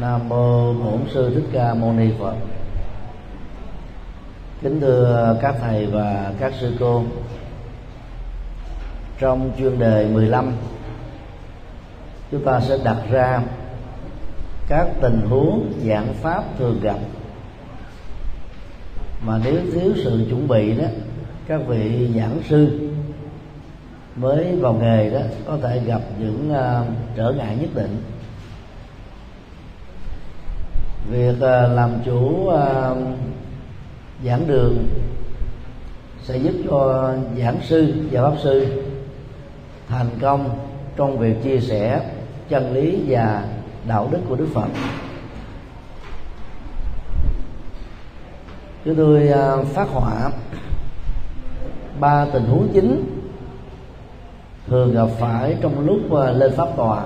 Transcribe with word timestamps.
nam 0.00 0.28
mô 0.28 0.72
bổn 0.72 1.00
sư 1.14 1.34
thích 1.34 1.48
ca 1.52 1.74
mâu 1.74 1.92
ni 1.92 2.10
phật. 2.18 2.34
Kính 4.62 4.80
thưa 4.80 5.36
các 5.42 5.54
thầy 5.60 5.86
và 5.86 6.32
các 6.40 6.52
sư 6.60 6.76
cô. 6.80 7.04
Trong 9.18 9.50
chuyên 9.58 9.78
đề 9.78 10.08
15 10.12 10.52
chúng 12.30 12.44
ta 12.44 12.60
sẽ 12.60 12.78
đặt 12.84 12.96
ra 13.10 13.42
các 14.68 14.86
tình 15.00 15.20
huống 15.28 15.72
giảng 15.86 16.14
pháp 16.14 16.44
thường 16.58 16.80
gặp. 16.82 16.98
Mà 19.26 19.38
nếu 19.44 19.60
thiếu 19.72 19.92
sự 20.04 20.26
chuẩn 20.28 20.48
bị 20.48 20.74
đó 20.78 20.86
các 21.46 21.60
vị 21.66 22.10
giảng 22.16 22.38
sư 22.48 22.90
mới 24.16 24.56
vào 24.56 24.72
nghề 24.72 25.10
đó 25.10 25.20
có 25.46 25.58
thể 25.62 25.80
gặp 25.86 26.00
những 26.18 26.52
uh, 26.52 26.86
trở 27.16 27.32
ngại 27.32 27.56
nhất 27.60 27.70
định 27.74 28.02
việc 31.14 31.40
ờ, 31.40 31.68
làm 31.74 31.90
chủ 32.04 32.48
ờ, 32.48 32.96
giảng 34.24 34.46
đường 34.46 34.88
sẽ 36.22 36.36
giúp 36.36 36.52
cho 36.70 37.12
giảng 37.38 37.56
sư 37.62 37.94
và 38.10 38.22
pháp 38.22 38.36
sư 38.42 38.66
thành 39.88 40.08
công 40.20 40.50
trong 40.96 41.18
việc 41.18 41.42
chia 41.42 41.60
sẻ 41.60 42.00
chân 42.48 42.74
lý 42.74 43.04
và 43.08 43.44
đạo 43.88 44.08
đức 44.10 44.18
của 44.28 44.36
đức 44.36 44.48
phật. 44.54 44.68
Chúng 48.84 48.94
tôi 48.94 49.28
ờ, 49.28 49.64
phát 49.64 49.88
họa 49.88 50.30
ba 52.00 52.26
tình 52.32 52.44
huống 52.44 52.68
chính 52.74 53.04
thường 54.66 54.94
gặp 54.94 55.08
phải 55.18 55.56
trong 55.60 55.86
lúc 55.86 55.98
lên 56.34 56.52
pháp 56.56 56.68
tòa. 56.76 57.04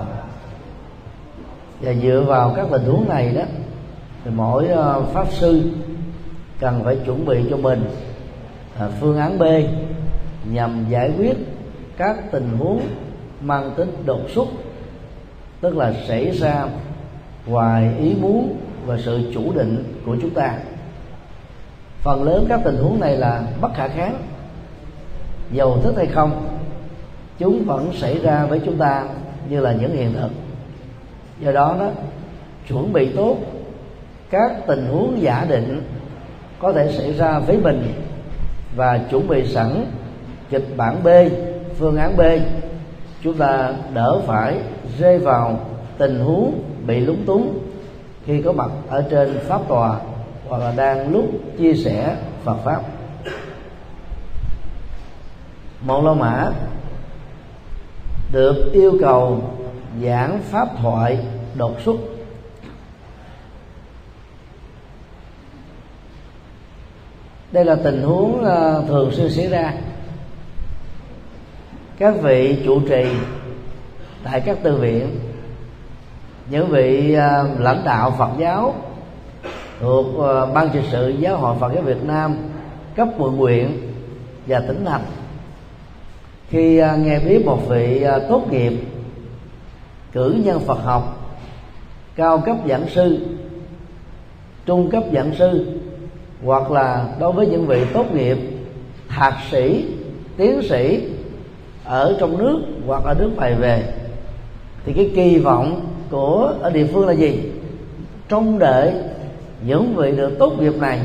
Và 1.81 1.93
dựa 1.93 2.23
vào 2.27 2.53
các 2.55 2.67
tình 2.71 2.83
huống 2.83 3.09
này 3.09 3.31
đó 3.35 3.41
thì 4.23 4.31
mỗi 4.35 4.67
ờ, 4.67 5.01
pháp 5.13 5.31
sư 5.31 5.71
cần 6.59 6.81
phải 6.83 6.97
chuẩn 7.05 7.25
bị 7.25 7.43
cho 7.49 7.57
mình 7.57 7.89
à, 8.79 8.89
phương 8.99 9.17
án 9.17 9.39
B 9.39 9.43
nhằm 10.51 10.85
giải 10.89 11.11
quyết 11.17 11.37
các 11.97 12.31
tình 12.31 12.57
huống 12.59 12.81
mang 13.41 13.71
tính 13.77 13.91
đột 14.05 14.21
xuất, 14.35 14.47
tức 15.61 15.77
là 15.77 15.93
xảy 16.07 16.31
ra 16.31 16.65
ngoài 17.45 17.93
ý 17.99 18.15
muốn 18.21 18.57
và 18.85 18.97
sự 18.97 19.31
chủ 19.33 19.53
định 19.53 20.01
của 20.05 20.15
chúng 20.21 20.29
ta. 20.29 20.57
Phần 22.01 22.23
lớn 22.23 22.45
các 22.49 22.61
tình 22.63 22.77
huống 22.77 22.99
này 22.99 23.17
là 23.17 23.43
bất 23.61 23.73
khả 23.75 23.87
kháng, 23.87 24.15
dầu 25.51 25.79
thích 25.83 25.93
hay 25.97 26.07
không, 26.07 26.59
chúng 27.37 27.65
vẫn 27.65 27.91
xảy 27.93 28.19
ra 28.19 28.45
với 28.45 28.61
chúng 28.65 28.77
ta 28.77 29.05
như 29.49 29.59
là 29.59 29.73
những 29.73 29.95
hiện 29.95 30.13
thực. 30.13 30.31
Do 31.39 31.51
đó 31.51 31.75
đó, 31.79 31.89
chuẩn 32.67 32.93
bị 32.93 33.13
tốt 33.15 33.37
các 34.31 34.51
tình 34.67 34.85
huống 34.85 35.21
giả 35.21 35.45
định 35.49 35.81
có 36.59 36.73
thể 36.73 36.91
xảy 36.91 37.13
ra 37.13 37.39
với 37.39 37.57
mình 37.57 37.93
và 38.75 38.97
chuẩn 39.09 39.27
bị 39.27 39.47
sẵn 39.47 39.85
kịch 40.49 40.67
bản 40.77 41.03
B, 41.03 41.07
phương 41.77 41.97
án 41.97 42.17
B. 42.17 42.21
Chúng 43.23 43.33
ta 43.33 43.73
đỡ 43.93 44.21
phải 44.27 44.57
rơi 44.99 45.17
vào 45.17 45.59
tình 45.97 46.19
huống 46.19 46.61
bị 46.87 46.99
lúng 46.99 47.25
túng 47.25 47.59
khi 48.25 48.41
có 48.41 48.51
mặt 48.51 48.71
ở 48.89 49.03
trên 49.09 49.39
pháp 49.39 49.61
tòa 49.67 49.99
hoặc 50.49 50.57
là 50.57 50.73
đang 50.75 51.13
lúc 51.13 51.25
chia 51.57 51.73
sẻ 51.73 52.15
Phật 52.43 52.57
pháp. 52.63 52.81
Một 55.81 56.03
la 56.03 56.13
mã 56.13 56.51
được 58.31 58.69
yêu 58.73 58.93
cầu 59.01 59.41
giảng 60.03 60.39
pháp 60.41 60.67
thoại 60.81 61.19
đột 61.55 61.81
xuất. 61.85 61.95
Đây 67.51 67.65
là 67.65 67.75
tình 67.75 68.01
huống 68.01 68.43
ờ, 68.43 68.83
thường 68.87 69.11
xuyên 69.11 69.29
xảy 69.29 69.47
ra. 69.47 69.73
Các 71.97 72.13
vị 72.21 72.57
trụ 72.65 72.81
trì 72.89 73.05
tại 74.23 74.41
các 74.41 74.57
tư 74.63 74.77
viện, 74.77 75.19
những 76.49 76.67
vị 76.69 77.13
ờ, 77.13 77.49
lãnh 77.59 77.81
đạo 77.85 78.15
Phật 78.17 78.29
giáo 78.37 78.73
thuộc 79.79 80.05
ờ, 80.17 80.45
ban 80.45 80.69
trị 80.69 80.79
sự 80.91 81.09
giáo 81.09 81.37
hội 81.37 81.55
Phật 81.59 81.73
giáo 81.73 81.83
Việt 81.83 82.03
Nam, 82.03 82.35
cấp 82.95 83.07
quận 83.17 83.37
huyện 83.37 83.77
và 84.47 84.59
tỉnh 84.59 84.85
thành. 84.85 85.03
Khi 86.49 86.81
nghe 86.97 87.19
biết 87.19 87.45
một 87.45 87.59
vị 87.69 88.05
tốt 88.29 88.51
nghiệp 88.51 88.73
cử 90.11 90.35
nhân 90.45 90.59
Phật 90.59 90.79
học, 90.83 91.35
cao 92.15 92.41
cấp 92.45 92.57
giảng 92.69 92.89
sư, 92.89 93.27
trung 94.65 94.89
cấp 94.89 95.03
giảng 95.13 95.35
sư 95.35 95.78
hoặc 96.45 96.71
là 96.71 97.05
đối 97.19 97.31
với 97.31 97.47
những 97.47 97.67
vị 97.67 97.85
tốt 97.93 98.05
nghiệp 98.13 98.37
thạc 99.09 99.33
sĩ 99.51 99.85
tiến 100.37 100.61
sĩ 100.69 101.03
ở 101.83 102.17
trong 102.19 102.37
nước 102.37 102.59
hoặc 102.87 103.03
ở 103.03 103.13
nước 103.13 103.31
ngoài 103.35 103.55
về 103.55 103.83
thì 104.85 104.93
cái 104.93 105.11
kỳ 105.15 105.37
vọng 105.37 105.81
của 106.09 106.53
ở 106.61 106.69
địa 106.69 106.87
phương 106.93 107.07
là 107.07 107.13
gì? 107.13 107.51
Trông 108.29 108.59
đợi 108.59 108.93
những 109.65 109.95
vị 109.95 110.11
được 110.11 110.39
tốt 110.39 110.53
nghiệp 110.59 110.73
này 110.79 110.99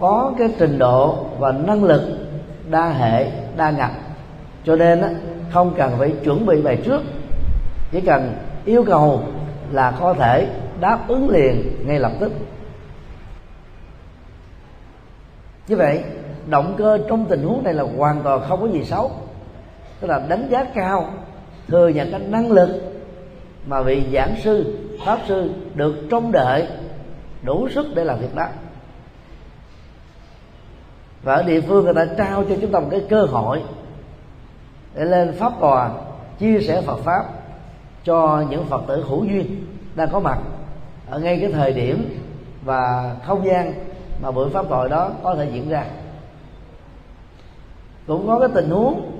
có 0.00 0.32
cái 0.38 0.48
trình 0.58 0.78
độ 0.78 1.16
và 1.38 1.52
năng 1.52 1.84
lực 1.84 2.02
đa 2.70 2.88
hệ 2.88 3.26
đa 3.56 3.70
ngành. 3.70 3.94
Cho 4.64 4.76
nên 4.76 5.00
á, 5.00 5.10
không 5.52 5.74
cần 5.76 5.92
phải 5.98 6.12
chuẩn 6.24 6.46
bị 6.46 6.62
bài 6.62 6.78
trước 6.84 7.02
chỉ 7.92 8.00
cần 8.00 8.32
yêu 8.64 8.84
cầu 8.86 9.20
là 9.72 9.90
có 10.00 10.14
thể 10.14 10.46
đáp 10.80 10.98
ứng 11.08 11.30
liền 11.30 11.76
ngay 11.86 11.98
lập 11.98 12.12
tức. 12.20 12.32
Như 15.68 15.76
vậy, 15.76 16.04
động 16.46 16.74
cơ 16.78 16.98
trong 17.08 17.26
tình 17.26 17.42
huống 17.42 17.64
này 17.64 17.74
là 17.74 17.84
hoàn 17.98 18.22
toàn 18.22 18.42
không 18.48 18.60
có 18.60 18.66
gì 18.66 18.84
xấu. 18.84 19.10
Tức 20.00 20.08
là 20.08 20.18
đánh 20.28 20.48
giá 20.50 20.64
cao, 20.64 21.10
thừa 21.68 21.88
nhận 21.88 22.10
cái 22.10 22.20
năng 22.20 22.52
lực 22.52 22.68
mà 23.66 23.82
vị 23.82 24.02
giảng 24.12 24.34
sư, 24.42 24.78
pháp 25.04 25.18
sư 25.28 25.50
được 25.74 25.94
trông 26.10 26.32
đợi, 26.32 26.68
đủ 27.42 27.68
sức 27.68 27.86
để 27.94 28.04
làm 28.04 28.18
việc 28.18 28.34
đó. 28.34 28.46
Và 31.22 31.34
ở 31.34 31.42
địa 31.42 31.60
phương 31.60 31.84
người 31.84 31.94
ta 31.94 32.06
trao 32.18 32.44
cho 32.44 32.54
chúng 32.60 32.72
ta 32.72 32.80
một 32.80 32.88
cái 32.90 33.04
cơ 33.10 33.22
hội 33.22 33.62
để 34.94 35.04
lên 35.04 35.32
pháp 35.38 35.52
tòa 35.60 35.90
chia 36.38 36.60
sẻ 36.60 36.82
Phật 36.82 36.98
pháp 36.98 37.24
cho 38.04 38.44
những 38.50 38.64
Phật 38.64 38.82
tử 38.88 39.04
hữu 39.08 39.24
duyên 39.24 39.66
đang 39.94 40.08
có 40.12 40.20
mặt 40.20 40.38
ở 41.10 41.18
ngay 41.18 41.38
cái 41.40 41.52
thời 41.52 41.72
điểm 41.72 42.18
và 42.64 43.14
không 43.26 43.46
gian 43.46 43.72
mà 44.22 44.30
buổi 44.30 44.50
pháp 44.50 44.66
thoại 44.68 44.88
đó 44.88 45.10
có 45.22 45.34
thể 45.34 45.48
diễn 45.52 45.68
ra. 45.68 45.84
Cũng 48.06 48.26
có 48.26 48.38
cái 48.38 48.48
tình 48.54 48.70
huống 48.70 49.12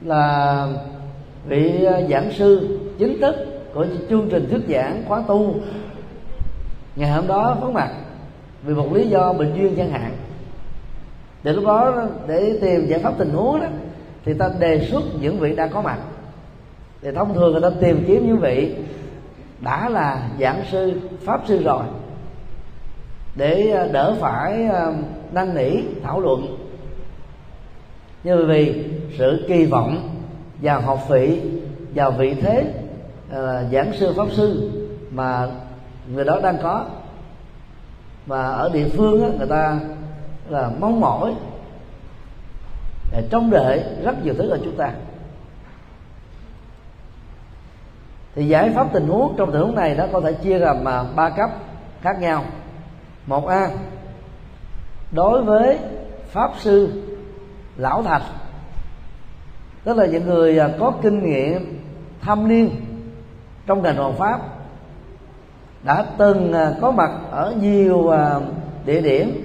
là 0.00 0.66
vị 1.46 1.84
à, 1.84 2.00
giảng 2.10 2.32
sư 2.32 2.78
chính 2.98 3.20
thức 3.20 3.34
của 3.74 3.86
chương 4.10 4.28
trình 4.30 4.48
thuyết 4.50 4.62
giảng 4.68 5.04
khóa 5.08 5.22
tu 5.28 5.54
ngày 6.96 7.10
hôm 7.10 7.26
đó 7.26 7.56
vắng 7.60 7.74
mặt 7.74 7.90
vì 8.62 8.74
một 8.74 8.92
lý 8.92 9.08
do 9.08 9.32
bệnh 9.32 9.54
duyên 9.54 9.74
chẳng 9.76 9.90
hạn. 9.90 10.12
Để 11.42 11.52
lúc 11.52 11.64
đó 11.66 12.06
để 12.26 12.58
tìm 12.60 12.86
giải 12.86 12.98
pháp 12.98 13.12
tình 13.18 13.30
huống 13.30 13.60
đó, 13.60 13.66
thì 14.24 14.34
ta 14.34 14.50
đề 14.58 14.88
xuất 14.90 15.02
những 15.20 15.38
vị 15.38 15.56
đang 15.56 15.70
có 15.70 15.82
mặt. 15.82 15.98
Thì 17.02 17.10
thông 17.12 17.34
thường 17.34 17.52
người 17.52 17.62
ta 17.62 17.70
tìm 17.80 18.04
kiếm 18.06 18.26
những 18.26 18.38
vị 18.38 18.74
đã 19.60 19.88
là 19.88 20.28
giảng 20.40 20.62
sư, 20.70 21.00
pháp 21.24 21.40
sư 21.46 21.62
rồi 21.62 21.82
để 23.38 23.70
ờ, 23.70 23.88
đỡ 23.92 24.16
phải 24.20 24.66
ờ, 24.66 24.94
năn 25.32 25.54
nỉ 25.54 25.82
thảo 26.02 26.20
luận. 26.20 26.56
Như 28.24 28.46
vì 28.46 28.84
sự 29.18 29.44
kỳ 29.48 29.64
vọng 29.64 30.10
vào 30.62 30.80
học 30.80 31.08
vị 31.08 31.40
vào 31.94 32.10
vị 32.10 32.34
thế 32.34 32.74
uh, 33.30 33.72
giảng 33.72 33.92
sư 33.92 34.14
pháp 34.16 34.26
sư 34.32 34.70
mà 35.10 35.48
người 36.14 36.24
đó 36.24 36.40
đang 36.42 36.58
có. 36.62 36.86
Và 38.26 38.48
ở 38.48 38.70
địa 38.72 38.88
phương 38.88 39.22
á, 39.22 39.28
người 39.38 39.46
ta 39.46 39.80
là 40.48 40.70
mong 40.80 41.00
mỏi. 41.00 41.34
Để 43.12 43.22
trông 43.30 43.50
đợi 43.50 43.84
rất 44.04 44.24
nhiều 44.24 44.34
thứ 44.38 44.48
ở 44.48 44.58
chúng 44.64 44.76
ta. 44.76 44.92
Thì 48.34 48.48
giải 48.48 48.70
pháp 48.74 48.86
tình 48.92 49.06
huống 49.08 49.34
trong 49.36 49.52
tình 49.52 49.60
huống 49.60 49.74
này 49.74 49.94
nó 49.94 50.04
có 50.12 50.20
thể 50.20 50.32
chia 50.32 50.58
làm 50.58 50.84
ba 51.16 51.30
cấp 51.30 51.50
khác 52.02 52.20
nhau 52.20 52.44
một 53.28 53.46
a. 53.46 53.70
Đối 55.12 55.42
với 55.42 55.78
pháp 56.30 56.50
sư 56.58 57.02
lão 57.76 58.02
thạch, 58.02 58.22
tức 59.84 59.96
là 59.96 60.06
những 60.06 60.26
người 60.26 60.58
à, 60.58 60.68
có 60.80 60.92
kinh 61.02 61.24
nghiệm 61.24 61.80
thâm 62.20 62.48
niên 62.48 62.70
trong 63.66 63.82
ngành 63.82 63.96
hoàn 63.96 64.14
pháp, 64.16 64.40
đã 65.82 66.06
từng 66.18 66.52
à, 66.52 66.72
có 66.80 66.90
mặt 66.90 67.10
ở 67.30 67.54
nhiều 67.60 68.08
à, 68.08 68.40
địa 68.84 69.00
điểm 69.00 69.44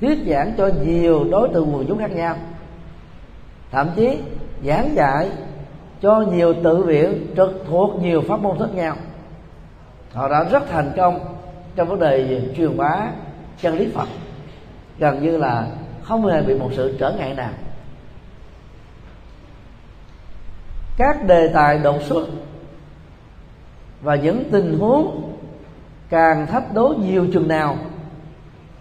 thuyết 0.00 0.18
giảng 0.26 0.52
cho 0.56 0.70
nhiều 0.84 1.24
đối 1.30 1.48
tượng 1.48 1.74
quần 1.74 1.86
chúng 1.88 1.98
khác 1.98 2.10
nhau. 2.10 2.36
Thậm 3.70 3.88
chí 3.96 4.18
giảng 4.66 4.94
dạy 4.94 5.30
cho 6.02 6.20
nhiều 6.20 6.54
tự 6.64 6.82
viện 6.82 7.26
trực 7.36 7.64
thuộc 7.68 8.02
nhiều 8.02 8.22
pháp 8.28 8.40
môn 8.40 8.58
khác 8.58 8.74
nhau. 8.74 8.96
Họ 10.12 10.28
đã 10.28 10.44
rất 10.44 10.62
thành 10.70 10.92
công 10.96 11.37
trong 11.78 11.88
vấn 11.88 12.00
đề 12.00 12.42
truyền 12.56 12.76
bá 12.76 13.06
chân 13.60 13.78
lý 13.78 13.90
phật, 13.94 14.08
gần 14.98 15.22
như 15.22 15.36
là 15.36 15.66
không 16.02 16.26
hề 16.26 16.42
bị 16.42 16.54
một 16.54 16.70
sự 16.76 16.96
trở 16.98 17.12
ngại 17.12 17.34
nào. 17.34 17.50
Các 20.96 21.24
đề 21.26 21.50
tài 21.54 21.78
đột 21.78 22.02
xuất 22.02 22.26
và 24.00 24.14
những 24.14 24.44
tình 24.50 24.78
huống 24.78 25.32
càng 26.08 26.46
thách 26.46 26.74
đố 26.74 26.94
nhiều 26.98 27.26
chừng 27.32 27.48
nào 27.48 27.76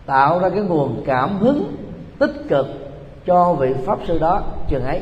tạo 0.05 0.39
ra 0.39 0.49
cái 0.49 0.59
nguồn 0.59 1.03
cảm 1.05 1.37
hứng 1.37 1.75
tích 2.19 2.33
cực 2.49 2.67
cho 3.25 3.53
vị 3.53 3.73
pháp 3.85 3.99
sư 4.07 4.19
đó 4.19 4.43
chừng 4.69 4.83
ấy. 4.83 5.01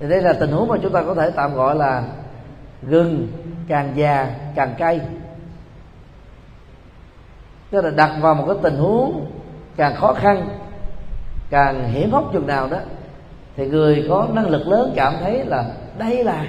Thì 0.00 0.08
đây 0.08 0.22
là 0.22 0.32
tình 0.32 0.50
huống 0.50 0.68
mà 0.68 0.76
chúng 0.82 0.92
ta 0.92 1.02
có 1.02 1.14
thể 1.14 1.30
tạm 1.30 1.54
gọi 1.54 1.74
là 1.74 2.04
gừng, 2.88 3.28
càng 3.68 3.92
già, 3.94 4.34
càng 4.54 4.74
cay. 4.78 5.00
Tức 7.70 7.84
là 7.84 7.90
đặt 7.90 8.16
vào 8.20 8.34
một 8.34 8.44
cái 8.46 8.56
tình 8.62 8.76
huống 8.76 9.26
càng 9.76 9.94
khó 9.96 10.12
khăn, 10.12 10.48
càng 11.50 11.88
hiểm 11.88 12.10
hóc 12.10 12.30
chừng 12.32 12.46
nào 12.46 12.68
đó, 12.68 12.78
thì 13.56 13.66
người 13.66 14.06
có 14.08 14.28
năng 14.32 14.48
lực 14.48 14.66
lớn 14.66 14.92
cảm 14.96 15.14
thấy 15.20 15.44
là 15.44 15.64
đây 15.98 16.24
là 16.24 16.46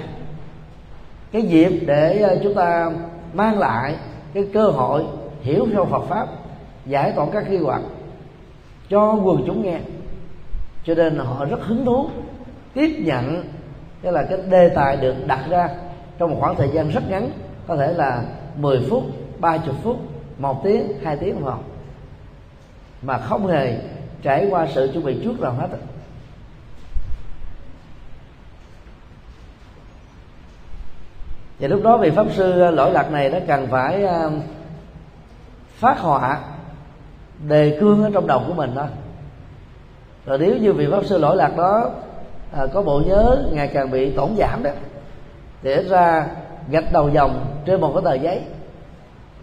cái 1.32 1.42
dịp 1.42 1.70
để 1.86 2.18
ờ, 2.18 2.38
chúng 2.42 2.54
ta 2.54 2.90
mang 3.32 3.58
lại 3.58 3.94
cái 4.34 4.46
cơ 4.54 4.68
hội 4.68 5.04
hiểu 5.40 5.66
sâu 5.74 5.84
Phật 5.84 6.04
pháp, 6.08 6.26
giải 6.86 7.12
tỏa 7.12 7.26
các 7.32 7.50
nghi 7.50 7.56
hoặc 7.56 7.82
cho 8.90 9.14
quần 9.14 9.42
chúng 9.46 9.62
nghe. 9.62 9.78
Cho 10.84 10.94
nên 10.94 11.16
họ 11.16 11.44
rất 11.44 11.62
hứng 11.62 11.84
thú 11.84 12.08
tiếp 12.74 12.96
nhận, 12.98 13.44
tức 14.02 14.10
là 14.10 14.22
cái 14.22 14.38
đề 14.50 14.68
tài 14.68 14.96
được 14.96 15.14
đặt 15.26 15.40
ra 15.48 15.68
trong 16.18 16.30
một 16.30 16.36
khoảng 16.40 16.56
thời 16.56 16.68
gian 16.68 16.88
rất 16.88 17.02
ngắn 17.08 17.30
có 17.66 17.76
thể 17.76 17.92
là 17.92 18.22
10 18.56 18.86
phút 18.90 19.04
30 19.38 19.74
phút 19.82 19.96
một 20.38 20.64
tiếng 20.64 20.92
hai 21.02 21.16
tiếng 21.16 21.34
đồng 21.34 21.44
hồ. 21.44 21.58
Mà 23.02 23.18
không 23.18 23.46
hề 23.46 23.78
trải 24.22 24.46
qua 24.50 24.66
sự 24.74 24.90
chuẩn 24.92 25.04
bị 25.04 25.20
trước 25.24 25.40
nào 25.40 25.52
hết 25.52 25.68
và 31.58 31.68
lúc 31.68 31.82
đó 31.82 31.98
vị 31.98 32.10
pháp 32.10 32.26
sư 32.32 32.60
ờ, 32.60 32.70
lỗi 32.70 32.90
lạc 32.92 33.10
này 33.10 33.30
nó 33.30 33.38
cần 33.46 33.66
phải 33.70 34.04
ờ, 34.04 34.30
phát 35.74 35.98
họa 35.98 36.40
đề 37.48 37.76
cương 37.80 38.02
ở 38.02 38.10
trong 38.14 38.26
đầu 38.26 38.42
của 38.46 38.54
mình 38.54 38.70
thôi 38.74 38.86
rồi 40.26 40.38
nếu 40.38 40.56
như 40.56 40.72
vị 40.72 40.88
pháp 40.90 41.04
sư 41.04 41.18
lỗi 41.18 41.36
lạc 41.36 41.56
đó 41.56 41.90
à, 42.52 42.66
có 42.72 42.82
bộ 42.82 43.02
nhớ 43.06 43.44
ngày 43.52 43.70
càng 43.74 43.90
bị 43.90 44.10
tổn 44.10 44.30
giảm 44.38 44.62
đó 44.62 44.70
để 45.66 45.82
ra 45.82 46.26
gạch 46.70 46.92
đầu 46.92 47.08
dòng 47.08 47.46
trên 47.64 47.80
một 47.80 47.92
cái 47.94 48.02
tờ 48.04 48.14
giấy. 48.14 48.40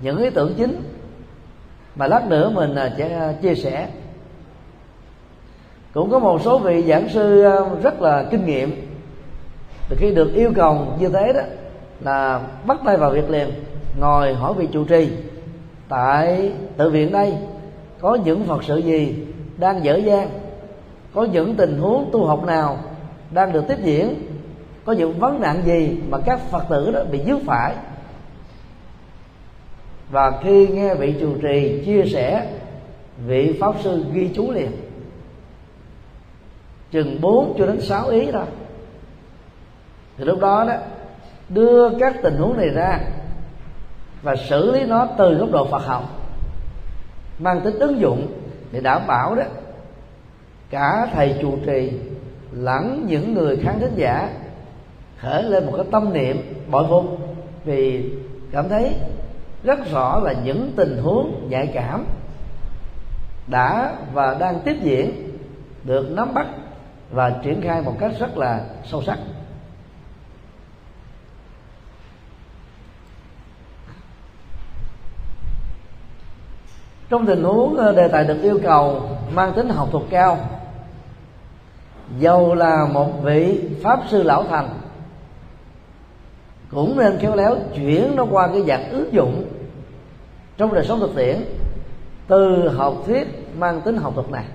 Những 0.01 0.17
ý 0.17 0.29
tưởng 0.29 0.53
chính 0.57 0.83
mà 1.95 2.07
lát 2.07 2.27
nữa 2.27 2.49
mình 2.49 2.75
à, 2.75 2.93
sẽ 2.97 3.19
à, 3.19 3.33
chia 3.41 3.55
sẻ. 3.55 3.87
Cũng 5.93 6.11
có 6.11 6.19
một 6.19 6.41
số 6.41 6.59
vị 6.59 6.83
giảng 6.83 7.09
sư 7.09 7.43
à, 7.43 7.55
rất 7.83 8.01
là 8.01 8.25
kinh 8.31 8.45
nghiệm. 8.45 8.87
Thì 9.89 9.95
khi 9.99 10.15
được 10.15 10.33
yêu 10.33 10.51
cầu 10.55 10.87
như 10.99 11.09
thế 11.09 11.33
đó, 11.33 11.41
là 11.99 12.41
bắt 12.65 12.77
tay 12.85 12.97
vào 12.97 13.09
việc 13.09 13.29
liền, 13.29 13.49
ngồi 13.99 14.33
hỏi 14.33 14.53
vị 14.53 14.67
trụ 14.71 14.85
trì, 14.85 15.09
tại 15.89 16.51
tự 16.77 16.89
viện 16.89 17.11
đây, 17.11 17.37
có 17.99 18.17
những 18.25 18.43
phật 18.43 18.63
sự 18.63 18.77
gì 18.77 19.25
đang 19.57 19.83
dở 19.83 19.95
dang? 19.95 20.29
Có 21.13 21.23
những 21.23 21.55
tình 21.55 21.77
huống 21.77 22.09
tu 22.11 22.25
học 22.25 22.43
nào 22.45 22.77
đang 23.31 23.51
được 23.51 23.63
tiếp 23.67 23.77
diễn? 23.83 24.32
Có 24.85 24.93
những 24.93 25.19
vấn 25.19 25.41
nạn 25.41 25.61
gì 25.65 25.97
mà 26.09 26.17
các 26.25 26.39
phật 26.51 26.63
tử 26.69 26.91
đó 26.91 27.03
bị 27.11 27.19
dứt 27.19 27.39
phải? 27.45 27.75
Và 30.09 30.39
khi 30.43 30.67
nghe 30.67 30.95
vị 30.95 31.15
trụ 31.19 31.35
trì 31.41 31.83
chia 31.85 32.03
sẻ, 32.05 32.47
vị 33.25 33.57
pháp 33.59 33.75
sư 33.83 34.05
ghi 34.13 34.29
chú 34.35 34.51
liền. 34.51 34.71
Chừng 36.91 37.21
4 37.21 37.55
cho 37.57 37.65
đến 37.65 37.81
6 37.81 38.07
ý 38.07 38.31
thôi 38.31 38.45
thì 40.17 40.25
lúc 40.25 40.39
đó 40.39 40.65
đó, 40.67 40.73
đưa 41.49 41.89
các 41.99 42.15
tình 42.23 42.37
huống 42.37 42.57
này 42.57 42.69
ra 42.69 42.99
và 44.21 44.35
xử 44.35 44.71
lý 44.71 44.85
nó 44.85 45.07
từ 45.17 45.33
góc 45.33 45.51
độ 45.51 45.65
Phật 45.65 45.85
học, 45.85 46.03
mang 47.39 47.61
tính 47.61 47.79
ứng 47.79 47.99
dụng 47.99 48.27
để 48.71 48.79
đảm 48.79 49.01
bảo 49.07 49.35
đó, 49.35 49.43
cả 50.69 51.07
thầy 51.13 51.35
trụ 51.41 51.57
trì 51.65 51.91
lẫn 52.51 53.05
những 53.07 53.33
người 53.33 53.57
khán 53.57 53.79
thính 53.79 53.93
giả 53.95 54.29
khởi 55.23 55.43
lên 55.43 55.65
một 55.65 55.73
cái 55.75 55.85
tâm 55.91 56.13
niệm 56.13 56.63
bội 56.71 56.85
phục. 56.89 57.05
Vì 57.65 58.11
cảm 58.51 58.69
thấy 58.69 58.95
rất 59.63 59.79
rõ 59.91 60.19
là 60.19 60.33
những 60.43 60.71
tình 60.75 60.97
huống 61.03 61.49
nhạy 61.49 61.67
cảm 61.73 62.05
đã 63.47 63.95
và 64.13 64.37
đang 64.39 64.59
tiếp 64.59 64.75
diễn, 64.81 65.29
được 65.83 66.11
nắm 66.11 66.33
bắt 66.33 66.47
và 67.11 67.29
triển 67.43 67.61
khai 67.61 67.81
một 67.81 67.93
cách 67.99 68.11
rất 68.19 68.37
là 68.37 68.65
sâu 68.85 69.03
sắc. 69.03 69.17
Trong 77.09 77.25
tình 77.25 77.43
huống 77.43 77.77
ờ, 77.77 77.95
đề 77.95 78.07
tài 78.07 78.23
được 78.23 78.41
yêu 78.41 78.59
cầu 78.63 79.09
mang 79.33 79.53
tính 79.53 79.69
học 79.69 79.87
thuật 79.91 80.03
cao 80.09 80.37
dầu 82.19 82.55
là 82.55 82.85
một 82.93 83.23
vị 83.23 83.59
pháp 83.83 83.99
sư 84.09 84.23
lão 84.23 84.43
thành 84.43 84.69
cũng 86.75 86.97
nên 86.97 87.17
khéo 87.19 87.35
léo 87.35 87.55
chuyển 87.75 88.15
nó 88.15 88.25
qua 88.25 88.47
cái 88.47 88.63
dạng 88.67 88.89
ứng 88.91 89.13
dụng 89.13 89.45
trong 90.57 90.73
đời 90.73 90.85
sống 90.85 90.99
thực 90.99 91.15
tiễn 91.15 91.35
từ 92.27 92.69
học 92.69 92.93
thuyết 93.05 93.27
mang 93.57 93.81
tính 93.81 93.97
học 93.97 94.13
thuật 94.15 94.31
này. 94.31 94.45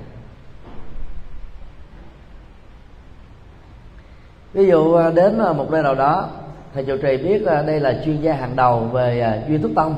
Ví 4.53 4.67
dụ 4.67 4.95
à, 4.95 5.11
đến 5.11 5.39
à, 5.39 5.53
một 5.53 5.71
nơi 5.71 5.83
nào 5.83 5.95
đó, 5.95 6.29
thầy 6.75 6.85
trụ 6.85 6.97
trì 6.97 7.17
biết 7.17 7.47
à, 7.47 7.63
đây 7.63 7.81
là 7.81 8.01
chuyên 8.05 8.21
gia 8.21 8.33
hàng 8.33 8.57
đầu 8.57 8.81
về 8.81 9.43
duy 9.49 9.59
thức 9.59 9.71
tông 9.75 9.95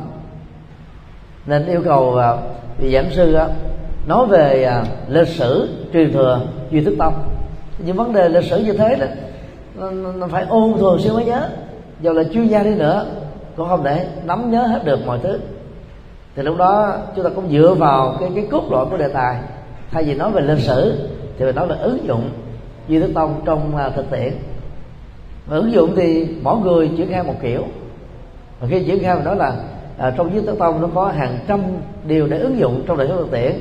nên 1.47 1.67
yêu 1.67 1.83
cầu 1.85 2.21
vị 2.79 2.93
giảng 2.93 3.11
sư 3.11 3.39
nói 4.07 4.27
về 4.27 4.73
lịch 5.09 5.29
sử 5.29 5.69
truyền 5.93 6.13
thừa 6.13 6.41
duy 6.71 6.85
thức 6.85 6.95
tông 6.99 7.15
những 7.79 7.97
vấn 7.97 8.13
đề 8.13 8.29
lịch 8.29 8.45
sử 8.45 8.59
như 8.59 8.73
thế 8.73 8.97
đó 8.97 9.07
nó 9.91 10.27
phải 10.27 10.45
ôn 10.49 10.75
thường 10.79 10.99
xuyên 10.99 11.15
mới 11.15 11.25
nhớ 11.25 11.49
dù 12.03 12.13
là 12.13 12.25
chuyên 12.25 12.47
gia 12.47 12.63
đi 12.63 12.75
nữa 12.75 13.07
cũng 13.57 13.69
không 13.69 13.85
thể 13.85 14.07
nắm 14.25 14.51
nhớ 14.51 14.63
hết 14.63 14.85
được 14.85 15.07
mọi 15.07 15.19
thứ. 15.23 15.41
Thì 16.37 16.43
lúc 16.43 16.57
đó 16.57 16.97
chúng 17.17 17.25
ta 17.25 17.31
cũng 17.35 17.51
dựa 17.51 17.75
vào 17.79 18.17
cái 18.21 18.31
cái 18.35 18.47
cốt 18.51 18.63
lõi 18.71 18.87
của 18.91 18.97
đề 18.97 19.09
tài. 19.09 19.37
Thay 19.91 20.05
vì 20.05 20.15
nói 20.15 20.31
về 20.31 20.43
lịch 20.43 20.59
sử 20.59 21.09
thì 21.39 21.45
phải 21.45 21.53
nói 21.53 21.67
về 21.67 21.77
ứng 21.77 22.07
dụng 22.07 22.31
duy 22.89 23.01
đức 23.01 23.11
tông 23.15 23.41
trong 23.45 23.77
à, 23.77 23.91
thực 23.97 24.11
tiễn. 24.11 24.33
Và 25.47 25.57
ứng 25.57 25.73
dụng 25.73 25.93
thì 25.97 26.29
mỗi 26.43 26.59
người 26.59 26.91
triển 26.97 27.11
khai 27.11 27.23
một 27.23 27.35
kiểu. 27.43 27.65
Và 28.61 28.69
khi 28.71 28.85
triển 28.85 29.03
khai 29.03 29.15
mình 29.15 29.25
nói 29.25 29.37
là 29.37 29.53
à, 29.99 30.13
trong 30.17 30.35
dưới 30.35 30.43
tứ 30.47 30.57
tông 30.59 30.83
nó 30.83 30.89
có 30.95 31.09
hàng 31.09 31.39
trăm 31.49 31.61
điều 32.05 32.27
để 32.27 32.39
ứng 32.39 32.59
dụng 32.59 32.83
trong 32.87 32.97
đời 32.97 33.09
sống 33.09 33.17
thực 33.17 33.31
tiễn. 33.31 33.53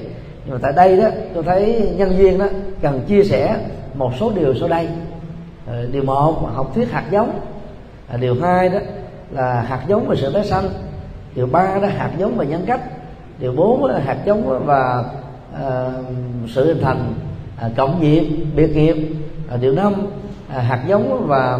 Nhưng 0.46 0.54
mà 0.54 0.60
tại 0.62 0.72
đây 0.76 0.98
đó 0.98 1.08
tôi 1.34 1.44
thấy 1.44 1.94
nhân 1.98 2.10
viên 2.18 2.40
đó 2.40 2.46
cần 2.82 3.02
chia 3.08 3.24
sẻ 3.24 3.56
một 3.94 4.12
số 4.20 4.32
điều 4.36 4.54
sau 4.56 4.68
đây. 4.68 4.88
Ờ, 5.68 5.86
điều 5.92 6.04
một 6.04 6.50
học 6.54 6.72
thuyết 6.76 6.92
hạt 6.92 7.04
giống 7.12 7.32
à, 8.10 8.18
điều 8.18 8.36
hai 8.42 8.70
đó 8.70 8.80
là 9.32 9.62
hạt 9.62 9.82
giống 9.88 10.08
và 10.08 10.16
sự 10.16 10.34
tái 10.34 10.46
sanh. 10.46 10.70
Điều 11.36 11.48
ba 11.48 11.80
đó 11.82 11.88
hạt 11.88 12.12
giống 12.18 12.38
và 12.38 12.44
nhân 12.44 12.64
cách. 12.66 12.82
Điều 13.40 13.54
bốn 13.54 13.86
là 13.86 14.00
hạt 14.00 14.18
giống 14.26 14.66
và 14.66 15.04
à, 15.64 15.92
sự 16.48 16.66
hình 16.66 16.84
thành 16.84 17.14
à, 17.58 17.70
cộng 17.78 18.02
nghiệp 18.02 18.46
biệt 18.56 18.76
nghiệp. 18.76 19.16
À, 19.50 19.58
điều 19.58 19.74
năm 19.74 19.94
à, 20.50 20.60
hạt 20.60 20.84
giống 20.88 21.28
và 21.28 21.60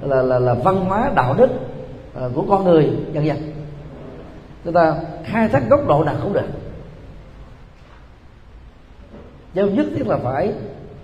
là, 0.00 0.22
là 0.22 0.38
là 0.38 0.54
văn 0.54 0.84
hóa 0.84 1.10
đạo 1.14 1.34
đức 1.34 1.50
à, 2.14 2.22
của 2.34 2.44
con 2.48 2.64
người 2.64 2.90
dân 3.12 3.26
dân 3.26 3.36
chúng 4.64 4.74
ta 4.74 4.94
khai 5.24 5.48
thác 5.48 5.62
góc 5.70 5.88
độ 5.88 6.04
nào 6.04 6.14
cũng 6.22 6.32
được. 6.32 6.46
Chứ 9.54 9.66
nhất 9.66 9.86
thiết 9.96 10.06
là 10.06 10.16
phải 10.16 10.52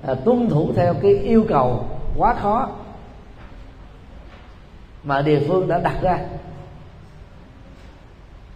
à, 0.06 0.14
tuân 0.14 0.48
thủ 0.48 0.68
theo 0.76 0.94
cái 0.94 1.14
yêu 1.14 1.44
cầu 1.48 1.84
quá 2.16 2.34
khó 2.42 2.68
mà 5.04 5.22
địa 5.22 5.40
phương 5.48 5.68
đã 5.68 5.78
đặt 5.78 5.96
ra. 6.02 6.18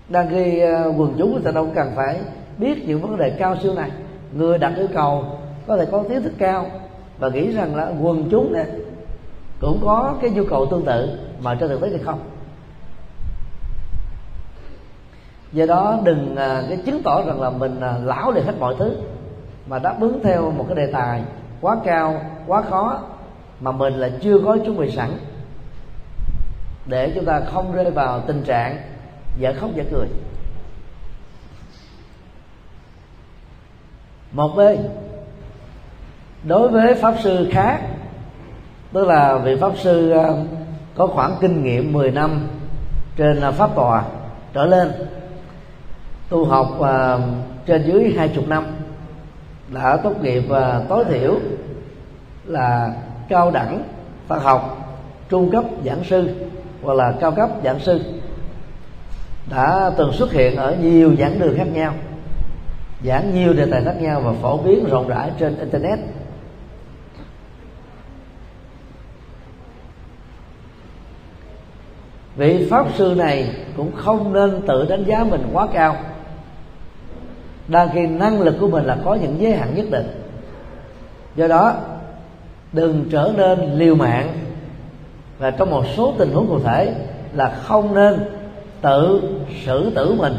Đang 0.08 0.30
khi 0.30 0.60
ờ, 0.60 0.92
quần 0.96 1.14
chúng 1.18 1.32
người 1.32 1.42
ta 1.44 1.50
đâu 1.50 1.68
cần 1.74 1.92
phải 1.96 2.20
biết 2.58 2.88
những 2.88 3.00
vấn 3.00 3.16
đề 3.16 3.30
cao 3.30 3.56
siêu 3.62 3.74
này. 3.74 3.90
Người 4.32 4.58
đặt 4.58 4.72
yêu 4.76 4.88
cầu 4.94 5.24
có 5.66 5.76
thể 5.76 5.86
có 5.92 6.02
kiến 6.08 6.22
thức 6.22 6.32
cao 6.38 6.66
và 7.18 7.28
nghĩ 7.28 7.52
rằng 7.52 7.76
là 7.76 7.92
quần 8.00 8.28
chúng 8.30 8.52
này 8.52 8.66
cũng 9.60 9.80
có 9.84 10.14
cái 10.20 10.30
nhu 10.30 10.44
cầu 10.50 10.66
tương 10.66 10.84
tự 10.84 11.18
mà 11.42 11.54
trên 11.54 11.68
thực 11.68 11.80
tế 11.80 11.90
thì 11.90 11.98
không. 11.98 12.20
Do 15.52 15.66
đó 15.66 15.98
đừng 16.04 16.36
ờ, 16.36 16.64
cái 16.68 16.78
chứng 16.86 17.02
tỏ 17.02 17.22
rằng 17.26 17.40
là 17.40 17.50
mình 17.50 17.80
ờ, 17.80 18.00
lão 18.04 18.32
được 18.32 18.42
hết 18.46 18.54
mọi 18.58 18.74
thứ 18.78 18.96
mà 19.66 19.78
đáp 19.78 19.96
ứng 20.00 20.20
theo 20.22 20.50
một 20.50 20.64
cái 20.68 20.76
đề 20.76 20.92
tài 20.92 21.22
quá 21.60 21.76
cao, 21.84 22.20
quá 22.46 22.62
khó 22.62 22.98
mà 23.60 23.72
mình 23.72 23.94
là 23.94 24.10
chưa 24.20 24.38
có 24.44 24.58
chuẩn 24.64 24.76
bị 24.76 24.90
sẵn 24.90 25.10
để 26.86 27.12
chúng 27.14 27.24
ta 27.24 27.40
không 27.40 27.72
rơi 27.72 27.90
vào 27.90 28.20
tình 28.20 28.42
trạng 28.42 28.76
dở 29.38 29.54
khóc 29.60 29.70
dở 29.74 29.84
cười. 29.90 30.06
Một 34.32 34.48
bên, 34.56 34.78
đối 36.44 36.68
với 36.68 36.94
pháp 36.94 37.14
sư 37.22 37.48
khác, 37.52 37.80
tức 38.92 39.06
là 39.06 39.38
vị 39.38 39.56
pháp 39.60 39.72
sư 39.76 40.10
ờ, 40.10 40.44
có 40.94 41.06
khoảng 41.06 41.36
kinh 41.40 41.64
nghiệm 41.64 41.92
10 41.92 42.10
năm 42.10 42.48
trên 43.16 43.40
ờ, 43.40 43.52
pháp 43.52 43.74
tòa 43.74 44.04
trở 44.52 44.66
lên, 44.66 44.92
tu 46.28 46.44
học 46.44 46.68
ờ, 46.80 47.20
trên 47.66 47.82
dưới 47.86 48.14
hai 48.16 48.28
chục 48.28 48.48
năm, 48.48 48.64
đã 49.74 49.96
tốt 49.96 50.22
nghiệp 50.22 50.42
tối 50.88 51.04
thiểu 51.04 51.34
là 52.44 52.94
cao 53.28 53.50
đẳng 53.50 53.82
Phật 54.28 54.38
học, 54.38 54.78
trung 55.28 55.50
cấp 55.50 55.64
giảng 55.84 56.04
sư 56.04 56.34
hoặc 56.84 56.94
là 56.94 57.14
cao 57.20 57.32
cấp 57.32 57.50
giảng 57.64 57.80
sư, 57.80 58.00
đã 59.50 59.90
từng 59.96 60.12
xuất 60.12 60.32
hiện 60.32 60.56
ở 60.56 60.76
nhiều 60.76 61.14
giảng 61.18 61.38
đường 61.38 61.54
khác 61.56 61.66
nhau, 61.72 61.94
giảng 63.04 63.34
nhiều 63.34 63.52
đề 63.52 63.66
tài 63.70 63.84
khác 63.84 63.96
nhau 64.00 64.20
và 64.20 64.32
phổ 64.32 64.58
biến 64.58 64.84
rộng 64.84 65.08
rãi 65.08 65.30
trên 65.38 65.58
internet. 65.58 65.98
Vị 72.36 72.66
pháp 72.70 72.86
sư 72.94 73.14
này 73.16 73.56
cũng 73.76 73.92
không 73.96 74.32
nên 74.32 74.62
tự 74.66 74.86
đánh 74.88 75.04
giá 75.04 75.24
mình 75.24 75.48
quá 75.52 75.66
cao, 75.72 75.96
đang 77.68 77.88
khi 77.94 78.06
năng 78.06 78.40
lực 78.40 78.56
của 78.60 78.68
mình 78.68 78.84
là 78.84 78.98
có 79.04 79.14
những 79.14 79.40
giới 79.40 79.52
hạn 79.52 79.74
nhất 79.74 79.86
định. 79.90 80.06
Do 81.36 81.46
đó, 81.46 81.74
đừng 82.72 83.04
trở 83.10 83.32
nên 83.36 83.74
liều 83.74 83.94
mạng 83.94 84.38
và 85.38 85.50
trong 85.50 85.70
một 85.70 85.84
số 85.96 86.14
tình 86.18 86.32
huống 86.32 86.46
cụ 86.46 86.60
thể 86.60 86.94
là 87.34 87.58
không 87.62 87.94
nên 87.94 88.20
tự 88.82 89.22
xử 89.64 89.90
tử 89.94 90.14
mình. 90.18 90.34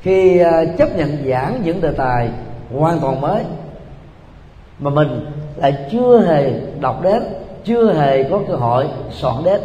Khi 0.00 0.38
à, 0.38 0.64
chấp 0.78 0.96
nhận 0.96 1.28
giảng 1.28 1.62
những 1.64 1.80
đề 1.80 1.92
tài 1.92 2.30
hoàn 2.74 3.00
toàn 3.00 3.20
mới 3.20 3.44
mà 4.78 4.90
mình 4.90 5.26
lại 5.56 5.88
chưa 5.92 6.20
hề 6.20 6.52
đọc 6.80 7.02
đến, 7.02 7.22
chưa 7.64 7.92
hề 7.92 8.22
có 8.22 8.40
cơ 8.48 8.54
hội 8.54 8.86
soạn 9.10 9.44
đến. 9.44 9.60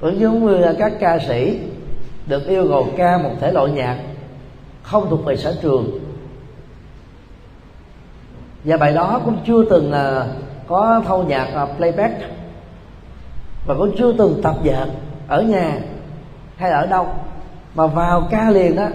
Cũng 0.00 0.20
giống 0.20 0.46
như 0.46 0.58
là 0.58 0.74
các 0.78 0.92
ca 1.00 1.18
sĩ 1.18 1.58
được 2.26 2.46
yêu 2.46 2.66
cầu 2.68 2.86
ca 2.96 3.18
một 3.18 3.30
thể 3.40 3.52
loại 3.52 3.70
nhạc 3.70 3.98
không 4.86 5.10
thuộc 5.10 5.24
về 5.24 5.36
sở 5.36 5.56
trường. 5.62 5.98
Và 8.64 8.76
bài 8.76 8.92
đó 8.92 9.20
cũng 9.24 9.38
chưa 9.46 9.64
từng 9.70 9.92
là 9.92 10.26
có 10.68 11.02
thâu 11.06 11.22
nhạc 11.22 11.48
à, 11.54 11.66
playback. 11.76 12.14
Và 13.66 13.74
cũng 13.74 13.96
chưa 13.98 14.12
từng 14.12 14.40
tập 14.42 14.54
dượt 14.64 14.88
ở 15.28 15.42
nhà 15.42 15.78
hay 16.56 16.70
ở 16.70 16.86
đâu. 16.86 17.06
Mà 17.74 17.86
vào 17.86 18.28
ca 18.30 18.50
liền 18.50 18.76
đó 18.76 18.88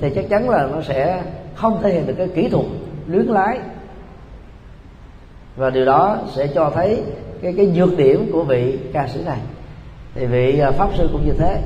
thì 0.00 0.10
chắc 0.14 0.24
chắn 0.30 0.50
là 0.50 0.68
nó 0.72 0.82
sẽ 0.82 1.22
không 1.54 1.82
thể 1.82 1.92
hiện 1.92 2.06
được 2.06 2.14
cái 2.18 2.28
kỹ 2.34 2.48
thuật 2.48 2.66
luyến 3.06 3.26
lái. 3.26 3.58
Và 5.56 5.70
điều 5.70 5.84
đó 5.84 6.18
sẽ 6.34 6.46
cho 6.46 6.70
thấy 6.74 7.02
cái 7.42 7.54
cái 7.56 7.66
nhược 7.66 7.96
điểm 7.96 8.30
của 8.32 8.42
vị 8.44 8.78
ca 8.92 9.08
sĩ 9.08 9.24
này. 9.24 9.38
Thì 10.14 10.26
vị 10.26 10.58
à, 10.58 10.70
pháp 10.70 10.88
sư 10.96 11.08
cũng 11.12 11.26
như 11.26 11.32
thế. 11.38 11.62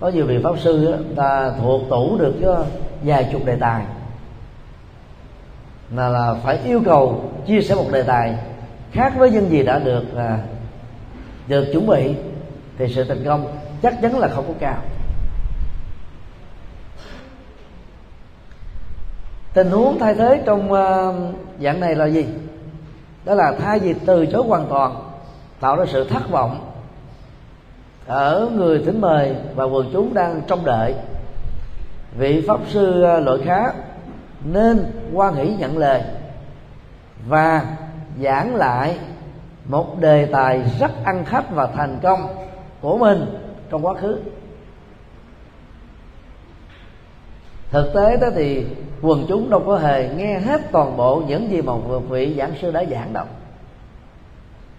Có 0.00 0.08
nhiều 0.08 0.26
vị 0.26 0.38
pháp 0.44 0.58
sư 0.58 0.92
đó, 0.92 0.98
ta 1.16 1.52
thuộc 1.60 1.82
tủ 1.90 2.18
được 2.18 2.34
chứ 2.40 2.54
vài 3.04 3.28
chục 3.32 3.44
đề 3.44 3.56
tài. 3.56 3.84
Là 5.90 6.08
là 6.08 6.34
phải 6.34 6.58
yêu 6.64 6.82
cầu 6.84 7.30
chia 7.46 7.62
sẻ 7.62 7.74
một 7.74 7.86
đề 7.92 8.02
tài 8.02 8.34
khác 8.92 9.12
với 9.16 9.30
những 9.30 9.50
gì 9.50 9.62
đã 9.62 9.78
được 9.78 10.16
à, 10.16 10.38
được 11.48 11.64
chuẩn 11.72 11.86
bị 11.86 12.14
thì 12.78 12.94
sự 12.94 13.04
thành 13.04 13.24
công 13.24 13.56
chắc 13.82 13.94
chắn 14.02 14.18
là 14.18 14.28
không 14.28 14.44
có 14.48 14.54
cao. 14.60 14.76
Tình 19.54 19.70
huống 19.70 19.98
thay 19.98 20.14
thế 20.14 20.42
trong 20.46 20.72
uh, 20.72 21.14
dạng 21.60 21.80
này 21.80 21.94
là 21.94 22.06
gì? 22.06 22.26
Đó 23.24 23.34
là 23.34 23.52
thay 23.58 23.78
vì 23.78 23.94
từ 24.06 24.26
chối 24.26 24.42
hoàn 24.46 24.66
toàn 24.68 25.12
tạo 25.60 25.76
ra 25.76 25.84
sự 25.88 26.08
thất 26.08 26.30
vọng 26.30 26.72
ở 28.06 28.50
người 28.54 28.82
thính 28.84 29.00
mời 29.00 29.36
và 29.54 29.64
quần 29.64 29.90
chúng 29.92 30.14
đang 30.14 30.42
trông 30.46 30.64
đợi 30.64 30.94
vị 32.18 32.44
pháp 32.48 32.60
sư 32.68 33.02
à, 33.02 33.16
uh, 33.16 33.24
loại 33.24 33.38
khá 33.44 33.72
nên 34.44 34.84
quan 35.12 35.34
hỷ 35.34 35.54
nhận 35.54 35.78
lời 35.78 36.02
và 37.28 37.76
giảng 38.22 38.54
lại 38.54 38.98
một 39.64 40.00
đề 40.00 40.26
tài 40.26 40.62
rất 40.80 40.90
ăn 41.04 41.24
khách 41.24 41.54
và 41.54 41.66
thành 41.66 41.98
công 42.02 42.20
của 42.80 42.98
mình 42.98 43.24
trong 43.70 43.86
quá 43.86 43.94
khứ. 43.94 44.18
Thực 47.70 47.92
tế 47.94 48.16
đó 48.16 48.28
thì 48.34 48.66
quần 49.02 49.24
chúng 49.28 49.50
đâu 49.50 49.62
có 49.66 49.76
hề 49.76 50.08
nghe 50.08 50.38
hết 50.38 50.60
toàn 50.72 50.96
bộ 50.96 51.22
những 51.28 51.50
gì 51.50 51.62
mà 51.62 51.72
vị 52.08 52.34
giảng 52.38 52.52
sư 52.60 52.70
đã 52.70 52.84
giảng 52.84 53.12
đâu. 53.12 53.24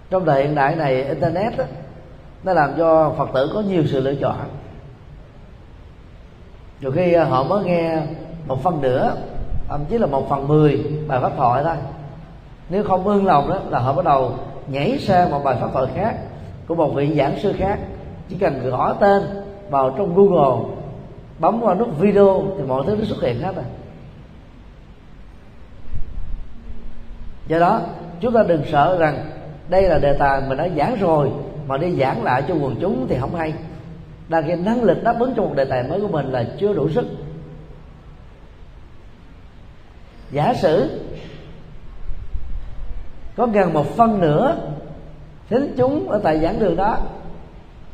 Trong 0.09 0.25
thời 0.25 0.43
hiện 0.43 0.55
đại 0.55 0.75
này 0.75 1.03
internet 1.03 1.57
đó, 1.57 1.63
nó 2.43 2.53
làm 2.53 2.73
cho 2.77 3.13
phật 3.17 3.29
tử 3.33 3.51
có 3.53 3.61
nhiều 3.61 3.83
sự 3.87 3.99
lựa 4.01 4.15
chọn 4.15 4.35
nhiều 6.81 6.91
khi 6.91 7.13
à, 7.13 7.25
họ 7.25 7.43
mới 7.43 7.63
nghe 7.63 7.97
một 8.47 8.63
phần 8.63 8.81
nữa, 8.81 9.15
thậm 9.67 9.85
chí 9.89 9.97
là 9.97 10.07
một 10.07 10.29
phần 10.29 10.47
mười 10.47 10.83
bài 11.07 11.19
pháp 11.21 11.31
thoại 11.37 11.63
thôi. 11.63 11.75
Nếu 12.69 12.83
không 12.83 13.07
ương 13.07 13.25
lòng 13.25 13.49
đó, 13.49 13.59
là 13.69 13.79
họ 13.79 13.93
bắt 13.93 14.05
đầu 14.05 14.31
nhảy 14.67 14.99
sang 14.99 15.31
một 15.31 15.41
bài 15.43 15.57
pháp 15.61 15.69
thoại 15.73 15.87
khác 15.95 16.17
của 16.67 16.75
một 16.75 16.89
vị 16.95 17.15
giảng 17.15 17.39
sư 17.39 17.53
khác. 17.57 17.79
Chỉ 18.29 18.35
cần 18.39 18.69
gõ 18.69 18.93
tên 18.93 19.23
vào 19.69 19.89
trong 19.97 20.15
google, 20.15 20.73
bấm 21.39 21.59
vào 21.59 21.75
nút 21.75 21.99
video 21.99 22.43
thì 22.57 22.63
mọi 22.63 22.83
thứ 22.87 22.95
nó 22.99 23.05
xuất 23.05 23.21
hiện 23.21 23.41
hết 23.41 23.55
rồi. 23.55 23.65
Do 27.47 27.59
đó, 27.59 27.81
chúng 28.19 28.33
ta 28.33 28.43
đừng 28.43 28.63
sợ 28.71 28.97
rằng 28.99 29.25
đây 29.67 29.81
là 29.81 29.99
đề 29.99 30.13
tài 30.13 30.41
mình 30.47 30.57
đã 30.57 30.67
giảng 30.77 30.95
rồi, 30.99 31.31
mà 31.67 31.77
đi 31.77 31.95
giảng 31.95 32.23
lại 32.23 32.43
cho 32.47 32.53
quần 32.53 32.75
chúng 32.81 33.07
thì 33.09 33.17
không 33.19 33.35
hay 33.35 33.53
đang 34.29 34.43
khi 34.47 34.55
năng 34.55 34.83
lực 34.83 35.03
đáp 35.03 35.15
ứng 35.19 35.33
cho 35.35 35.41
một 35.41 35.53
đề 35.55 35.65
tài 35.65 35.83
mới 35.83 36.01
của 36.01 36.07
mình 36.07 36.31
là 36.31 36.45
chưa 36.59 36.73
đủ 36.73 36.89
sức 36.89 37.05
giả 40.31 40.53
sử, 40.53 41.01
có 43.35 43.47
gần 43.47 43.73
một 43.73 43.85
phân 43.95 44.21
nữa 44.21 44.57
thính 45.49 45.73
chúng 45.77 46.09
ở 46.09 46.19
tại 46.23 46.39
giảng 46.39 46.59
đường 46.59 46.75
đó 46.75 46.97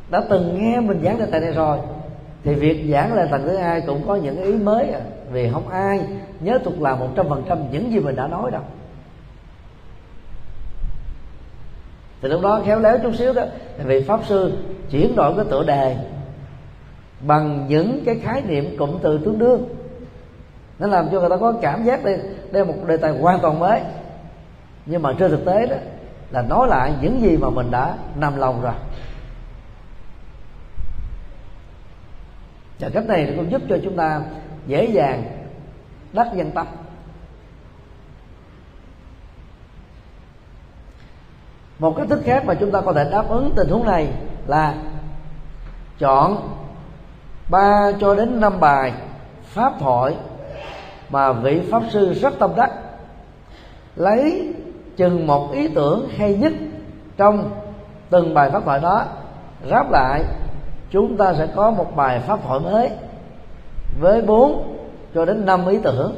đã 0.10 0.22
từng 0.30 0.58
nghe 0.58 0.80
mình 0.80 1.02
giảng 1.04 1.20
đề 1.20 1.26
tài 1.26 1.42
này 1.42 1.52
rồi, 1.52 1.78
thì 2.44 2.56
việc 2.56 2.86
giảng 2.92 3.14
lại 3.14 3.28
lần 3.32 3.44
thứ 3.44 3.58
hai 3.58 3.82
cũng 3.82 4.08
có 4.08 4.16
những 4.16 4.44
ý 4.44 4.54
mới 4.54 4.90
à. 4.90 5.02
vì 5.32 5.50
không 5.54 5.68
ai 5.68 6.02
nhớ 6.40 6.60
tục 6.64 6.82
là 6.82 6.96
một 6.96 7.08
trăm 7.16 7.30
phần 7.30 7.44
trăm 7.50 7.72
những 7.72 7.92
gì 7.92 8.00
mình 8.00 8.16
đã 8.16 8.28
nói 8.28 8.52
đâu 8.52 8.62
thì 12.22 12.30
lúc 12.30 12.42
đó 12.42 12.62
khéo 12.66 12.80
léo 12.80 12.98
chút 13.04 13.16
xíu 13.16 13.34
đó 13.34 13.44
thì 13.78 13.84
vị 13.84 14.02
pháp 14.02 14.20
sư 14.26 14.54
chuyển 14.92 15.16
đổi 15.16 15.36
cái 15.36 15.46
tựa 15.50 15.64
đề 15.64 15.98
bằng 17.22 17.66
những 17.68 18.04
cái 18.06 18.20
khái 18.20 18.42
niệm 18.42 18.78
cụm 18.78 19.00
từ 19.02 19.18
tương 19.26 19.40
đương. 19.40 19.76
Nó 20.80 20.88
làm 20.88 21.10
cho 21.12 21.20
người 21.20 21.30
ta 21.30 21.38
có 21.38 21.54
cảm 21.62 21.84
giác 21.84 22.04
đây 22.04 22.18
đây 22.52 22.66
là 22.66 22.72
một 22.72 22.78
đề 22.88 22.98
tài 22.98 23.12
hoàn 23.12 23.40
toàn 23.40 23.60
mới. 23.60 23.82
Nhưng 24.86 25.02
mà 25.02 25.14
trên 25.20 25.32
thực 25.32 25.46
tế 25.46 25.66
đó, 25.66 25.76
là 26.30 26.42
nói 26.42 26.68
lại 26.68 26.94
những 27.02 27.22
gì 27.22 27.38
mà 27.38 27.50
mình 27.50 27.72
đã 27.72 27.96
nằm 28.16 28.38
lòng 28.38 28.62
rồi. 28.62 28.74
Và 32.80 32.90
cách 32.90 33.06
này 33.08 33.34
cũng 33.36 33.52
giúp 33.52 33.62
cho 33.70 33.78
chúng 33.84 33.96
ta 33.96 34.22
dễ 34.68 34.86
dàng 34.86 35.24
đắc 36.14 36.28
dân 36.36 36.52
tâm. 36.52 36.68
Một 41.80 41.94
cách 41.98 42.08
thức 42.10 42.22
khác 42.26 42.46
mà 42.46 42.54
chúng 42.54 42.72
ta 42.72 42.82
có 42.82 42.94
thể 42.94 43.10
đáp 43.12 43.30
ứng 43.30 43.54
tình 43.56 43.70
huống 43.70 43.86
này 43.86 44.08
là 44.48 44.76
chọn 46.00 46.59
ba 47.50 47.92
cho 48.00 48.16
đến 48.16 48.40
năm 48.40 48.60
bài, 48.60 48.94
pháp 49.44 49.74
thoại 49.80 50.16
mà 51.10 51.32
vị 51.32 51.62
pháp 51.72 51.84
sư 51.90 52.14
rất 52.14 52.40
tâm 52.40 52.52
đắc. 52.56 52.72
Lấy 53.96 54.54
chừng 54.98 55.28
một 55.28 55.52
ý 55.52 55.68
tưởng 55.68 56.10
hay 56.18 56.36
nhất 56.36 56.54
trong 57.18 57.52
từng 58.10 58.34
bài 58.34 58.50
pháp 58.52 58.66
thoại 58.66 58.80
đó 58.80 59.06
ráp 59.70 59.92
lại, 59.92 60.24
chúng 60.92 61.18
ta 61.18 61.34
sẽ 61.34 61.48
có 61.56 61.72
một 61.72 61.96
bài 61.96 62.20
pháp 62.20 62.40
thoại 62.48 62.60
mới. 62.60 62.90
Với 64.02 64.22
bốn 64.22 64.78
cho 65.16 65.26
đến 65.26 65.46
năm 65.46 65.68
ý 65.68 65.80
tưởng. 65.84 66.16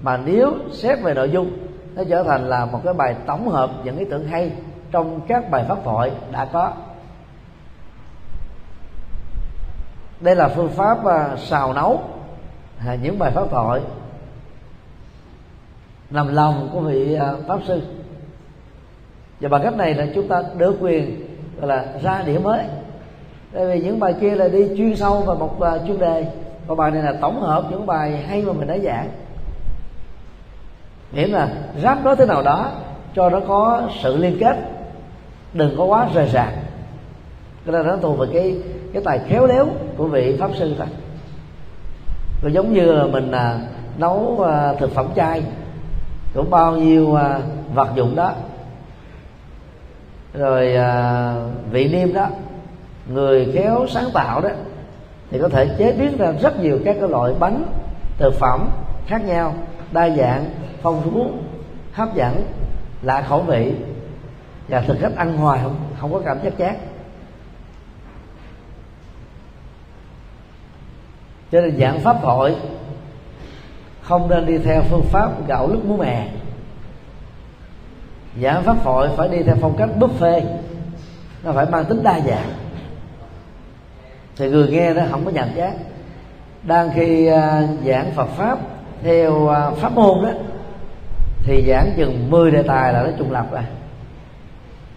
Mà 0.00 0.16
nếu 0.16 0.52
xét 0.72 1.02
về 1.02 1.14
nội 1.14 1.30
dung, 1.30 1.50
nó 1.94 2.02
trở 2.10 2.22
thành 2.22 2.48
là 2.48 2.64
một 2.64 2.80
cái 2.84 2.94
bài 2.94 3.14
tổng 3.26 3.48
hợp 3.48 3.70
những 3.84 3.98
ý 3.98 4.04
tưởng 4.10 4.26
hay 4.26 4.52
trong 4.90 5.20
các 5.28 5.50
bài 5.50 5.64
pháp 5.68 5.78
thoại 5.84 6.10
đã 6.32 6.44
có. 6.44 6.72
Đây 10.22 10.36
là 10.36 10.48
phương 10.48 10.70
pháp 10.70 11.04
à, 11.06 11.36
xào 11.36 11.72
nấu. 11.72 12.00
À, 12.86 12.96
những 13.02 13.18
bài 13.18 13.30
pháp 13.30 13.50
thoại 13.50 13.80
nằm 16.10 16.34
lòng 16.34 16.68
của 16.72 16.80
vị 16.80 17.14
à, 17.14 17.32
pháp 17.48 17.58
sư. 17.66 17.82
Và 19.40 19.48
bằng 19.48 19.62
cách 19.62 19.76
này 19.76 19.94
là 19.94 20.06
chúng 20.14 20.28
ta 20.28 20.42
đỡ 20.58 20.72
quyền, 20.80 21.26
gọi 21.58 21.68
là, 21.68 21.86
ra 22.02 22.22
điểm 22.26 22.42
mới. 22.42 22.64
Tại 23.52 23.66
vì 23.66 23.80
những 23.80 24.00
bài 24.00 24.14
kia 24.20 24.34
là 24.34 24.48
đi 24.48 24.68
chuyên 24.76 24.96
sâu 24.96 25.20
vào 25.20 25.36
một 25.36 25.56
chuyên 25.86 25.98
đề. 25.98 26.26
Còn 26.66 26.76
bài 26.76 26.90
này 26.90 27.02
là 27.02 27.12
tổng 27.20 27.40
hợp 27.40 27.64
những 27.70 27.86
bài 27.86 28.24
hay 28.28 28.42
mà 28.42 28.52
mình 28.52 28.68
đã 28.68 28.78
giảng. 28.78 29.08
Nghĩa 31.12 31.26
là 31.26 31.48
ráp 31.82 32.04
nó 32.04 32.14
thế 32.14 32.26
nào 32.26 32.42
đó 32.42 32.70
cho 33.14 33.30
nó 33.30 33.40
có 33.48 33.82
sự 34.02 34.16
liên 34.16 34.36
kết. 34.40 34.56
Đừng 35.54 35.74
có 35.78 35.84
quá 35.84 36.08
rời 36.14 36.28
rạc. 36.28 36.52
Cái 37.64 37.72
đó 37.72 37.82
nó 37.82 37.96
thuộc 37.96 38.18
về 38.18 38.26
cái 38.32 38.56
cái 38.92 39.02
tài 39.04 39.20
khéo 39.28 39.46
léo 39.46 39.66
của 39.96 40.06
vị 40.06 40.36
pháp 40.40 40.50
sư 40.58 40.74
thôi. 40.78 40.86
Và 42.42 42.50
giống 42.50 42.72
như 42.72 42.92
là 42.92 43.06
mình 43.06 43.30
à, 43.30 43.58
nấu 43.98 44.44
à, 44.48 44.74
thực 44.78 44.94
phẩm 44.94 45.06
chay 45.16 45.42
cũng 46.34 46.50
bao 46.50 46.76
nhiêu 46.76 47.14
à, 47.14 47.40
vật 47.74 47.88
dụng 47.94 48.16
đó. 48.16 48.32
Rồi 50.34 50.74
à, 50.76 51.34
vị 51.70 51.88
niêm 51.88 52.14
đó 52.14 52.26
người 53.06 53.52
khéo 53.54 53.86
sáng 53.88 54.08
tạo 54.14 54.40
đó 54.40 54.48
thì 55.30 55.38
có 55.38 55.48
thể 55.48 55.68
chế 55.78 55.92
biến 55.92 56.16
ra 56.18 56.32
rất 56.32 56.60
nhiều 56.60 56.78
các 56.84 56.96
cái 57.00 57.08
loại 57.08 57.32
bánh 57.38 57.64
thực 58.18 58.34
phẩm 58.34 58.68
khác 59.06 59.24
nhau 59.24 59.54
đa 59.92 60.10
dạng 60.10 60.44
phong 60.82 61.02
phú 61.02 61.30
hấp 61.92 62.14
dẫn 62.14 62.44
lạ 63.02 63.24
khẩu 63.28 63.40
vị. 63.40 63.72
Và 64.68 64.80
thực 64.80 64.98
khách 65.00 65.16
ăn 65.16 65.36
hoài 65.36 65.60
không 65.62 65.76
không 66.00 66.12
có 66.12 66.20
cảm 66.24 66.38
giác 66.42 66.52
chát 66.58 66.76
cho 71.52 71.60
nên 71.60 71.76
giảng 71.78 72.00
pháp 72.00 72.16
hội, 72.22 72.56
không 74.02 74.28
nên 74.30 74.46
đi 74.46 74.58
theo 74.58 74.82
phương 74.82 75.04
pháp 75.04 75.48
gạo 75.48 75.68
lứt 75.68 75.84
muối 75.84 75.98
mè. 75.98 76.28
Giảng 78.42 78.62
pháp 78.62 78.76
hội 78.84 79.08
phải 79.16 79.28
đi 79.28 79.42
theo 79.42 79.56
phong 79.60 79.76
cách 79.76 79.88
buffet, 79.98 80.42
nó 81.44 81.52
phải 81.52 81.66
mang 81.66 81.84
tính 81.84 82.02
đa 82.02 82.20
dạng. 82.20 82.48
Thì 84.36 84.50
người 84.50 84.68
nghe 84.68 84.94
nó 84.94 85.02
không 85.10 85.24
có 85.24 85.30
nhàm 85.30 85.48
chán. 85.56 85.78
Đang 86.62 86.90
khi 86.94 87.26
à, 87.26 87.68
giảng 87.86 88.10
Phật 88.10 88.28
pháp 88.28 88.58
theo 89.02 89.48
à, 89.48 89.70
pháp 89.70 89.92
môn 89.92 90.22
đó, 90.22 90.30
thì 91.44 91.64
giảng 91.68 91.90
chừng 91.96 92.30
10 92.30 92.50
đề 92.50 92.62
tài 92.62 92.92
là 92.92 93.02
nó 93.02 93.10
trùng 93.18 93.32
lập 93.32 93.46
rồi. 93.52 93.62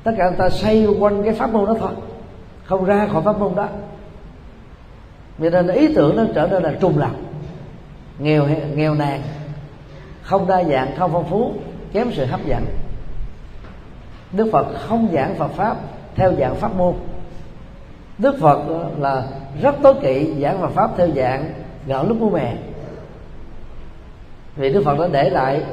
Tất 0.03 0.11
cả 0.17 0.29
người 0.29 0.37
ta 0.37 0.49
xoay 0.49 0.85
quanh 0.99 1.23
cái 1.23 1.33
pháp 1.33 1.53
môn 1.53 1.65
đó 1.65 1.75
thôi, 1.79 1.91
không 2.63 2.85
ra 2.85 3.07
khỏi 3.11 3.21
pháp 3.21 3.39
môn 3.39 3.55
đó 3.55 3.67
vì 5.37 5.49
nên 5.49 5.67
ý 5.67 5.93
tưởng 5.93 6.15
nó 6.15 6.23
trở 6.35 6.47
nên 6.47 6.63
là 6.63 6.73
trùng 6.81 6.97
lập. 6.97 7.11
Nghèo 8.19 8.47
nghèo 8.75 8.95
nàn, 8.95 9.21
không 10.21 10.47
đa 10.47 10.63
dạng, 10.63 10.95
không 10.97 11.11
phong 11.13 11.29
phú, 11.29 11.53
kém 11.93 12.11
sự 12.13 12.25
hấp 12.25 12.45
dẫn. 12.45 12.65
Đức 14.31 14.49
phật 14.51 14.67
không 14.79 15.07
giảng 15.13 15.35
phật 15.35 15.51
pháp 15.55 15.77
theo 16.15 16.33
dạng 16.39 16.55
pháp 16.55 16.75
môn. 16.75 16.93
Đức 18.17 18.35
phật 18.41 18.59
là 18.99 19.23
rất 19.61 19.75
tối 19.83 19.93
kỵ, 20.01 20.33
giảng 20.41 20.61
phật 20.61 20.69
pháp 20.69 20.91
theo 20.97 21.07
dạng 21.15 21.53
gạo 21.87 22.05
lúc 22.07 22.17
mua 22.17 22.29
mè 22.29 22.55
vì 24.55 24.73
đức 24.73 24.83
phật 24.85 24.99
đã 24.99 25.07
để 25.11 25.29
lại 25.29 25.63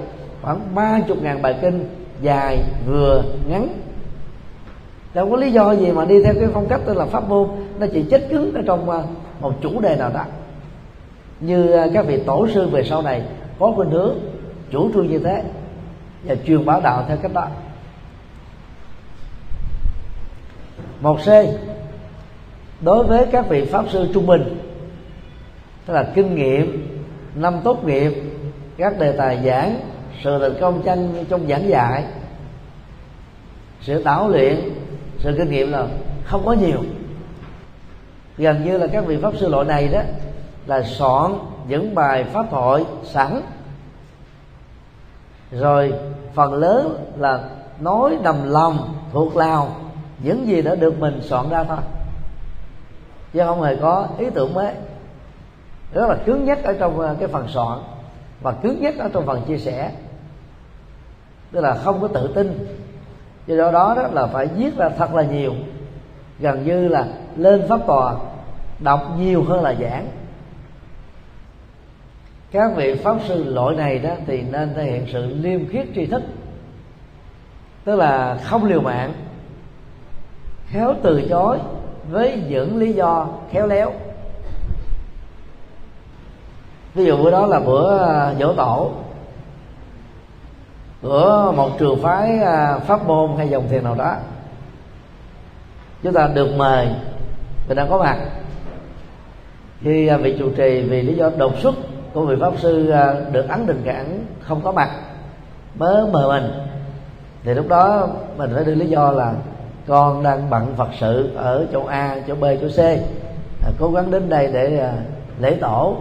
khoảng 0.43 0.61
ba 0.75 1.01
chục 1.09 1.23
ngàn 1.23 1.43
bài 1.43 1.59
kinh 1.63 1.89
dài, 2.23 2.59
vừa, 2.87 3.23
ngắn. 3.49 3.69
Đâu 5.15 5.31
có 5.31 5.37
lý 5.37 5.53
do 5.53 5.73
gì 5.73 5.93
mà 5.93 6.05
đi 6.05 6.23
theo 6.23 6.35
cái 6.35 6.49
phong 6.53 6.67
cách 6.69 6.81
tên 6.87 6.97
là 6.97 7.07
pháp 7.07 7.29
môn. 7.29 7.49
Nó 7.79 7.87
chỉ 7.93 8.03
chết 8.03 8.27
cứng 8.31 8.55
ở 8.55 8.63
trong 8.67 8.91
à, 8.91 9.03
một 9.43 9.53
chủ 9.63 9.81
đề 9.81 9.97
nào 9.97 10.11
đó. 10.15 10.25
Như 11.41 11.73
à, 11.73 11.87
các 11.95 12.07
vị 12.07 12.23
tổ 12.27 12.49
sư 12.49 12.69
về 12.69 12.85
sau 12.85 13.03
này 13.03 13.23
có 13.59 13.73
khuynh 13.77 13.91
hướng 13.91 14.15
chủ 14.71 14.91
trương 14.95 15.07
như 15.07 15.19
thế 15.19 15.43
và 16.25 16.35
truyền 16.47 16.65
bảo 16.65 16.81
đạo 16.81 17.05
theo 17.09 17.17
cách 17.17 17.33
đó. 17.35 17.49
Một 21.01 21.19
c, 21.25 21.29
đối 22.81 23.05
với 23.05 23.27
các 23.33 23.49
vị 23.49 23.65
pháp 23.65 23.85
sư 23.91 24.09
trung 24.15 24.27
bình, 24.27 24.59
tức 25.87 25.95
là 25.95 26.13
kinh 26.15 26.35
nghiệm, 26.35 26.99
năm 27.35 27.61
tốt 27.65 27.85
nghiệp, 27.85 28.13
các 28.77 28.99
đề 28.99 29.13
tài 29.13 29.39
giảng, 29.45 29.81
sự 30.25 30.39
thành 30.39 30.61
công 30.61 30.83
tranh 30.83 31.25
trong 31.29 31.49
giảng 31.49 31.69
dạy, 31.69 32.05
sự 33.81 34.03
tảo 34.05 34.29
luyện, 34.29 34.61
sự 35.19 35.35
kinh 35.39 35.51
nghiệm 35.51 35.73
là 35.73 35.87
không 36.25 36.43
có 36.45 36.53
nhiều 36.53 36.79
gần 38.37 38.65
như 38.65 38.79
là 38.79 38.87
các 38.87 39.07
vị 39.07 39.19
pháp 39.23 39.37
sư 39.37 39.49
loại 39.49 39.65
này 39.65 39.89
đó 39.89 40.01
là 40.67 40.83
soạn 40.83 41.33
những 41.69 41.95
bài 41.95 42.25
pháp 42.25 42.51
hội 42.51 42.85
sẵn. 43.05 43.41
Rồi 45.51 45.93
phần 46.35 46.55
lớn 46.55 47.05
là 47.19 47.45
nói 47.81 48.19
nằm 48.23 48.51
lòng 48.51 48.95
thuộc 49.13 49.37
lòng 49.37 49.91
những 50.23 50.47
gì 50.47 50.63
đã 50.63 50.75
được 50.75 50.99
mình 51.01 51.21
soạn 51.23 51.49
ra 51.51 51.65
thôi. 51.65 51.79
Chứ 53.33 53.41
không 53.47 53.63
hề 53.63 53.77
có 53.77 54.09
ý 54.19 54.27
tưởng 54.35 54.55
mới. 54.55 54.75
Rất 55.93 56.09
là 56.09 56.17
cứng 56.25 56.45
nhất 56.45 56.59
ở 56.65 56.73
trong 56.73 57.01
ờ, 57.01 57.17
cái 57.19 57.29
phần 57.29 57.49
soạn 57.49 57.79
và 58.43 58.53
cứng 58.53 58.81
nhất 58.81 58.95
ở 58.99 59.09
trong 59.13 59.27
phần 59.27 59.43
chia 59.49 59.59
sẻ. 59.59 59.93
Tức 61.53 61.61
là 61.61 61.75
không 61.75 62.01
có 62.01 62.09
tự 62.09 62.33
tin. 62.35 62.77
Do 63.47 63.57
đó 63.57 63.73
đó, 63.73 63.95
đó 63.97 64.09
là 64.13 64.27
phải 64.27 64.47
viết 64.47 64.77
ra 64.77 64.89
thật 64.89 65.15
là 65.15 65.23
nhiều. 65.23 65.55
Gần 66.39 66.65
như 66.65 66.89
là 66.89 67.07
lên 67.37 67.63
pháp 67.69 67.81
tòa, 67.87 68.15
đọc 68.79 69.01
nhiều 69.19 69.45
hơn 69.45 69.63
là 69.63 69.75
giảng. 69.75 70.09
Các 72.53 72.71
vị 72.77 72.95
pháp 72.95 73.17
sư 73.29 73.45
loại 73.45 73.77
này 73.77 73.99
đó 73.99 74.11
thì 74.27 74.43
nên 74.43 74.75
thể 74.75 74.85
hiện 74.85 75.07
sự 75.13 75.27
liêm 75.41 75.69
khiết 75.69 75.87
tri 75.95 76.07
thức, 76.07 76.23
tức 77.85 77.97
là 77.97 78.39
không 78.45 78.65
liều 78.65 78.81
mạng, 78.81 79.13
khéo 80.67 80.95
từ 81.03 81.23
chối 81.29 81.59
với 82.11 82.43
những 82.49 82.77
lý 82.77 82.93
do 82.93 83.27
khéo 83.51 83.67
léo. 83.67 83.93
Ví 86.95 87.05
dụ 87.05 87.17
bữa 87.17 87.31
đó 87.31 87.47
là 87.47 87.61
bữa 87.61 87.99
à, 87.99 88.35
dỗ 88.41 88.53
tổ 88.53 88.91
của 91.03 91.53
một 91.57 91.79
trường 91.79 92.03
phái 92.03 92.39
à, 92.39 92.79
pháp 92.79 93.07
môn 93.07 93.31
hay 93.37 93.49
dòng 93.49 93.69
thiền 93.69 93.85
nào 93.85 93.95
đó, 93.95 94.17
chúng 96.03 96.13
ta 96.13 96.29
được 96.35 96.55
mời 96.57 96.89
thì 97.69 97.75
đang 97.75 97.91
có 97.91 97.99
mặt. 97.99 98.17
Khi 99.81 100.07
à, 100.07 100.17
vị 100.17 100.37
trụ 100.39 100.51
trì 100.57 100.83
vì 100.83 101.03
lý 101.03 101.15
do 101.15 101.31
đột 101.37 101.59
xuất 101.59 101.75
của 102.13 102.27
vị 102.27 102.37
pháp 102.41 102.53
sư 102.59 102.91
à, 102.91 103.15
được 103.33 103.49
ấn 103.49 103.67
định 103.67 103.83
cản 103.85 104.27
không 104.41 104.61
có 104.65 104.73
mặt 104.73 104.91
mới 105.75 106.07
mời 106.13 106.29
mình 106.29 106.53
thì 107.45 107.55
lúc 107.55 107.69
đó 107.69 108.09
mình 108.37 108.51
phải 108.55 108.65
đưa 108.65 108.75
lý 108.75 108.87
do 108.87 109.11
là 109.11 109.35
con 109.87 110.23
đang 110.23 110.51
bận 110.51 110.75
phật 110.77 110.89
sự 111.01 111.31
ở 111.37 111.67
chỗ 111.73 111.85
a 111.85 112.17
chỗ 112.29 112.35
b 112.35 112.45
chỗ 112.61 112.69
c. 112.69 112.79
À, 113.65 113.71
cố 113.79 113.91
gắng 113.91 114.11
đến 114.11 114.29
đây 114.29 114.51
để 114.53 114.79
à, 114.79 114.93
lễ 115.41 115.57
tổ. 115.61 115.97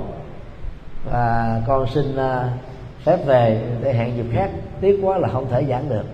Và 1.12 1.62
con 1.67 1.88
xin 1.88 2.15
à, 2.15 2.50
phép 3.04 3.26
về 3.26 3.62
để 3.82 3.93
hẹn 3.93 4.17
dịp 4.17 4.26
khác. 4.34 4.50
Tiếc 4.82 5.00
quá 5.04 5.17
là 5.17 5.28
không 5.28 5.50
thể 5.50 5.65
giảng 5.69 5.89
được. 5.89 6.06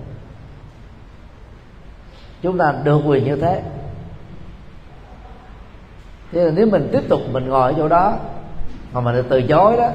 Chúng 2.41 2.57
ta 2.57 2.73
được 2.83 3.01
quyền 3.05 3.23
như 3.25 3.35
thế 3.35 3.61
nhưng 6.31 6.45
là 6.45 6.51
nếu 6.55 6.67
mình 6.67 6.89
tiếp 6.91 7.01
tục 7.09 7.21
mình 7.31 7.49
ngồi 7.49 7.71
ở 7.71 7.77
chỗ 7.77 7.87
đó 7.87 8.17
mà 8.93 9.01
mình 9.01 9.25
từ 9.29 9.41
chối 9.41 9.77
đó 9.77 9.89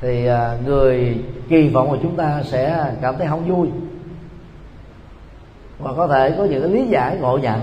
thì 0.00 0.26
à, 0.26 0.56
người 0.66 1.16
kỳ 1.48 1.68
vọng 1.68 1.88
của 1.88 1.98
chúng 2.02 2.16
ta 2.16 2.42
sẽ 2.44 2.92
cảm 3.00 3.14
thấy 3.18 3.26
không 3.26 3.54
vui. 3.54 3.68
Và 5.78 5.92
có 5.96 6.06
thể 6.06 6.34
có 6.38 6.44
những 6.44 6.62
cái 6.62 6.70
lý 6.70 6.86
giải 6.86 7.16
ngộ 7.20 7.38
nhận 7.38 7.60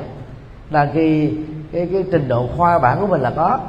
là 0.69 0.89
khi 0.93 1.33
cái, 1.71 1.89
cái 1.91 2.03
trình 2.11 2.27
độ 2.27 2.47
khoa 2.57 2.79
bản 2.79 2.97
của 3.01 3.07
mình 3.07 3.21
là 3.21 3.33
có. 3.35 3.59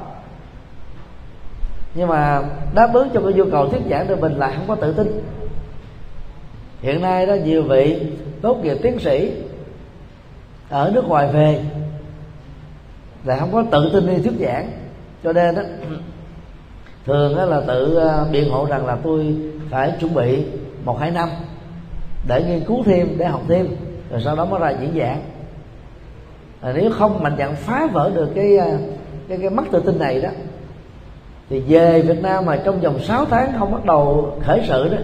Nhưng 1.95 2.09
mà 2.09 2.43
đáp 2.75 2.91
ứng 2.93 3.09
cho 3.15 3.21
cái 3.21 3.33
nhu 3.33 3.45
cầu 3.51 3.69
thuyết 3.69 3.83
giảng 3.91 4.07
của 4.07 4.17
mình 4.17 4.33
là 4.33 4.53
không 4.57 4.65
có 4.69 4.75
tự 4.75 4.93
tin. 4.93 5.21
Hiện 6.81 7.03
nay 7.03 7.27
đó 7.27 7.35
nhiều 7.35 7.63
vị 7.63 8.07
tốt 8.43 8.59
nghiệp 8.63 8.77
tiến 8.83 8.99
sĩ 8.99 9.33
ở 10.71 10.91
nước 10.95 11.09
ngoài 11.09 11.29
về 11.33 11.65
là 13.25 13.37
không 13.37 13.53
có 13.53 13.65
tự 13.71 13.91
tin 13.93 14.07
đi 14.07 14.23
thuyết 14.23 14.47
giảng. 14.47 14.71
Cho 15.25 15.33
nên 15.33 15.55
đó 15.55 15.63
thường 17.07 17.37
đó 17.37 17.45
là 17.45 17.61
tự 17.67 17.97
à, 17.97 18.25
biện 18.33 18.51
hộ 18.51 18.67
rằng 18.67 18.87
là 18.87 18.97
tôi 19.03 19.37
phải 19.71 19.93
chuẩn 20.01 20.15
bị 20.15 20.45
một 20.85 20.99
hai 21.01 21.11
năm 21.11 21.29
để 22.29 22.43
nghiên 22.43 22.65
cứu 22.65 22.83
thêm 22.85 23.19
để 23.19 23.27
học 23.27 23.43
thêm 23.49 23.69
rồi 24.11 24.21
sau 24.25 24.37
đó 24.37 24.45
mới 24.45 24.61
ra 24.61 24.71
diễn 24.81 24.99
giảng. 24.99 25.23
À, 26.61 26.73
nếu 26.75 26.91
không 26.91 27.23
mạnh 27.23 27.37
dạn 27.39 27.55
phá 27.57 27.89
vỡ 27.93 28.11
được 28.15 28.29
cái 28.35 28.59
à, 28.59 28.79
cái 29.29 29.39
cái 29.39 29.51
mất 29.51 29.65
tự 29.73 29.81
tin 29.81 29.99
này 29.99 30.21
đó 30.21 30.29
thì 31.51 31.61
về 31.61 32.03
Việt 32.03 32.23
Nam 32.23 32.47
mà 32.47 32.57
trong 32.65 32.81
vòng 32.81 32.99
6 33.01 33.25
tháng 33.25 33.53
không 33.59 33.73
bắt 33.73 33.85
đầu 33.85 34.33
khởi 34.43 34.61
sự 34.69 34.89
đó 34.89 34.97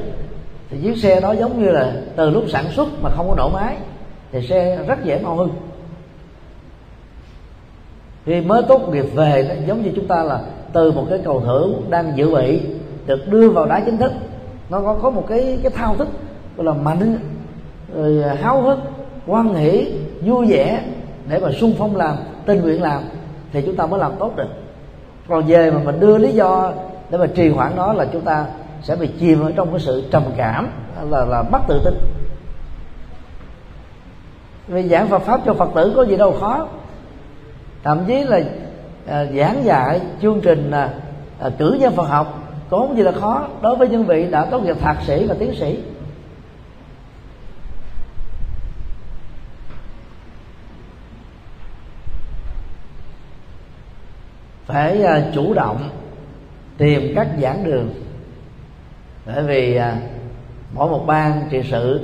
thì 0.70 0.78
chiếc 0.82 0.96
xe 0.96 1.20
đó 1.20 1.32
giống 1.32 1.62
như 1.62 1.70
là 1.70 1.92
từ 2.16 2.30
lúc 2.30 2.44
sản 2.48 2.64
xuất 2.70 2.88
mà 3.02 3.10
không 3.10 3.28
có 3.28 3.34
nổ 3.34 3.48
máy 3.48 3.76
thì 4.32 4.46
xe 4.46 4.78
rất 4.86 5.04
dễ 5.04 5.20
mau 5.22 5.36
hư 5.36 5.46
khi 8.26 8.40
mới 8.40 8.62
tốt 8.62 8.88
nghiệp 8.88 9.06
về 9.14 9.46
đó, 9.48 9.54
giống 9.66 9.82
như 9.82 9.90
chúng 9.96 10.06
ta 10.06 10.22
là 10.22 10.40
từ 10.72 10.92
một 10.92 11.06
cái 11.10 11.20
cầu 11.24 11.40
thủ 11.40 11.74
đang 11.90 12.12
dự 12.16 12.34
bị 12.34 12.60
được 13.06 13.28
đưa 13.28 13.50
vào 13.50 13.66
đá 13.66 13.80
chính 13.80 13.96
thức. 13.96 14.12
Nó 14.70 14.80
có 14.80 14.94
có 15.02 15.10
một 15.10 15.24
cái 15.28 15.58
cái 15.62 15.72
thao 15.72 15.94
thức 15.96 16.08
gọi 16.56 16.66
là 16.66 16.72
mạnh 16.72 17.18
rồi 17.94 18.36
háo 18.36 18.62
hức 18.62 18.78
quan 19.26 19.54
hỷ 19.54 19.92
vui 20.20 20.46
vẻ 20.46 20.82
để 21.28 21.38
mà 21.38 21.52
sung 21.52 21.74
phong 21.78 21.96
làm 21.96 22.16
tình 22.46 22.62
nguyện 22.62 22.82
làm 22.82 23.02
thì 23.52 23.62
chúng 23.62 23.76
ta 23.76 23.86
mới 23.86 24.00
làm 24.00 24.12
tốt 24.18 24.36
được. 24.36 24.48
Còn 25.28 25.44
về 25.46 25.70
mà 25.70 25.80
mình 25.84 26.00
đưa 26.00 26.18
lý 26.18 26.32
do 26.32 26.72
để 27.10 27.18
mà 27.18 27.26
trì 27.26 27.48
hoãn 27.48 27.72
nó 27.76 27.92
là 27.92 28.06
chúng 28.12 28.22
ta 28.22 28.46
sẽ 28.82 28.96
bị 28.96 29.08
chìm 29.20 29.42
ở 29.42 29.52
trong 29.56 29.70
cái 29.70 29.80
sự 29.80 30.02
trầm 30.10 30.22
cảm 30.36 30.68
là 31.10 31.24
là 31.24 31.42
mất 31.42 31.60
tự 31.68 31.80
tin. 31.84 31.94
Vì 34.68 34.88
giảng 34.88 35.08
Phật 35.08 35.18
pháp 35.18 35.40
cho 35.46 35.54
Phật 35.54 35.68
tử 35.74 35.92
có 35.96 36.02
gì 36.02 36.16
đâu 36.16 36.36
khó 36.40 36.68
thậm 37.88 38.04
chí 38.06 38.24
là 38.24 38.40
à, 39.06 39.24
giảng 39.24 39.64
dạy 39.64 40.00
chương 40.22 40.40
trình 40.40 40.70
à, 40.70 40.90
à, 41.40 41.50
cử 41.58 41.76
nhân 41.80 41.96
Phật 41.96 42.04
học 42.04 42.42
có 42.70 42.88
gì 42.96 43.02
là 43.02 43.12
khó. 43.12 43.48
Đối 43.62 43.76
với 43.76 43.88
những 43.88 44.04
vị 44.04 44.30
đã 44.30 44.44
tốt 44.44 44.62
nghiệp 44.62 44.76
thạc 44.80 44.96
sĩ 45.06 45.26
và 45.26 45.34
tiến 45.38 45.54
sĩ. 45.54 45.78
Phải 54.66 55.02
à, 55.02 55.22
chủ 55.34 55.54
động 55.54 55.88
tìm 56.78 57.12
các 57.14 57.28
giảng 57.42 57.64
đường. 57.64 57.90
Bởi 59.26 59.42
vì 59.42 59.76
à, 59.76 59.96
mỗi 60.74 60.90
một 60.90 61.04
ban 61.06 61.48
trị 61.50 61.62
sự 61.70 62.00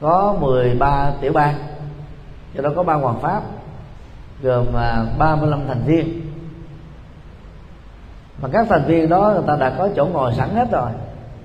có 0.00 0.36
13 0.40 1.12
tiểu 1.20 1.32
ban 1.32 1.54
cho 2.56 2.62
đó 2.62 2.70
có 2.76 2.82
ban 2.82 3.00
hoàng 3.00 3.20
pháp 3.20 3.42
gồm 4.42 4.66
35 5.18 5.60
thành 5.68 5.82
viên. 5.86 6.20
Mà 8.42 8.48
các 8.52 8.66
thành 8.70 8.84
viên 8.84 9.08
đó 9.08 9.32
người 9.34 9.44
ta 9.46 9.56
đã 9.56 9.70
có 9.78 9.88
chỗ 9.96 10.06
ngồi 10.06 10.32
sẵn 10.34 10.48
hết 10.54 10.70
rồi. 10.72 10.90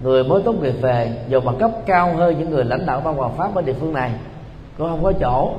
Người 0.02 0.24
mới 0.24 0.42
tốt 0.44 0.54
nghiệp 0.54 0.76
về, 0.82 1.26
dù 1.28 1.40
bằng 1.40 1.58
cấp 1.58 1.72
cao 1.86 2.14
hơn 2.16 2.40
những 2.40 2.50
người 2.50 2.66
lãnh 2.66 2.86
đạo 2.86 3.02
ban 3.06 3.16
hoàng 3.16 3.38
pháp 3.38 3.56
ở 3.56 3.62
địa 3.62 3.74
phương 3.74 3.94
này, 3.94 4.12
cũng 4.78 4.90
không 4.90 5.04
có 5.04 5.14
chỗ. 5.20 5.52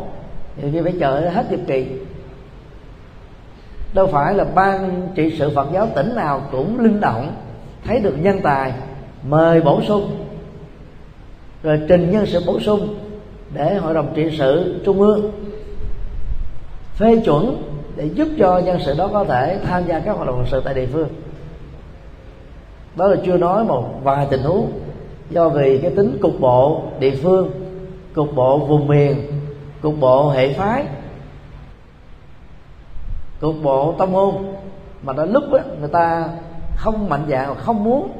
Thì 0.57 0.81
phải 0.83 0.95
chờ 1.01 1.31
hết 1.35 1.51
nhiệm 1.51 1.65
kỳ. 1.65 1.87
Đâu 3.95 4.07
phải 4.07 4.35
là 4.35 4.45
ban 4.45 5.09
trị 5.15 5.37
sự 5.39 5.53
phật 5.55 5.69
giáo 5.73 5.89
tỉnh 5.95 6.15
nào 6.15 6.43
cũng 6.53 6.81
linh 6.81 7.01
động, 7.01 7.33
thấy 7.85 8.01
được 8.01 8.15
nhân 8.21 8.41
tài, 8.43 8.73
mời 9.23 9.61
bổ 9.61 9.83
sung. 9.83 10.25
Rồi 11.63 11.81
trình 11.89 12.11
nhân 12.11 12.27
sự 12.27 12.43
bổ 12.47 12.61
sung 12.61 12.95
để 13.55 13.75
hội 13.75 13.95
đồng 13.95 14.13
trị 14.15 14.37
sự 14.39 14.81
trung 14.85 15.01
ương 15.01 15.31
phê 16.99 17.23
chuẩn 17.25 17.63
để 17.97 18.05
giúp 18.05 18.29
cho 18.39 18.59
nhân 18.59 18.79
sự 18.87 18.95
đó 18.99 19.11
có 19.13 19.25
thể 19.25 19.59
tham 19.65 19.87
gia 19.87 20.01
các 20.01 20.17
hoạt 20.17 20.27
động 20.27 20.45
sự 20.51 20.63
tại 20.65 20.75
địa 20.75 20.87
phương. 20.93 21.09
Đó 22.97 23.07
là 23.07 23.17
chưa 23.25 23.37
nói 23.37 23.65
một 23.65 23.89
vài 24.03 24.27
tình 24.31 24.43
huống 24.43 24.73
do 25.31 25.49
vì 25.49 25.79
cái 25.79 25.91
tính 25.97 26.19
cục 26.23 26.41
bộ 26.41 26.83
địa 27.01 27.15
phương 27.23 27.51
cục 28.15 28.35
bộ 28.35 28.59
vùng 28.59 28.87
miền 28.87 29.23
cục 29.83 29.95
bộ 30.01 30.31
hệ 30.31 30.53
phái 30.53 30.85
cục 33.41 33.55
bộ 33.63 33.95
tông 33.99 34.13
môn 34.13 34.35
mà 35.03 35.13
đã 35.13 35.25
lúc 35.25 35.45
đó, 35.53 35.59
người 35.81 35.89
ta 35.89 36.29
không 36.77 37.09
mạnh 37.09 37.25
dạng 37.29 37.55
không 37.55 37.85
muốn 37.85 38.13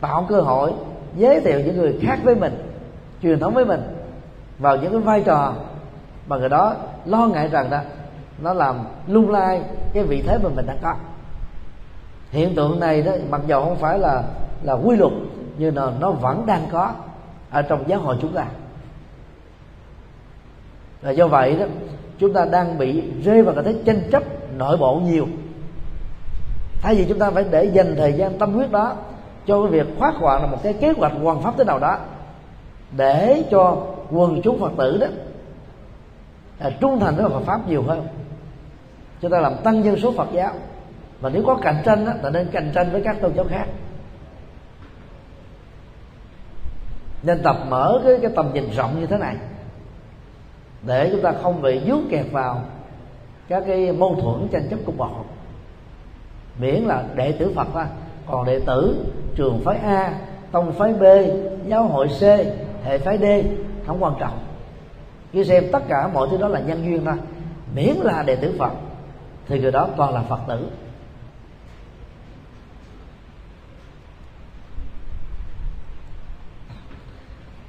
tạo 0.00 0.26
cơ 0.28 0.40
hội 0.40 0.72
giới 1.16 1.40
thiệu 1.40 1.60
những 1.60 1.76
người 1.76 1.98
khác 2.02 2.18
với 2.24 2.34
mình 2.34 2.72
truyền 3.22 3.40
thống 3.40 3.54
với 3.54 3.64
mình 3.64 3.80
vào 4.58 4.76
những 4.76 4.92
cái 4.92 5.00
vai 5.00 5.22
trò 5.22 5.52
mà 6.26 6.36
người 6.36 6.48
đó 6.48 6.74
lo 7.04 7.26
ngại 7.26 7.48
rằng 7.48 7.70
đó 7.70 7.78
nó 8.38 8.54
làm 8.54 8.76
lung 9.06 9.30
lay 9.30 9.62
cái 9.92 10.02
vị 10.02 10.22
thế 10.26 10.38
mà 10.42 10.48
mình 10.48 10.66
đang 10.66 10.78
có. 10.82 10.94
Hiện 12.30 12.54
tượng 12.54 12.80
này 12.80 13.02
đó, 13.02 13.12
mặc 13.30 13.40
dù 13.46 13.60
không 13.60 13.76
phải 13.76 13.98
là 13.98 14.22
là 14.62 14.72
quy 14.72 14.96
luật, 14.96 15.12
nhưng 15.58 15.74
mà 15.74 15.82
nó 16.00 16.10
vẫn 16.10 16.46
đang 16.46 16.66
có 16.72 16.92
ở 17.50 17.62
trong 17.62 17.88
giáo 17.88 18.00
hội 18.00 18.16
chúng 18.20 18.32
ta. 18.32 18.46
Và 21.02 21.10
do 21.10 21.26
vậy 21.26 21.56
đó, 21.56 21.66
chúng 22.18 22.32
ta 22.32 22.44
đang 22.44 22.78
bị 22.78 23.02
rơi 23.24 23.42
vào 23.42 23.54
cái 23.54 23.64
thế 23.64 23.74
tranh 23.84 24.02
chấp 24.10 24.22
nội 24.56 24.76
bộ 24.76 24.96
nhiều. 24.96 25.26
Thay 26.82 26.94
vì 26.94 27.04
chúng 27.08 27.18
ta 27.18 27.30
phải 27.30 27.44
để 27.50 27.64
dành 27.64 27.94
thời 27.96 28.12
gian 28.12 28.38
tâm 28.38 28.52
huyết 28.52 28.70
đó 28.70 28.96
cho 29.46 29.62
cái 29.62 29.70
việc 29.70 29.86
khoác 29.98 30.14
hoạt 30.14 30.40
là 30.40 30.46
một 30.46 30.58
cái 30.62 30.72
kế 30.72 30.92
hoạch 30.96 31.12
hoàn 31.22 31.42
pháp 31.42 31.54
thế 31.58 31.64
nào 31.64 31.78
đó, 31.78 31.98
để 32.96 33.44
cho 33.50 33.76
quần 34.10 34.42
chúng 34.42 34.60
phật 34.60 34.72
tử 34.78 34.98
đó 35.00 35.06
là 36.60 36.70
trung 36.80 37.00
thành 37.00 37.16
với 37.16 37.28
Phật 37.28 37.40
pháp 37.40 37.68
nhiều 37.68 37.82
hơn 37.82 38.06
chúng 39.20 39.30
ta 39.30 39.40
làm 39.40 39.54
tăng 39.64 39.84
dân 39.84 39.98
số 39.98 40.12
Phật 40.12 40.28
giáo. 40.32 40.52
Và 41.20 41.30
nếu 41.30 41.42
có 41.46 41.58
cạnh 41.62 41.76
tranh 41.84 42.06
đó, 42.06 42.12
là 42.22 42.30
nên 42.30 42.48
cạnh 42.52 42.70
tranh 42.74 42.90
với 42.92 43.00
các 43.04 43.16
tôn 43.20 43.32
giáo 43.34 43.44
khác. 43.48 43.66
Nên 47.22 47.42
tập 47.42 47.56
mở 47.68 48.00
cái, 48.04 48.18
cái 48.22 48.30
tầm 48.36 48.50
nhìn 48.54 48.70
rộng 48.70 49.00
như 49.00 49.06
thế 49.06 49.18
này. 49.18 49.36
Để 50.86 51.08
chúng 51.12 51.22
ta 51.22 51.32
không 51.42 51.62
bị 51.62 51.80
dướng 51.86 52.02
kẹt 52.10 52.26
vào 52.32 52.62
các 53.48 53.64
cái 53.66 53.92
mâu 53.92 54.14
thuẫn 54.14 54.48
tranh 54.52 54.68
chấp 54.70 54.78
cục 54.86 54.96
bộ 54.96 55.10
miễn 56.58 56.82
là 56.82 57.04
đệ 57.14 57.32
tử 57.32 57.52
phật 57.56 57.66
thôi. 57.72 57.84
Còn 58.26 58.46
đệ 58.46 58.60
tử 58.66 59.06
trường 59.34 59.60
phái 59.64 59.78
a 59.78 60.14
tông 60.52 60.72
phái 60.72 60.92
b 60.92 61.02
giáo 61.66 61.82
hội 61.84 62.08
c 62.08 62.22
hệ 62.84 62.98
phái 62.98 63.18
d 63.18 63.24
không 63.86 64.02
quan 64.02 64.14
trọng. 64.18 64.38
Cứ 65.32 65.44
xem 65.44 65.64
tất 65.72 65.82
cả 65.88 66.08
mọi 66.08 66.28
thứ 66.30 66.36
đó 66.36 66.48
là 66.48 66.60
nhân 66.60 66.84
duyên 66.84 67.04
thôi. 67.04 67.14
Miễn 67.74 67.94
là 67.96 68.22
đệ 68.22 68.36
tử 68.36 68.54
phật 68.58 68.72
thì 69.46 69.60
người 69.60 69.72
đó 69.72 69.88
còn 69.96 70.14
là 70.14 70.22
phật 70.22 70.40
tử. 70.48 70.68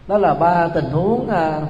Đó 0.07 0.17
là 0.17 0.33
ba 0.33 0.67
tình 0.67 0.85
huống 0.85 1.29
à, 1.29 1.61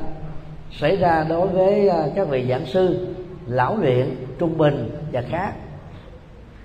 xảy 0.72 0.96
ra 0.96 1.26
đối 1.30 1.48
với 1.48 1.90
à, 1.90 2.08
các 2.16 2.28
vị 2.28 2.48
giảng 2.50 2.66
sư 2.66 3.16
lão 3.48 3.78
luyện 3.78 4.16
trung 4.40 4.58
bình 4.58 5.08
và 5.12 5.22
khác. 5.30 5.54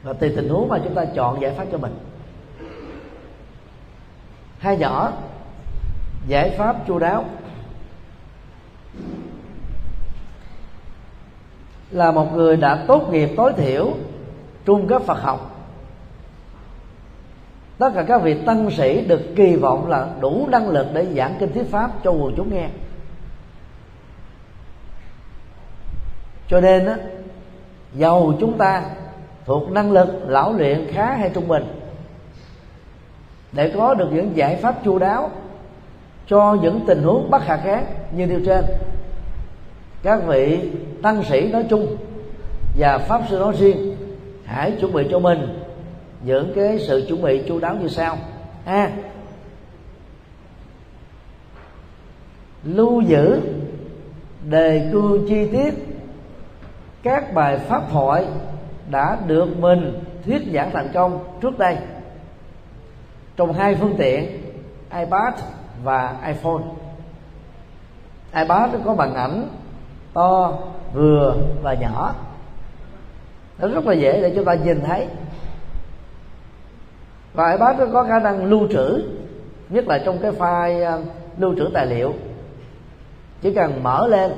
Và 0.02 0.12
tùy 0.12 0.32
tình 0.36 0.48
huống 0.48 0.68
mà 0.68 0.78
chúng 0.84 0.94
ta 0.94 1.04
chọn 1.04 1.40
giải 1.40 1.54
pháp 1.56 1.64
cho 1.72 1.78
mình. 1.78 1.98
Hai 4.58 4.76
nhỏ 4.76 5.12
giải 6.26 6.54
pháp 6.58 6.76
chu 6.86 6.98
đáo. 6.98 7.24
Là 11.90 12.10
một 12.10 12.36
người 12.36 12.56
đã 12.56 12.84
tốt 12.86 13.08
nghiệp 13.10 13.30
tối 13.36 13.52
thiểu 13.56 13.92
trung 14.64 14.86
cấp 14.86 15.02
Phật 15.06 15.18
học. 15.22 15.50
Tất 17.78 17.90
cả 17.94 18.02
các 18.02 18.22
vị 18.22 18.34
tăng 18.46 18.70
sĩ 18.70 19.04
được 19.06 19.20
kỳ 19.36 19.56
vọng 19.56 19.88
là 19.88 20.08
đủ 20.20 20.46
năng 20.48 20.68
lực 20.68 20.86
để 20.92 21.06
giảng 21.16 21.34
kinh 21.40 21.52
thuyết 21.52 21.70
pháp 21.70 21.90
cho 22.04 22.10
quần 22.10 22.34
chúng 22.36 22.54
nghe. 22.54 22.68
Cho 26.48 26.60
nên 26.60 26.86
á 26.86 26.96
dầu 27.94 28.34
chúng 28.40 28.58
ta 28.58 28.84
thuộc 29.46 29.70
năng 29.70 29.92
lực 29.92 30.08
lão 30.26 30.52
luyện 30.52 30.86
khá 30.92 31.16
hay 31.16 31.30
trung 31.34 31.48
bình. 31.48 31.64
Để 33.52 33.72
có 33.76 33.94
được 33.94 34.08
những 34.12 34.36
giải 34.36 34.56
pháp 34.56 34.84
chu 34.84 34.98
đáo 34.98 35.30
cho 36.26 36.56
những 36.62 36.80
tình 36.86 37.02
huống 37.02 37.30
bất 37.30 37.42
khả 37.42 37.56
kháng 37.56 37.86
như 38.12 38.26
nêu 38.26 38.40
trên 38.46 38.64
các 40.02 40.20
vị 40.26 40.70
tăng 41.02 41.22
sĩ 41.24 41.52
nói 41.52 41.64
chung 41.70 41.96
và 42.78 42.98
pháp 42.98 43.22
sư 43.30 43.38
nói 43.38 43.54
riêng, 43.58 43.96
hãy 44.44 44.76
chuẩn 44.80 44.92
bị 44.92 45.06
cho 45.10 45.18
mình 45.18 45.62
những 46.24 46.52
cái 46.56 46.78
sự 46.78 47.04
chuẩn 47.08 47.22
bị 47.22 47.42
chu 47.48 47.60
đáo 47.60 47.76
như 47.76 47.88
sau. 47.88 48.16
A 48.64 48.90
lưu 52.64 53.00
giữ, 53.00 53.40
đề 54.48 54.88
cương 54.92 55.26
chi 55.28 55.46
tiết, 55.52 55.74
các 57.02 57.34
bài 57.34 57.58
pháp 57.58 57.82
thoại 57.90 58.26
đã 58.90 59.18
được 59.26 59.58
mình 59.58 60.04
thuyết 60.24 60.42
giảng 60.52 60.70
thành 60.70 60.88
công 60.94 61.38
trước 61.40 61.58
đây. 61.58 61.76
Trong 63.36 63.52
hai 63.52 63.74
phương 63.74 63.94
tiện, 63.98 64.42
iPad 64.94 65.34
và 65.84 66.16
iPhone. 66.26 66.62
iPad 68.34 68.70
có 68.84 68.94
màn 68.94 69.14
ảnh 69.14 69.48
to, 70.12 70.58
vừa 70.92 71.36
và 71.62 71.74
nhỏ. 71.74 72.14
Nó 73.58 73.68
rất 73.68 73.86
là 73.86 73.94
dễ 73.94 74.20
để 74.22 74.32
chúng 74.36 74.44
ta 74.44 74.54
nhìn 74.54 74.80
thấy. 74.80 75.06
Và 77.34 77.52
iPad 77.52 77.78
nó 77.78 77.86
có 77.92 78.04
khả 78.04 78.18
năng 78.18 78.44
lưu 78.44 78.68
trữ, 78.70 79.02
nhất 79.68 79.86
là 79.88 79.98
trong 79.98 80.18
cái 80.18 80.32
file 80.32 80.84
ờ, 80.84 81.02
lưu 81.38 81.54
trữ 81.56 81.68
tài 81.74 81.86
liệu. 81.86 82.12
Chỉ 83.42 83.54
cần 83.54 83.82
mở 83.82 84.06
lên, 84.06 84.32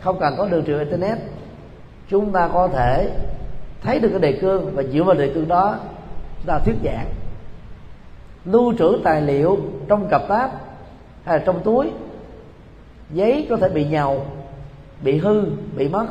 không 0.00 0.20
cần 0.20 0.34
có 0.38 0.48
đường 0.48 0.64
truyền 0.64 0.78
internet, 0.78 1.18
chúng 2.08 2.32
ta 2.32 2.48
có 2.52 2.68
thể 2.68 3.10
thấy 3.82 3.98
được 3.98 4.08
cái 4.08 4.20
đề 4.20 4.32
cương 4.40 4.70
và 4.74 4.82
dựa 4.82 5.02
vào 5.02 5.14
đề 5.14 5.30
cương 5.34 5.48
đó, 5.48 5.78
chúng 6.38 6.46
ta 6.46 6.58
thuyết 6.58 6.76
giảng. 6.84 7.06
Lưu 8.44 8.74
trữ 8.78 8.98
tài 9.04 9.22
liệu 9.22 9.58
trong 9.88 10.08
cặp 10.08 10.28
táp 10.28 10.50
hay 11.24 11.38
là 11.38 11.44
trong 11.46 11.62
túi, 11.62 11.90
giấy 13.10 13.46
có 13.50 13.56
thể 13.56 13.68
bị 13.68 13.84
nhầu 13.84 14.26
bị 15.02 15.18
hư 15.18 15.44
bị 15.76 15.88
mất. 15.88 16.06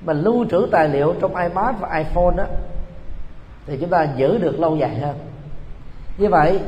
Mà 0.00 0.12
lưu 0.12 0.44
trữ 0.50 0.68
tài 0.70 0.88
liệu 0.88 1.14
trong 1.20 1.36
ipad 1.36 1.74
và 1.80 1.96
iphone 1.98 2.36
đó 2.36 2.44
thì 3.66 3.76
chúng 3.80 3.88
ta 3.88 4.06
giữ 4.16 4.38
được 4.38 4.60
lâu 4.60 4.76
dài 4.76 4.94
hơn. 4.94 5.16
Như 6.18 6.28
vậy 6.28 6.60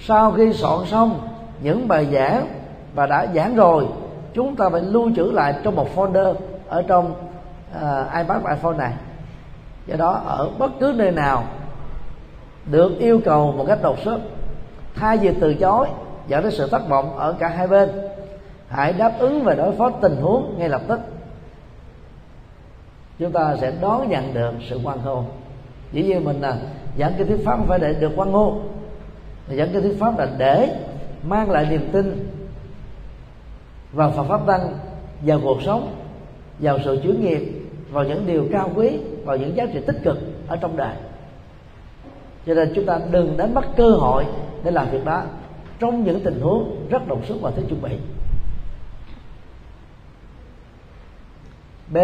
sau 0.00 0.32
khi 0.32 0.52
soạn 0.52 0.78
xong 0.86 1.28
những 1.62 1.88
bài 1.88 2.08
giảng 2.12 2.46
và 2.94 3.06
đã 3.06 3.26
giảng 3.34 3.56
rồi 3.56 3.86
chúng 4.34 4.56
ta 4.56 4.68
phải 4.68 4.80
lưu 4.80 5.10
trữ 5.16 5.24
lại 5.24 5.54
trong 5.64 5.76
một 5.76 5.96
folder 5.96 6.34
ở 6.68 6.82
trong 6.82 7.14
uh, 7.76 8.14
iPad 8.16 8.42
và 8.42 8.54
iPhone 8.54 8.76
này. 8.76 8.92
Do 9.86 9.96
đó 9.96 10.22
ở 10.26 10.50
bất 10.58 10.70
cứ 10.80 10.94
nơi 10.96 11.10
nào 11.10 11.44
được 12.70 12.98
yêu 12.98 13.20
cầu 13.24 13.52
một 13.52 13.64
cách 13.68 13.78
đột 13.82 13.98
xuất 14.04 14.18
thay 14.94 15.16
vì 15.16 15.34
từ 15.40 15.54
chối 15.54 15.88
dẫn 16.28 16.42
đến 16.42 16.52
sự 16.52 16.68
thất 16.68 16.88
vọng 16.88 17.18
ở 17.18 17.32
cả 17.32 17.48
hai 17.48 17.66
bên 17.66 17.90
hãy 18.72 18.92
đáp 18.92 19.12
ứng 19.18 19.44
và 19.44 19.54
đối 19.54 19.76
phó 19.76 19.90
tình 19.90 20.16
huống 20.16 20.54
ngay 20.58 20.68
lập 20.68 20.82
tức. 20.88 21.00
Chúng 23.18 23.32
ta 23.32 23.56
sẽ 23.60 23.72
đón 23.80 24.08
nhận 24.08 24.34
được 24.34 24.52
sự 24.68 24.80
quan 24.84 24.98
hô 24.98 25.24
dĩ 25.92 26.02
nhiên 26.02 26.24
mình 26.24 26.40
là 26.40 26.56
giảng 26.98 27.12
cái 27.18 27.26
thuyết 27.26 27.44
pháp 27.44 27.58
phải 27.68 27.78
để 27.78 27.94
được 28.00 28.12
quan 28.16 28.32
hô 28.32 28.58
giảng 29.48 29.68
cái 29.72 29.82
thuyết 29.82 29.96
pháp 30.00 30.18
là 30.18 30.26
để 30.38 30.76
mang 31.22 31.50
lại 31.50 31.66
niềm 31.70 31.88
tin 31.92 32.28
vào 33.92 34.10
Phật 34.10 34.24
pháp 34.24 34.46
tăng, 34.46 34.74
vào 35.22 35.40
cuộc 35.44 35.62
sống, 35.62 35.94
vào 36.58 36.78
sự 36.84 37.00
chuyển 37.02 37.20
nghiệp, 37.20 37.52
vào 37.90 38.04
những 38.04 38.26
điều 38.26 38.46
cao 38.52 38.70
quý, 38.74 38.98
vào 39.24 39.36
những 39.36 39.56
giá 39.56 39.66
trị 39.72 39.80
tích 39.86 39.96
cực 40.02 40.18
ở 40.48 40.56
trong 40.56 40.76
đời. 40.76 40.94
Cho 42.46 42.54
nên 42.54 42.72
chúng 42.74 42.86
ta 42.86 43.00
đừng 43.10 43.36
đánh 43.36 43.54
mất 43.54 43.64
cơ 43.76 43.90
hội 43.90 44.24
để 44.64 44.70
làm 44.70 44.90
việc 44.90 45.04
đó 45.04 45.22
trong 45.78 46.04
những 46.04 46.20
tình 46.20 46.40
huống 46.40 46.86
rất 46.90 47.08
đột 47.08 47.18
xuất 47.28 47.36
và 47.40 47.50
thiếu 47.50 47.64
chuẩn 47.68 47.82
bị. 47.82 47.96
B. 51.92 51.96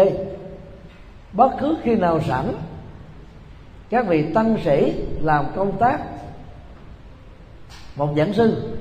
Bất 1.33 1.51
cứ 1.59 1.77
khi 1.83 1.95
nào 1.95 2.21
sẵn 2.21 2.53
các 3.89 4.07
vị 4.07 4.33
tăng 4.33 4.57
sĩ 4.65 4.93
làm 5.21 5.45
công 5.55 5.77
tác. 5.77 5.99
Một 7.95 8.09
giảng 8.17 8.33
sư, 8.33 8.77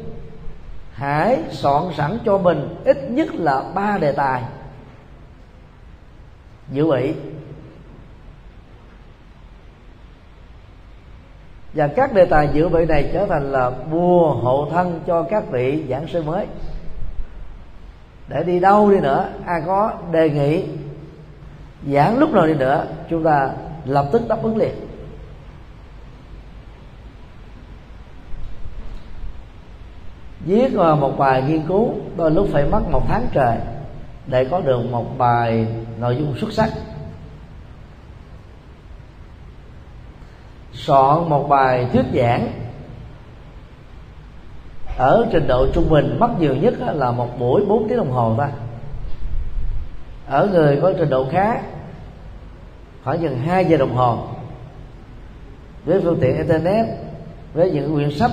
hãy 0.93 1.39
soạn 1.51 1.83
sẵn 1.97 2.19
cho 2.25 2.39
mình 2.39 2.75
ít 2.85 3.11
nhất 3.11 3.35
là 3.35 3.63
ba 3.75 3.99
đề 3.99 4.13
tài. 4.13 4.43
Dự 6.73 6.91
bị 6.91 7.15
và 11.75 11.89
các 11.89 12.15
đề 12.15 12.25
tài 12.25 12.49
dự 12.53 12.69
bị 12.69 12.87
này 12.87 13.11
trở 13.13 13.27
thành 13.27 13.53
là 13.53 13.71
bùa 13.71 14.35
hộ 14.35 14.69
thân 14.71 15.01
cho 15.07 15.23
các 15.23 15.45
vị 15.51 15.85
giảng 15.89 16.09
sư 16.09 16.23
mới. 16.23 16.47
Để 18.29 18.45
đi 18.45 18.61
đâu 18.61 18.91
đi 18.91 19.01
nữa, 19.01 19.29
ai 19.47 19.63
có 19.67 19.93
đề 20.13 20.31
nghị 20.31 20.65
giảng 21.87 22.19
lúc 22.19 22.31
nào 22.31 22.47
đi 22.47 22.55
nữa, 22.55 22.87
chúng 23.11 23.25
ta 23.25 23.51
lập 23.85 24.09
tức 24.13 24.23
đáp 24.29 24.43
ứng 24.43 24.57
liền. 24.57 24.75
Viết 30.45 30.75
một 30.75 31.19
bài 31.19 31.43
nghiên 31.43 31.67
cứu 31.67 31.95
đôi 32.17 32.31
lúc 32.31 32.49
phải 32.53 32.65
mất 32.65 32.81
một 32.91 33.03
tháng 33.09 33.27
trời 33.33 33.57
để 34.27 34.45
có 34.45 34.61
được 34.61 34.91
một 34.91 35.19
bài 35.19 35.67
nội 35.99 36.17
dung 36.17 36.37
xuất 36.37 36.53
sắc. 36.53 36.71
Soạn 40.73 41.29
một 41.29 41.49
bài 41.49 41.87
thuyết 41.93 42.05
giảng 42.15 42.53
ở 44.99 45.27
trình 45.33 45.47
độ 45.47 45.67
trung 45.75 45.89
bình, 45.91 46.17
mất 46.21 46.41
nhiều 46.41 46.57
nhất 46.57 46.75
là 46.79 47.11
một 47.11 47.39
buổi 47.39 47.65
4 47.65 47.89
tiếng 47.89 47.99
đồng 47.99 48.11
hồ 48.11 48.35
thôi 48.37 48.47
ở 50.29 50.47
người 50.47 50.79
có 50.83 50.93
trình 50.99 51.11
độ 51.11 51.27
khác, 51.31 51.63
khoảng 53.05 53.19
chừng 53.19 53.39
2 53.39 53.65
giờ 53.65 53.77
đồng 53.77 53.95
hồ, 53.95 54.19
với 55.85 56.01
phương 56.01 56.19
tiện 56.21 56.37
internet, 56.37 56.87
với 57.55 57.71
những 57.71 57.95
quyển 57.95 58.11
sách 58.11 58.31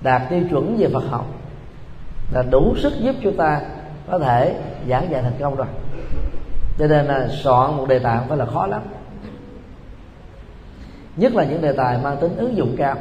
đạt 0.00 0.22
tiêu 0.30 0.40
chuẩn 0.50 0.76
về 0.78 0.88
Phật 0.92 1.04
học, 1.10 1.26
là 2.32 2.42
đủ 2.50 2.74
sức 2.76 2.92
giúp 3.00 3.16
chúng 3.22 3.36
ta 3.36 3.60
có 4.10 4.18
thể 4.18 4.54
giảng 4.88 5.10
dạy 5.10 5.22
thành 5.22 5.36
công 5.40 5.56
rồi. 5.56 5.66
Cho 6.78 6.86
nên 6.86 7.06
là 7.06 7.28
soạn 7.28 7.76
một 7.76 7.88
đề 7.88 7.98
tài 7.98 8.18
phải 8.28 8.38
là 8.38 8.46
khó 8.46 8.66
lắm. 8.66 8.82
Nhất 11.16 11.34
là 11.34 11.44
những 11.44 11.62
đề 11.62 11.72
tài 11.72 11.98
mang 11.98 12.16
tính 12.16 12.36
ứng 12.36 12.56
dụng 12.56 12.76
cao. 12.78 12.96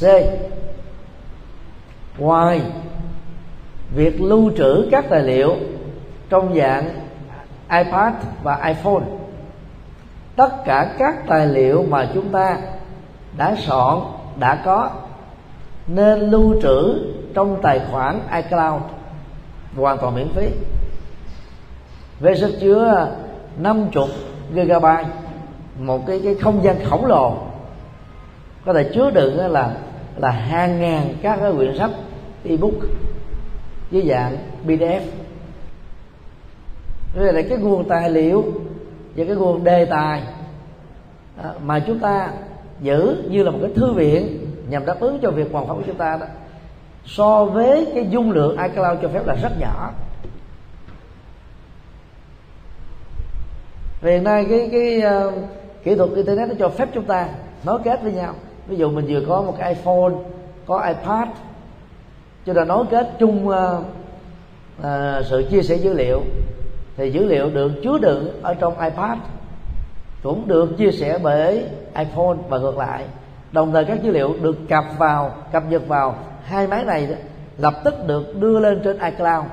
C 0.00 0.04
ngoài 2.18 2.62
việc 3.94 4.20
lưu 4.20 4.50
trữ 4.56 4.88
các 4.90 5.04
tài 5.10 5.22
liệu 5.22 5.56
trong 6.28 6.54
dạng 6.54 6.88
iPad 7.70 8.12
và 8.42 8.64
iPhone, 8.66 9.04
tất 10.36 10.64
cả 10.64 10.94
các 10.98 11.26
tài 11.26 11.46
liệu 11.46 11.84
mà 11.88 12.08
chúng 12.14 12.28
ta 12.28 12.58
đã 13.36 13.56
soạn 13.58 13.98
đã 14.40 14.62
có 14.64 14.90
nên 15.86 16.20
lưu 16.20 16.54
trữ 16.62 17.04
trong 17.34 17.58
tài 17.62 17.80
khoản 17.90 18.20
iCloud 18.34 18.82
hoàn 19.76 19.98
toàn 19.98 20.14
miễn 20.14 20.28
phí. 20.28 20.46
Với 22.20 22.36
sức 22.36 22.56
chứa 22.60 23.08
50 23.58 24.04
GB 24.54 24.86
một 25.78 26.06
cái 26.06 26.20
cái 26.24 26.34
không 26.34 26.64
gian 26.64 26.84
khổng 26.84 27.06
lồ, 27.06 27.36
có 28.64 28.72
thể 28.72 28.90
chứa 28.94 29.10
đựng 29.10 29.52
là 29.52 29.70
là 30.16 30.30
hàng 30.30 30.80
ngàn 30.80 31.14
các 31.22 31.38
cái 31.40 31.52
quyển 31.52 31.78
sách 31.78 31.90
ebook 32.48 32.74
với 33.90 34.08
dạng 34.08 34.36
PDF. 34.66 35.00
Đây 37.14 37.32
là 37.32 37.42
cái 37.48 37.58
nguồn 37.58 37.88
tài 37.88 38.10
liệu 38.10 38.44
và 39.16 39.24
cái 39.24 39.36
nguồn 39.36 39.64
đề 39.64 39.84
tài 39.84 40.22
à, 41.42 41.50
mà 41.64 41.80
chúng 41.86 41.98
ta 41.98 42.30
giữ 42.80 43.24
như 43.30 43.42
là 43.42 43.50
một 43.50 43.58
cái 43.62 43.70
thư 43.74 43.92
viện 43.92 44.38
nhằm 44.68 44.86
đáp 44.86 45.00
ứng 45.00 45.18
cho 45.22 45.30
việc 45.30 45.52
hoàn 45.52 45.66
pháp 45.66 45.74
của 45.74 45.82
chúng 45.86 45.96
ta 45.96 46.16
đó. 46.20 46.26
So 47.04 47.44
với 47.44 47.86
cái 47.94 48.06
dung 48.10 48.30
lượng 48.30 48.56
iCloud 48.56 48.98
cho 49.02 49.08
phép 49.08 49.26
là 49.26 49.34
rất 49.42 49.52
nhỏ. 49.60 49.92
Vì 54.00 54.10
hiện 54.10 54.24
nay 54.24 54.46
cái 54.50 54.68
cái 54.72 55.02
uh, 55.26 55.34
kỹ 55.84 55.94
thuật 55.94 56.10
internet 56.10 56.48
nó 56.48 56.54
cho 56.58 56.68
phép 56.68 56.88
chúng 56.94 57.04
ta 57.04 57.28
nối 57.64 57.80
kết 57.84 58.02
với 58.02 58.12
nhau. 58.12 58.34
Ví 58.66 58.76
dụ 58.76 58.90
mình 58.90 59.04
vừa 59.08 59.20
có 59.28 59.42
một 59.42 59.54
cái 59.58 59.74
iphone 59.74 60.14
có 60.66 60.84
ipad 60.86 61.28
chúng 62.46 62.54
ta 62.54 62.64
nối 62.64 62.84
kết 62.90 63.10
chung 63.18 63.48
uh, 63.48 63.54
uh, 64.80 64.84
sự 65.24 65.48
chia 65.50 65.62
sẻ 65.62 65.76
dữ 65.76 65.92
liệu 65.92 66.22
thì 66.96 67.10
dữ 67.10 67.24
liệu 67.24 67.50
được 67.50 67.72
chứa 67.82 67.98
đựng 67.98 68.42
ở 68.42 68.54
trong 68.54 68.80
ipad 68.80 69.18
cũng 70.22 70.48
được 70.48 70.78
chia 70.78 70.90
sẻ 70.90 71.18
bởi 71.22 71.64
iphone 71.94 72.36
và 72.48 72.58
ngược 72.58 72.78
lại. 72.78 73.04
Đồng 73.52 73.72
thời 73.72 73.84
các 73.84 74.02
dữ 74.02 74.10
liệu 74.10 74.34
được 74.42 74.56
cập 74.68 74.84
vào 74.98 75.34
cập 75.52 75.62
nhật 75.70 75.88
vào 75.88 76.16
hai 76.44 76.66
máy 76.66 76.84
này 76.84 77.08
lập 77.58 77.74
tức 77.84 78.06
được 78.06 78.36
đưa 78.36 78.60
lên 78.60 78.80
trên 78.84 78.98
iCloud. 78.98 79.44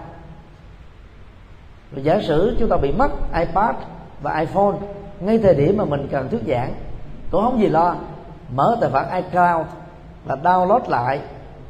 Giả 1.95 2.19
sử 2.21 2.55
chúng 2.59 2.69
ta 2.69 2.77
bị 2.77 2.91
mất 2.91 3.11
iPad 3.39 3.75
và 4.21 4.39
iPhone 4.39 4.75
ngay 5.19 5.37
thời 5.37 5.55
điểm 5.55 5.77
mà 5.77 5.85
mình 5.85 6.07
cần 6.11 6.29
thuyết 6.29 6.41
giảng 6.47 6.73
cũng 7.31 7.43
không 7.43 7.59
gì 7.59 7.69
lo 7.69 7.95
mở 8.55 8.77
tài 8.81 8.89
khoản 8.89 9.05
iCloud 9.15 9.65
và 10.25 10.35
download 10.43 10.89
lại 10.89 11.19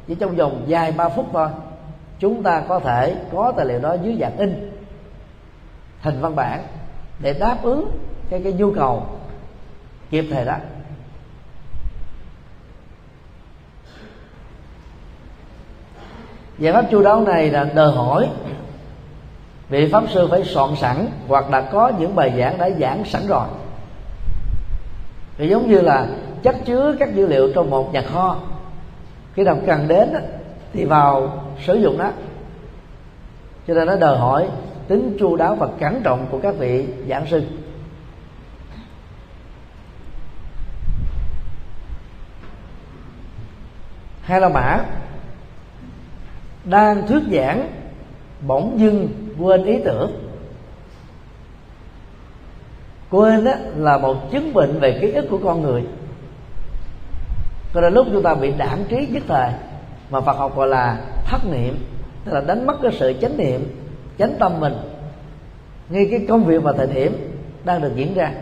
chỉ 0.06 0.14
trong 0.14 0.36
vòng 0.36 0.64
dài 0.66 0.92
ba 0.92 1.08
phút 1.08 1.26
thôi, 1.32 1.48
chúng 2.18 2.42
ta 2.42 2.62
có 2.68 2.80
thể 2.80 3.16
có 3.32 3.52
tài 3.56 3.66
liệu 3.66 3.80
đó 3.80 3.96
dưới 4.02 4.16
dạng 4.20 4.36
in, 4.36 4.70
hình 6.00 6.20
văn 6.20 6.36
bản 6.36 6.62
để 7.18 7.32
đáp 7.32 7.58
ứng 7.62 7.90
cái 8.30 8.40
cái 8.44 8.52
nhu 8.52 8.72
cầu 8.72 9.06
kịp 10.10 10.24
thời 10.30 10.44
đó. 10.44 10.56
Giải 16.58 16.72
pháp 16.72 16.84
chu 16.90 17.02
đáo 17.02 17.20
này 17.20 17.50
là 17.50 17.64
đòi 17.64 17.92
hỏi 17.92 18.28
vị 19.68 19.88
pháp 19.92 20.04
sư 20.12 20.28
phải 20.30 20.44
soạn 20.44 20.76
sẵn 20.76 21.06
hoặc 21.28 21.50
là 21.50 21.60
có 21.60 21.92
những 21.98 22.14
bài 22.14 22.32
giảng 22.38 22.58
đã 22.58 22.70
giảng 22.70 23.04
sẵn 23.04 23.26
rồi. 23.26 23.46
Thì 25.38 25.48
giống 25.48 25.70
như 25.70 25.80
là 25.80 26.06
chất 26.42 26.56
chứa 26.64 26.96
các 26.98 27.14
dữ 27.14 27.26
liệu 27.26 27.52
trong 27.54 27.70
một 27.70 27.92
nhà 27.92 28.02
kho 28.02 28.36
khi 29.34 29.42
nào 29.42 29.58
cần 29.66 29.88
đến 29.88 30.08
thì 30.72 30.84
vào 30.84 31.44
sử 31.66 31.74
dụng 31.74 31.98
đó 31.98 32.10
cho 33.66 33.74
nên 33.74 33.86
nó 33.86 33.96
đòi 33.96 34.18
hỏi 34.18 34.48
tính 34.88 35.16
chu 35.20 35.36
đáo 35.36 35.54
và 35.54 35.68
cẩn 35.80 36.02
trọng 36.02 36.26
của 36.30 36.38
các 36.42 36.54
vị 36.58 36.86
giảng 37.08 37.26
sư. 37.26 37.42
Hai 44.22 44.40
la 44.40 44.48
mã 44.48 44.84
đang 46.64 47.06
thuyết 47.06 47.22
giảng 47.32 47.68
bỗng 48.46 48.80
dưng 48.80 49.08
quên 49.38 49.64
ý 49.64 49.78
tưởng. 49.84 50.12
Quên 53.10 53.44
đó 53.44 53.52
là 53.76 53.98
một 53.98 54.30
chứng 54.30 54.52
bệnh 54.52 54.80
về 54.80 54.98
ký 55.00 55.12
ức 55.12 55.26
của 55.30 55.38
con 55.44 55.62
người 55.62 55.84
cho 57.74 57.80
nên 57.80 57.94
lúc 57.94 58.06
chúng 58.12 58.22
ta 58.22 58.34
bị 58.34 58.52
đảng 58.58 58.84
trí 58.88 59.06
nhất 59.06 59.22
thời 59.28 59.50
mà 60.10 60.20
Phật 60.20 60.36
học 60.36 60.56
gọi 60.56 60.68
là 60.68 61.00
thất 61.24 61.40
niệm 61.50 61.78
tức 62.24 62.32
là 62.32 62.40
đánh 62.40 62.66
mất 62.66 62.74
cái 62.82 62.92
sự 62.98 63.12
chánh 63.20 63.36
niệm 63.36 63.76
chánh 64.18 64.34
tâm 64.38 64.60
mình. 64.60 64.74
Ngay 65.88 66.08
cái 66.10 66.26
công 66.28 66.44
việc 66.44 66.62
và 66.62 66.72
thời 66.72 66.86
điểm 66.86 67.36
đang 67.64 67.82
được 67.82 67.92
diễn 67.94 68.14
ra. 68.14 68.32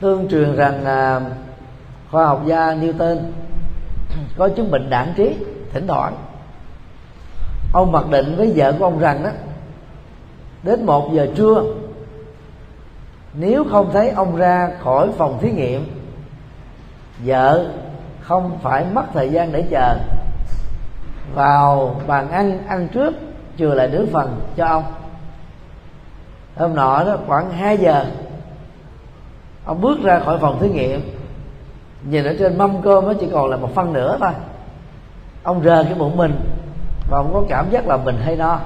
Tương 0.00 0.28
truyền 0.28 0.56
rằng 0.56 0.84
à, 0.84 1.20
khoa 2.10 2.26
học 2.26 2.42
gia 2.46 2.74
Newton 2.74 3.18
có 4.36 4.48
chứng 4.48 4.70
bệnh 4.70 4.90
đảng 4.90 5.12
trí 5.16 5.34
thỉnh 5.72 5.86
thoảng. 5.86 6.14
Ông 7.72 7.92
mặc 7.92 8.04
định 8.10 8.34
với 8.36 8.52
vợ 8.56 8.72
của 8.78 8.84
ông 8.84 8.98
rằng 8.98 9.22
đó 9.22 9.30
đến 10.62 10.86
một 10.86 11.10
giờ 11.12 11.28
trưa 11.36 11.62
nếu 13.34 13.64
không 13.70 13.90
thấy 13.92 14.10
ông 14.10 14.36
ra 14.36 14.70
khỏi 14.82 15.08
phòng 15.16 15.38
thí 15.40 15.50
nghiệm 15.50 15.97
vợ 17.24 17.66
không 18.20 18.58
phải 18.62 18.84
mất 18.92 19.04
thời 19.14 19.30
gian 19.30 19.52
để 19.52 19.64
chờ. 19.70 19.96
Vào 21.34 22.00
bàn 22.06 22.30
ăn 22.30 22.66
ăn 22.66 22.88
trước, 22.88 23.14
chừa 23.58 23.74
lại 23.74 23.88
nửa 23.88 24.06
phần 24.12 24.40
cho 24.56 24.66
ông. 24.66 24.84
Hôm 26.56 26.74
nọ 26.74 27.04
đó, 27.04 27.16
khoảng 27.26 27.50
2 27.50 27.76
giờ, 27.76 28.04
ông 29.64 29.80
bước 29.80 29.98
ra 30.02 30.20
khỏi 30.20 30.38
phòng 30.38 30.58
thí 30.60 30.68
nghiệm. 30.68 31.00
Nhìn 32.02 32.24
ở 32.24 32.34
trên 32.38 32.58
mâm 32.58 32.82
cơm 32.82 33.06
nó 33.06 33.12
chỉ 33.20 33.28
còn 33.32 33.50
là 33.50 33.56
một 33.56 33.74
phân 33.74 33.92
nữa 33.92 34.16
thôi. 34.20 34.30
Ông 35.42 35.62
rờ 35.64 35.84
cái 35.84 35.94
bụng 35.94 36.16
mình 36.16 36.40
và 37.10 37.18
ông 37.18 37.30
có 37.34 37.42
cảm 37.48 37.70
giác 37.70 37.86
là 37.86 37.96
mình 37.96 38.16
hay 38.24 38.36
no. 38.36 38.60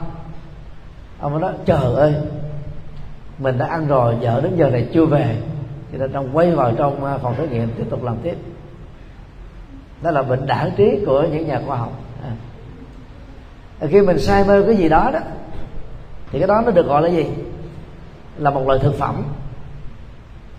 Ông 1.20 1.40
nói, 1.40 1.52
trời 1.64 1.94
ơi, 1.96 2.14
mình 3.38 3.58
đã 3.58 3.66
ăn 3.66 3.86
rồi, 3.86 4.16
vợ 4.20 4.40
đến 4.40 4.56
giờ 4.56 4.70
này 4.70 4.88
chưa 4.94 5.06
về 5.06 5.36
cho 5.92 5.98
nên 5.98 6.12
ông 6.12 6.28
quay 6.32 6.50
vào 6.50 6.72
trong 6.76 7.04
à, 7.04 7.18
phòng 7.18 7.34
thí 7.36 7.48
nghiệm, 7.48 7.68
tiếp 7.76 7.84
tục 7.90 8.04
làm 8.04 8.16
tiếp. 8.22 8.36
Đó 10.02 10.10
là 10.10 10.22
bệnh 10.22 10.46
đảng 10.46 10.70
trí 10.76 10.98
của 11.06 11.22
những 11.32 11.46
nhà 11.46 11.60
khoa 11.66 11.76
học. 11.76 11.92
À. 13.80 13.86
khi 13.90 14.00
mình 14.00 14.18
say 14.18 14.44
mê 14.44 14.62
cái 14.62 14.76
gì 14.76 14.88
đó 14.88 15.10
đó, 15.12 15.18
thì 16.30 16.38
cái 16.38 16.48
đó 16.48 16.62
nó 16.66 16.70
được 16.70 16.86
gọi 16.86 17.02
là 17.02 17.08
gì? 17.08 17.26
Là 18.38 18.50
một 18.50 18.66
loại 18.66 18.78
thực 18.78 18.94
phẩm. 18.94 19.24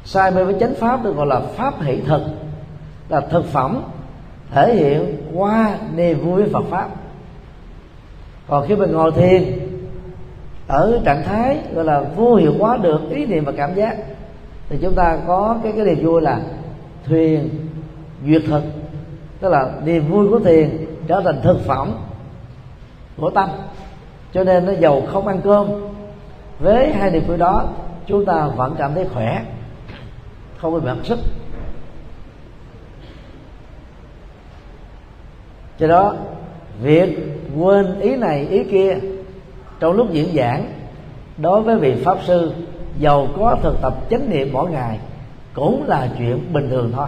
Sai 0.06 0.32
mê 0.32 0.44
với 0.44 0.56
chánh 0.60 0.76
pháp 0.76 1.04
được 1.04 1.16
gọi 1.16 1.28
là 1.28 1.40
pháp 1.40 1.82
hỷ 1.82 2.02
thực. 2.02 2.22
Là 3.10 3.20
thực 3.20 3.46
phẩm 3.46 3.84
thể 4.52 4.76
hiện 4.76 5.18
qua 5.34 5.78
niềm 5.96 6.26
vui 6.26 6.42
với 6.42 6.52
Phật 6.54 6.64
pháp. 6.70 6.90
Còn 8.48 8.68
khi 8.68 8.76
mình 8.76 8.92
ngồi 8.92 9.12
thiền, 9.12 9.60
ở 10.68 11.02
trạng 11.06 11.24
thái 11.24 11.60
gọi 11.74 11.86
là 11.86 12.04
vô 12.16 12.36
hiệu 12.36 12.54
hóa 12.60 12.78
được 12.78 13.02
ý 13.10 13.26
niệm 13.26 13.46
và 13.46 13.52
cảm 13.58 13.76
giác 13.76 13.96
thì 14.74 14.80
chúng 14.82 14.96
ta 14.96 15.18
có 15.28 15.58
cái 15.64 15.72
cái 15.72 15.86
niềm 15.86 16.06
vui 16.06 16.22
là 16.22 16.42
thuyền 17.06 17.50
duyệt 18.26 18.42
thực. 18.48 18.64
Tức 19.40 19.50
là 19.50 19.72
niềm 19.86 20.12
vui 20.12 20.30
của 20.30 20.40
thiền 20.40 20.86
trở 21.08 21.22
thành 21.22 21.42
thực 21.44 21.66
phẩm 21.66 21.94
của 23.18 23.30
tâm. 23.30 23.50
Cho 24.34 24.44
nên 24.44 24.66
nó 24.66 24.72
giàu 24.72 25.02
không 25.08 25.28
ăn 25.28 25.42
cơm. 25.44 25.68
Với 26.60 26.94
hai 26.94 27.12
niềm 27.12 27.24
vui 27.28 27.38
đó, 27.38 27.70
chúng 28.08 28.26
ta 28.26 28.48
vẫn 28.48 28.76
cảm 28.78 28.94
thấy 28.94 29.06
khỏe, 29.14 29.46
không 30.58 30.74
bị 30.74 30.80
mất 30.86 30.96
sức. 31.04 31.20
Cho 35.80 35.88
đó, 35.88 36.16
việc 36.82 37.18
quên 37.58 38.00
ý 38.00 38.16
này 38.16 38.48
ý 38.48 38.64
kia 38.64 38.98
trong 39.80 39.94
lúc 39.94 40.12
diễn 40.12 40.36
giảng 40.36 40.66
đối 41.38 41.62
với 41.62 41.78
vị 41.78 41.96
pháp 42.06 42.18
sư 42.24 42.54
giàu 43.00 43.28
có 43.38 43.58
thực 43.62 43.82
tập 43.82 43.94
chánh 44.10 44.30
niệm 44.30 44.50
mỗi 44.54 44.72
ngày 44.72 45.00
cũng 45.54 45.84
là 45.88 46.10
chuyện 46.18 46.54
bình 46.54 46.70
thường 46.70 46.92
thôi. 46.96 47.08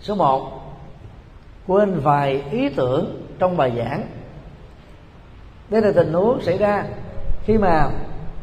Số 0.00 0.14
một 0.14 0.50
quên 1.66 2.00
vài 2.00 2.42
ý 2.50 2.68
tưởng 2.68 3.26
trong 3.38 3.56
bài 3.56 3.72
giảng. 3.76 4.02
Đây 5.70 5.82
là 5.82 5.92
tình 5.94 6.12
huống 6.12 6.42
xảy 6.42 6.58
ra 6.58 6.84
khi 7.44 7.58
mà 7.58 7.90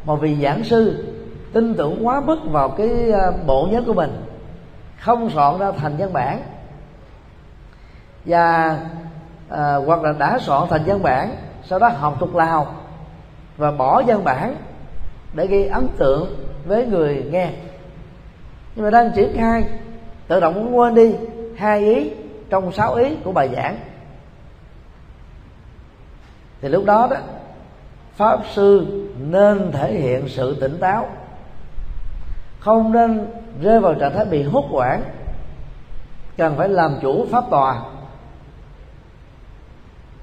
một 0.06 0.15
vị 0.15 0.38
giảng 0.41 0.63
sư 0.63 1.06
tin 1.54 1.74
tưởng 1.74 2.08
quá 2.08 2.21
mức 2.21 2.39
vào 2.43 2.69
cái 2.69 3.12
à, 3.12 3.32
bộ 3.45 3.67
nhớ 3.71 3.84
của 3.86 3.93
mình 3.93 4.26
không 5.00 5.30
soạn 5.30 5.60
ra 5.60 5.71
thành 5.71 5.98
văn 5.98 6.13
bản. 6.13 6.41
Và 8.26 8.80
à, 9.50 9.76
hoặc 9.76 10.04
là 10.04 10.12
đã 10.12 10.39
soạn 10.39 10.67
thành 10.69 10.82
văn 10.86 11.04
bản 11.04 11.36
sau 11.67 11.80
đó 11.80 11.88
học 11.88 12.15
thuộc 12.19 12.36
lào 12.36 12.75
và 13.58 13.71
bỏ 13.71 14.01
văn 14.08 14.23
bản 14.23 14.56
để 15.34 15.47
gây 15.47 15.67
ấn 15.67 15.88
tượng 15.97 16.36
với 16.65 16.86
người 16.86 17.25
nghe. 17.32 17.49
Nhưng 18.75 18.86
mà 18.86 18.91
đang 18.91 19.12
triển 19.15 19.34
khai 19.36 19.63
tự 20.28 20.39
động 20.39 20.54
muốn 20.54 20.78
quên 20.78 20.95
đi 20.95 21.15
hai 21.58 21.80
ý 21.80 22.12
trong 22.49 22.71
sáu 22.71 22.93
ý 22.93 23.15
của 23.23 23.32
bài 23.32 23.49
giảng. 23.56 23.80
Thì 26.62 26.69
lúc 26.69 26.86
đó 26.86 27.08
đó, 27.12 27.17
pháp 28.15 28.39
sư 28.54 28.86
nên 29.19 29.71
thể 29.71 29.93
hiện 29.93 30.28
sự 30.28 30.58
tỉnh 30.62 30.78
táo, 30.80 31.08
không 32.60 32.91
nên 32.91 33.28
rơi 33.62 33.80
vào 33.80 33.93
trạng 33.93 34.13
thái 34.15 34.25
bị 34.25 34.43
hốt 34.43 34.65
hoảng, 34.69 35.01
cần 36.38 36.56
phải 36.58 36.69
làm 36.69 36.95
chủ 37.01 37.25
pháp 37.32 37.43
tòa 37.49 37.82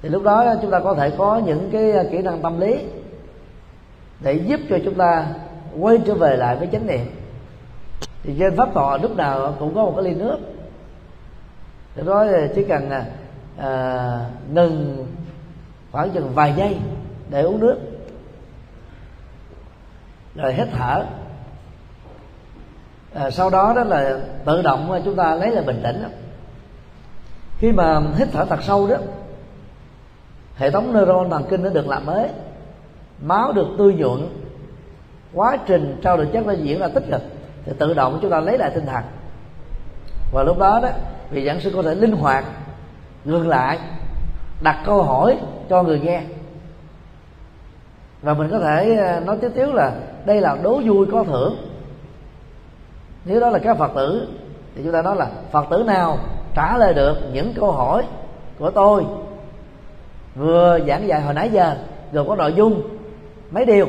thì 0.03 0.09
lúc 0.09 0.23
đó 0.23 0.55
chúng 0.61 0.71
ta 0.71 0.79
có 0.79 0.93
thể 0.93 1.11
có 1.17 1.41
những 1.45 1.69
cái 1.71 1.91
à, 1.91 2.03
kỹ 2.11 2.17
năng 2.17 2.41
tâm 2.41 2.59
lý 2.59 2.79
để 4.19 4.33
giúp 4.33 4.59
cho 4.69 4.77
chúng 4.85 4.95
ta 4.95 5.25
quay 5.79 5.97
trở 6.05 6.15
về 6.15 6.35
lại 6.37 6.55
với 6.55 6.67
chánh 6.71 6.87
niệm. 6.87 7.05
Thì 8.23 8.35
trên 8.39 8.55
pháp 8.55 8.73
thọ 8.73 8.97
lúc 8.97 9.15
nào 9.15 9.55
cũng 9.59 9.75
có 9.75 9.83
một 9.83 9.93
cái 9.95 10.03
ly 10.03 10.15
nước. 10.15 10.37
Để 11.95 12.03
đó 12.03 12.25
chỉ 12.55 12.63
cần 12.63 12.89
à, 12.89 13.05
à, 13.57 14.19
ngừng 14.53 15.05
khoảng 15.91 16.09
chừng 16.09 16.33
vài 16.33 16.53
giây 16.57 16.77
để 17.29 17.41
uống 17.41 17.59
nước. 17.59 17.77
Rồi 20.35 20.53
hít 20.53 20.67
thở. 20.71 21.05
À, 23.13 23.29
sau 23.29 23.49
đó 23.49 23.73
đó 23.75 23.83
là 23.83 24.19
tự 24.45 24.61
động 24.61 25.01
chúng 25.05 25.15
ta 25.15 25.35
lấy 25.35 25.51
lại 25.51 25.63
bình 25.63 25.81
tĩnh. 25.83 26.03
Khi 27.57 27.71
mà 27.71 28.01
hít 28.17 28.27
thở 28.31 28.45
thật 28.45 28.63
sâu 28.63 28.87
đó 28.87 28.97
hệ 30.55 30.71
thống 30.71 30.93
neuron 30.93 31.29
thần 31.29 31.43
kinh 31.49 31.63
nó 31.63 31.69
được 31.69 31.87
làm 31.87 32.05
mới. 32.05 32.29
Máu 33.21 33.51
được 33.51 33.67
tươi 33.77 33.93
nhuận. 33.93 34.29
Quá 35.33 35.57
trình 35.65 35.99
trao 36.03 36.17
đổi 36.17 36.27
chất 36.33 36.45
nó 36.45 36.53
diễn 36.53 36.79
ra 36.79 36.87
tích 36.87 37.03
cực. 37.11 37.21
Thì 37.65 37.71
tự 37.79 37.93
động 37.93 38.19
chúng 38.21 38.31
ta 38.31 38.39
lấy 38.39 38.57
lại 38.57 38.71
tinh 38.75 38.85
thần. 38.85 39.03
Và 40.33 40.43
lúc 40.43 40.59
đó 40.59 40.79
đó, 40.83 40.89
vị 41.31 41.45
giảng 41.45 41.59
sư 41.59 41.71
có 41.75 41.81
thể 41.81 41.95
linh 41.95 42.11
hoạt, 42.11 42.45
ngược 43.25 43.47
lại, 43.47 43.79
đặt 44.63 44.81
câu 44.85 45.03
hỏi 45.03 45.37
cho 45.69 45.83
người 45.83 45.99
nghe. 45.99 46.21
Và 48.21 48.33
mình 48.33 48.49
có 48.51 48.59
thể 48.59 48.95
ờ, 48.95 49.19
nói 49.19 49.37
tiếp 49.41 49.51
tiếu 49.55 49.73
là 49.73 49.91
đây 50.25 50.41
là 50.41 50.57
đố 50.63 50.81
vui 50.85 51.07
có 51.11 51.23
thưởng. 51.23 51.55
Nếu 53.25 53.39
đó 53.39 53.49
là 53.49 53.59
các 53.59 53.77
phật 53.77 53.91
tử, 53.95 54.27
thì 54.75 54.81
chúng 54.83 54.93
ta 54.93 55.01
nói 55.01 55.15
là 55.15 55.27
phật 55.51 55.65
tử 55.69 55.83
nào 55.87 56.17
trả 56.55 56.77
lời 56.77 56.93
được 56.93 57.17
những 57.33 57.53
câu 57.53 57.71
hỏi 57.71 58.03
của 58.59 58.71
tôi? 58.71 59.05
Vừa 60.35 60.79
giảng 60.87 61.07
dạy 61.07 61.21
hồi 61.21 61.33
nãy 61.33 61.49
giờ 61.49 61.75
gồm 62.11 62.27
có 62.27 62.35
nội 62.35 62.53
dung 62.53 62.81
mấy 63.51 63.65
điều. 63.65 63.87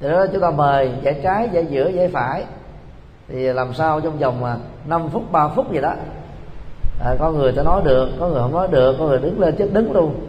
Thì 0.00 0.08
đó 0.08 0.26
chúng 0.32 0.40
ta 0.40 0.50
mời 0.50 0.90
giải 1.02 1.20
trái 1.22 1.48
giải 1.52 1.66
giữa 1.70 1.88
giải 1.88 2.08
phải. 2.08 2.44
Thì 3.28 3.52
làm 3.52 3.74
sao 3.74 4.00
trong 4.00 4.18
vòng 4.18 4.44
à, 4.44 4.56
5 4.86 5.08
phút 5.08 5.32
3 5.32 5.48
phút 5.48 5.72
gì 5.72 5.80
đó. 5.80 5.94
À, 7.00 7.14
có 7.18 7.30
người 7.30 7.52
ta 7.52 7.62
nói 7.62 7.82
được 7.84 8.08
có 8.20 8.28
người 8.28 8.40
không 8.40 8.52
nói 8.52 8.68
được 8.70 8.96
có 8.98 9.04
người 9.04 9.18
đứng 9.18 9.40
lên 9.40 9.56
chết 9.56 9.68
đứng 9.72 9.92
luôn. 9.92 10.26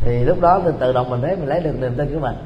Thì 0.00 0.24
lúc 0.24 0.40
đó 0.40 0.60
thì 0.64 0.70
tự 0.78 0.92
động 0.92 1.10
mình 1.10 1.20
thấy 1.20 1.36
mình 1.36 1.48
lấy 1.48 1.60
được 1.60 1.80
niềm 1.80 1.94
tin 1.96 2.14
của 2.14 2.20
mình. 2.20 2.36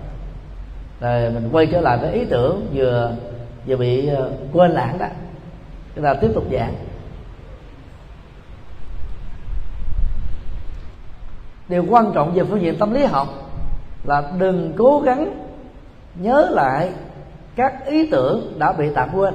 Rồi 1.01 1.31
mình 1.31 1.49
quay 1.53 1.67
trở 1.67 1.81
lại 1.81 1.99
với 1.99 2.13
ý 2.13 2.25
tưởng 2.25 2.67
vừa 2.75 3.13
vừa 3.67 3.77
bị 3.77 4.09
à, 4.09 4.21
quên 4.53 4.71
lãng 4.71 4.99
đó. 4.99 5.07
Chúng 5.95 6.05
ta 6.05 6.15
tiếp 6.15 6.31
tục 6.35 6.45
giảng. 6.53 6.75
Điều 11.69 11.85
quan 11.91 12.13
trọng 12.15 12.35
về 12.35 12.45
phương 12.45 12.63
diện 12.63 12.79
tâm 12.79 12.93
lý 12.93 13.05
học 13.05 13.29
là 14.05 14.23
đừng 14.39 14.73
cố 14.79 15.01
gắng 15.01 15.35
nhớ 16.15 16.49
lại 16.51 16.93
các 17.57 17.87
ý 17.87 18.11
tưởng 18.11 18.59
đã 18.59 18.73
bị 18.73 18.91
tạm 18.95 19.09
quên. 19.15 19.35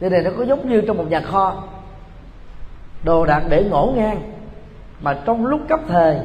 Điều 0.00 0.10
này 0.10 0.22
nó 0.22 0.30
có 0.38 0.44
giống 0.44 0.68
như 0.68 0.80
trong 0.80 0.96
một 0.96 1.10
nhà 1.10 1.20
kho, 1.20 1.64
đồ 3.04 3.26
đạc 3.26 3.42
để 3.48 3.64
ngổn 3.64 3.94
ngang, 3.96 4.32
mà 5.00 5.20
trong 5.24 5.46
lúc 5.46 5.60
cấp 5.68 5.80
thời 5.88 6.18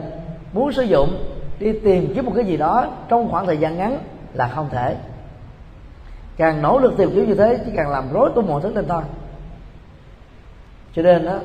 muốn 0.54 0.72
sử 0.72 0.84
dụng, 0.84 1.24
đi 1.60 1.80
tìm 1.80 2.12
kiếm 2.16 2.26
một 2.26 2.32
cái 2.36 2.46
gì 2.46 2.58
đó 2.58 2.88
trong 3.10 3.32
khoảng 3.32 3.46
thời 3.46 3.58
gian 3.58 3.78
ngắn 3.78 3.98
là 4.34 4.48
không 4.48 4.70
thể. 4.70 4.96
Càng 6.38 6.62
nỗ 6.62 6.80
lực 6.80 6.98
tìm 6.98 7.12
kiếm 7.16 7.28
như 7.28 7.36
thế, 7.36 7.60
chỉ 7.66 7.72
càng 7.76 7.90
làm 7.90 8.14
rối 8.14 8.30
tung 8.36 8.48
mọi 8.48 8.62
thứ 8.62 8.74
lên 8.74 8.86
thôi. 8.88 9.04
Cho 10.96 11.02
nên 11.02 11.26
đó 11.26 11.40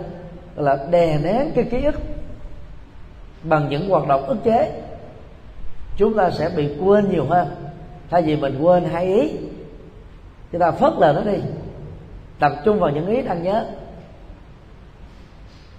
là 0.56 0.86
đè 0.90 1.18
nén 1.18 1.50
cái 1.54 1.64
ký 1.64 1.84
ức 1.84 2.00
bằng 3.42 3.68
những 3.68 3.88
hoạt 3.88 4.08
động 4.08 4.26
ức 4.26 4.36
chế. 4.44 4.82
Chúng 5.96 6.16
ta 6.16 6.30
sẽ 6.30 6.48
bị 6.56 6.76
quên 6.80 7.10
nhiều 7.10 7.24
hơn. 7.24 7.48
Thay 8.10 8.22
vì 8.22 8.36
mình 8.36 8.58
quên 8.60 8.84
hai 8.84 9.06
ý, 9.06 9.36
chúng 10.52 10.60
ta 10.60 10.70
phớt 10.70 10.92
lờ 10.98 11.12
nó 11.12 11.32
đi. 11.32 11.38
Tập 12.38 12.52
trung 12.64 12.80
vào 12.80 12.90
những 12.90 13.06
ý 13.06 13.22
đang 13.22 13.42
nhớ. 13.42 13.66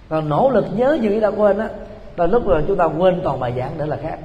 Còn 0.08 0.28
nỗ 0.28 0.50
lực 0.50 0.66
nhớ 0.76 0.98
những 1.00 1.12
ý 1.12 1.20
đã 1.20 1.28
quên 1.28 1.58
á 1.58 1.68
là 2.16 2.26
lúc 2.26 2.46
rồi 2.46 2.64
chúng 2.68 2.76
ta 2.76 2.84
quên 2.84 3.20
toàn 3.24 3.40
bài 3.40 3.52
giảng 3.56 3.72
để 3.78 3.86
là 3.86 3.96
khác. 4.02 4.18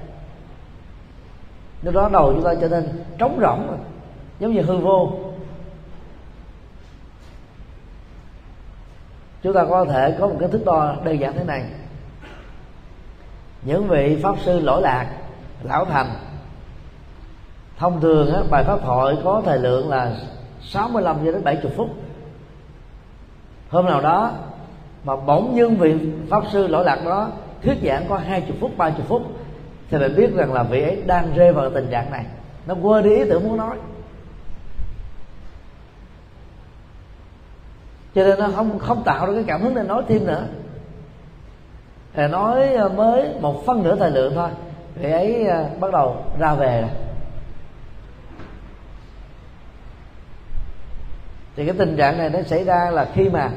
Lúc 1.81 1.93
đó 1.93 2.09
đầu 2.13 2.33
chúng 2.33 2.43
ta 2.43 2.55
trở 2.61 2.69
nên 2.69 2.89
trống 3.17 3.39
rỗng 3.41 3.77
giống 4.39 4.53
như 4.53 4.61
hư 4.61 4.77
vô. 4.77 5.11
Chúng 9.43 9.53
ta 9.53 9.65
có 9.69 9.85
thể 9.85 10.15
có 10.19 10.27
một 10.27 10.35
cái 10.39 10.49
thước 10.49 10.65
đo 10.65 10.95
đơn 11.03 11.19
giản 11.19 11.33
thế 11.33 11.43
này. 11.43 11.63
Những 13.61 13.87
vị 13.87 14.19
pháp 14.23 14.35
sư 14.45 14.59
lỗi 14.59 14.81
lạc 14.81 15.07
lão 15.63 15.85
thành 15.85 16.07
thông 17.77 18.01
thường 18.01 18.33
á, 18.33 18.41
bài 18.49 18.63
pháp 18.63 18.79
thoại 18.83 19.15
có 19.23 19.41
thời 19.45 19.59
lượng 19.59 19.89
là 19.89 20.11
65 20.61 21.15
cho 21.25 21.31
đến 21.31 21.43
70 21.43 21.71
phút. 21.75 21.89
Hôm 23.69 23.85
nào 23.85 24.01
đó 24.01 24.31
mà 25.03 25.15
bỗng 25.15 25.55
nhiên 25.55 25.75
vị 25.75 25.95
pháp 26.29 26.43
sư 26.51 26.67
lỗi 26.67 26.85
lạc 26.85 26.99
đó 27.05 27.29
thuyết 27.63 27.77
giảng 27.83 28.05
có 28.09 28.17
20 28.17 28.57
phút 28.59 28.77
30 28.77 29.05
phút 29.07 29.21
thì 29.89 29.97
mình 29.97 30.15
biết 30.15 30.35
rằng 30.35 30.53
là 30.53 30.63
vị 30.63 30.81
ấy 30.81 31.01
đang 31.05 31.33
rơi 31.35 31.53
vào 31.53 31.69
tình 31.69 31.87
trạng 31.91 32.11
này. 32.11 32.25
Nó 32.67 32.75
quên 32.81 33.03
đi 33.03 33.15
ý 33.15 33.23
tưởng 33.29 33.43
muốn 33.43 33.57
nói. 33.57 33.77
Cho 38.17 38.23
nên 38.23 38.39
nó 38.39 38.49
không 38.55 38.79
không 38.79 39.03
tạo 39.03 39.25
ra 39.25 39.33
cái 39.33 39.43
cảm 39.47 39.61
hứng 39.61 39.75
để 39.75 39.83
nói 39.83 40.03
thêm 40.07 40.25
nữa. 40.25 40.43
Thì 42.13 42.27
nói 42.27 42.73
ờ, 42.73 42.89
mới 42.89 43.29
một 43.41 43.65
phân 43.65 43.83
nửa 43.83 43.95
thời 43.95 44.11
lượng 44.11 44.33
thôi. 44.35 44.49
Vị 44.95 45.11
ấy 45.11 45.45
ờ, 45.45 45.65
bắt 45.79 45.91
đầu 45.91 46.15
ra 46.39 46.53
về 46.53 46.81
rồi 46.81 46.89
thì 51.55 51.65
cái 51.65 51.75
tình 51.77 51.97
trạng 51.97 52.17
này 52.17 52.29
nó 52.29 52.41
xảy 52.41 52.63
ra 52.63 52.91
là 52.91 53.07
khi 53.13 53.29
mà 53.29 53.49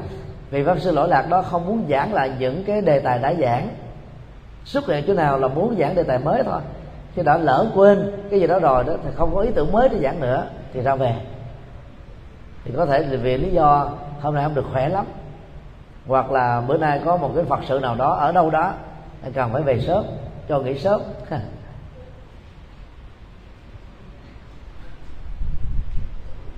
vị 0.51 0.63
pháp 0.63 0.79
sư 0.79 0.91
lỗi 0.91 1.07
lạc 1.07 1.29
đó 1.29 1.41
không 1.41 1.65
muốn 1.65 1.85
giảng 1.89 2.13
lại 2.13 2.31
những 2.39 2.63
cái 2.63 2.81
đề 2.81 2.99
tài 2.99 3.19
đã 3.19 3.33
giảng. 3.33 3.67
Xuất 4.65 4.87
hiện 4.87 5.03
chỗ 5.07 5.13
nào 5.13 5.37
là 5.37 5.47
muốn 5.47 5.75
giảng 5.79 5.95
đề 5.95 6.03
tài 6.03 6.19
mới 6.19 6.43
thôi. 6.43 6.61
Khi 7.15 7.23
đã 7.23 7.37
lỡ 7.37 7.71
quên 7.75 8.11
cái 8.31 8.39
gì 8.39 8.47
đó 8.47 8.59
rồi 8.59 8.83
đó, 8.83 8.93
thì 9.03 9.09
không 9.15 9.35
có 9.35 9.41
ý 9.41 9.49
tưởng 9.55 9.71
mới 9.71 9.89
để 9.89 9.99
giảng 9.99 10.19
nữa, 10.19 10.47
thì 10.73 10.81
ra 10.81 10.95
về. 10.95 11.15
Thì 12.65 12.71
có 12.77 12.85
thể 12.85 13.03
vì 13.03 13.37
lý 13.37 13.51
do 13.51 13.89
hôm 14.21 14.35
nay 14.35 14.43
không 14.43 14.55
được 14.55 14.65
khỏe 14.73 14.89
lắm. 14.89 15.05
Hoặc 16.07 16.31
là 16.31 16.61
bữa 16.61 16.77
nay 16.77 17.01
có 17.05 17.17
một 17.17 17.31
cái 17.35 17.45
phật 17.45 17.59
sự 17.67 17.79
nào 17.79 17.95
đó 17.95 18.13
ở 18.13 18.31
đâu 18.31 18.49
đó, 18.49 18.73
cần 19.33 19.53
phải 19.53 19.61
về 19.61 19.79
sớm, 19.79 20.05
cho 20.49 20.59
nghỉ 20.59 20.79
sớm. 20.79 21.01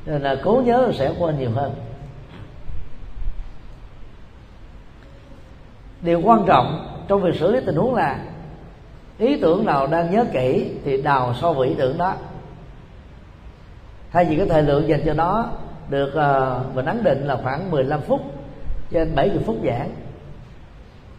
Nên 0.05 0.21
là 0.21 0.35
cố 0.43 0.61
nhớ 0.65 0.91
sẽ 0.95 1.13
quên 1.19 1.39
nhiều 1.39 1.51
hơn. 1.51 1.73
Điều 6.01 6.21
quan 6.23 6.43
trọng 6.47 6.87
trong 7.07 7.21
việc 7.21 7.35
xử 7.39 7.51
lý 7.51 7.59
tình 7.65 7.75
huống 7.75 7.95
là, 7.95 8.19
ý 9.17 9.41
tưởng 9.41 9.65
nào 9.65 9.87
đang 9.87 10.11
nhớ 10.11 10.25
kỹ 10.33 10.71
thì 10.85 11.01
đào 11.01 11.35
so 11.41 11.53
với 11.53 11.67
ý 11.67 11.75
tưởng 11.77 11.97
đó. 11.97 12.15
Thay 14.11 14.25
vì 14.25 14.37
cái 14.37 14.47
thời 14.49 14.63
lượng 14.63 14.87
dành 14.87 15.01
cho 15.05 15.13
nó 15.13 15.49
được 15.93 16.09
uh, 16.09 16.75
mình 16.75 16.85
ấn 16.85 17.03
định 17.03 17.27
là 17.27 17.37
khoảng 17.43 17.71
15 17.71 18.01
phút 18.01 18.21
trên 18.91 19.15
70 19.15 19.43
phút 19.45 19.55
giảng. 19.65 19.89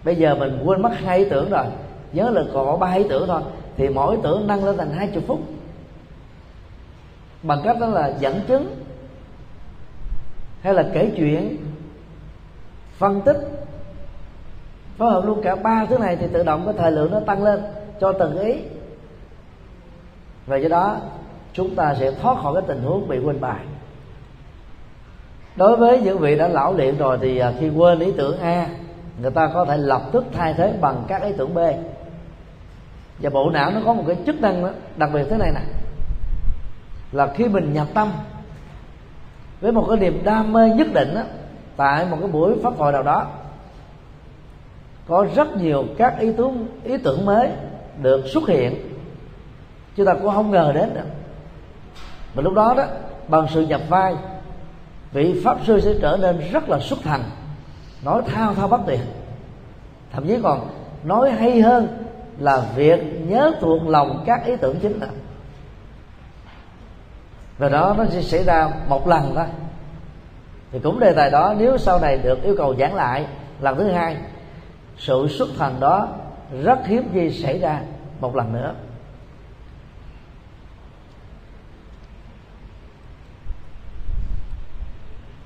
Bây 0.05 0.17
giờ 0.17 0.35
mình 0.35 0.63
quên 0.65 0.83
mất 0.83 0.93
hai 0.95 1.19
ý 1.19 1.25
tưởng 1.31 1.51
rồi. 1.51 1.65
Nhớ 2.13 2.31
là 2.31 2.43
còn 2.53 2.67
có 2.67 2.77
ba 2.77 2.93
ý 2.93 3.05
tưởng 3.09 3.27
thôi. 3.27 3.43
Thì 3.77 3.89
mỗi 3.89 4.17
ý 4.17 4.23
tưởng 4.23 4.47
nâng 4.47 4.65
lên 4.65 4.77
thành 4.77 4.91
20 4.91 5.23
phút. 5.27 5.41
Bằng 7.43 7.61
cách 7.65 7.77
đó 7.81 7.87
là 7.87 8.15
dẫn 8.19 8.41
chứng 8.49 8.77
hay 10.61 10.75
là 10.75 10.91
kể 10.95 11.11
chuyện 11.17 11.57
phân 12.99 13.21
tích. 13.21 13.37
Phối 14.99 15.11
hợp 15.11 15.25
luôn 15.27 15.43
cả 15.43 15.55
ba 15.55 15.87
thứ 15.89 15.99
này 15.99 16.17
thì 16.17 16.27
tự 16.33 16.43
động 16.43 16.63
cái 16.65 16.75
thời 16.79 16.93
lượng 16.93 17.11
nó 17.13 17.21
tăng 17.21 17.43
lên 17.43 17.63
cho 18.01 18.13
từng 18.13 18.39
ý. 18.39 18.55
Và 20.47 20.57
do 20.57 20.69
đó 20.69 20.97
chúng 21.53 21.75
ta 21.75 21.95
sẽ 21.95 22.11
thoát 22.11 22.43
khỏi 22.43 22.55
cái 22.55 22.63
tình 22.69 22.83
huống 22.83 23.09
bị 23.09 23.19
quên 23.19 23.41
bài 23.41 23.61
đối 25.57 25.77
với 25.77 26.01
những 26.01 26.19
vị 26.19 26.37
đã 26.37 26.49
lão 26.49 26.75
luyện 26.75 26.99
rồi 26.99 27.19
thì 27.21 27.39
à, 27.39 27.53
khi 27.61 27.69
quên 27.69 27.99
ý 27.99 28.13
tưởng 28.17 28.41
a 28.41 28.67
người 29.21 29.31
ta 29.31 29.51
có 29.55 29.65
thể 29.65 29.77
lập 29.77 30.03
tức 30.13 30.25
thay 30.33 30.55
thế 30.55 30.75
bằng 30.81 31.05
các 31.09 31.23
ý 31.23 31.33
tưởng 31.39 31.55
b. 31.55 31.59
Và 33.19 33.31
bộ 33.31 33.51
não 33.51 33.71
nó 33.71 33.81
có 33.85 33.93
một 33.93 34.05
cái 34.07 34.17
chức 34.27 34.41
năng 34.41 34.63
đó, 34.63 34.71
đặc 34.97 35.11
biệt 35.13 35.25
thế 35.31 35.37
này 35.37 35.51
nè. 35.55 35.61
Là 37.13 37.27
khi 37.27 37.49
mình 37.49 37.73
nhập 37.73 37.87
tâm 37.95 38.13
với 39.61 39.73
một 39.73 39.87
cái 39.89 39.99
niềm 39.99 40.25
đam 40.25 40.53
mê 40.53 40.71
nhất 40.71 40.87
định 40.95 41.15
đó, 41.15 41.23
tại 41.77 42.07
một 42.07 42.17
cái 42.21 42.29
buổi 42.29 42.55
pháp 42.63 42.79
hội 42.79 42.93
nào 42.93 43.03
đó 43.03 43.27
có 45.09 45.27
rất 45.35 45.57
nhiều 45.57 45.85
các 45.99 46.19
ý 46.19 46.33
tưởng 46.37 46.67
ý 46.85 46.97
tưởng 46.99 47.27
mới 47.27 47.51
được 48.03 48.25
xuất 48.27 48.49
hiện. 48.49 48.75
Chúng 49.97 50.07
ta 50.07 50.15
cũng 50.15 50.35
không 50.35 50.51
ngờ 50.51 50.73
đến 50.75 50.95
được 50.95 51.07
mà 52.35 52.43
lúc 52.43 52.55
đó 52.55 52.75
đó 52.77 52.85
bằng 53.29 53.47
sự 53.55 53.67
nhập 53.67 53.81
vai 53.89 54.15
vị 55.15 55.41
pháp 55.45 55.59
sư 55.67 55.81
sẽ 55.81 55.95
trở 56.03 56.19
nên 56.21 56.41
rất 56.53 56.69
là 56.69 56.79
xuất 56.81 56.99
thần 57.03 57.23
nói 58.05 58.23
thao 58.27 58.55
thao 58.55 58.69
bất 58.69 58.81
tuyệt. 58.87 59.01
Thậm 60.13 60.27
chí 60.27 60.39
còn 60.43 60.69
nói 61.05 61.31
hay 61.31 61.61
hơn 61.61 62.05
là 62.39 62.67
việc 62.77 63.01
nhớ 63.29 63.53
thuộc 63.61 63.89
lòng 63.89 64.23
các 64.27 64.45
ý 64.45 64.57
tưởng 64.57 64.81
chính 64.81 65.01
là. 65.01 65.07
Và 67.59 67.69
đó, 67.69 67.95
nó 67.99 68.05
sẽ 68.07 68.23
xảy 68.23 68.45
ra 68.45 68.71
một 68.89 69.09
lần 69.09 69.33
thôi. 69.35 69.45
Thì 70.73 70.79
cũng 70.79 71.01
đề 71.01 71.13
tài 71.13 71.31
đó, 71.31 71.55
nếu 71.59 71.79
sau 71.79 72.01
này 72.01 72.19
được 72.19 72.43
yêu 72.43 72.55
cầu 72.59 72.75
giảng 72.79 72.95
lại, 72.95 73.27
lần 73.61 73.77
thứ 73.77 73.91
hai, 73.91 74.17
sự 74.99 75.29
xuất 75.29 75.49
thần 75.59 75.81
đó 75.81 76.09
rất 76.63 76.87
hiếm 76.87 77.09
khi 77.13 77.31
xảy 77.31 77.59
ra 77.59 77.81
một 78.21 78.37
lần 78.37 78.53
nữa. 78.53 78.75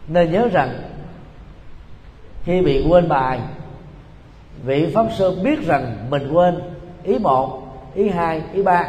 Nên 0.08 0.32
nhớ 0.32 0.48
rằng, 0.52 0.70
khi 2.44 2.62
bị 2.62 2.86
quên 2.88 3.08
bài, 3.08 3.40
vị 4.64 4.92
pháp 4.94 5.06
sư 5.18 5.40
biết 5.44 5.66
rằng 5.66 5.96
mình 6.10 6.32
quên 6.32 6.60
ý 7.02 7.18
một, 7.18 7.62
ý 7.94 8.08
hai, 8.08 8.42
ý 8.52 8.62
ba. 8.62 8.88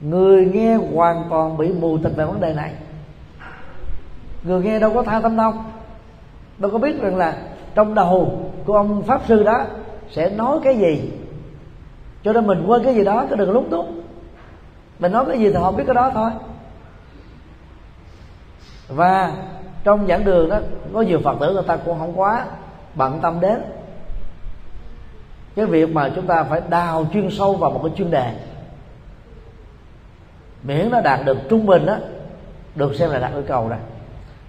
Người 0.00 0.46
nghe 0.46 0.74
hoàn 0.74 1.26
toàn 1.30 1.56
bị 1.56 1.72
mù 1.72 1.98
tịch 1.98 2.12
về 2.16 2.24
vấn 2.24 2.40
đề 2.40 2.54
này. 2.54 2.72
Người 4.42 4.62
nghe 4.62 4.78
đâu 4.78 4.94
có 4.94 5.02
tha 5.02 5.20
tâm 5.20 5.36
đâu. 5.36 5.54
Đâu 6.58 6.70
có 6.70 6.78
biết 6.78 7.00
rằng 7.00 7.16
là 7.16 7.36
trong 7.74 7.94
đầu 7.94 8.42
của 8.64 8.76
ông 8.76 9.02
pháp 9.02 9.22
sư 9.28 9.42
đó 9.42 9.66
sẽ 10.10 10.30
nói 10.30 10.58
cái 10.64 10.78
gì. 10.78 11.10
Cho 12.24 12.32
nên 12.32 12.46
mình 12.46 12.64
quên 12.66 12.84
cái 12.84 12.94
gì 12.94 13.04
đó 13.04 13.26
cứ 13.30 13.36
đừng 13.36 13.50
lúng 13.50 13.70
túng. 13.70 14.02
Mình 14.98 15.12
nói 15.12 15.24
cái 15.28 15.38
gì 15.38 15.50
thì 15.50 15.56
họ 15.56 15.72
biết 15.72 15.84
cái 15.86 15.94
đó 15.94 16.10
thôi. 16.14 16.30
Và 18.88 19.32
trong 19.88 20.06
giảng 20.06 20.24
đường 20.24 20.48
đó 20.48 20.58
có 20.92 21.00
nhiều 21.00 21.20
phật 21.24 21.36
tử 21.40 21.54
người 21.54 21.62
ta 21.62 21.76
cũng 21.76 21.98
không 21.98 22.20
quá 22.20 22.46
bận 22.94 23.18
tâm 23.22 23.40
đến. 23.40 23.62
Cái 25.56 25.66
việc 25.66 25.90
mà 25.90 26.10
chúng 26.14 26.26
ta 26.26 26.44
phải 26.44 26.62
đào 26.68 27.06
chuyên 27.12 27.30
sâu 27.30 27.54
vào 27.54 27.70
một 27.70 27.80
cái 27.82 27.92
chuyên 27.96 28.10
đề. 28.10 28.32
Miễn 30.62 30.90
nó 30.90 31.00
đạt 31.00 31.20
được 31.24 31.38
trung 31.48 31.66
bình 31.66 31.86
đó 31.86 31.96
được 32.74 32.94
xem 32.94 33.10
là 33.10 33.18
đạt 33.18 33.32
yêu 33.32 33.42
cầu 33.48 33.68
rồi 33.68 33.78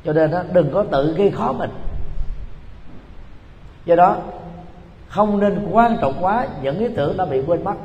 cho 0.05 0.13
nên 0.13 0.31
đó, 0.31 0.43
đừng 0.53 0.71
có 0.73 0.83
tự 0.91 1.13
gây 1.17 1.31
khó 1.31 1.51
mình. 1.51 1.71
Do 3.85 3.95
đó 3.95 4.17
không 5.07 5.39
nên 5.39 5.67
quan 5.71 5.97
trọng 6.01 6.13
quá 6.21 6.47
những 6.61 6.79
ý 6.79 6.87
tưởng 6.95 7.17
đã 7.17 7.25
bị 7.25 7.41
quên 7.47 7.63
mất. 7.63 7.75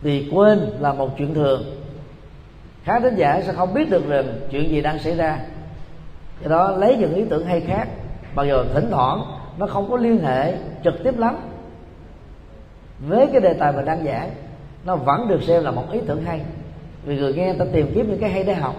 Vì 0.00 0.30
quên 0.34 0.58
là 0.80 0.92
một 0.92 1.10
chuyện 1.18 1.34
thường 1.34 1.75
khá 2.86 3.00
thính 3.00 3.16
giả 3.16 3.42
sẽ 3.46 3.52
không 3.52 3.74
biết 3.74 3.90
được 3.90 4.08
rằng 4.08 4.40
chuyện 4.50 4.70
gì 4.70 4.82
đang 4.82 4.98
xảy 4.98 5.14
ra. 5.14 5.38
Do 6.42 6.48
đó 6.48 6.70
lấy 6.70 6.96
những 6.96 7.14
ý 7.14 7.24
tưởng 7.30 7.46
hay 7.46 7.60
khác, 7.60 7.88
mặc 8.34 8.44
dù 8.44 8.56
thỉnh 8.74 8.88
thoảng 8.90 9.22
nó 9.58 9.66
không 9.66 9.90
có 9.90 9.96
liên 9.96 10.18
hệ 10.18 10.54
trực 10.84 10.94
tiếp 11.04 11.18
lắm. 11.18 11.36
Với 12.98 13.26
cái 13.26 13.40
đề 13.40 13.54
tài 13.54 13.72
mà 13.72 13.82
đang 13.82 14.04
giảng 14.04 14.30
nó 14.84 14.96
vẫn 14.96 15.28
được 15.28 15.42
xem 15.42 15.64
là 15.64 15.70
một 15.70 15.84
ý 15.92 16.00
tưởng 16.06 16.22
hay. 16.24 16.40
Vì 17.04 17.16
người 17.16 17.34
nghe 17.34 17.54
ta 17.58 17.64
tìm 17.72 17.92
kiếm 17.94 18.08
những 18.08 18.20
cái 18.20 18.30
hay 18.30 18.44
để 18.44 18.54
học. 18.54 18.74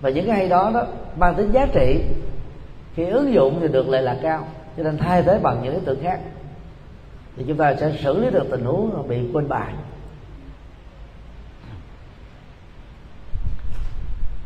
Và 0.00 0.10
những 0.10 0.26
cái 0.26 0.36
hay 0.36 0.48
đó 0.48 0.70
đó 0.74 0.86
mang 1.16 1.34
tính 1.34 1.52
giá 1.52 1.66
trị. 1.72 2.00
Khi 2.94 3.04
ứng 3.04 3.32
dụng 3.32 3.58
thì 3.60 3.68
được 3.68 3.88
lợi 3.88 4.02
là 4.02 4.18
cao, 4.22 4.46
cho 4.76 4.82
nên 4.82 4.98
thay 4.98 5.22
thế 5.22 5.38
bằng 5.42 5.60
những 5.62 5.74
ý 5.74 5.80
tưởng 5.84 6.02
khác. 6.02 6.20
Thì 7.36 7.44
chúng 7.48 7.56
ta 7.56 7.74
sẽ 7.74 7.92
xử 8.02 8.20
lý 8.20 8.30
được 8.30 8.46
tình 8.50 8.64
huống 8.64 9.08
bị 9.08 9.18
quên 9.32 9.48
bài. 9.48 9.72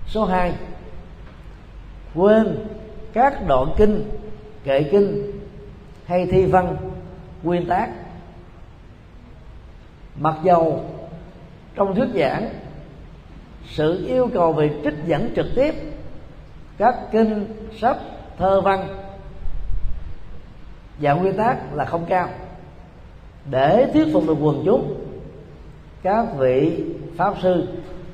Số 0.08 0.24
2 0.24 0.54
quên 2.14 2.66
các 3.12 3.46
đoạn 3.46 3.72
kinh, 3.76 4.10
kệ 4.64 4.82
kinh 4.82 5.32
hay 6.04 6.26
thi 6.26 6.46
văn, 6.46 6.76
nguyên 7.42 7.66
tác. 7.66 7.88
Mặc 10.20 10.34
dầu 10.44 10.84
trong 11.74 11.94
thuyết 11.94 12.08
giảng, 12.14 12.50
sự 13.66 14.06
yêu 14.06 14.30
cầu 14.34 14.52
về 14.52 14.70
trích 14.84 14.94
dẫn 15.06 15.32
trực 15.36 15.46
tiếp, 15.56 15.74
các 16.78 16.96
kinh, 17.12 17.46
sách, 17.80 17.96
thơ 18.38 18.60
văn 18.60 18.88
và 21.00 21.12
nguyên 21.12 21.36
tắc 21.36 21.74
là 21.74 21.84
không 21.84 22.06
cao. 22.08 22.28
Để 23.50 23.90
thuyết 23.92 24.06
phục 24.12 24.26
được 24.26 24.36
quần 24.40 24.62
chúng, 24.64 24.94
các 26.02 26.26
vị 26.38 26.84
pháp 27.16 27.34
sư 27.42 27.68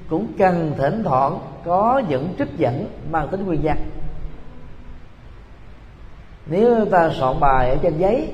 cũng 0.09 0.27
cần 0.39 0.75
thỉnh 0.79 1.03
thoảng 1.05 1.39
có 1.65 2.03
những 2.09 2.35
trích 2.39 2.57
dẫn 2.57 2.87
mang 3.11 3.29
tính 3.29 3.47
nguyên 3.47 3.61
văn 3.63 3.77
nếu 6.47 6.85
ta 6.85 7.11
soạn 7.11 7.41
bài 7.41 7.71
ở 7.71 7.77
trên 7.83 7.99
giấy, 7.99 8.33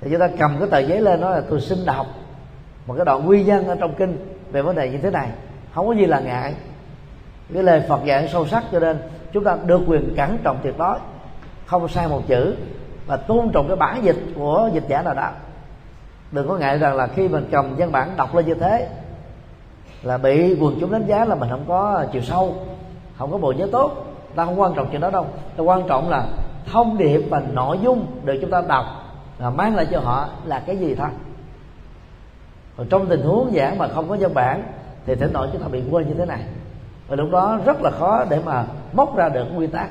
thì 0.00 0.10
chúng 0.10 0.20
ta 0.20 0.28
cầm 0.38 0.56
cái 0.58 0.68
tờ 0.70 0.78
giấy 0.78 1.00
lên 1.00 1.20
nói 1.20 1.32
là 1.32 1.42
tôi 1.50 1.60
xin 1.60 1.78
đọc 1.86 2.06
một 2.86 2.94
cái 2.96 3.04
đoạn 3.04 3.26
nguyên 3.26 3.46
văn 3.46 3.68
ở 3.68 3.76
trong 3.80 3.94
kinh 3.94 4.16
về 4.52 4.62
vấn 4.62 4.76
đề 4.76 4.90
như 4.90 4.98
thế 4.98 5.10
này. 5.10 5.28
Không 5.74 5.86
có 5.86 5.92
gì 5.92 6.06
là 6.06 6.20
ngại. 6.20 6.54
Cái 7.54 7.62
lời 7.62 7.82
Phật 7.88 8.04
dạy 8.04 8.28
sâu 8.28 8.46
sắc 8.46 8.64
cho 8.72 8.80
nên 8.80 8.98
chúng 9.32 9.44
ta 9.44 9.56
được 9.64 9.80
quyền 9.86 10.14
cẩn 10.16 10.38
trọng 10.44 10.60
tuyệt 10.62 10.78
đối, 10.78 10.98
không 11.66 11.88
sai 11.88 12.08
một 12.08 12.22
chữ 12.26 12.56
và 13.06 13.16
tôn 13.16 13.50
trọng 13.52 13.68
cái 13.68 13.76
bản 13.76 14.04
dịch 14.04 14.18
của 14.36 14.70
dịch 14.74 14.84
giả 14.88 15.02
nào 15.02 15.14
đó. 15.14 15.30
Đừng 16.32 16.48
có 16.48 16.56
ngại 16.56 16.78
rằng 16.78 16.96
là 16.96 17.06
khi 17.06 17.28
mình 17.28 17.48
cầm 17.50 17.74
văn 17.76 17.92
bản 17.92 18.10
đọc 18.16 18.34
lên 18.34 18.46
như 18.46 18.54
thế 18.54 18.88
là 20.02 20.18
bị 20.18 20.56
quần 20.60 20.76
chúng 20.80 20.92
đánh 20.92 21.06
giá 21.06 21.24
là 21.24 21.34
mình 21.34 21.50
không 21.50 21.64
có 21.68 22.04
chiều 22.12 22.22
sâu, 22.22 22.54
không 23.18 23.32
có 23.32 23.38
bộ 23.38 23.52
nhớ 23.52 23.68
tốt. 23.72 24.06
Ta 24.34 24.44
không 24.44 24.60
quan 24.60 24.74
trọng 24.74 24.88
chuyện 24.90 25.00
đó 25.00 25.10
đâu. 25.10 25.26
Ta 25.56 25.64
quan 25.64 25.88
trọng 25.88 26.08
là 26.08 26.26
thông 26.72 26.98
điệp 26.98 27.22
và 27.30 27.42
nội 27.52 27.78
dung 27.82 28.06
được 28.24 28.38
chúng 28.40 28.50
ta 28.50 28.62
đọc 28.68 28.84
là 29.38 29.50
mang 29.50 29.76
lại 29.76 29.86
cho 29.90 30.00
họ 30.00 30.28
là 30.44 30.62
cái 30.66 30.76
gì 30.76 30.94
thôi. 30.94 31.08
Còn 32.76 32.86
trong 32.88 33.06
tình 33.06 33.22
huống 33.22 33.52
giảng 33.54 33.78
mà 33.78 33.88
không 33.88 34.08
có 34.08 34.16
văn 34.20 34.34
bản 34.34 34.62
thì 35.06 35.14
thể 35.14 35.28
nội 35.32 35.48
chúng 35.52 35.62
ta 35.62 35.68
bị 35.68 35.82
quên 35.90 36.08
như 36.08 36.14
thế 36.14 36.26
này. 36.26 36.44
Và 37.08 37.16
lúc 37.16 37.30
đó 37.30 37.58
rất 37.64 37.82
là 37.82 37.90
khó 37.90 38.24
để 38.30 38.40
mà 38.44 38.64
móc 38.92 39.16
ra 39.16 39.28
được 39.28 39.44
nguyên 39.54 39.70
tắc. 39.70 39.90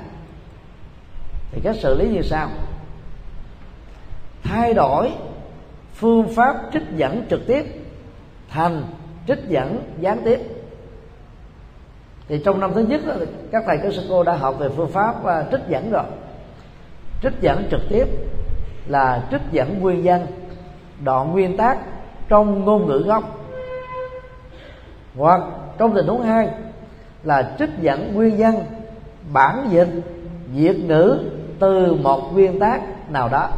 Thì 1.51 1.61
cách 1.63 1.75
xử 1.75 1.95
lý 1.99 2.09
như 2.09 2.21
sau. 2.21 2.47
Thay 4.43 4.73
đổi 4.73 5.11
phương 5.93 6.27
pháp 6.35 6.55
trích 6.73 6.83
dẫn 6.95 7.25
trực 7.29 7.47
tiếp 7.47 7.65
thành 8.49 8.83
trích 9.29 9.49
dẫn 9.49 9.83
gián 9.99 10.21
tiếp. 10.25 10.39
Thì 12.27 12.41
trong 12.45 12.59
năm 12.59 12.71
thứ 12.75 12.81
nhất 12.81 13.01
đó, 13.07 13.13
các 13.51 13.63
thầy 13.67 13.77
các 13.77 13.93
sư 13.93 14.01
cô 14.09 14.23
đã 14.23 14.33
học 14.33 14.55
về 14.59 14.69
phương 14.69 14.91
pháp 14.91 15.25
à, 15.25 15.43
trích 15.51 15.61
dẫn 15.67 15.91
rồi. 15.91 16.03
Trích 17.21 17.33
dẫn 17.41 17.67
trực 17.71 17.81
tiếp 17.89 18.07
là 18.87 19.27
trích 19.31 19.41
dẫn 19.51 19.79
nguyên 19.79 20.01
văn 20.03 20.27
đoạn 21.03 21.31
nguyên 21.31 21.57
tác 21.57 21.77
trong 22.29 22.65
ngôn 22.65 22.87
ngữ 22.87 23.03
gốc. 23.07 23.23
Hoặc 25.17 25.41
trong 25.77 25.95
tình 25.95 26.07
huống 26.07 26.21
hai 26.21 26.49
là 27.23 27.55
trích 27.59 27.69
dẫn 27.81 28.13
nguyên 28.13 28.37
văn 28.37 28.63
bản 29.33 29.67
dịch 29.71 29.89
việt 30.53 30.83
ngữ 30.85 31.19
từ 31.59 31.93
một 31.93 32.33
nguyên 32.33 32.59
tác 32.59 32.81
nào 33.11 33.29
đó. 33.29 33.49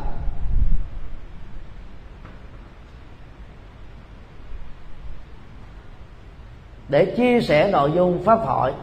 Để 6.91 7.05
chia 7.05 7.41
sẻ 7.41 7.69
nội 7.71 7.91
dung 7.95 8.23
pháp 8.23 8.39
thoại, 8.45 8.73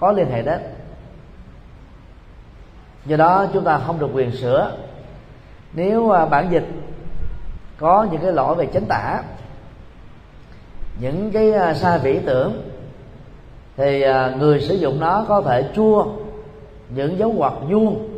có 0.00 0.12
liên 0.12 0.26
hệ 0.30 0.42
đến. 0.42 0.60
Do 3.06 3.16
đó 3.16 3.46
chúng 3.52 3.64
ta 3.64 3.78
không 3.78 3.98
được 3.98 4.10
quyền 4.14 4.32
sửa. 4.32 4.76
Nếu 5.72 6.10
à, 6.10 6.26
bản 6.26 6.48
dịch 6.50 6.66
có 7.78 8.06
những 8.10 8.20
cái 8.20 8.32
lỗi 8.32 8.54
về 8.54 8.66
chính 8.66 8.84
tả, 8.88 9.22
những 11.00 11.30
cái 11.32 11.52
à, 11.52 11.74
sai 11.74 11.98
vĩ 11.98 12.18
tưởng, 12.26 12.72
thì 13.76 14.02
à, 14.02 14.34
người 14.38 14.60
sử 14.60 14.74
dụng 14.74 15.00
nó 15.00 15.24
có 15.28 15.42
thể 15.42 15.70
chua 15.74 16.06
những 16.88 17.18
dấu 17.18 17.32
ngoặc 17.32 17.52
vuông 17.68 18.08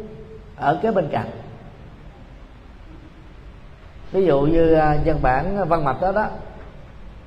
ở 0.56 0.78
cái 0.82 0.92
bên 0.92 1.08
cạnh. 1.12 1.30
Ví 4.12 4.26
dụ 4.26 4.40
như 4.40 4.78
văn 5.04 5.18
bản 5.22 5.68
văn 5.68 5.84
mạch 5.84 6.00
đó 6.00 6.12
đó, 6.12 6.26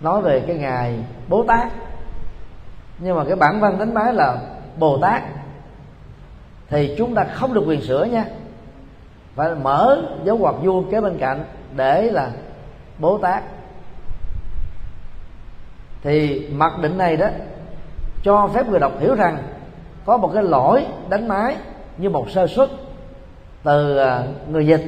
nói 0.02 0.22
về 0.22 0.44
cái 0.48 0.56
ngày 0.56 0.96
bố 1.28 1.44
tát 1.44 1.72
nhưng 3.00 3.16
mà 3.16 3.24
cái 3.26 3.36
bản 3.36 3.60
văn 3.60 3.80
đánh 3.80 3.94
máy 3.94 4.14
là 4.14 4.38
bồ 4.80 4.98
tát. 4.98 5.24
Thì 6.70 6.96
chúng 6.98 7.16
ta 7.16 7.24
không 7.24 7.54
được 7.54 7.64
quyền 7.68 7.82
sửa 7.82 8.04
nha. 8.04 8.26
Phải 9.36 9.56
mở 9.56 10.02
dấu 10.24 10.38
ngoặc 10.38 10.56
vuông 10.62 10.92
kế 10.92 11.02
bên 11.02 11.18
cạnh 11.18 11.44
để 11.76 12.12
là 12.12 12.32
bố 13.00 13.18
tát. 13.18 13.44
Thì 16.04 16.48
mặc 16.52 16.74
định 16.82 16.98
này 16.98 17.18
đó, 17.18 17.28
cho 18.24 18.50
phép 18.54 18.68
người 18.68 18.80
đọc 18.80 18.92
hiểu 19.00 19.16
rằng 19.16 19.38
có 20.06 20.18
một 20.18 20.32
cái 20.34 20.44
lỗi 20.44 20.86
đánh 21.10 21.28
máy 21.28 21.56
như 21.98 22.10
một 22.10 22.30
sơ 22.30 22.48
suất 22.48 22.70
từ 23.64 23.98
à, 23.98 24.24
người 24.50 24.68
dịch. 24.68 24.84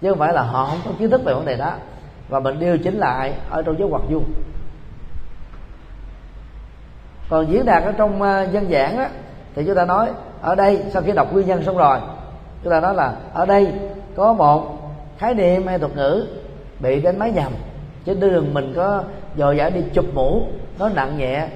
Chứ 0.00 0.10
không 0.10 0.18
phải 0.18 0.32
là 0.32 0.42
họ 0.42 0.64
không 0.64 0.78
có 0.84 0.90
kiến 0.98 1.10
thức 1.10 1.24
về 1.24 1.34
vấn 1.34 1.46
đề 1.46 1.56
đó. 1.56 1.72
Và 2.28 2.40
mình 2.40 2.58
điều 2.58 2.78
chỉnh 2.78 2.98
lại 2.98 3.34
ở 3.50 3.62
trong 3.62 3.78
dấu 3.78 3.88
ngoặc 3.88 4.02
vuông 4.08 4.24
còn 7.30 7.52
diễn 7.52 7.64
đạt 7.64 7.82
ở 7.82 7.92
trong 7.92 8.22
à, 8.22 8.42
dân 8.42 8.70
giảng 8.70 8.96
á, 8.98 9.10
thì 9.54 9.64
chúng 9.66 9.74
ta 9.74 9.84
nói, 9.84 10.08
ở 10.40 10.54
đây 10.54 10.82
sau 10.92 11.02
khi 11.02 11.12
đọc 11.12 11.32
nguyên 11.32 11.46
nhân 11.46 11.62
xong 11.64 11.76
rồi. 11.76 11.98
Chúng 12.64 12.72
ta 12.72 12.80
nói 12.80 12.94
là, 12.94 13.12
ở 13.32 13.46
đây 13.46 13.72
có 14.16 14.32
một 14.32 14.78
khái 15.18 15.34
niệm 15.34 15.66
hay 15.66 15.78
thuật 15.78 15.96
ngữ 15.96 16.26
bị 16.80 17.00
đánh 17.00 17.18
máy 17.18 17.32
nhầm, 17.32 17.52
chứ 18.04 18.14
đường 18.14 18.54
mình 18.54 18.72
có 18.76 19.02
dò 19.36 19.52
dã 19.52 19.70
đi 19.70 19.80
chụp 19.92 20.04
mũ, 20.14 20.46
nó 20.78 20.88
nặng 20.88 21.18
nhẹ, 21.18 21.48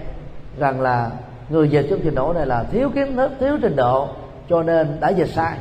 rằng 0.58 0.80
là 0.80 1.10
người 1.48 1.68
dịch 1.68 1.86
trong 1.90 1.98
trình 2.04 2.14
độ 2.14 2.32
này 2.32 2.46
là 2.46 2.64
thiếu 2.64 2.90
kiến 2.94 3.16
thức, 3.16 3.32
thiếu 3.40 3.58
trình 3.62 3.76
độ, 3.76 4.08
cho 4.48 4.62
nên 4.62 5.00
đã 5.00 5.08
dịch 5.08 5.28
sai. 5.28 5.58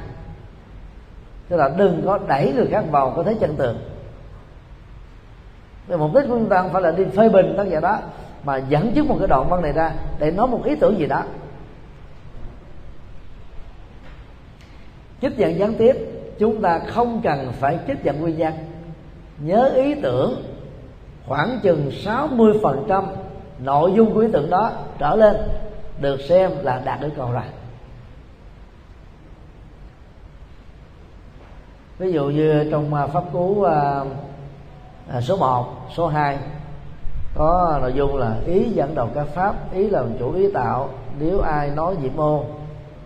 Tức 1.49 1.57
là 1.57 1.70
đừng 1.78 2.01
có 2.05 2.20
đẩy 2.28 2.53
người 2.53 2.68
khác 2.72 2.84
vào 2.91 3.14
có 3.16 3.24
thế 3.24 3.36
chân 3.39 3.55
tường. 3.55 3.78
Thì 5.88 5.95
mục 5.95 6.09
đích 6.14 6.24
của 6.24 6.34
chúng 6.34 6.49
ta 6.49 6.62
không 6.62 6.74
phải 6.74 6.82
là 6.82 6.91
đi 6.91 7.05
phê 7.05 7.30
bình 7.30 7.53
tác 7.57 7.68
giả 7.68 7.80
đó 7.80 7.99
mà 8.44 8.58
dẫn 8.58 8.92
chứng 8.96 9.08
một 9.08 9.16
cái 9.20 9.28
đoạn 9.28 9.50
văn 9.50 9.62
này 9.62 9.72
ra 9.72 9.92
để 10.20 10.32
nói 10.32 10.48
một 10.48 10.64
ý 10.64 10.76
tưởng 10.76 11.00
gì 11.00 11.06
đó. 11.08 11.24
Trích 15.22 15.38
dẫn 15.38 15.60
gián 15.60 15.74
tiếp 15.74 15.96
chúng 16.39 16.62
ta 16.62 16.80
không 16.80 17.22
cần 17.24 17.52
phải 17.60 17.80
trích 17.88 18.04
dẫn 18.04 18.22
nguyên 18.22 18.36
văn. 18.38 18.54
Nhớ 19.39 19.72
ý 19.76 19.96
tưởng 20.02 20.44
khoảng 21.28 21.60
chừng 21.64 21.92
60% 22.04 23.04
nội 23.60 23.94
dung 23.96 24.14
của 24.14 24.20
ý 24.20 24.28
tưởng 24.34 24.50
đó 24.50 24.72
trở 24.98 25.16
lên 25.16 25.36
được 26.00 26.22
xem 26.22 26.52
là 26.62 26.82
đạt 26.86 27.02
yêu 27.02 27.12
cầu 27.18 27.32
rồi. 27.32 27.44
Ví 31.98 32.12
dụ 32.12 32.30
như 32.30 32.68
trong 32.72 32.94
à, 32.94 33.08
pháp 33.08 33.24
cú 33.34 33.64
à, 33.64 34.04
à, 35.14 35.22
số 35.22 35.38
1, 35.38 35.66
số 35.96 36.08
2 36.08 36.38
có 37.36 37.80
nội 37.82 37.94
dung 37.94 38.16
là 38.16 38.36
ý 38.46 38.64
dẫn 38.64 38.96
đầu 38.96 39.10
các 39.16 39.28
pháp 39.28 39.74
ý 39.74 39.90
làm 39.90 40.06
chủ 40.20 40.34
ý 40.34 40.52
tạo. 40.52 40.90
Nếu 41.20 41.40
ai 41.40 41.70
nói 41.70 41.96
diệm 42.02 42.16
mô 42.16 42.44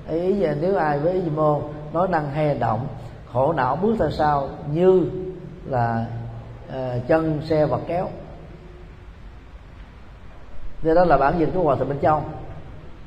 ý 0.09 0.45
nếu 0.61 0.77
ai 0.77 0.99
với 0.99 1.13
ý 1.13 1.21
diệm 1.21 1.35
mô 1.35 1.61
nói 1.93 2.07
năng 2.07 2.29
hay 2.29 2.57
động 2.59 2.87
khổ 3.33 3.53
não 3.53 3.75
bước 3.75 3.95
theo 3.99 4.11
sau 4.11 4.49
như 4.73 5.05
là 5.65 6.05
uh, 6.69 7.07
chân 7.07 7.41
xe 7.45 7.65
vật 7.65 7.81
kéo. 7.87 8.09
Thế 10.81 10.95
đó 10.95 11.05
là 11.05 11.17
bản 11.17 11.33
dịch 11.39 11.49
của 11.53 11.63
hòa 11.63 11.75
thượng 11.75 11.89
minh 11.89 11.99
châu. 12.01 12.21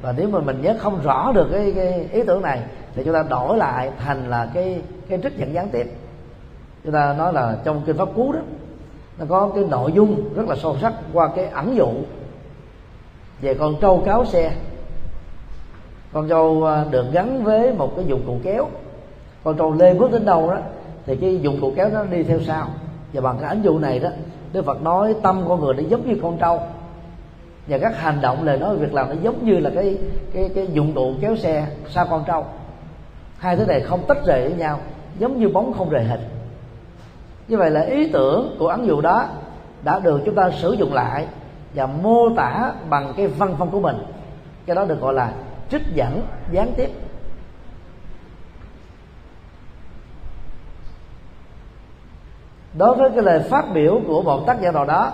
Và 0.03 0.13
nếu 0.17 0.29
mà 0.29 0.41
mình 0.41 0.63
nhớ 0.63 0.77
không 0.79 1.03
rõ 1.03 1.33
được 1.33 1.49
cái, 1.53 1.73
cái 1.77 2.09
ý 2.13 2.23
tưởng 2.27 2.43
này 2.43 2.63
thì 2.95 3.05
chúng 3.05 3.15
ta 3.15 3.23
đổi 3.23 3.59
lại 3.59 3.91
thành 3.99 4.31
là 4.31 4.49
cái 4.55 4.83
cái 5.09 5.19
trích 5.23 5.37
dẫn 5.37 5.55
gián 5.55 5.69
tiếp. 5.69 5.95
Chúng 6.85 6.93
ta 6.93 7.15
nói 7.19 7.33
là 7.33 7.57
trong 7.65 7.83
kinh 7.87 7.97
pháp 7.97 8.09
cú 8.15 8.33
đó 8.33 8.41
nó 9.19 9.27
có 9.29 9.51
cái 9.55 9.65
nội 9.65 9.93
dung 9.93 10.35
rất 10.35 10.49
là 10.49 10.57
sâu 10.57 10.77
sắc 10.81 10.93
qua 11.13 11.29
cái 11.37 11.45
ẩn 11.45 11.77
dụ 11.77 11.89
về 13.41 13.55
con 13.55 13.75
trâu 13.81 14.03
cáo 14.07 14.25
xe. 14.25 14.53
Con 16.13 16.29
trâu 16.29 16.65
à, 16.65 16.85
được 16.91 17.07
gắn 17.13 17.45
với 17.45 17.73
một 17.73 17.93
cái 17.97 18.05
dụng 18.05 18.23
cụ 18.27 18.37
kéo. 18.43 18.67
Con 19.45 19.57
trâu 19.57 19.73
lê 19.73 19.95
bước 19.95 20.13
đến 20.13 20.25
đâu 20.25 20.51
đó, 20.51 20.57
thì 21.07 21.17
cái 21.17 21.41
dụng 21.41 21.61
cụ 21.61 21.73
kéo 21.77 21.89
nó 21.89 22.05
đi 22.05 22.23
theo 22.23 22.41
sau. 22.41 22.69
Và 23.13 23.21
bằng 23.21 23.39
cái 23.41 23.49
ẩn 23.49 23.65
dụ 23.65 23.79
này 23.79 23.99
đó, 23.99 24.09
Đức 24.53 24.65
Phật 24.65 24.83
nói 24.83 25.15
tâm 25.23 25.45
con 25.49 25.61
người 25.61 25.75
nó 25.75 25.83
giống 25.89 26.09
như 26.09 26.17
con 26.23 26.39
trâu. 26.39 26.61
Và 27.67 27.79
các 27.79 28.01
hành 28.01 28.21
động 28.21 28.45
lời 28.45 28.59
nói 28.59 28.77
việc 28.77 28.95
làm 28.95 29.09
nó 29.09 29.15
giống 29.23 29.45
như 29.45 29.59
là 29.59 29.71
cái 29.75 29.99
cái 30.33 30.51
cái 30.55 30.67
dụng 30.73 30.95
cụ 30.95 31.13
kéo 31.21 31.37
xe 31.37 31.67
sau 31.89 32.07
con 32.11 32.25
trâu. 32.27 32.45
Hai 33.39 33.57
thứ 33.57 33.67
này 33.67 33.81
không 33.81 34.01
tách 34.09 34.27
rời 34.27 34.43
với 34.43 34.59
nhau, 34.59 34.79
giống 35.19 35.41
như 35.41 35.49
bóng 35.49 35.73
không 35.73 35.91
rời 35.91 36.05
hình 36.05 36.21
như 37.49 37.57
vậy 37.57 37.71
là 37.71 37.81
ý 37.81 38.09
tưởng 38.13 38.57
của 38.59 38.69
ấn 38.69 38.87
dụ 38.87 39.01
đó 39.01 39.27
đã 39.83 39.99
được 39.99 40.21
chúng 40.25 40.35
ta 40.35 40.51
sử 40.51 40.73
dụng 40.73 40.95
lại 40.95 41.27
và 41.75 41.87
mô 41.87 42.31
tả 42.37 42.73
bằng 42.91 43.13
cái 43.17 43.27
văn 43.27 43.55
phong 43.59 43.71
của 43.71 43.81
mình. 43.81 43.97
Cái 44.67 44.77
đó 44.77 44.85
được 44.85 45.01
gọi 45.01 45.15
là 45.15 45.33
trích 45.71 45.83
dẫn 45.95 46.23
gián 46.53 46.73
tiếp. 46.77 46.91
Đối 52.79 52.97
với 52.97 53.11
cái 53.11 53.23
lời 53.23 53.41
phát 53.41 53.65
biểu 53.75 54.01
của 54.07 54.23
một 54.23 54.47
tác 54.47 54.61
giả 54.61 54.71
nào 54.71 54.85
đó 54.85 55.13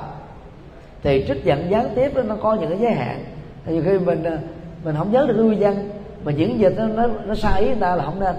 thì 1.03 1.24
trích 1.28 1.45
dẫn 1.45 1.70
gián 1.70 1.89
tiếp 1.95 2.14
đó 2.14 2.22
nó 2.22 2.37
có 2.43 2.55
những 2.55 2.70
cái 2.70 2.78
giới 2.78 2.93
hạn. 2.93 3.24
Thì 3.64 3.82
khi 3.82 3.99
mình 3.99 4.24
ờ, 4.24 4.39
mình 4.85 4.95
không 4.99 5.12
nhớ 5.12 5.24
được 5.28 5.35
cái 5.37 5.45
nguyên 5.45 5.61
văn 5.61 5.91
mà 6.24 6.32
diễn 6.32 6.59
dịch 6.59 6.74
nó 6.76 6.87
nó, 6.87 7.07
nó 7.26 7.35
sai 7.35 7.61
ý 7.61 7.66
người 7.66 7.80
ta 7.80 7.97
là 7.97 8.05
không 8.05 8.20
nên 8.20 8.35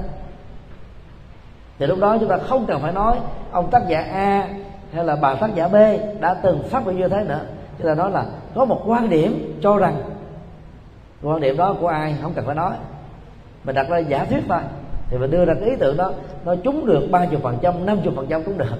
thì 1.79 1.85
lúc 1.85 1.99
đó 1.99 2.17
chúng 2.19 2.29
ta 2.29 2.37
không 2.37 2.65
cần 2.65 2.81
phải 2.81 2.91
nói 2.91 3.17
ông 3.51 3.71
tác 3.71 3.81
giả 3.87 4.01
A 4.01 4.47
hay 4.93 5.03
là 5.03 5.15
bà 5.15 5.35
tác 5.35 5.55
giả 5.55 5.67
B 5.67 5.75
đã 6.19 6.33
từng 6.33 6.63
phát 6.69 6.85
biểu 6.85 6.93
như 6.93 7.07
thế 7.07 7.23
nữa. 7.23 7.41
Chúng 7.77 7.87
ta 7.87 7.95
nói 7.95 8.11
là 8.11 8.25
có 8.55 8.65
một 8.65 8.83
quan 8.85 9.09
điểm 9.09 9.59
cho 9.63 9.77
rằng 9.77 9.95
quan 11.21 11.41
điểm 11.41 11.57
đó 11.57 11.75
của 11.79 11.87
ai 11.87 12.15
không 12.21 12.33
cần 12.33 12.45
phải 12.45 12.55
nói. 12.55 12.73
Mình 13.63 13.75
đặt 13.75 13.89
ra 13.89 13.97
giả 13.97 14.25
thuyết 14.25 14.43
thôi. 14.49 14.59
Thì 15.09 15.17
mình 15.17 15.31
đưa 15.31 15.45
ra 15.45 15.53
cái 15.53 15.69
ý 15.69 15.75
tưởng 15.79 15.97
đó 15.97 16.11
nó 16.45 16.55
trúng 16.55 16.85
được 16.85 17.07
ba 17.11 17.25
chục 17.25 17.41
phần 17.43 17.57
trăm, 17.61 17.85
năm 17.85 17.97
chục 18.03 18.13
phần 18.15 18.27
trăm 18.29 18.43
cũng 18.43 18.57
được. 18.57 18.75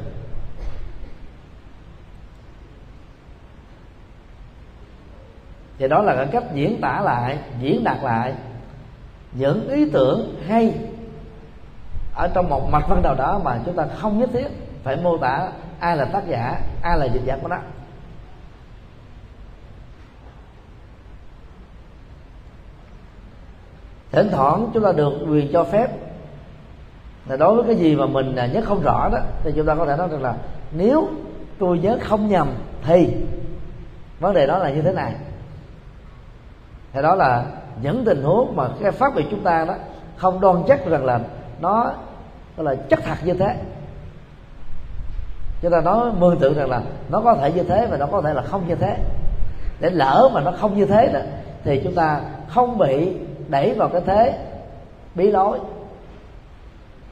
Thì 5.78 5.88
đó 5.88 6.02
là 6.02 6.16
cái 6.16 6.28
cách 6.32 6.44
diễn 6.54 6.82
tả 6.82 7.02
lại, 7.02 7.38
diễn 7.60 7.84
đạt 7.84 7.98
lại 8.04 8.34
những 9.32 9.70
ý 9.70 9.90
tưởng 9.90 10.36
hay 10.48 10.74
ở 12.16 12.28
trong 12.28 12.50
một 12.50 12.70
mạch 12.70 12.88
văn 12.88 13.02
nào 13.02 13.16
đó 13.16 13.40
mà 13.44 13.60
chúng 13.66 13.76
ta 13.76 13.86
không 13.98 14.20
nhất 14.20 14.30
thiết 14.34 14.48
phải 14.84 14.96
mô 14.96 15.18
tả 15.18 15.48
ai 15.80 15.98
là 15.98 16.06
tác 16.06 16.28
giả, 16.28 16.62
ai 16.82 16.98
là 16.98 17.06
dịch 17.06 17.24
giả 17.26 17.38
của 17.42 17.48
nó. 17.48 17.58
Thỉnh 24.12 24.30
thoảng 24.32 24.70
chúng 24.74 24.84
ta 24.84 24.92
được 24.92 25.14
quyền 25.30 25.54
cho 25.54 25.64
phép 25.64 25.88
là 27.26 27.38
đối 27.38 27.56
với 27.56 27.66
cái 27.66 27.76
gì 27.76 27.96
mà 27.96 28.06
mình 28.06 28.36
nhớ 28.36 28.62
không 28.66 28.82
rõ 28.82 29.10
đó, 29.12 29.20
thì 29.44 29.52
chúng 29.56 29.66
ta 29.66 29.76
có 29.76 29.86
thể 29.86 29.96
nói 29.98 30.08
rằng 30.12 30.22
là 30.22 30.36
nếu 30.72 31.08
tôi 31.60 31.80
nhớ 31.80 31.98
không 32.02 32.28
nhầm 32.28 32.48
thì 32.84 33.16
vấn 34.20 34.34
đề 34.34 34.48
đó 34.48 34.58
là 34.58 34.70
như 34.70 34.82
thế 34.82 34.94
này. 34.94 35.14
Thì 36.94 37.02
đó 37.02 37.16
là 37.16 37.46
những 37.82 38.06
tình 38.06 38.24
huống 38.24 38.56
mà 38.56 38.68
cái 38.82 38.92
pháp 38.92 39.16
luật 39.16 39.28
chúng 39.32 39.44
ta 39.44 39.66
đó 39.66 39.74
không 40.18 40.42
đoan 40.42 40.64
chắc 40.68 40.86
rằng 40.86 41.06
là 41.06 41.20
nó 41.60 41.94
đó 42.58 42.64
là 42.64 42.76
chất 42.76 43.00
thật 43.04 43.16
như 43.24 43.34
thế. 43.34 43.56
Chúng 45.62 45.72
ta 45.72 45.82
nói 45.82 46.12
mường 46.18 46.40
tượng 46.40 46.54
rằng 46.54 46.70
là 46.70 46.82
nó 47.10 47.22
có 47.22 47.36
thể 47.36 47.52
như 47.52 47.64
thế 47.64 47.88
và 47.92 47.98
nó 47.98 48.06
có 48.06 48.22
thể 48.22 48.34
là 48.34 48.42
không 48.42 48.68
như 48.68 48.76
thế. 48.76 48.98
Để 49.80 49.90
lỡ 49.90 50.30
mà 50.34 50.42
nó 50.42 50.52
không 50.52 50.78
như 50.78 50.86
thế 50.86 51.10
đó, 51.14 51.20
thì 51.64 51.82
chúng 51.84 51.96
ta 51.96 52.22
không 52.48 52.78
bị 52.78 53.14
đẩy 53.48 53.74
vào 53.74 53.90
cái 53.90 54.02
thế 54.06 54.40
bí 55.16 55.32
lối. 55.32 55.60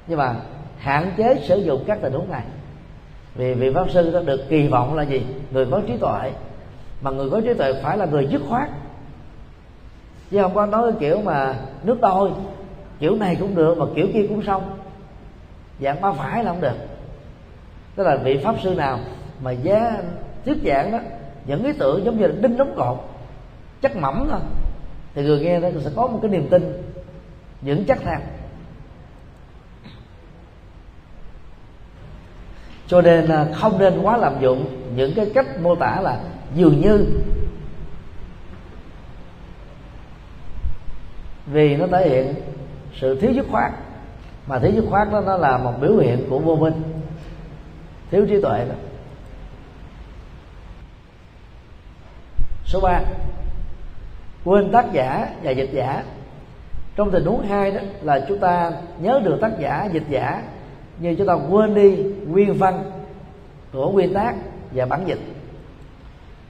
Nhưng 0.07 0.17
mà 0.17 0.35
hạn 0.77 1.11
chế 1.17 1.39
sử 1.43 1.57
dụng 1.57 1.83
các 1.87 1.97
tình 2.01 2.13
huống 2.13 2.31
này. 2.31 2.43
Vì 3.35 3.53
vị 3.53 3.71
pháp 3.73 3.89
sư 3.89 4.11
đó 4.11 4.19
được 4.25 4.49
kỳ 4.49 4.67
vọng 4.67 4.95
là 4.95 5.03
gì? 5.03 5.25
Người 5.51 5.65
có 5.71 5.81
trí 5.87 5.97
tuệ. 5.97 6.31
Mà 7.01 7.11
người 7.11 7.29
có 7.29 7.41
trí 7.41 7.53
tuệ 7.53 7.73
phải 7.83 7.97
là 7.97 8.05
người 8.05 8.27
dứt 8.27 8.41
khoát. 8.49 8.69
Chứ 10.31 10.41
không 10.41 10.55
có 10.55 10.65
nói 10.65 10.91
cái 10.91 10.99
kiểu 10.99 11.21
mà 11.21 11.55
nước 11.83 12.01
đôi, 12.01 12.31
kiểu 12.99 13.15
này 13.15 13.35
cũng 13.39 13.55
được 13.55 13.77
mà 13.77 13.85
kiểu 13.95 14.07
kia 14.13 14.25
cũng 14.29 14.43
xong 14.43 14.77
dạng 15.79 16.01
ba 16.01 16.11
phải 16.11 16.43
là 16.43 16.51
không 16.51 16.61
được. 16.61 16.77
Tức 17.95 18.03
là 18.03 18.15
vị 18.15 18.39
pháp 18.43 18.55
sư 18.63 18.75
nào 18.75 18.99
mà 19.41 19.51
giá 19.51 19.97
thuyết 20.45 20.57
giảng 20.65 20.91
đó, 20.91 20.99
những 21.45 21.63
ý 21.63 21.73
tưởng 21.73 22.05
giống 22.05 22.17
như 22.17 22.27
là 22.27 22.33
đinh 22.41 22.57
đóng 22.57 22.73
cột 22.77 22.97
chắc 23.81 23.95
mỏng 23.95 24.27
thôi, 24.31 24.39
thì 25.13 25.23
người 25.23 25.39
nghe 25.39 25.59
đó 25.59 25.69
sẽ 25.83 25.89
có 25.95 26.07
một 26.07 26.19
cái 26.21 26.31
niềm 26.31 26.47
tin, 26.49 26.83
vững 27.61 27.85
chắc 27.85 27.99
theo. 28.01 28.19
Cho 32.87 33.01
nên 33.01 33.27
à, 33.27 33.45
không 33.55 33.79
nên 33.79 34.01
quá 34.01 34.17
lạm 34.17 34.41
dụng 34.41 34.65
những 34.95 35.13
cái 35.15 35.31
cách 35.33 35.61
mô 35.61 35.75
tả 35.75 36.01
là 36.01 36.19
dường 36.55 36.81
như. 36.81 37.05
Vì 41.45 41.75
nó 41.75 41.87
thể 41.87 42.09
hiện 42.09 42.35
sự 42.99 43.19
thiếu 43.19 43.31
dứt 43.31 43.45
khoát 43.51 43.71
mà 44.47 44.59
thiếu 44.59 44.71
dứt 44.71 44.85
khoát 44.89 45.11
đó, 45.11 45.21
nó 45.21 45.37
là 45.37 45.57
một 45.57 45.73
biểu 45.81 45.97
hiện 45.97 46.25
của 46.29 46.39
vô 46.39 46.55
minh. 46.55 46.81
Thiếu 48.11 48.25
trí 48.29 48.41
tuệ 48.41 48.65
đó. 48.69 48.75
Số 52.65 52.79
3 52.79 53.01
quên 54.45 54.71
tác 54.71 54.93
giả 54.93 55.29
và 55.43 55.51
dịch 55.51 55.69
giả. 55.73 56.03
Trong 56.95 57.11
tình 57.11 57.25
huống 57.25 57.41
hai 57.41 57.71
đó, 57.71 57.81
là 58.01 58.25
chúng 58.27 58.39
ta 58.39 58.71
nhớ 58.99 59.21
được 59.23 59.37
tác 59.41 59.51
giả, 59.59 59.89
dịch 59.91 60.03
giả, 60.09 60.43
nhưng 60.99 61.15
chúng 61.15 61.27
ta 61.27 61.33
quên 61.33 61.73
đi 61.73 62.03
nguyên 62.27 62.53
văn 62.53 62.91
của 63.73 63.91
nguyên 63.91 64.13
tác 64.13 64.35
và 64.71 64.85
bản 64.85 65.03
dịch. 65.05 65.19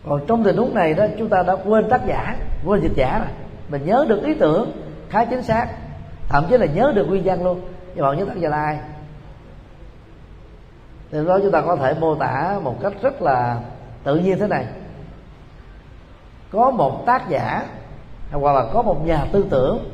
Còn 0.07 0.25
trong 0.27 0.43
tình 0.43 0.57
huống 0.57 0.73
này 0.73 0.93
đó, 0.93 1.05
chúng 1.17 1.29
ta 1.29 1.43
đã 1.47 1.55
quên 1.65 1.89
tác 1.89 2.01
giả, 2.07 2.35
quên 2.65 2.81
dịch 2.81 2.95
giả 2.95 3.19
rồi. 3.19 3.27
Mình 3.69 3.85
nhớ 3.85 4.05
được 4.09 4.23
ý 4.23 4.33
tưởng 4.33 4.71
khá 5.09 5.25
chính 5.25 5.43
xác, 5.43 5.67
thậm 6.29 6.45
chí 6.49 6.57
là 6.57 6.65
nhớ 6.65 6.91
được 6.95 7.05
nguyên 7.07 7.23
văn 7.25 7.43
luôn 7.43 7.61
nhưng 7.95 8.05
mà 8.05 8.13
nhất 8.13 8.27
tác 8.27 8.37
giả 8.37 8.49
là 8.49 8.57
ai 8.57 8.79
thì 11.13 11.19
đó 11.27 11.39
chúng 11.41 11.51
ta 11.51 11.61
có 11.61 11.75
thể 11.75 11.93
mô 11.99 12.15
tả 12.15 12.59
một 12.63 12.75
cách 12.81 12.93
rất 13.01 13.21
là 13.21 13.59
tự 14.03 14.15
nhiên 14.15 14.39
thế 14.39 14.47
này. 14.47 14.65
Có 16.51 16.71
một 16.71 17.05
tác 17.05 17.29
giả, 17.29 17.65
hoặc 18.31 18.53
là 18.53 18.65
có 18.73 18.81
một 18.81 19.05
nhà 19.05 19.25
tư 19.31 19.45
tưởng, 19.49 19.91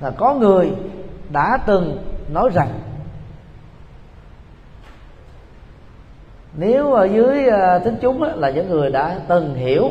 là 0.00 0.10
có 0.10 0.34
người 0.34 0.72
đã 1.30 1.58
từng 1.66 2.04
nói 2.28 2.50
rằng, 2.54 2.68
nếu 6.56 6.92
ở 6.92 7.04
dưới 7.04 7.46
ờ, 7.46 7.78
tính 7.78 7.96
chúng 8.00 8.22
là 8.22 8.50
những 8.50 8.70
người 8.70 8.90
đã 8.90 9.18
từng 9.28 9.54
hiểu, 9.54 9.90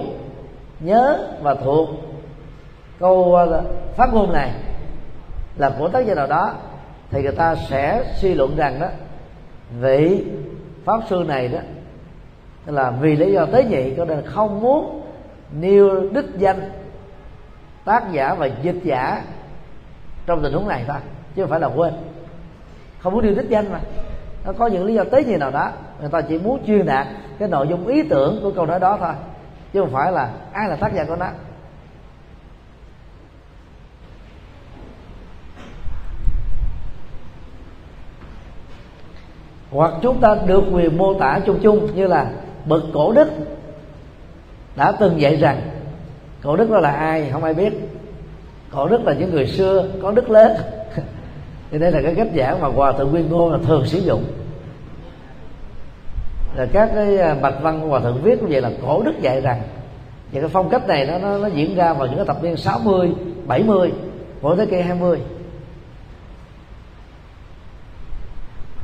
nhớ 0.79 1.27
và 1.41 1.55
thuộc 1.55 1.89
câu 2.99 3.35
ờ, 3.35 3.63
phát 3.95 4.13
ngôn 4.13 4.33
này 4.33 4.51
là 5.57 5.71
của 5.79 5.89
tác 5.89 6.05
giả 6.05 6.15
nào 6.15 6.27
đó 6.27 6.53
thì 7.13 7.21
người 7.21 7.31
ta 7.31 7.55
sẽ 7.55 8.13
suy 8.15 8.33
luận 8.33 8.55
rằng 8.55 8.79
đó, 8.79 8.87
vị 9.79 10.23
pháp 10.85 10.99
sư 11.09 11.23
này 11.27 11.47
đó 11.47 11.59
là 12.65 12.91
vì 12.91 13.15
lý 13.15 13.33
do 13.33 13.45
tế 13.45 13.63
nhị 13.63 13.93
cho 13.97 14.05
nên 14.05 14.21
không 14.25 14.61
muốn 14.61 15.01
nêu 15.51 16.09
đích 16.09 16.25
danh 16.37 16.71
tác 17.85 18.11
giả 18.11 18.33
và 18.33 18.45
dịch 18.45 18.79
giả 18.83 19.23
trong 20.25 20.43
tình 20.43 20.53
huống 20.53 20.67
này 20.67 20.83
thôi, 20.87 20.97
chứ 21.35 21.41
không 21.41 21.49
phải 21.49 21.59
là 21.59 21.67
quên. 21.67 21.93
Không 22.99 23.13
muốn 23.13 23.23
nêu 23.23 23.35
đích 23.35 23.49
danh 23.49 23.71
mà. 23.71 23.79
Nó 24.45 24.53
có 24.53 24.67
những 24.67 24.85
lý 24.85 24.93
do 24.93 25.03
tế 25.03 25.23
nhị 25.23 25.35
nào 25.35 25.51
đó, 25.51 25.71
người 25.99 26.09
ta 26.09 26.21
chỉ 26.21 26.37
muốn 26.37 26.65
chuyên 26.67 26.85
đạt 26.85 27.07
cái 27.39 27.49
nội 27.49 27.67
dung 27.67 27.87
ý 27.87 28.03
tưởng 28.03 28.39
của 28.43 28.51
câu 28.51 28.65
nói 28.65 28.79
đó 28.79 28.97
thôi, 28.99 29.13
chứ 29.73 29.81
không 29.81 29.91
phải 29.91 30.11
là 30.11 30.29
ai 30.53 30.69
là 30.69 30.75
tác 30.75 30.93
giả 30.93 31.03
của 31.03 31.15
nó. 31.15 31.27
Hoặc 39.73 39.93
chúng 40.01 40.19
ta 40.19 40.35
được 40.45 40.63
quyền 40.71 40.97
mô 40.97 41.13
tả 41.13 41.39
chung 41.45 41.59
chung 41.63 41.95
như 41.95 42.07
là 42.07 42.31
bậc 42.65 42.83
cổ 42.93 43.11
đức 43.11 43.27
đã 44.75 44.91
từng 44.91 45.21
dạy 45.21 45.35
rằng 45.35 45.61
cổ 46.43 46.55
đức 46.55 46.69
đó 46.69 46.79
là 46.79 46.91
ai 46.91 47.29
không 47.31 47.43
ai 47.43 47.53
biết. 47.53 47.73
Cổ 48.71 48.87
đức 48.87 49.05
là 49.05 49.13
những 49.13 49.31
người 49.31 49.47
xưa 49.47 49.87
có 50.01 50.11
đức 50.11 50.29
lớn. 50.29 50.51
Thì 51.71 51.79
đây 51.79 51.91
là 51.91 52.01
cái 52.01 52.15
cách 52.15 52.27
giảng 52.35 52.61
mà 52.61 52.67
hòa 52.67 52.91
thượng 52.91 53.11
nguyên 53.11 53.29
ngôn 53.29 53.51
là 53.51 53.57
thường 53.67 53.85
sử 53.85 53.99
dụng. 53.99 54.23
Là 56.55 56.65
các 56.73 56.89
cái 56.95 57.17
à, 57.17 57.35
bạch 57.41 57.61
văn 57.61 57.79
hòa 57.79 57.99
thượng 57.99 58.21
viết 58.23 58.41
như 58.41 58.47
vậy 58.49 58.61
là 58.61 58.71
cổ 58.81 59.01
đức 59.03 59.21
dạy 59.21 59.41
rằng. 59.41 59.61
Và 60.31 60.41
cái 60.41 60.49
phong 60.49 60.69
cách 60.69 60.87
này 60.87 61.05
nó, 61.05 61.17
nó, 61.17 61.37
nó 61.37 61.47
diễn 61.47 61.75
ra 61.75 61.93
vào 61.93 62.07
những 62.07 62.15
cái 62.15 62.25
thập 62.25 62.43
niên 62.43 62.57
60, 62.57 63.11
70 63.45 63.91
Mỗi 64.41 64.57
thế 64.57 64.65
kỷ 64.65 64.81
20 64.81 65.19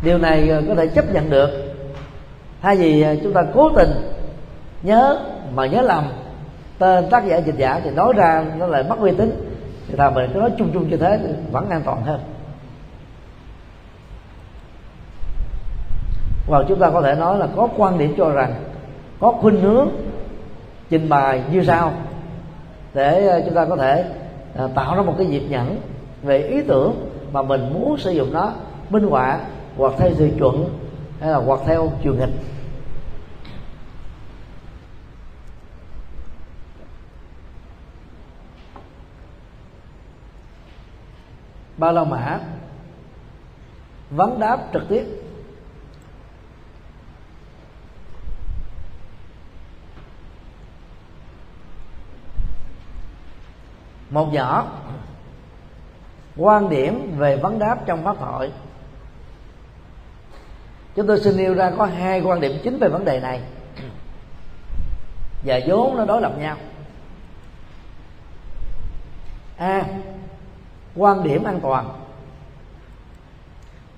điều 0.01 0.17
này 0.17 0.49
ờ, 0.49 0.61
có 0.67 0.75
thể 0.75 0.87
chấp 0.87 1.13
nhận 1.13 1.29
được. 1.29 1.49
Thay 2.61 2.75
vì 2.77 3.01
ờ, 3.01 3.15
chúng 3.23 3.33
ta 3.33 3.43
cố 3.53 3.69
tình 3.75 3.89
nhớ 4.83 5.19
mà 5.53 5.65
nhớ 5.65 5.81
lầm, 5.81 6.03
tên 6.79 7.09
tác 7.09 7.25
giả 7.25 7.37
dịch 7.37 7.57
giả 7.57 7.81
thì 7.83 7.89
nói 7.89 8.13
ra 8.13 8.45
nó 8.57 8.67
lại 8.67 8.83
mất 8.89 8.99
uy 8.99 9.11
tín, 9.11 9.55
thì 9.87 9.95
ta 9.95 10.09
mình 10.09 10.29
cứ 10.33 10.39
nói 10.39 10.51
chung 10.57 10.69
chung 10.73 10.89
như 10.89 10.97
thế 10.97 11.19
thì 11.21 11.29
vẫn 11.51 11.69
an 11.69 11.81
toàn 11.85 12.01
hơn. 12.01 12.19
Và 16.47 16.63
chúng 16.67 16.79
ta 16.79 16.89
có 16.89 17.01
thể 17.01 17.15
nói 17.15 17.37
là 17.37 17.47
có 17.55 17.67
quan 17.77 17.97
điểm 17.97 18.13
cho 18.17 18.29
rằng, 18.29 18.53
có 19.19 19.31
khuynh 19.31 19.61
hướng 19.61 19.89
trình 20.89 21.09
bày 21.09 21.43
như 21.51 21.63
sau. 21.63 21.93
Để 22.93 23.27
ờ, 23.27 23.41
chúng 23.45 23.55
ta 23.55 23.65
có 23.65 23.75
thể 23.75 24.05
tạo 24.75 24.95
ra 24.95 25.01
một 25.01 25.13
cái 25.17 25.27
dịp 25.27 25.43
nhẫn 25.49 25.77
về 26.23 26.37
ý 26.37 26.61
tưởng 26.61 27.09
mà 27.31 27.41
mình 27.41 27.73
muốn 27.73 27.97
sử 27.97 28.11
dụng 28.11 28.33
nó, 28.33 28.51
minh 28.89 29.07
họa 29.09 29.39
hoặc 29.79 29.93
theo 29.97 30.11
tiêu 30.17 30.29
chuẩn 30.37 30.79
hay 31.19 31.29
là 31.29 31.37
hoặc 31.37 31.59
theo 31.65 31.91
chiều 32.03 32.15
nghịch. 32.15 32.29
Ba 41.77 41.91
la 41.91 42.03
mã 42.03 42.39
vấn 44.09 44.39
đáp 44.39 44.59
trực 44.73 44.83
tiếp. 44.89 45.05
Một 54.09 54.33
nhỏ 54.33 54.67
quan 56.37 56.69
điểm 56.69 57.15
về 57.17 57.37
vấn 57.37 57.59
đáp 57.59 57.77
trong 57.85 58.03
pháp 58.03 58.17
hội 58.17 58.51
chúng 60.95 61.07
tôi 61.07 61.19
xin 61.19 61.37
nêu 61.37 61.53
ra 61.53 61.71
có 61.77 61.85
hai 61.85 62.21
quan 62.21 62.41
điểm 62.41 62.59
chính 62.63 62.79
về 62.79 62.87
vấn 62.87 63.05
đề 63.05 63.19
này. 63.19 63.41
Và 65.43 65.59
vốn 65.67 65.97
nó 65.97 66.05
đối 66.05 66.21
lập 66.21 66.33
nhau. 66.39 66.57
A, 69.57 69.85
quan 70.95 71.23
điểm 71.23 71.43
an 71.43 71.59
toàn. 71.59 71.89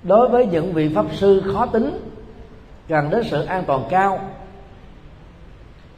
Đối 0.02 0.28
với 0.28 0.46
những 0.46 0.72
vị 0.72 0.94
pháp 0.94 1.06
sư 1.12 1.42
khó 1.52 1.66
tính, 1.66 2.12
cần 2.88 3.10
đến 3.10 3.24
sự 3.30 3.44
an 3.44 3.64
toàn 3.66 3.84
cao, 3.90 4.20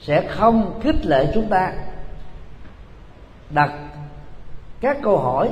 sẽ 0.01 0.28
không 0.28 0.80
khích 0.82 1.07
lệ 1.07 1.30
chúng 1.34 1.49
ta. 1.49 1.72
Đặt 3.51 3.72
các 4.80 4.97
câu 5.03 5.18
hỏi 5.18 5.51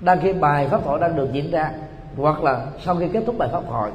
đang 0.00 0.20
khi 0.20 0.32
bài 0.32 0.68
pháp 0.68 0.80
thoại 0.84 1.00
đang 1.00 1.16
được 1.16 1.28
diễn 1.32 1.50
ra 1.50 1.72
hoặc 2.16 2.42
là 2.42 2.66
sau 2.84 2.96
khi 2.96 3.08
kết 3.12 3.22
thúc 3.26 3.38
bài 3.38 3.48
pháp 3.52 3.62
thoại 3.68 3.90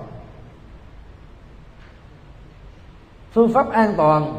phương 3.31 3.53
pháp 3.53 3.71
an 3.71 3.93
toàn 3.97 4.33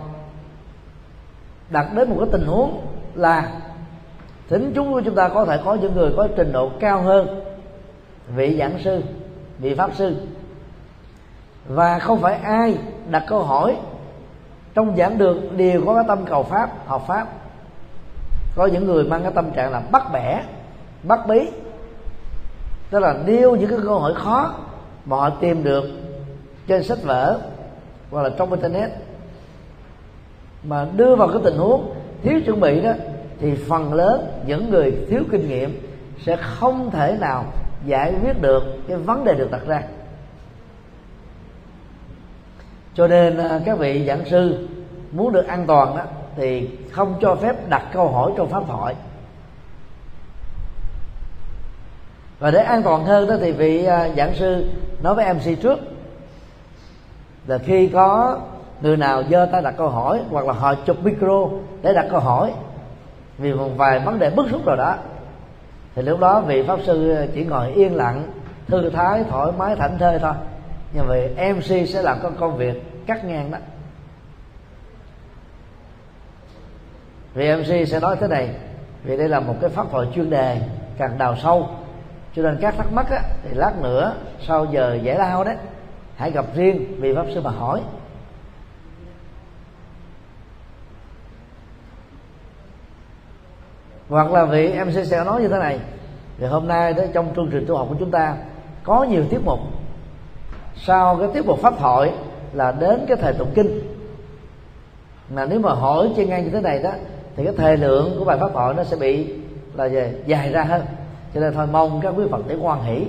đặt 1.71 1.87
đến 1.95 2.11
một 2.11 2.17
cái 2.19 2.29
tình 2.33 2.47
huống 2.47 2.87
là 3.15 3.53
thính 4.49 4.73
chúng 4.75 4.93
của 4.93 5.01
chúng 5.01 5.15
ta 5.15 5.29
có 5.29 5.45
thể 5.45 5.61
có 5.65 5.75
những 5.75 5.95
người 5.95 6.13
có 6.17 6.29
trình 6.37 6.53
độ 6.53 6.71
cao 6.81 7.03
hơn, 7.03 7.45
vị 8.35 8.57
giảng 8.59 8.79
sư, 8.85 9.03
vị 9.59 9.75
pháp 9.75 9.91
sư. 9.95 10.17
Và 11.69 11.99
không 11.99 12.21
phải 12.21 12.35
ai 12.35 12.79
đặt 13.11 13.25
câu 13.29 13.43
hỏi 13.43 13.77
trong 14.75 14.97
giảng 14.97 15.19
đường 15.19 15.57
đều 15.57 15.87
có 15.87 15.95
cái 15.95 16.05
tâm 16.09 16.25
cầu 16.27 16.43
pháp, 16.43 16.71
học 16.87 17.05
pháp. 17.07 17.27
Có 18.57 18.67
những 18.67 18.87
người 18.87 19.05
mang 19.05 19.23
cái 19.23 19.33
tâm 19.35 19.51
trạng 19.51 19.73
là 19.73 19.83
bắt 19.91 20.13
bẻ, 20.13 20.43
bắt 21.03 21.21
bí 21.29 21.51
tức 22.95 23.01
là 23.01 23.15
nêu 23.27 23.57
những 23.57 23.71
cái 23.71 23.79
câu 23.85 23.99
hỏi 23.99 24.15
khó 24.15 24.55
mà 25.05 25.17
họ 25.17 25.31
tìm 25.31 25.65
được 25.65 25.85
trên 26.67 26.83
sách 26.83 26.99
vở 27.03 27.39
hoặc 28.11 28.23
là 28.23 28.31
trong 28.39 28.53
internet 28.53 28.91
mà 30.63 30.87
đưa 30.97 31.17
vào 31.17 31.29
cái 31.29 31.39
tình 31.45 31.57
huống 31.57 31.95
thiếu 32.23 32.41
chuẩn 32.47 32.61
bị 32.61 32.81
đó, 32.81 32.93
thì 33.41 33.55
phần 33.55 33.95
lớn 33.95 34.27
những 34.47 34.71
người 34.71 35.07
thiếu 35.09 35.23
kinh 35.31 35.49
nghiệm 35.49 35.81
sẽ 36.25 36.37
không 36.37 36.91
thể 36.91 37.17
nào 37.21 37.45
giải 37.87 38.15
quyết 38.23 38.43
được 38.43 38.63
cái 38.89 38.97
vấn 38.97 39.25
đề 39.25 39.35
được 39.35 39.51
đặt 39.51 39.67
ra. 39.67 39.83
Cho 42.95 43.09
nên 43.09 43.37
à, 43.37 43.61
các 43.65 43.79
vị 43.79 44.07
giảng 44.07 44.25
sư 44.25 44.69
muốn 45.13 45.33
được 45.33 45.47
an 45.47 45.65
toàn 45.67 45.97
đó, 45.97 46.03
thì 46.37 46.69
không 46.91 47.15
cho 47.21 47.35
phép 47.35 47.69
đặt 47.69 47.83
câu 47.93 48.09
hỏi 48.09 48.33
trong 48.37 48.49
pháp 48.49 48.63
thoại. 48.67 48.95
Và 52.39 52.51
để 52.51 52.59
an 52.59 52.83
toàn 52.83 53.05
hơn 53.05 53.29
đó 53.29 53.35
thì 53.41 53.53
vị 53.53 53.85
à, 53.85 54.09
giảng 54.17 54.35
sư 54.35 54.71
nói 55.03 55.15
với 55.15 55.35
mc 55.35 55.63
trước 55.63 55.79
là 57.47 57.59
khi 57.59 57.89
có 57.89 58.39
người 58.81 58.97
nào 58.97 59.23
giơ 59.31 59.49
tay 59.53 59.63
đặt 59.63 59.75
câu 59.77 59.89
hỏi 59.89 60.21
hoặc 60.31 60.47
là 60.47 60.53
họ 60.53 60.75
chụp 60.75 61.05
micro 61.05 61.49
để 61.83 61.93
đặt 61.95 62.07
câu 62.11 62.21
hỏi 62.21 62.53
vì 63.39 63.53
một 63.55 63.69
vài 63.77 64.01
vấn 64.01 64.19
đề 64.19 64.31
bức 64.31 64.51
xúc 64.51 64.67
rồi 64.67 64.77
đó, 64.77 64.97
thì 65.95 66.03
lúc 66.03 66.21
đó 66.21 66.41
vị 66.41 66.63
pháp 66.63 66.79
sư 66.87 67.17
chỉ 67.35 67.45
ngồi 67.45 67.73
yên 67.73 67.95
lặng, 67.97 68.27
thư 68.67 68.91
thái, 68.91 69.25
thoải 69.31 69.53
mái, 69.59 69.77
thảnh 69.77 69.99
thơi 69.99 70.19
thôi. 70.19 70.33
Nhưng 70.93 71.07
vì 71.09 71.53
mc 71.53 71.89
sẽ 71.89 72.03
làm 72.03 72.19
con 72.23 72.37
công 72.37 72.57
việc 72.57 73.07
cắt 73.07 73.25
ngang 73.25 73.51
đó. 73.51 73.59
Vì 77.35 77.57
mc 77.57 77.89
sẽ 77.89 78.01
nói 78.01 78.17
thế 78.21 78.29
này, 78.29 78.51
vì 79.03 79.17
đây 79.17 79.29
là 79.29 79.41
một 79.41 79.55
cái 79.61 79.71
pháp 79.71 79.87
thoại 79.91 80.07
chuyên 80.15 80.31
đề, 80.31 80.61
càng 80.99 81.19
đào 81.19 81.37
sâu 81.43 81.69
cho 82.37 82.43
nên 82.43 82.59
các 82.61 82.75
thắc 82.77 82.93
mắc 82.93 83.11
á, 83.11 83.23
thì 83.43 83.51
lát 83.55 83.73
nữa 83.83 84.15
sau 84.47 84.65
giờ 84.65 84.99
giải 85.03 85.19
lao 85.19 85.45
đấy 85.45 85.57
hãy 86.17 86.31
gặp 86.31 86.45
riêng 86.55 87.01
vị 87.01 87.15
pháp 87.15 87.27
sư 87.35 87.41
mà 87.41 87.51
hỏi. 87.51 87.81
Hoặc 94.09 94.33
là 94.33 94.45
vị 94.45 94.71
em 94.71 94.93
sẽ 94.93 95.25
nói 95.25 95.43
như 95.43 95.49
thế 95.49 95.59
này 95.59 95.81
thì 96.39 96.47
hôm 96.47 96.69
nay 96.69 96.93
đó 96.95 97.03
trong 97.13 97.33
chương 97.37 97.49
trình 97.51 97.65
tu 97.69 97.77
học 97.77 97.87
của 97.91 97.97
chúng 97.99 98.11
ta 98.11 98.37
có 98.83 99.05
nhiều 99.05 99.25
tiết 99.31 99.39
mục. 99.45 99.59
Sau 100.77 101.17
cái 101.17 101.29
tiết 101.35 101.47
mục 101.47 101.59
pháp 101.59 101.75
thoại 101.79 102.13
là 102.53 102.73
đến 102.73 103.05
cái 103.09 103.17
thời 103.17 103.33
tụng 103.33 103.53
kinh. 103.55 103.81
Mà 105.31 105.45
nếu 105.45 105.61
mà 105.61 105.73
hỏi 105.73 106.13
trên 106.17 106.29
ngang 106.29 106.45
như 106.45 106.51
thế 106.51 106.61
này 106.61 106.83
đó 106.83 106.91
thì 107.37 107.45
cái 107.45 107.55
thời 107.57 107.77
lượng 107.77 108.17
của 108.19 108.25
bài 108.25 108.39
pháp 108.41 108.51
thoại 108.53 108.75
nó 108.75 108.85
sẽ 108.85 108.97
bị 108.97 109.35
là 109.75 109.89
về 109.89 110.15
dài 110.27 110.53
ra 110.53 110.63
hơn 110.63 110.83
cho 111.35 111.41
nên 111.41 111.55
thôi, 111.55 111.67
mong 111.67 112.01
các 112.01 112.15
quý 112.17 112.25
phật 112.31 112.43
tử 112.49 112.59
quan 112.63 112.85
hỷ. 112.85 113.07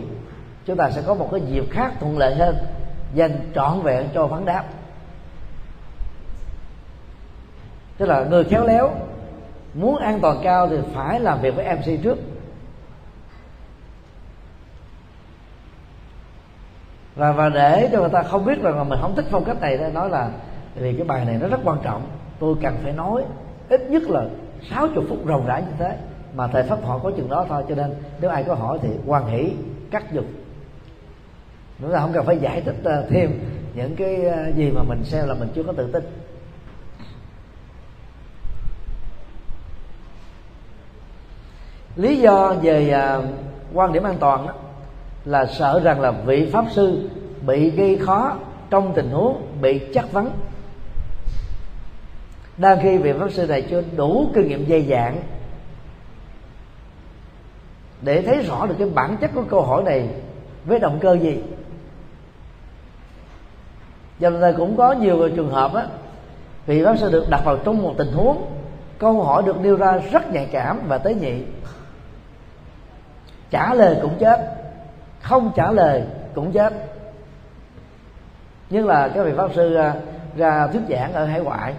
Chúng 0.65 0.77
ta 0.77 0.89
sẽ 0.89 1.01
có 1.01 1.13
một 1.13 1.29
cái 1.31 1.41
dịp 1.41 1.65
khác 1.71 1.91
thuận 1.99 2.17
lợi 2.17 2.35
hơn, 2.35 2.55
dành 3.13 3.51
trọn 3.55 3.81
vẹn 3.81 4.07
cho 4.13 4.27
vấn 4.27 4.45
đáp. 4.45 4.63
Tức 7.97 8.05
là 8.05 8.23
người 8.23 8.43
khéo 8.43 8.67
léo 8.67 8.91
muốn 9.73 9.97
an 9.97 10.19
toàn 10.21 10.39
cao 10.43 10.67
thì 10.67 10.77
phải 10.93 11.19
làm 11.19 11.41
việc 11.41 11.55
với 11.55 11.75
mc 11.75 12.03
trước. 12.03 12.17
Và 17.15 17.31
và 17.31 17.49
để 17.49 17.89
cho 17.91 17.99
người 17.99 18.09
ta 18.09 18.23
không 18.23 18.45
biết 18.45 18.61
rằng 18.61 18.77
là 18.77 18.83
mình 18.83 18.99
không 19.01 19.15
thích 19.15 19.25
phong 19.31 19.43
cách 19.45 19.61
này 19.61 19.77
nói 19.93 20.09
là 20.09 20.29
vì 20.75 20.93
cái 20.93 21.07
bài 21.07 21.25
này 21.25 21.37
nó 21.41 21.47
rất 21.47 21.59
quan 21.63 21.77
trọng. 21.83 22.07
Tôi 22.39 22.55
cần 22.61 22.77
phải 22.83 22.91
nói 22.91 23.23
ít 23.69 23.81
nhất 23.89 24.03
là 24.03 24.25
60 24.69 25.05
phút 25.09 25.19
rồng 25.27 25.45
rã 25.45 25.59
như 25.59 25.71
thế 25.79 25.97
mà 26.35 26.47
thầy 26.47 26.63
pháp 26.63 26.83
họ 26.83 26.97
có 26.97 27.11
chừng 27.17 27.29
đó 27.29 27.45
thôi 27.49 27.63
cho 27.69 27.75
nên 27.75 27.93
nếu 28.21 28.31
ai 28.31 28.43
có 28.43 28.53
hỏi 28.53 28.79
thì 28.81 28.89
quan 29.05 29.27
hỷ 29.27 29.51
cắt 29.91 30.13
dục 30.13 30.25
chúng 31.81 31.91
ta 31.91 31.99
không 31.99 32.13
cần 32.13 32.25
phải 32.25 32.37
giải 32.37 32.61
thích 32.61 32.75
ờ, 32.83 33.05
thêm 33.09 33.39
những 33.73 33.95
cái 33.95 34.25
ờ, 34.25 34.51
gì 34.55 34.71
mà 34.71 34.83
mình 34.83 35.03
xem 35.03 35.27
là 35.27 35.33
mình 35.33 35.49
chưa 35.55 35.63
có 35.63 35.73
tự 35.73 35.91
tin. 35.91 36.03
Lý 41.95 42.19
do 42.19 42.53
về 42.61 42.89
ờ, 42.89 43.23
quan 43.73 43.93
điểm 43.93 44.03
an 44.03 44.17
toàn 44.19 44.47
đó, 44.47 44.53
là 45.25 45.45
sợ 45.45 45.81
rằng 45.83 46.01
là 46.01 46.11
vị 46.11 46.49
pháp 46.53 46.65
sư 46.71 47.09
bị 47.45 47.69
gây 47.69 47.97
khó 47.97 48.37
trong 48.69 48.93
tình 48.95 49.09
huống 49.09 49.47
bị 49.61 49.81
chắc 49.93 50.11
vấn 50.11 50.31
đang 52.57 52.79
khi 52.81 52.97
vị 52.97 53.13
pháp 53.19 53.31
sư 53.31 53.47
này 53.47 53.61
chưa 53.61 53.83
đủ 53.95 54.29
kinh 54.33 54.47
nghiệm 54.47 54.69
dày 54.69 54.81
dạn 54.81 55.17
để 58.05 58.21
thấy 58.21 58.43
rõ 58.43 58.65
được 58.65 58.75
cái 58.79 58.89
bản 58.89 59.17
chất 59.21 59.31
của 59.35 59.43
câu 59.49 59.61
hỏi 59.61 59.83
này, 59.83 60.09
với 60.65 60.79
động 60.79 60.99
cơ 61.01 61.13
gì? 61.13 61.43
Do 64.19 64.29
nên 64.29 64.55
cũng 64.57 64.77
có 64.77 64.91
nhiều 64.91 65.29
trường 65.35 65.51
hợp 65.51 65.73
á, 65.73 65.85
vị 66.65 66.83
pháp 66.85 66.97
sư 66.97 67.11
được 67.11 67.25
đặt 67.29 67.41
vào 67.45 67.57
trong 67.57 67.81
một 67.81 67.93
tình 67.97 68.11
huống, 68.11 68.45
câu 68.99 69.23
hỏi 69.23 69.43
được 69.45 69.61
nêu 69.61 69.75
ra 69.75 69.99
rất 70.11 70.31
nhạy 70.31 70.49
cảm 70.51 70.79
và 70.87 70.97
tế 70.97 71.13
nhị. 71.13 71.43
Trả 73.49 73.73
lời 73.73 73.97
cũng 74.01 74.15
chết, 74.19 74.55
không 75.21 75.51
trả 75.55 75.71
lời 75.71 76.03
cũng 76.35 76.51
chết. 76.51 76.73
Nhưng 78.69 78.87
là 78.87 79.07
các 79.07 79.23
vị 79.23 79.31
pháp 79.37 79.49
sư 79.55 79.75
à, 79.75 79.93
ra 80.37 80.67
thuyết 80.67 80.81
giảng 80.89 81.13
ở 81.13 81.25
hải 81.25 81.39
ngoại 81.39 81.73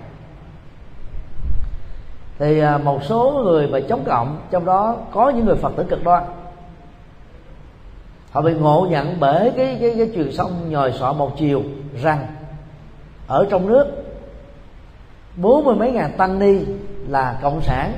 thì 2.38 2.60
à, 2.60 2.78
một 2.78 3.04
số 3.04 3.42
người 3.44 3.66
mà 3.66 3.78
chống 3.88 4.04
cộng 4.04 4.38
trong 4.50 4.64
đó 4.64 4.96
có 5.12 5.30
những 5.30 5.46
người 5.46 5.56
phật 5.56 5.72
tử 5.76 5.84
cực 5.88 6.04
đoan. 6.04 6.24
Họ 8.30 8.40
bị 8.40 8.54
ngộ 8.54 8.86
nhận 8.90 9.16
bởi 9.20 9.52
cái 9.56 9.78
cái, 9.80 9.94
cái 9.96 10.10
truyền 10.14 10.32
sông 10.32 10.70
nhồi 10.70 10.92
sọ 10.92 11.12
một 11.12 11.36
chiều 11.38 11.62
rằng 12.02 12.26
ở 13.26 13.46
trong 13.50 13.66
nước 13.66 13.86
bốn 15.36 15.64
mươi 15.64 15.74
mấy 15.74 15.92
ngàn 15.92 16.12
tăng 16.16 16.38
ni 16.38 16.64
là 17.08 17.38
cộng 17.42 17.60
sản 17.60 17.92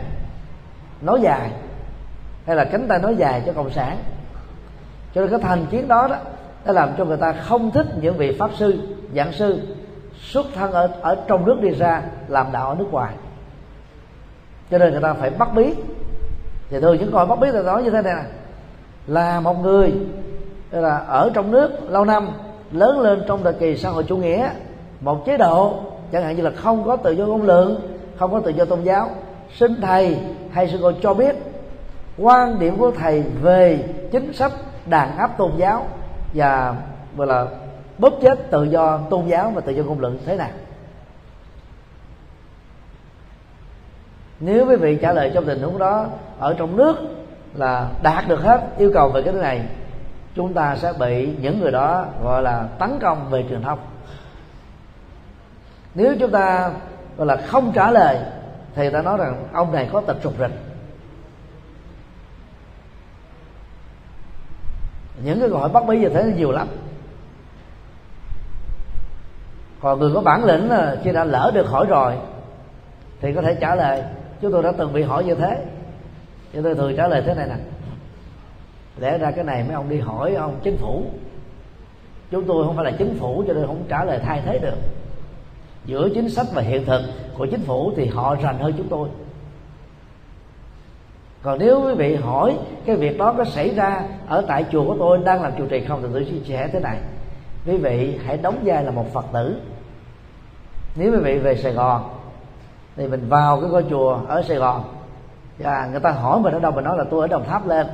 nói 1.01 1.21
dài 1.23 1.51
hay 2.47 2.57
là 2.57 2.65
cánh 2.65 2.89
tay 2.89 2.99
nói 2.99 3.17
dài 3.17 3.43
cho 3.47 3.53
cộng 3.53 3.71
sản. 3.71 3.99
Cho 5.15 5.21
nên 5.21 5.31
cái 5.31 5.41
thành 5.43 5.67
kiến 5.67 5.89
đó 5.89 6.09
đó 6.09 6.17
đã 6.65 6.73
làm 6.73 6.89
cho 6.99 7.05
người 7.05 7.17
ta 7.17 7.33
không 7.33 7.71
thích 7.71 7.87
những 8.01 8.17
vị 8.17 8.37
pháp 8.39 8.51
sư 8.55 8.97
giảng 9.15 9.33
sư 9.33 9.61
xuất 10.21 10.47
thân 10.55 10.73
ở 10.73 10.91
ở 11.01 11.17
trong 11.29 11.45
nước 11.45 11.61
đi 11.61 11.71
ra 11.71 12.03
làm 12.29 12.53
đạo 12.53 12.69
ở 12.69 12.75
nước 12.75 12.89
ngoài 12.91 13.15
cho 14.71 14.79
nên 14.79 14.93
người 14.93 15.01
ta 15.01 15.15
phải 15.15 15.31
bắt 15.31 15.49
bí. 15.55 15.75
Thì 16.71 16.81
thường 16.81 16.97
những 16.99 17.13
câu 17.13 17.27
bắt 17.27 17.39
bí 17.41 17.49
là 17.49 17.63
nói 17.63 17.83
như 17.83 17.91
thế 17.91 18.03
này. 18.03 18.25
Là 19.07 19.41
một 19.41 19.63
người 19.63 19.93
là 20.71 20.97
ở 20.97 21.31
trong 21.35 21.51
nước 21.51 21.91
lâu 21.91 22.05
năm, 22.05 22.29
lớn 22.73 23.01
lên 23.01 23.23
trong 23.29 23.43
thời 23.45 23.53
kỳ 23.53 23.77
xã 23.77 23.91
hội 23.91 24.05
chủ 24.05 24.17
nghĩa, 24.17 24.51
một 25.01 25.27
chế 25.27 25.37
độ, 25.37 25.75
chẳng 26.13 26.23
hạn 26.23 26.37
như 26.37 26.43
là 26.43 26.51
không 26.51 26.85
có 26.85 26.97
tự 26.97 27.13
do 27.13 27.27
ngôn 27.27 27.43
luận, 27.43 27.81
không 28.19 28.33
có 28.33 28.41
tự 28.41 28.51
do 28.51 28.65
tôn 28.65 28.83
giáo, 28.83 29.11
xin 29.55 29.81
thầy 29.81 30.19
hay 30.53 30.69
sư 30.69 30.79
cô 30.83 30.93
cho 31.03 31.15
biết 31.15 31.37
quan 32.19 32.59
điểm 32.59 32.77
của 32.77 32.91
thầy 32.91 33.25
về 33.43 33.85
chính 34.13 34.33
sách 34.33 34.53
đàn 34.87 35.17
áp 35.17 35.39
tôn 35.39 35.51
giáo 35.57 35.87
và, 36.35 36.75
gọi 37.17 37.27
là 37.27 37.47
bóp 37.99 38.13
chết 38.23 38.51
tự 38.51 38.65
do 38.65 38.99
tôn 39.11 39.27
giáo 39.27 39.53
và 39.55 39.61
tự 39.61 39.73
do 39.73 39.83
ngôn 39.83 40.01
luận 40.01 40.19
thế 40.27 40.37
nào. 40.37 40.49
Nếu 44.41 44.67
quý 44.67 44.77
vị 44.77 44.99
trả 45.03 45.13
lời 45.13 45.31
trong 45.35 45.45
tình 45.45 45.63
huống 45.63 45.79
đó, 45.79 46.07
ở 46.39 46.55
trong 46.59 46.77
nước 46.77 46.97
là 47.55 47.89
đạt 48.03 48.29
được 48.29 48.41
hết 48.41 48.61
yêu 48.79 48.91
cầu 48.95 49.09
về 49.09 49.23
cái 49.23 49.33
thứ 49.33 49.41
này, 49.41 49.63
chúng 50.35 50.55
ta 50.55 50.77
sẽ 50.77 50.93
bị 50.99 51.29
những 51.41 51.61
người 51.61 51.73
đó 51.73 52.07
gọi 52.23 52.43
là 52.43 52.69
tấn 52.79 52.99
công 53.01 53.31
về 53.31 53.45
truyền 53.49 53.63
thông. 53.63 53.79
Nếu 55.95 56.17
chúng 56.21 56.31
ta 56.31 56.71
gọi 57.17 57.27
là 57.27 57.37
không 57.37 57.73
trả 57.73 57.91
lời, 57.91 58.19
thì 58.75 58.91
ta 58.91 59.03
nói 59.03 59.19
rằng 59.19 59.49
ông 59.53 59.73
này 59.73 59.89
có 59.93 60.01
tật 60.01 60.17
trục 60.23 60.39
rịch. 60.39 60.51
Những 65.25 65.41
cái 65.41 65.49
gọi 65.49 65.69
bắt 65.69 65.87
bí 65.87 65.99
như 65.99 66.09
thế 66.09 66.33
nhiều 66.37 66.53
lắm. 66.53 66.69
Còn 69.81 69.99
người 69.99 70.15
có 70.15 70.21
bản 70.21 70.45
lĩnh 70.45 70.71
là 70.71 70.97
khi 71.05 71.13
đã 71.13 71.25
lỡ 71.25 71.51
được 71.55 71.69
hỏi 71.69 71.87
rồi, 71.89 72.15
thì 73.21 73.33
có 73.33 73.43
thể 73.43 73.55
trả 73.61 73.75
lời 73.75 74.03
chúng 74.41 74.53
tôi 74.53 74.63
đã 74.63 74.73
từng 74.73 74.93
bị 74.93 75.03
hỏi 75.03 75.25
như 75.25 75.35
thế. 75.35 75.65
Chúng 76.53 76.63
tôi 76.63 76.75
thường 76.75 76.97
trả 76.97 77.09
lời 77.09 77.23
thế 77.27 77.35
này 77.35 77.49
nè. 77.49 77.57
Lẽ 78.99 79.19
ra 79.19 79.31
cái 79.31 79.45
này 79.45 79.65
mấy 79.65 79.75
ông 79.75 79.89
đi 79.89 80.01
hỏi 80.01 80.35
ông 80.35 80.61
chính 80.63 80.77
phủ. 80.77 81.03
Chúng 82.31 82.45
tôi 82.45 82.65
không 82.65 82.77
phải 82.77 82.85
là 82.85 82.91
chính 82.99 83.17
phủ 83.19 83.45
cho 83.47 83.53
nên 83.55 83.67
không 83.67 83.85
trả 83.89 84.05
lời 84.05 84.19
thay 84.23 84.43
thế 84.45 84.59
được. 84.59 84.77
Giữa 85.85 86.09
chính 86.15 86.29
sách 86.29 86.47
và 86.53 86.63
hiện 86.63 86.85
thực 86.85 87.03
của 87.39 87.47
chính 87.47 87.61
phủ 87.61 87.93
thì 87.97 88.07
họ 88.07 88.37
rành 88.43 88.59
hơn 88.59 88.75
chúng 88.77 88.89
tôi. 88.89 89.09
Còn 91.43 91.59
nếu 91.59 91.83
quý 91.87 91.95
vị 91.95 92.15
hỏi 92.15 92.59
cái 92.87 92.97
việc 92.97 93.19
đó 93.19 93.35
có 93.39 93.45
xảy 93.45 93.75
ra 93.75 94.03
ở 94.27 94.45
tại 94.49 94.65
chùa 94.73 94.85
của 94.85 94.97
tôi, 94.99 95.19
đang 95.25 95.43
làm 95.43 95.53
trụ 95.59 95.67
trì 95.67 95.85
không, 95.85 96.03
thì 96.03 96.09
tôi 96.13 96.25
chia 96.25 96.45
sẻ 96.45 96.69
thế 96.73 96.81
này. 96.81 96.99
Quý 97.67 97.77
vị 97.77 98.19
hãy 98.25 98.37
đóng 98.37 98.59
vai 98.65 98.85
là 98.85 98.91
một 98.91 99.13
phật 99.13 99.25
tử. 99.33 99.61
Nếu 100.97 101.13
quý 101.13 101.19
vị 101.19 101.39
về 101.39 101.57
sài 101.57 101.73
gòn 101.73 102.18
thì 102.99 103.07
mình 103.07 103.29
vào 103.29 103.61
cái 103.61 103.71
ngôi 103.71 103.85
chùa 103.91 104.21
ở 104.29 104.43
sài 104.43 104.57
gòn. 104.57 104.85
Và 105.59 105.89
người 105.91 106.01
ta 106.01 106.11
hỏi 106.11 106.41
mình 106.41 106.55
ở 106.55 106.61
đâu 106.61 106.73
mình 106.73 106.85
nói 106.85 106.99
là 106.99 107.05
tôi 107.11 107.21
ở 107.21 107.27
đồng 107.27 107.45
tháp 107.45 107.67
lên. 107.67 107.87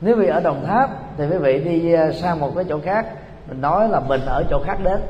Nếu 0.00 0.16
vì 0.16 0.26
ở 0.26 0.40
đồng 0.40 0.66
tháp 0.66 0.90
thì 1.16 1.26
quý 1.26 1.36
vị 1.36 1.58
đi 1.64 1.92
à, 1.92 2.12
sang 2.12 2.40
một 2.40 2.52
cái 2.56 2.64
chỗ 2.68 2.80
khác. 2.84 3.06
Mình 3.48 3.60
nói 3.60 3.88
là 3.88 4.00
mình 4.00 4.20
ở 4.26 4.44
chỗ 4.50 4.62
khác 4.64 4.78
đến. 4.82 5.00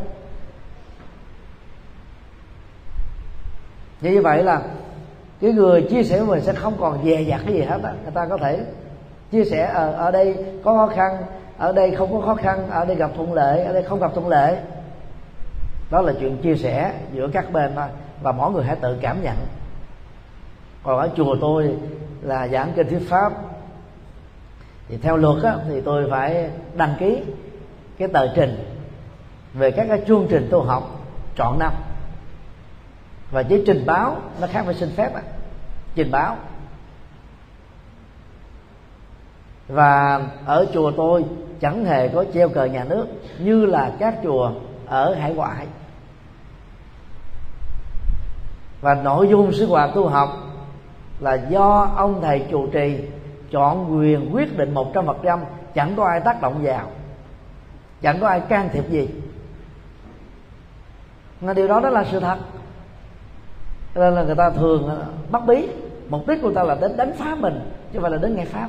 Như 4.00 4.22
vậy 4.22 4.42
là 4.42 4.62
cái 5.40 5.52
người 5.52 5.82
chia 5.90 6.02
sẻ 6.02 6.18
với 6.18 6.26
mình 6.26 6.44
sẽ 6.44 6.52
không 6.52 6.74
còn 6.80 7.04
dè 7.04 7.20
dặt 7.20 7.40
cái 7.44 7.54
gì 7.54 7.62
hết 7.62 7.78
á. 7.82 7.92
Người 8.02 8.12
ta 8.14 8.26
có 8.26 8.36
thể 8.36 8.60
chia 9.32 9.44
sẻ 9.44 9.70
ở, 9.74 9.92
ở 9.92 10.10
đây 10.10 10.44
có 10.64 10.72
khó 10.72 10.94
khăn 10.94 11.16
ở 11.58 11.72
đây 11.72 11.90
không 11.90 12.12
có 12.12 12.26
khó 12.26 12.34
khăn 12.34 12.70
ở 12.70 12.84
đây 12.84 12.96
gặp 12.96 13.10
thuận 13.16 13.32
lợi 13.32 13.64
ở 13.64 13.72
đây 13.72 13.82
không 13.82 14.00
gặp 14.00 14.10
thuận 14.14 14.28
lợi. 14.28 14.56
Đó 15.90 16.00
là 16.00 16.12
chuyện 16.20 16.42
chia 16.42 16.56
sẻ 16.56 16.92
giữa 17.12 17.28
các 17.32 17.52
bên 17.52 17.72
thôi 17.76 17.86
và 18.22 18.32
mỗi 18.32 18.52
người 18.52 18.64
hãy 18.64 18.76
tự 18.76 18.98
cảm 19.00 19.22
nhận. 19.22 19.36
Còn 20.82 20.98
ở 20.98 21.10
chùa 21.16 21.36
tôi 21.40 21.76
là 22.22 22.48
giảng 22.48 22.72
kinh 22.76 22.88
thuyết 22.88 23.08
pháp. 23.08 23.32
Thì 24.88 24.96
theo 24.96 25.16
luật 25.16 25.42
á, 25.42 25.56
thì 25.68 25.80
tôi 25.80 26.10
phải 26.10 26.50
đăng 26.74 26.94
ký 26.98 27.22
cái 27.98 28.08
tờ 28.08 28.34
trình 28.34 28.80
về 29.54 29.70
các 29.70 29.86
cái 29.88 30.02
chương 30.06 30.26
trình 30.30 30.48
tu 30.50 30.62
học 30.62 31.00
chọn 31.36 31.58
năm. 31.58 31.72
Và 33.30 33.42
chỉ 33.42 33.62
trình 33.66 33.86
báo 33.86 34.16
nó 34.40 34.46
khác 34.46 34.62
với 34.66 34.74
xin 34.74 34.90
phép 34.96 35.14
á 35.14 35.22
trình 35.94 36.10
báo. 36.10 36.36
Và 39.68 40.20
ở 40.46 40.66
chùa 40.72 40.92
tôi 40.96 41.24
chẳng 41.60 41.84
hề 41.84 42.08
có 42.08 42.24
treo 42.34 42.48
cờ 42.48 42.64
nhà 42.64 42.84
nước 42.84 43.06
như 43.38 43.66
là 43.66 43.92
các 43.98 44.14
chùa 44.22 44.52
ở 44.86 45.14
hải 45.14 45.34
ngoại 45.34 45.66
và 48.84 48.94
nội 48.94 49.28
dung 49.28 49.52
sinh 49.52 49.68
hoạt 49.68 49.90
tu 49.94 50.08
học 50.08 50.28
là 51.20 51.34
do 51.34 51.90
ông 51.96 52.20
thầy 52.22 52.46
chủ 52.50 52.66
trì 52.66 52.98
chọn 53.50 53.98
quyền 53.98 54.34
quyết 54.34 54.58
định 54.58 54.74
một 54.74 54.90
trăm 54.94 55.06
phần 55.06 55.16
trăm 55.22 55.40
chẳng 55.74 55.94
có 55.96 56.04
ai 56.04 56.20
tác 56.20 56.42
động 56.42 56.58
vào 56.62 56.86
chẳng 58.02 58.20
có 58.20 58.28
ai 58.28 58.40
can 58.40 58.68
thiệp 58.72 58.90
gì. 58.90 59.08
Mà 61.40 61.52
điều 61.52 61.68
đó 61.68 61.80
đó 61.80 61.90
là 61.90 62.04
sự 62.04 62.20
thật. 62.20 62.38
Cho 63.94 64.00
nên 64.00 64.14
là 64.14 64.22
người 64.22 64.34
ta 64.34 64.50
thường 64.50 64.88
ờ, 64.88 65.06
bắt 65.30 65.42
bí. 65.46 65.68
Mục 66.08 66.28
đích 66.28 66.42
của 66.42 66.52
ta 66.52 66.62
là 66.62 66.74
đến 66.74 66.96
đánh 66.96 67.12
phá 67.18 67.34
mình 67.34 67.60
chứ 67.92 67.98
không 67.98 68.02
phải 68.02 68.10
là 68.10 68.18
đến 68.18 68.36
nghe 68.36 68.44
pháp. 68.44 68.68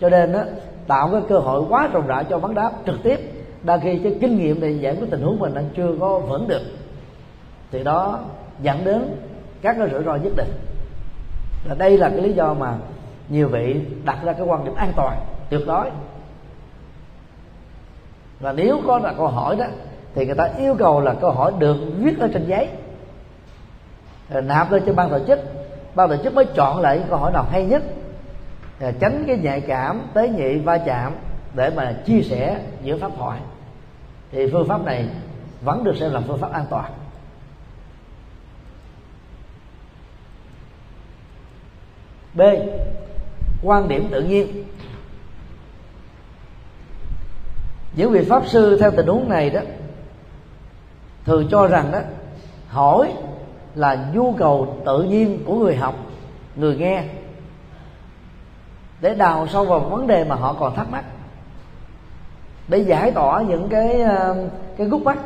Cho 0.00 0.08
nên 0.08 0.32
đó, 0.32 0.40
tạo 0.86 1.08
cái 1.12 1.20
cơ 1.28 1.38
hội 1.38 1.64
quá 1.68 1.88
rộng 1.92 2.06
rãi 2.06 2.24
cho 2.24 2.38
vấn 2.38 2.54
đáp 2.54 2.70
trực 2.86 3.02
tiếp. 3.02 3.20
Đa 3.62 3.78
khi 3.78 3.98
cái 3.98 4.18
kinh 4.20 4.38
nghiệm 4.38 4.60
để 4.60 4.70
giải 4.70 4.96
quyết 4.96 5.10
tình 5.10 5.22
huống 5.22 5.38
mình 5.38 5.54
đang 5.54 5.68
chưa 5.76 5.94
có 6.00 6.18
vững 6.18 6.48
được. 6.48 6.62
Thì 7.70 7.84
đó 7.84 8.18
dẫn 8.62 8.84
đến 8.84 9.16
các 9.62 9.76
cái 9.78 9.88
rủi 9.90 10.04
ro 10.04 10.14
nhất 10.16 10.32
định. 10.36 10.52
Và 11.68 11.74
đây 11.74 11.98
là 11.98 12.08
cái 12.08 12.20
lý 12.20 12.32
do 12.32 12.54
mà 12.54 12.74
nhiều 13.28 13.48
vị 13.48 13.80
đặt 14.04 14.18
ra 14.22 14.32
cái 14.32 14.42
quan 14.42 14.64
điểm 14.64 14.74
an 14.74 14.92
toàn, 14.96 15.20
tuyệt 15.50 15.60
đối. 15.66 15.90
Và 18.40 18.52
nếu 18.52 18.80
có 18.86 18.98
là 18.98 19.12
câu 19.16 19.28
hỏi 19.28 19.56
đó, 19.56 19.64
thì 20.14 20.26
người 20.26 20.34
ta 20.34 20.48
yêu 20.58 20.74
cầu 20.78 21.00
là 21.00 21.14
câu 21.14 21.30
hỏi 21.30 21.52
được 21.58 21.76
viết 21.98 22.18
ở 22.18 22.28
trên 22.32 22.46
giấy, 22.46 22.68
rồi 24.30 24.42
nạp 24.42 24.72
lên 24.72 24.82
cho 24.86 24.92
ban 24.92 25.10
tổ 25.10 25.18
chức. 25.26 25.40
Ban 25.94 26.08
tổ 26.08 26.16
chức 26.16 26.34
mới 26.34 26.44
chọn 26.44 26.80
lại 26.80 27.02
câu 27.08 27.18
hỏi 27.18 27.32
nào 27.32 27.46
hay 27.50 27.66
nhất 27.66 27.82
à, 28.80 28.92
tránh 29.00 29.24
cái 29.26 29.36
nhạy 29.36 29.60
cảm, 29.60 30.02
tế 30.14 30.28
nhị, 30.28 30.58
va 30.58 30.78
chạm 30.78 31.12
để 31.54 31.70
mà 31.76 31.94
chia 32.06 32.22
sẻ 32.22 32.60
giữa 32.82 32.98
pháp 32.98 33.10
thoại. 33.18 33.40
Thì 34.32 34.50
phương 34.52 34.68
pháp 34.68 34.84
này 34.84 35.08
vẫn 35.60 35.84
được 35.84 35.96
xem 35.96 36.12
là 36.12 36.20
phương 36.26 36.38
pháp 36.38 36.52
an 36.52 36.64
toàn. 36.70 36.92
B. 42.34 42.40
Quan 43.62 43.88
điểm 43.88 44.08
tự 44.10 44.22
nhiên. 44.22 44.64
Những 47.96 48.12
vị 48.12 48.24
pháp 48.28 48.46
sư 48.46 48.78
theo 48.80 48.90
tình 48.90 49.06
huống 49.06 49.28
này 49.28 49.50
đó, 49.50 49.60
thường 51.24 51.48
cho 51.50 51.66
rằng 51.66 51.92
đó, 51.92 51.98
hỏi 52.68 53.12
là 53.74 54.10
nhu 54.14 54.32
cầu 54.32 54.76
tự 54.86 55.02
nhiên 55.02 55.42
của 55.46 55.54
người 55.54 55.76
học, 55.76 55.94
người 56.56 56.76
nghe, 56.76 57.04
để 59.00 59.14
đào 59.14 59.46
sâu 59.46 59.64
vào 59.64 59.80
vấn 59.80 60.06
đề 60.06 60.24
mà 60.24 60.34
họ 60.34 60.52
còn 60.52 60.76
thắc 60.76 60.90
mắc, 60.90 61.04
để 62.68 62.78
giải 62.78 63.10
tỏa 63.10 63.42
những 63.42 63.68
cái 63.68 64.00
ờ, 64.00 64.48
cái 64.76 64.86
gút 64.86 65.02
mắt. 65.02 65.18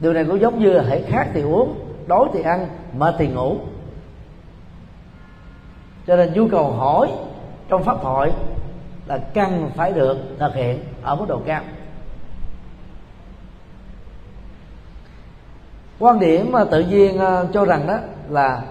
Điều 0.00 0.12
này 0.12 0.24
cũng 0.24 0.40
giống 0.40 0.58
như 0.58 0.72
là 0.72 0.84
hãy 0.88 1.02
khát 1.02 1.28
thì 1.34 1.42
uống, 1.42 1.74
đói 2.06 2.28
thì 2.32 2.42
ăn, 2.42 2.68
mệt 2.98 3.14
thì 3.18 3.26
ngủ 3.26 3.56
cho 6.06 6.16
nên 6.16 6.32
nhu 6.32 6.48
cầu 6.48 6.72
hỏi 6.72 7.10
trong 7.68 7.84
pháp 7.84 7.96
hội 7.98 8.32
là 9.06 9.18
cần 9.18 9.70
phải 9.76 9.92
được 9.92 10.18
thực 10.38 10.54
hiện 10.54 10.84
ở 11.02 11.14
mức 11.14 11.24
độ 11.28 11.40
cao. 11.46 11.62
Quan 15.98 16.20
điểm 16.20 16.52
mà 16.52 16.64
tự 16.64 16.80
nhiên 16.80 17.18
ờ, 17.18 17.46
cho 17.52 17.64
rằng 17.64 17.86
đó 17.86 17.98
là 18.28 18.62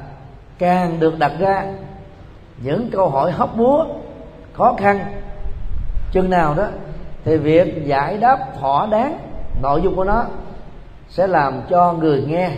càng 0.58 1.00
được 1.00 1.20
đặt 1.20 1.32
ra 1.40 1.66
những 2.64 2.90
câu 2.92 3.10
hỏi 3.10 3.32
hóc 3.32 3.58
búa, 3.58 3.86
khó 4.54 4.76
khăn, 4.78 5.00
chừng 6.12 6.30
nào 6.30 6.54
đó 6.54 6.68
thì 7.26 7.38
việc 7.38 7.86
giải 7.86 8.18
đáp 8.18 8.38
thỏa 8.60 8.86
đáng 8.86 9.18
nội 9.62 9.82
dung 9.82 9.96
của 9.96 10.04
nó 10.04 10.26
sẽ 11.10 11.28
làm 11.28 11.62
cho 11.70 11.94
người 11.94 12.24
nghe 12.28 12.52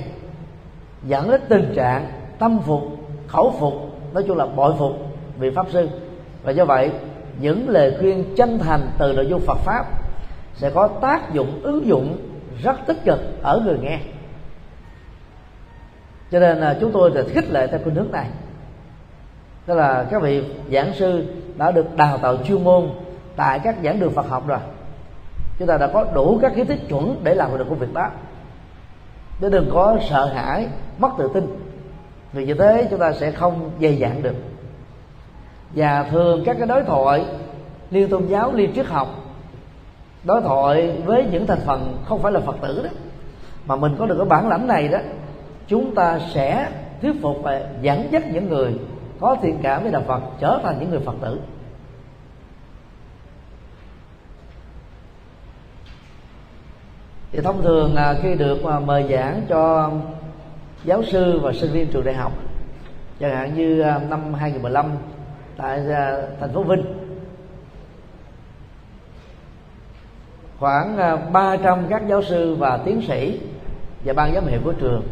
dẫn 1.04 1.32
đến 1.32 1.42
tình 1.50 1.74
trạng 1.76 2.08
tâm 2.40 2.60
phục, 2.60 2.82
khẩu 3.28 3.56
phục 3.60 3.74
nói 4.16 4.24
chung 4.28 4.38
là 4.38 4.46
bội 4.46 4.74
phục 4.80 4.92
vị 5.38 5.50
pháp 5.56 5.66
sư. 5.72 5.90
Và 6.44 6.52
do 6.52 6.66
vậy, 6.66 6.92
những 7.40 7.70
lời 7.70 7.96
khuyên 8.00 8.36
chân 8.38 8.60
thành 8.60 8.82
từ 8.98 9.14
nội 9.14 9.28
dung 9.28 9.42
Phật 9.48 9.58
pháp 9.58 9.86
sẽ 10.54 10.70
có 10.70 10.88
tác 10.88 11.34
dụng, 11.34 11.60
ứng 11.64 11.86
dụng 11.86 12.18
rất 12.64 12.76
tích 12.88 12.98
cực 13.06 13.20
ở 13.42 13.62
người 13.66 13.78
nghe. 13.82 14.00
Cho 16.32 16.40
nên 16.40 16.58
là 16.58 16.78
chúng 16.82 16.92
tôi 16.92 17.12
thì 17.16 17.22
khích 17.34 17.50
lệ 17.50 17.68
theo 17.68 17.80
khuynh 17.84 17.96
hướng 17.96 18.12
này. 18.12 18.28
Tức 19.66 19.76
là 19.76 20.06
các 20.12 20.22
vị 20.22 20.44
giảng 20.72 20.94
sư 20.94 21.26
đã 21.58 21.72
được 21.72 21.96
đào 21.96 22.18
tạo 22.18 22.38
chuyên 22.38 22.64
môn 22.64 22.90
tại 23.36 23.60
các 23.60 23.76
giảng 23.84 24.00
đường 24.00 24.12
Phật 24.12 24.30
học 24.30 24.48
rồi. 24.48 24.60
Chúng 25.60 25.68
ta 25.68 25.78
đã 25.78 25.88
có 25.88 26.06
đủ 26.14 26.40
các 26.42 26.52
kiến 26.56 26.66
thức 26.66 26.78
chuẩn 26.90 27.20
để 27.24 27.36
làm 27.36 27.58
được 27.58 27.66
công 27.70 27.80
việc 27.80 27.94
đó. 27.94 28.10
Để 29.42 29.50
đừng 29.50 29.70
có 29.74 29.98
sợ 30.10 30.26
hãi, 30.26 30.68
mất 30.98 31.10
tự 31.18 31.30
tin 31.34 31.65
vì 32.36 32.46
như 32.46 32.54
thế 32.54 32.88
chúng 32.90 33.00
ta 33.00 33.14
sẽ 33.14 33.32
không 33.32 33.72
dày 33.82 33.98
dặn 33.98 34.24
được. 34.24 34.36
Và 35.76 36.04
thường 36.04 36.44
các 36.46 36.58
cái 36.58 36.68
đối 36.68 36.84
thoại, 36.84 37.26
liên 37.92 38.10
tôn 38.10 38.28
giáo, 38.28 38.54
liên 38.54 38.74
triết 38.76 38.86
học, 38.86 39.08
đối 40.24 40.42
thoại 40.42 41.02
với 41.06 41.26
những 41.32 41.48
thành 41.48 41.60
phần 41.66 41.98
không 42.06 42.22
phải 42.22 42.32
là 42.32 42.40
phật 42.40 42.56
tử 42.62 42.82
đó, 42.84 42.90
mà 43.66 43.76
mình 43.76 43.96
có 44.00 44.06
được 44.06 44.16
cái 44.18 44.26
bản 44.26 44.48
lãnh 44.48 44.68
này 44.68 44.88
đó, 44.88 44.98
chúng 45.68 45.96
ta 45.96 46.20
sẽ 46.34 46.70
thuyết 47.02 47.14
phục 47.22 47.38
và 47.44 47.62
dẫn 47.82 48.08
dắt 48.12 48.24
những 48.34 48.50
người 48.50 48.74
có 49.20 49.38
thiện 49.42 49.60
cảm 49.64 49.84
với 49.84 49.92
đạo 49.92 50.04
phật 50.08 50.22
trở 50.40 50.60
thành 50.64 50.80
những 50.80 50.90
người 50.90 51.00
phật 51.06 51.16
tử. 51.22 51.40
Thì 57.32 57.42
thông 57.42 57.62
thường 57.62 57.96
là 57.96 58.16
khi 58.24 58.36
được 58.36 58.64
à, 58.64 58.80
mời 58.80 59.06
giảng 59.10 59.42
cho 59.50 59.92
giáo 60.86 61.04
sư 61.04 61.40
và 61.40 61.54
sinh 61.54 61.72
viên 61.72 61.88
trường 61.88 62.04
đại 62.04 62.16
học, 62.16 62.32
chẳng 63.20 63.36
hạn 63.36 63.56
như 63.56 63.82
à, 63.82 64.00
năm 64.10 64.34
2015 64.34 64.92
tại 65.58 65.80
à, 65.92 66.22
thành 66.40 66.54
phố 66.54 66.64
Vinh. 66.64 66.86
Khoảng 70.60 70.98
à, 70.98 71.16
300 71.16 71.88
các 71.90 72.02
giáo 72.08 72.24
sư 72.24 72.56
và 72.56 72.78
tiến 72.86 73.02
sĩ 73.08 73.40
và 74.06 74.14
ban 74.14 74.34
giám 74.34 74.48
hiệu 74.48 74.60
của 74.64 74.74
trường, 74.74 75.04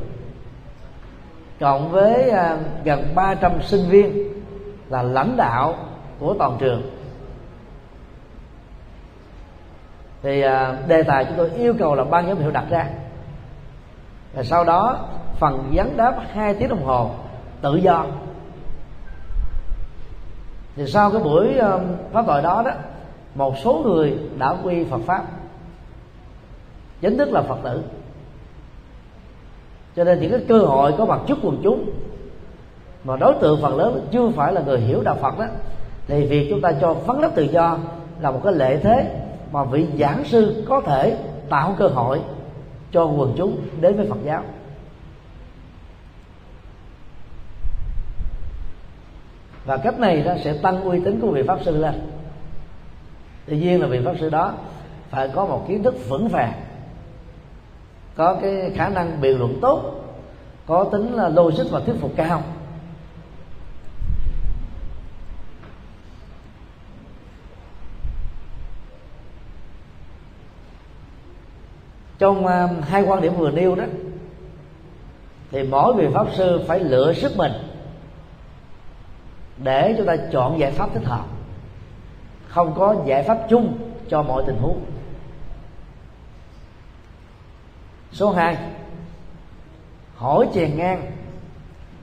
cộng 1.60 1.92
với 1.92 2.32
gần 2.84 3.16
300 3.16 3.62
sinh 3.62 3.90
viên 3.90 4.28
là 4.90 5.04
lãnh 5.04 5.38
đạo 5.38 5.76
của 6.20 6.36
toàn 6.40 6.58
trường. 6.60 6.82
Thì 10.24 10.42
đề 10.88 11.04
tài 11.04 11.26
chúng 11.26 11.38
tôi 11.38 11.50
yêu 11.58 11.74
cầu 11.80 11.96
là 11.96 12.04
ban 12.04 12.28
giám 12.28 12.38
hiệu 12.38 12.52
đặt 12.52 12.66
ra 12.70 12.88
và 14.34 14.44
sau 14.44 14.64
đó, 14.64 15.00
phần 15.40 15.72
vấn 15.74 15.98
đáp 15.98 16.20
hai 16.34 16.54
tiếng 16.54 16.70
đồng 16.70 16.86
hồ, 16.86 17.10
tự 17.62 17.76
do. 17.76 18.06
Thì 20.76 20.88
sau 20.88 21.12
cái 21.12 21.24
buổi 21.24 21.58
ờ, 21.58 21.80
pháp 22.12 22.26
thoại 22.26 22.44
đó 22.44 22.62
đó, 22.66 22.72
một 23.36 23.58
số 23.64 23.82
người 23.86 24.18
đã 24.38 24.56
quy 24.64 24.84
Phật 24.84 25.02
pháp, 25.06 25.24
chính 27.02 27.18
thức 27.18 27.32
là 27.32 27.42
Phật 27.42 27.58
tử. 27.64 27.84
Cho 29.96 30.04
nên 30.04 30.20
những 30.20 30.32
cái 30.32 30.40
cơ 30.48 30.60
hội 30.60 30.94
có 30.98 31.06
mặt 31.06 31.20
trước 31.28 31.38
quần 31.44 31.60
chúng, 31.64 31.90
mà 33.04 33.18
đối 33.18 33.34
tượng 33.34 33.62
phần 33.62 33.78
lớn 33.78 34.08
chưa 34.12 34.30
phải 34.30 34.54
là 34.54 34.62
người 34.62 34.80
hiểu 34.80 35.02
đạo 35.02 35.18
Phật 35.22 35.40
đó, 35.40 35.46
thì 36.08 36.26
việc 36.26 36.48
chúng 36.50 36.62
ta 36.62 36.72
cho 36.82 36.94
vấn 36.94 37.22
đáp 37.22 37.30
tự 37.36 37.44
do 37.44 37.78
là 38.20 38.32
một 38.32 38.42
cái 38.44 38.54
lệ 38.54 38.78
thế 38.78 39.26
mà 39.52 39.64
vị 39.64 39.88
giảng 40.00 40.24
sư 40.26 40.66
có 40.70 40.82
thể 40.82 41.18
tạo 41.50 41.76
cơ 41.78 41.88
hội 41.88 42.22
cho 42.94 43.06
quần 43.06 43.34
chúng 43.38 43.62
đến 43.82 43.98
với 43.98 44.08
Phật 44.10 44.18
giáo. 44.26 44.44
Và 49.66 49.78
cách 49.78 50.00
này 50.00 50.24
nó 50.26 50.32
sẽ 50.44 50.54
tăng 50.54 50.84
uy 50.84 51.00
tín 51.06 51.20
của 51.22 51.32
vị 51.32 51.44
pháp 51.48 51.60
sư 51.64 51.78
lên. 51.78 52.02
Tuy 53.46 53.58
nhiên 53.58 53.82
là 53.82 53.88
vị 53.88 54.00
pháp 54.06 54.16
sư 54.20 54.30
đó 54.30 54.54
phải 55.10 55.28
có 55.28 55.46
một 55.46 55.66
kiến 55.68 55.84
thức 55.84 55.96
vững 56.10 56.28
vàng, 56.28 56.54
có 58.16 58.38
cái 58.42 58.72
khả 58.76 58.90
năng 58.90 59.22
biện 59.22 59.40
luận 59.40 59.60
tốt, 59.62 59.82
có 60.68 60.84
tính 60.84 61.14
là 61.14 61.30
logic 61.30 61.72
và 61.72 61.80
thuyết 61.80 61.96
phục 62.00 62.12
cao. 62.16 62.42
Trong 72.24 72.46
uh, 72.46 72.86
hai 72.86 73.04
quan 73.04 73.22
điểm 73.22 73.34
vừa 73.38 73.52
nêu 73.52 73.76
đó 73.76 73.84
thì 75.52 75.64
mỗi 75.64 75.94
vị 75.94 76.08
pháp 76.14 76.28
sư 76.34 76.62
phải 76.68 76.80
lựa 76.80 77.14
sức 77.14 77.38
mình 77.38 77.52
để 79.58 79.94
chúng 79.98 80.08
ta 80.08 80.16
chọn 80.32 80.60
giải 80.60 80.72
pháp 80.72 80.90
thích 80.94 81.04
hợp. 81.06 81.26
Không 82.48 82.74
có 82.78 82.96
giải 83.06 83.24
pháp 83.24 83.46
chung 83.50 83.78
cho 84.10 84.24
mọi 84.24 84.44
tình 84.48 84.58
huống. 84.58 84.86
Số 88.12 88.32
2 88.32 88.58
hỏi 90.16 90.48
chèn 90.54 90.78
ngang 90.78 91.12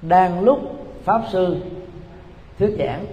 đang 0.02 0.40
lúc 0.40 0.58
pháp 1.04 1.22
sư 1.32 1.56
thuyết 2.58 2.76
giảng. 2.78 3.06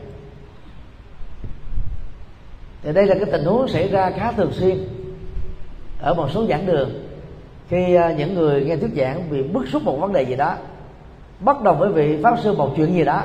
Thì 2.83 2.93
đây 2.93 3.05
là 3.05 3.15
cái 3.15 3.31
tình 3.31 3.45
huống 3.45 3.67
xảy 3.67 3.87
ra 3.87 4.11
khá 4.15 4.31
thường 4.31 4.51
xuyên 4.53 4.96
ở 6.01 6.13
một 6.13 6.31
số 6.31 6.45
giảng 6.45 6.65
đường, 6.65 6.89
khi 7.69 7.95
à, 7.95 8.13
những 8.17 8.35
người 8.35 8.65
nghe 8.65 8.77
thuyết 8.77 8.91
giảng 8.95 9.29
bị 9.31 9.43
bức 9.43 9.67
xúc 9.67 9.83
một 9.83 9.97
vấn 9.99 10.13
đề 10.13 10.21
gì 10.21 10.35
đó 10.35 10.55
bất 11.39 11.61
đồng 11.61 11.79
với 11.79 11.91
vị 11.91 12.19
pháp 12.23 12.39
sư 12.39 12.53
một 12.53 12.73
chuyện 12.75 12.93
gì 12.93 13.03
đó. 13.03 13.21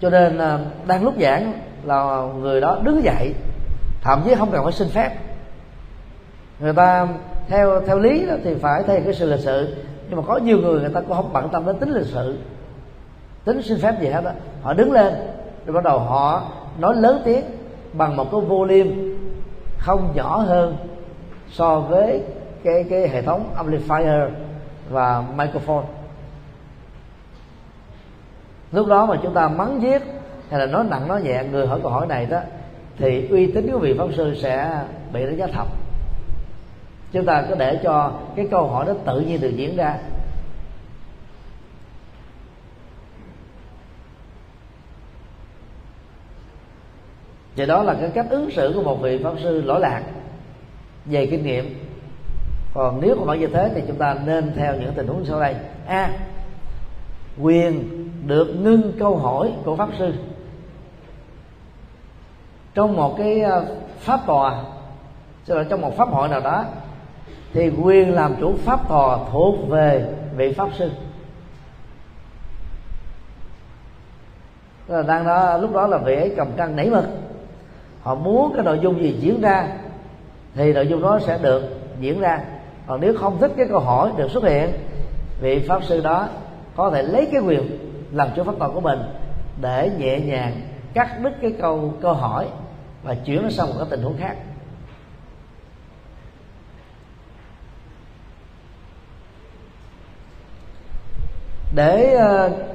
Cho 0.00 0.10
nên 0.10 0.38
à, 0.38 0.58
đang 0.86 1.04
lúc 1.04 1.14
giảng 1.20 1.52
là 1.84 2.28
người 2.40 2.60
đó 2.60 2.78
đứng 2.82 3.04
dậy, 3.04 3.34
thậm 4.02 4.22
chí 4.24 4.34
không 4.34 4.50
cần 4.50 4.64
phải 4.64 4.72
xin 4.72 4.88
phép. 4.88 5.10
Người 6.60 6.72
ta 6.72 7.08
theo 7.48 7.80
theo 7.86 7.98
lý 7.98 8.26
đó 8.26 8.34
thì 8.44 8.54
phải 8.54 8.82
thay 8.82 9.00
cái 9.04 9.14
sự 9.14 9.30
lịch 9.30 9.40
sự, 9.40 9.76
nhưng 10.08 10.16
mà 10.16 10.22
có 10.26 10.36
nhiều 10.36 10.58
người 10.58 10.80
người 10.80 10.90
ta 10.94 11.00
cũng 11.00 11.16
không 11.16 11.32
bận 11.32 11.48
tâm 11.52 11.66
đến 11.66 11.78
tính 11.78 11.90
lịch 11.90 12.06
sự, 12.06 12.38
tính 13.44 13.62
xin 13.62 13.78
phép 13.80 14.00
gì 14.00 14.08
hết 14.08 14.24
đó 14.24 14.30
họ 14.62 14.72
đứng 14.72 14.92
lên, 14.92 15.14
rồi 15.66 15.74
bắt 15.74 15.84
đầu 15.84 15.98
họ 15.98 16.42
nói 16.78 16.96
lớn 16.96 17.22
tiếng 17.24 17.44
bằng 17.92 18.16
một 18.16 18.32
cái 18.32 18.40
volume 18.40 18.90
không 19.78 20.12
nhỏ 20.14 20.36
hơn 20.36 20.76
so 21.50 21.80
với 21.80 22.22
cái 22.64 22.84
cái 22.90 23.08
hệ 23.08 23.22
thống 23.22 23.54
amplifier 23.58 24.30
và 24.90 25.24
microphone. 25.36 25.84
Lúc 28.72 28.86
đó 28.86 29.06
mà 29.06 29.16
chúng 29.22 29.34
ta 29.34 29.48
mắng 29.48 29.82
giết 29.82 30.02
hay 30.50 30.60
là 30.60 30.66
nói 30.66 30.84
nặng, 30.90 31.08
nói 31.08 31.22
nhẹ 31.22 31.44
người 31.50 31.66
hỏi 31.66 31.80
câu 31.82 31.90
hỏi 31.90 32.06
này 32.06 32.26
đó, 32.26 32.40
thì 32.96 33.28
uy 33.28 33.52
tín 33.52 33.72
của 33.72 33.78
vị 33.78 33.94
pháp 33.98 34.06
sư 34.16 34.34
sẽ 34.42 34.82
bị 35.12 35.26
đánh 35.26 35.36
giá 35.36 35.46
thấp. 35.46 35.66
Chúng 37.12 37.26
ta 37.26 37.44
cứ 37.48 37.54
để 37.54 37.80
cho 37.82 38.12
cái 38.36 38.48
câu 38.50 38.68
hỏi 38.68 38.86
đó 38.86 38.92
tự 39.04 39.20
nhiên 39.20 39.40
được 39.40 39.52
diễn 39.56 39.76
ra. 39.76 39.98
Vậy 47.56 47.66
đó 47.66 47.82
là 47.82 47.94
cái 48.00 48.10
cách 48.14 48.26
ứng 48.30 48.50
xử 48.50 48.72
của 48.74 48.82
một 48.82 49.02
vị 49.02 49.20
pháp 49.24 49.32
sư 49.42 49.62
lỗi 49.62 49.80
lạc 49.80 50.02
về 51.06 51.26
kinh 51.26 51.42
nghiệm. 51.42 51.88
Còn 52.74 53.00
nếu 53.00 53.14
không 53.14 53.26
phải 53.26 53.38
như 53.38 53.46
thế 53.46 53.70
thì 53.74 53.82
chúng 53.86 53.96
ta 53.96 54.16
nên 54.26 54.52
theo 54.56 54.74
những 54.76 54.94
tình 54.94 55.06
huống 55.06 55.24
sau 55.24 55.40
đây. 55.40 55.54
A. 55.86 56.10
Quyền 57.40 57.84
được 58.26 58.54
ngưng 58.60 58.92
câu 58.98 59.16
hỏi 59.16 59.52
của 59.64 59.76
pháp 59.76 59.88
sư. 59.98 60.14
Trong 62.74 62.96
một 62.96 63.18
cái 63.18 63.40
ờ, 63.40 63.64
pháp 63.98 64.20
tòa, 64.26 64.64
tức 65.46 65.54
là 65.54 65.64
trong 65.64 65.80
một 65.80 65.96
pháp 65.96 66.08
hội 66.08 66.28
nào 66.28 66.40
đó, 66.40 66.64
thì 67.52 67.70
quyền 67.82 68.14
làm 68.14 68.34
chủ 68.40 68.54
pháp 68.56 68.88
tòa 68.88 69.18
thuộc 69.32 69.68
về 69.68 70.14
vị 70.36 70.52
pháp 70.52 70.68
sư. 70.78 70.90
Là 74.88 75.02
đang 75.02 75.26
đó, 75.26 75.58
lúc 75.58 75.74
đó 75.74 75.86
là 75.86 75.98
vị 75.98 76.14
ấy 76.14 76.34
cầm 76.36 76.48
trăng 76.56 76.76
nảy 76.76 76.90
mực. 76.90 77.04
Họ 78.02 78.14
muốn 78.14 78.52
cái 78.54 78.64
nội 78.64 78.78
dung 78.82 79.02
gì 79.02 79.16
diễn 79.20 79.40
ra 79.40 79.68
thì 80.54 80.72
nội 80.72 80.86
dung 80.86 81.02
đó 81.02 81.18
sẽ 81.26 81.38
được 81.42 81.62
diễn 82.00 82.20
ra. 82.20 82.40
Còn 82.86 83.00
nếu 83.00 83.14
không 83.20 83.38
thích 83.38 83.52
cái 83.56 83.66
câu 83.68 83.80
hỏi 83.80 84.10
được 84.16 84.30
xuất 84.30 84.44
hiện, 84.44 84.72
vị 85.40 85.64
pháp 85.68 85.84
sư 85.84 86.00
đó 86.00 86.28
có 86.76 86.90
thể 86.90 87.02
lấy 87.02 87.28
cái 87.32 87.40
quyền 87.40 87.78
làm 88.12 88.28
chủ 88.36 88.44
pháp 88.44 88.54
tòa 88.58 88.68
của 88.68 88.80
mình 88.80 88.98
để 89.60 89.90
nhẹ 89.98 90.20
nhàng 90.20 90.60
cắt 90.94 91.20
đứt 91.22 91.32
cái 91.40 91.52
câu 91.60 91.94
câu 92.02 92.12
hỏi 92.12 92.46
và 93.02 93.14
chuyển 93.14 93.42
nó 93.42 93.50
sang 93.50 93.66
một 93.66 93.74
cái 93.78 93.86
tình 93.90 94.02
huống 94.02 94.16
khác. 94.16 94.36
Để 101.74 102.18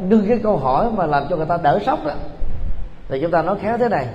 đưa 0.10 0.18
ngưng 0.18 0.28
cái 0.28 0.40
câu 0.44 0.58
hỏi 0.58 0.92
mà 0.92 1.06
làm 1.06 1.24
cho 1.30 1.36
người 1.36 1.46
ta 1.46 1.58
đỡ 1.58 1.80
sốc 1.86 2.06
đó, 2.06 2.14
thì 3.10 3.22
chúng 3.22 3.32
ta 3.32 3.42
nói 3.42 3.58
khéo 3.62 3.78
thế 3.78 3.90
này. 3.90 4.08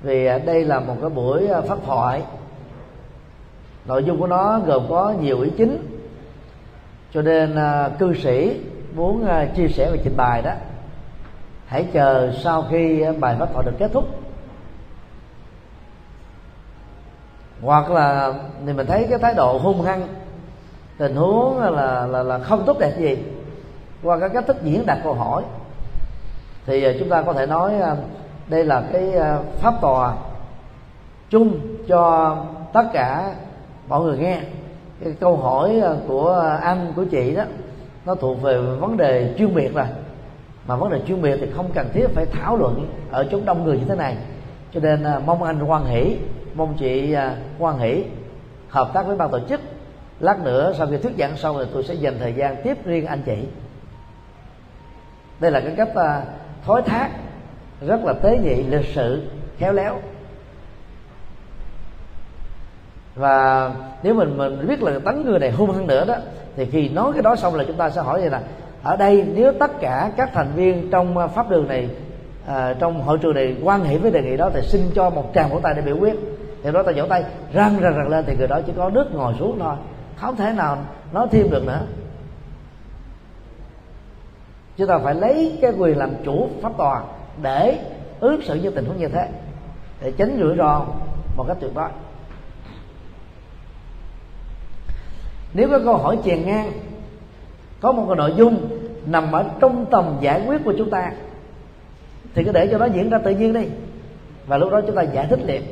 Vì 0.00 0.26
ờ, 0.26 0.38
đây 0.38 0.64
là 0.64 0.80
một 0.80 0.96
cái 1.00 1.10
buổi 1.10 1.46
ờ, 1.46 1.62
pháp 1.62 1.78
thoại 1.86 2.22
nội 3.86 4.04
dung 4.04 4.18
của 4.20 4.26
nó 4.26 4.58
gồm 4.58 4.86
có 4.88 5.14
nhiều 5.20 5.40
ý 5.40 5.50
chính. 5.56 5.98
Cho 7.14 7.22
nên 7.22 7.54
uh, 7.54 7.98
cư 7.98 8.14
sĩ 8.14 8.60
muốn 8.94 9.24
uh, 9.24 9.56
chia 9.56 9.68
sẻ 9.68 9.90
và 9.90 9.96
trình 10.04 10.16
bày 10.16 10.42
đó. 10.42 10.52
Hãy 11.66 11.88
chờ 11.92 12.32
sau 12.42 12.64
khi 12.70 13.04
uh, 13.08 13.18
bài 13.18 13.36
pháp 13.38 13.52
thoại 13.52 13.66
được 13.66 13.74
kết 13.78 13.90
thúc. 13.92 14.04
Hoặc 17.62 17.90
là 17.90 18.34
thì 18.66 18.72
mình 18.72 18.86
thấy 18.86 19.06
cái 19.10 19.18
thái 19.18 19.34
độ 19.34 19.58
hung 19.58 19.82
hăng 19.82 20.08
tình 20.98 21.16
huống 21.16 21.58
là 21.60 22.06
là 22.06 22.22
là 22.22 22.38
không 22.38 22.62
tốt 22.66 22.76
đẹp 22.80 22.92
gì 22.98 23.18
qua 24.02 24.18
các 24.18 24.30
cách 24.34 24.44
thức 24.46 24.56
diễn 24.62 24.86
đạt 24.86 24.98
câu 25.04 25.14
hỏi 25.14 25.42
thì 26.66 26.96
chúng 26.98 27.08
ta 27.08 27.22
có 27.22 27.32
thể 27.32 27.46
nói 27.46 27.72
đây 28.46 28.64
là 28.64 28.82
cái 28.92 29.12
pháp 29.58 29.74
tòa 29.80 30.14
chung 31.30 31.60
cho 31.88 32.36
tất 32.72 32.84
cả 32.92 33.34
mọi 33.88 34.04
người 34.04 34.18
nghe. 34.18 34.40
Cái 35.04 35.14
câu 35.20 35.36
hỏi 35.36 35.80
ờ, 35.80 35.96
của 36.08 36.58
anh, 36.62 36.92
của 36.96 37.04
chị 37.04 37.34
đó, 37.36 37.42
nó 38.06 38.14
thuộc 38.14 38.42
về 38.42 38.58
vấn 38.60 38.96
đề 38.96 39.34
chuyên 39.38 39.54
biệt 39.54 39.74
rồi. 39.74 39.86
Mà 40.66 40.76
vấn 40.76 40.90
đề 40.90 41.00
chuyên 41.06 41.22
biệt 41.22 41.36
thì 41.40 41.46
không 41.56 41.70
cần 41.74 41.88
thiết 41.92 42.06
phải 42.14 42.26
thảo 42.26 42.56
luận 42.56 42.88
ở 43.10 43.26
chỗ 43.30 43.40
đông 43.44 43.64
người 43.64 43.78
như 43.78 43.84
thế 43.88 43.96
này. 43.96 44.16
Cho 44.72 44.80
nên 44.80 45.02
ờ, 45.02 45.20
mong 45.26 45.42
anh 45.42 45.62
quan 45.62 45.86
hỷ, 45.86 46.16
mong 46.54 46.74
chị 46.78 47.12
ờ, 47.12 47.30
quan 47.58 47.78
hỷ, 47.78 48.04
hợp 48.68 48.90
tác 48.94 49.06
với 49.06 49.16
ban 49.16 49.30
tổ 49.30 49.38
chức. 49.48 49.60
Lát 50.20 50.44
nữa 50.44 50.72
sau 50.78 50.86
khi 50.86 50.96
thuyết 50.96 51.12
giảng 51.18 51.36
xong 51.36 51.56
thì 51.58 51.70
tôi 51.72 51.84
sẽ 51.84 51.94
dành 51.94 52.14
thời 52.18 52.32
gian 52.32 52.56
tiếp 52.64 52.84
riêng 52.84 53.06
anh 53.06 53.22
chị. 53.26 53.38
Đây 55.40 55.50
là 55.50 55.60
cái 55.60 55.74
cách 55.76 56.22
thối 56.64 56.82
thác 56.82 57.10
rất 57.80 58.04
là 58.04 58.12
tế 58.12 58.38
nhị, 58.38 58.62
lịch 58.62 58.86
sự, 58.94 59.22
khéo 59.58 59.72
léo 59.72 60.00
và 63.16 63.70
nếu 64.02 64.14
mình 64.14 64.36
mình 64.36 64.66
biết 64.68 64.82
là 64.82 64.98
tấn 65.04 65.24
người 65.24 65.38
này 65.38 65.50
hung 65.50 65.70
hơn 65.70 65.86
nữa 65.86 66.04
đó 66.04 66.14
thì 66.56 66.66
khi 66.66 66.88
nói 66.88 67.12
cái 67.12 67.22
đó 67.22 67.36
xong 67.36 67.54
là 67.54 67.64
chúng 67.66 67.76
ta 67.76 67.90
sẽ 67.90 68.00
hỏi 68.00 68.20
vậy 68.20 68.30
là 68.30 68.40
ở 68.82 68.96
đây 68.96 69.26
nếu 69.34 69.52
tất 69.52 69.80
cả 69.80 70.10
các 70.16 70.30
thành 70.34 70.48
viên 70.54 70.90
trong 70.90 71.18
à, 71.18 71.26
pháp 71.26 71.50
đường 71.50 71.68
này 71.68 71.88
à, 72.46 72.74
trong 72.78 73.00
hội 73.02 73.18
trường 73.18 73.34
này 73.34 73.56
quan 73.62 73.84
hệ 73.84 73.98
với 73.98 74.10
đề 74.10 74.22
nghị 74.22 74.36
đó 74.36 74.50
thì 74.54 74.60
xin 74.62 74.80
cho 74.94 75.10
một 75.10 75.30
tràng 75.34 75.50
vỗ 75.50 75.60
tay 75.62 75.74
để 75.74 75.82
biểu 75.82 75.96
quyết. 75.98 76.14
Thì 76.62 76.72
đó 76.72 76.82
ta 76.82 76.92
vỗ 76.96 77.06
tay 77.08 77.24
răng 77.52 77.78
răng 77.80 77.96
răng 77.96 78.08
lên 78.08 78.24
thì 78.26 78.36
người 78.36 78.48
đó 78.48 78.60
chỉ 78.66 78.72
có 78.76 78.90
nước 78.90 79.14
ngồi 79.14 79.34
xuống 79.38 79.58
thôi. 79.58 79.74
Không 80.16 80.36
thể 80.36 80.52
nào 80.52 80.78
nói 81.12 81.26
thêm 81.30 81.50
được 81.50 81.66
nữa. 81.66 81.80
Chúng 84.76 84.88
ta 84.88 84.98
phải 84.98 85.14
lấy 85.14 85.58
cái 85.62 85.72
quyền 85.78 85.98
làm 85.98 86.10
chủ 86.24 86.48
pháp 86.62 86.72
tòa 86.76 87.02
để 87.42 87.78
ứng 88.20 88.42
xử 88.42 88.54
như 88.54 88.70
tình 88.70 88.84
huống 88.84 88.96
như 88.96 89.08
thế 89.08 89.28
để 90.00 90.12
tránh 90.18 90.38
rủi 90.40 90.56
ro 90.56 90.84
một 91.36 91.44
cách 91.48 91.56
tuyệt 91.60 91.70
đối. 91.74 91.88
Nếu 95.56 95.68
có 95.68 95.78
câu 95.84 95.96
hỏi 95.96 96.18
chèn 96.24 96.46
ngang, 96.46 96.72
có 97.80 97.92
một 97.92 98.04
cái 98.08 98.16
nội 98.16 98.34
dung 98.36 98.68
nằm 99.06 99.32
ở 99.32 99.44
trong 99.60 99.86
tầm 99.90 100.16
giải 100.20 100.42
quyết 100.46 100.64
của 100.64 100.74
chúng 100.78 100.90
ta, 100.90 101.12
thì 102.34 102.44
cứ 102.44 102.52
để 102.52 102.68
cho 102.70 102.78
nó 102.78 102.86
diễn 102.86 103.10
ra 103.10 103.18
tự 103.18 103.30
nhiên 103.30 103.52
đi. 103.52 103.64
Và 104.46 104.56
lúc 104.56 104.72
đó 104.72 104.80
chúng 104.86 104.96
ta 104.96 105.02
giải 105.02 105.26
thích 105.30 105.40
liền. 105.46 105.62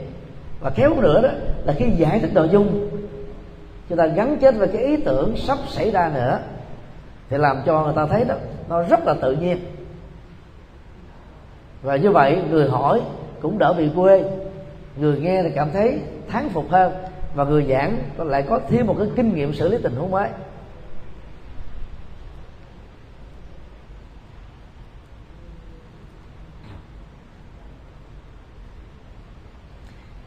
Và 0.61 0.70
khéo 0.70 1.01
nữa 1.01 1.22
đó 1.22 1.28
là 1.64 1.72
khi 1.72 1.87
giải 1.97 2.20
thích 2.20 2.30
nội 2.35 2.49
dung, 2.49 2.89
chúng 3.89 3.99
ta 3.99 4.07
gắn 4.07 4.37
chết 4.41 4.55
với 4.57 4.68
cái 4.68 4.82
ý 4.82 4.97
tưởng 4.97 5.37
sắp 5.37 5.59
xảy 5.68 5.91
ra 5.91 6.11
nữa, 6.14 6.39
thì 7.30 7.37
làm 7.39 7.62
cho 7.66 7.85
người 7.85 7.95
ta 7.97 8.07
thấy 8.07 8.24
đó, 8.24 8.35
nó 8.68 8.82
rất 8.82 9.07
là 9.07 9.14
tự 9.22 9.32
nhiên. 9.32 9.59
Và 11.82 11.97
như 11.97 12.11
vậy, 12.11 12.43
người 12.51 12.68
hỏi 12.68 13.01
cũng 13.43 13.59
đỡ 13.59 13.72
bị 13.72 13.89
quê, 13.97 14.24
người 14.97 15.20
nghe 15.20 15.43
thì 15.43 15.51
cảm 15.55 15.70
thấy 15.72 15.99
thán 16.28 16.49
phục 16.49 16.70
hơn 16.70 16.93
và 17.35 17.45
người 17.45 17.66
giảng 17.68 17.99
lại 18.16 18.43
có 18.49 18.61
thêm 18.68 18.87
một 18.87 18.95
cái 18.99 19.09
kinh 19.16 19.35
nghiệm 19.35 19.55
xử 19.55 19.68
lý 19.68 19.78
tình 19.82 19.97
huống 19.97 20.11
mới. 20.11 20.28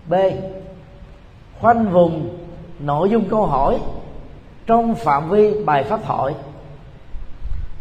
B. 0.10 0.14
Khoanh 1.60 1.92
vùng 1.92 2.38
nội 2.80 3.10
dung 3.10 3.30
câu 3.30 3.46
hỏi 3.46 3.80
trong 4.66 4.96
phạm 4.96 5.30
vi 5.30 5.64
bài 5.66 5.84
pháp 5.84 6.06
hội 6.06 6.36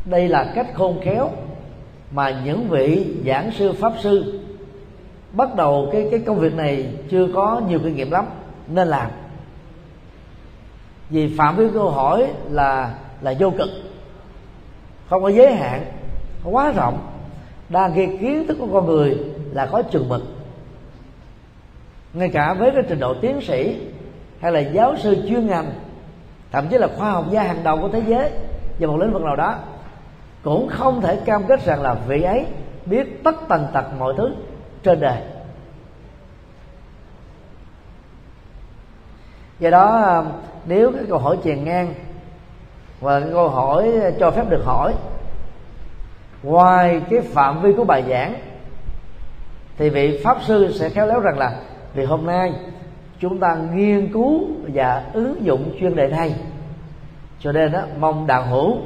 đây 0.04 0.28
là 0.28 0.52
cách 0.54 0.66
khôn 0.74 1.00
khéo 1.04 1.30
mà 2.10 2.42
những 2.44 2.68
vị 2.68 3.14
giảng 3.26 3.50
sư 3.50 3.72
pháp 3.72 3.92
sư 4.02 4.40
bắt 5.32 5.54
đầu 5.56 5.88
cái 5.92 6.08
cái 6.10 6.20
công 6.20 6.38
việc 6.38 6.54
này 6.54 6.86
chưa 7.10 7.28
có 7.34 7.62
nhiều 7.68 7.78
kinh 7.84 7.96
nghiệm 7.96 8.10
lắm 8.10 8.26
nên 8.68 8.88
làm. 8.88 9.10
Vì 11.10 11.36
phạm 11.38 11.56
vi 11.56 11.66
câu 11.74 11.90
hỏi 11.90 12.32
là 12.50 12.94
là 13.20 13.34
vô 13.38 13.50
cực. 13.50 13.68
Không 15.08 15.22
có 15.22 15.28
giới 15.28 15.54
hạn 15.54 15.84
quá 16.44 16.72
rộng. 16.72 16.98
Đa 17.68 17.88
ghi 17.88 18.06
kiến 18.20 18.46
thức 18.46 18.56
của 18.60 18.68
con 18.72 18.86
người 18.86 19.18
là 19.52 19.66
có 19.66 19.82
chừng 19.82 20.08
mực. 20.08 20.22
Ngay 22.12 22.28
cả 22.28 22.54
với 22.54 22.70
cái 22.70 22.82
trình 22.88 23.00
độ 23.00 23.14
tiến 23.14 23.40
sĩ 23.40 23.76
hay 24.40 24.52
là 24.52 24.60
giáo 24.60 24.96
sư 24.96 25.16
chuyên 25.28 25.46
ngành, 25.46 25.72
thậm 26.52 26.68
chí 26.68 26.78
là 26.78 26.88
khoa 26.96 27.10
học 27.10 27.24
gia 27.30 27.42
hàng 27.42 27.64
đầu 27.64 27.78
của 27.80 27.88
thế 27.88 28.02
giới 28.06 28.30
về 28.78 28.86
một 28.86 28.96
lĩnh 28.96 29.12
vực 29.12 29.22
nào 29.22 29.36
đó, 29.36 29.58
cũng 30.42 30.68
không 30.68 31.00
thể 31.00 31.16
cam 31.24 31.44
kết 31.44 31.64
rằng 31.64 31.82
là 31.82 31.94
vị 31.94 32.22
ấy 32.22 32.46
biết 32.86 33.24
tất 33.24 33.34
tần 33.48 33.66
tật 33.72 33.84
mọi 33.98 34.14
thứ 34.16 34.34
trên 34.82 35.00
đời. 35.00 35.22
Do 39.60 39.70
đó 39.70 40.02
um, 40.18 40.32
nếu 40.66 40.92
cái 40.92 41.04
câu 41.08 41.18
hỏi 41.18 41.38
chèn 41.44 41.64
ngang 41.64 41.94
và 43.00 43.20
cái 43.20 43.28
câu 43.32 43.48
hỏi 43.48 43.92
cho 44.20 44.30
phép 44.30 44.48
được 44.48 44.62
hỏi, 44.64 44.94
ngoài 46.42 47.00
cái 47.10 47.20
phạm 47.20 47.62
vi 47.62 47.72
của 47.72 47.84
bài 47.84 48.04
giảng, 48.08 48.34
thì 49.78 49.90
vị 49.90 50.20
pháp 50.24 50.38
sư 50.42 50.72
sẽ 50.72 50.88
khéo 50.88 51.06
léo 51.06 51.20
rằng 51.20 51.38
là, 51.38 51.60
vì 51.94 52.04
hôm 52.04 52.26
nay 52.26 52.52
chúng 53.20 53.38
ta 53.38 53.56
nghiên 53.72 54.12
cứu 54.12 54.40
và 54.74 55.04
ứng 55.12 55.44
dụng 55.44 55.76
chuyên 55.80 55.96
đề 55.96 56.08
này, 56.08 56.34
cho 57.38 57.52
nên 57.52 57.72
đó 57.72 57.80
mong 57.98 58.26
đạo 58.26 58.42
hữu 58.46 58.76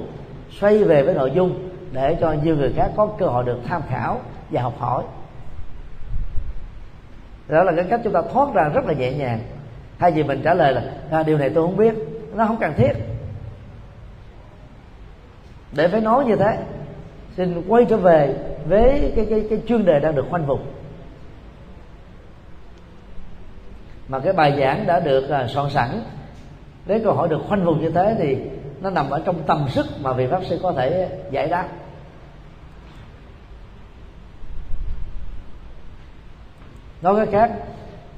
xoay 0.61 0.85
về 0.85 1.03
với 1.03 1.15
nội 1.15 1.33
dung 1.35 1.69
để 1.93 2.17
cho 2.21 2.35
nhiều 2.43 2.57
người 2.57 2.73
khác 2.77 2.91
có 2.97 3.07
cơ 3.19 3.27
hội 3.27 3.45
được 3.45 3.59
tham 3.69 3.83
khảo 3.89 4.21
và 4.51 4.63
học 4.63 4.75
hỏi. 4.79 5.03
Đó 7.49 7.63
là 7.63 7.73
cái 7.77 7.85
cách 7.91 8.01
chúng 8.05 8.13
ta 8.13 8.23
thoát 8.33 8.55
ra 8.55 8.69
rất 8.75 8.85
là 8.85 8.93
nhẹ 8.93 9.13
nhàng 9.13 9.41
thay 10.01 10.13
vì 10.13 10.23
mình 10.23 10.41
trả 10.45 10.55
lời 10.55 10.73
là 10.73 10.83
à, 11.11 11.23
điều 11.23 11.39
này 11.39 11.51
tôi 11.55 11.67
không 11.67 11.77
biết 11.77 11.95
nó 12.35 12.47
không 12.47 12.57
cần 12.61 12.73
thiết. 12.77 12.93
Để 15.73 15.89
phải 15.89 16.01
nói 16.01 16.25
như 16.25 16.37
thế 16.37 16.59
xin 17.37 17.63
quay 17.69 17.85
trở 17.85 17.97
về 17.97 18.35
với 18.69 19.13
cái 19.17 19.27
cái 19.31 19.47
cái 19.51 19.61
chuyên 19.67 19.85
đề 19.85 20.01
đang 20.01 20.15
được 20.15 20.27
khoanh 20.31 20.47
vùng. 20.47 20.67
Mà 24.09 24.19
cái 24.19 24.33
bài 24.33 24.57
giảng 24.61 24.87
đã 24.87 25.01
được 25.01 25.29
à, 25.29 25.47
soạn 25.47 25.71
sẵn 25.71 26.03
với 26.87 27.01
câu 27.05 27.15
hỏi 27.15 27.29
được 27.29 27.41
khoanh 27.49 27.65
vùng 27.65 27.81
như 27.81 27.91
thế 27.91 28.17
thì 28.19 28.37
nó 28.81 28.91
nằm 28.91 29.11
ở 29.11 29.23
trong 29.25 29.43
tầm 29.47 29.67
sức 29.69 29.87
mà 30.01 30.13
vị 30.13 30.27
pháp 30.27 30.45
sư 30.45 30.61
có 30.63 30.73
thể 30.73 31.09
giải 31.31 31.49
đáp. 31.49 31.69
Nói 37.03 37.17
cách 37.17 37.29
khác 37.33 37.51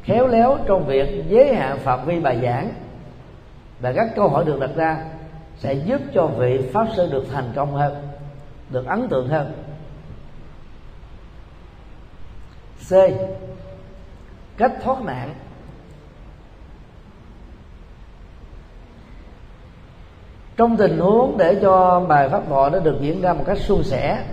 khéo 0.02 0.26
léo 0.26 0.58
trong 0.66 0.86
việc 0.86 1.24
giới 1.28 1.54
hạn 1.54 1.78
phạm 1.78 2.06
vi 2.06 2.20
bài 2.20 2.38
giảng. 2.42 2.72
Và 3.80 3.92
các 3.92 4.08
câu 4.16 4.28
hỏi 4.28 4.44
được 4.44 4.60
đặt 4.60 4.70
ra 4.76 5.04
sẽ 5.58 5.74
giúp 5.74 6.00
cho 6.14 6.26
vị 6.26 6.70
pháp 6.72 6.86
sư 6.96 7.08
được 7.12 7.24
thành 7.32 7.52
công 7.54 7.74
hơn, 7.74 8.08
được 8.70 8.86
ấn 8.86 9.08
tượng 9.08 9.28
hơn. 9.28 9.52
C. 12.88 12.92
Cách 14.56 14.72
thoát 14.82 15.00
nạn. 15.02 15.34
Trong 20.56 20.76
tình 20.76 20.98
huống 20.98 21.38
để 21.38 21.58
cho 21.62 22.00
bài 22.08 22.28
pháp 22.28 22.42
thoại 22.48 22.70
nó 22.70 22.78
được 22.78 22.96
diễn 23.00 23.22
ra 23.22 23.32
một 23.32 23.44
cách 23.46 23.58
suôn 23.58 23.84
sẻ, 23.84 24.24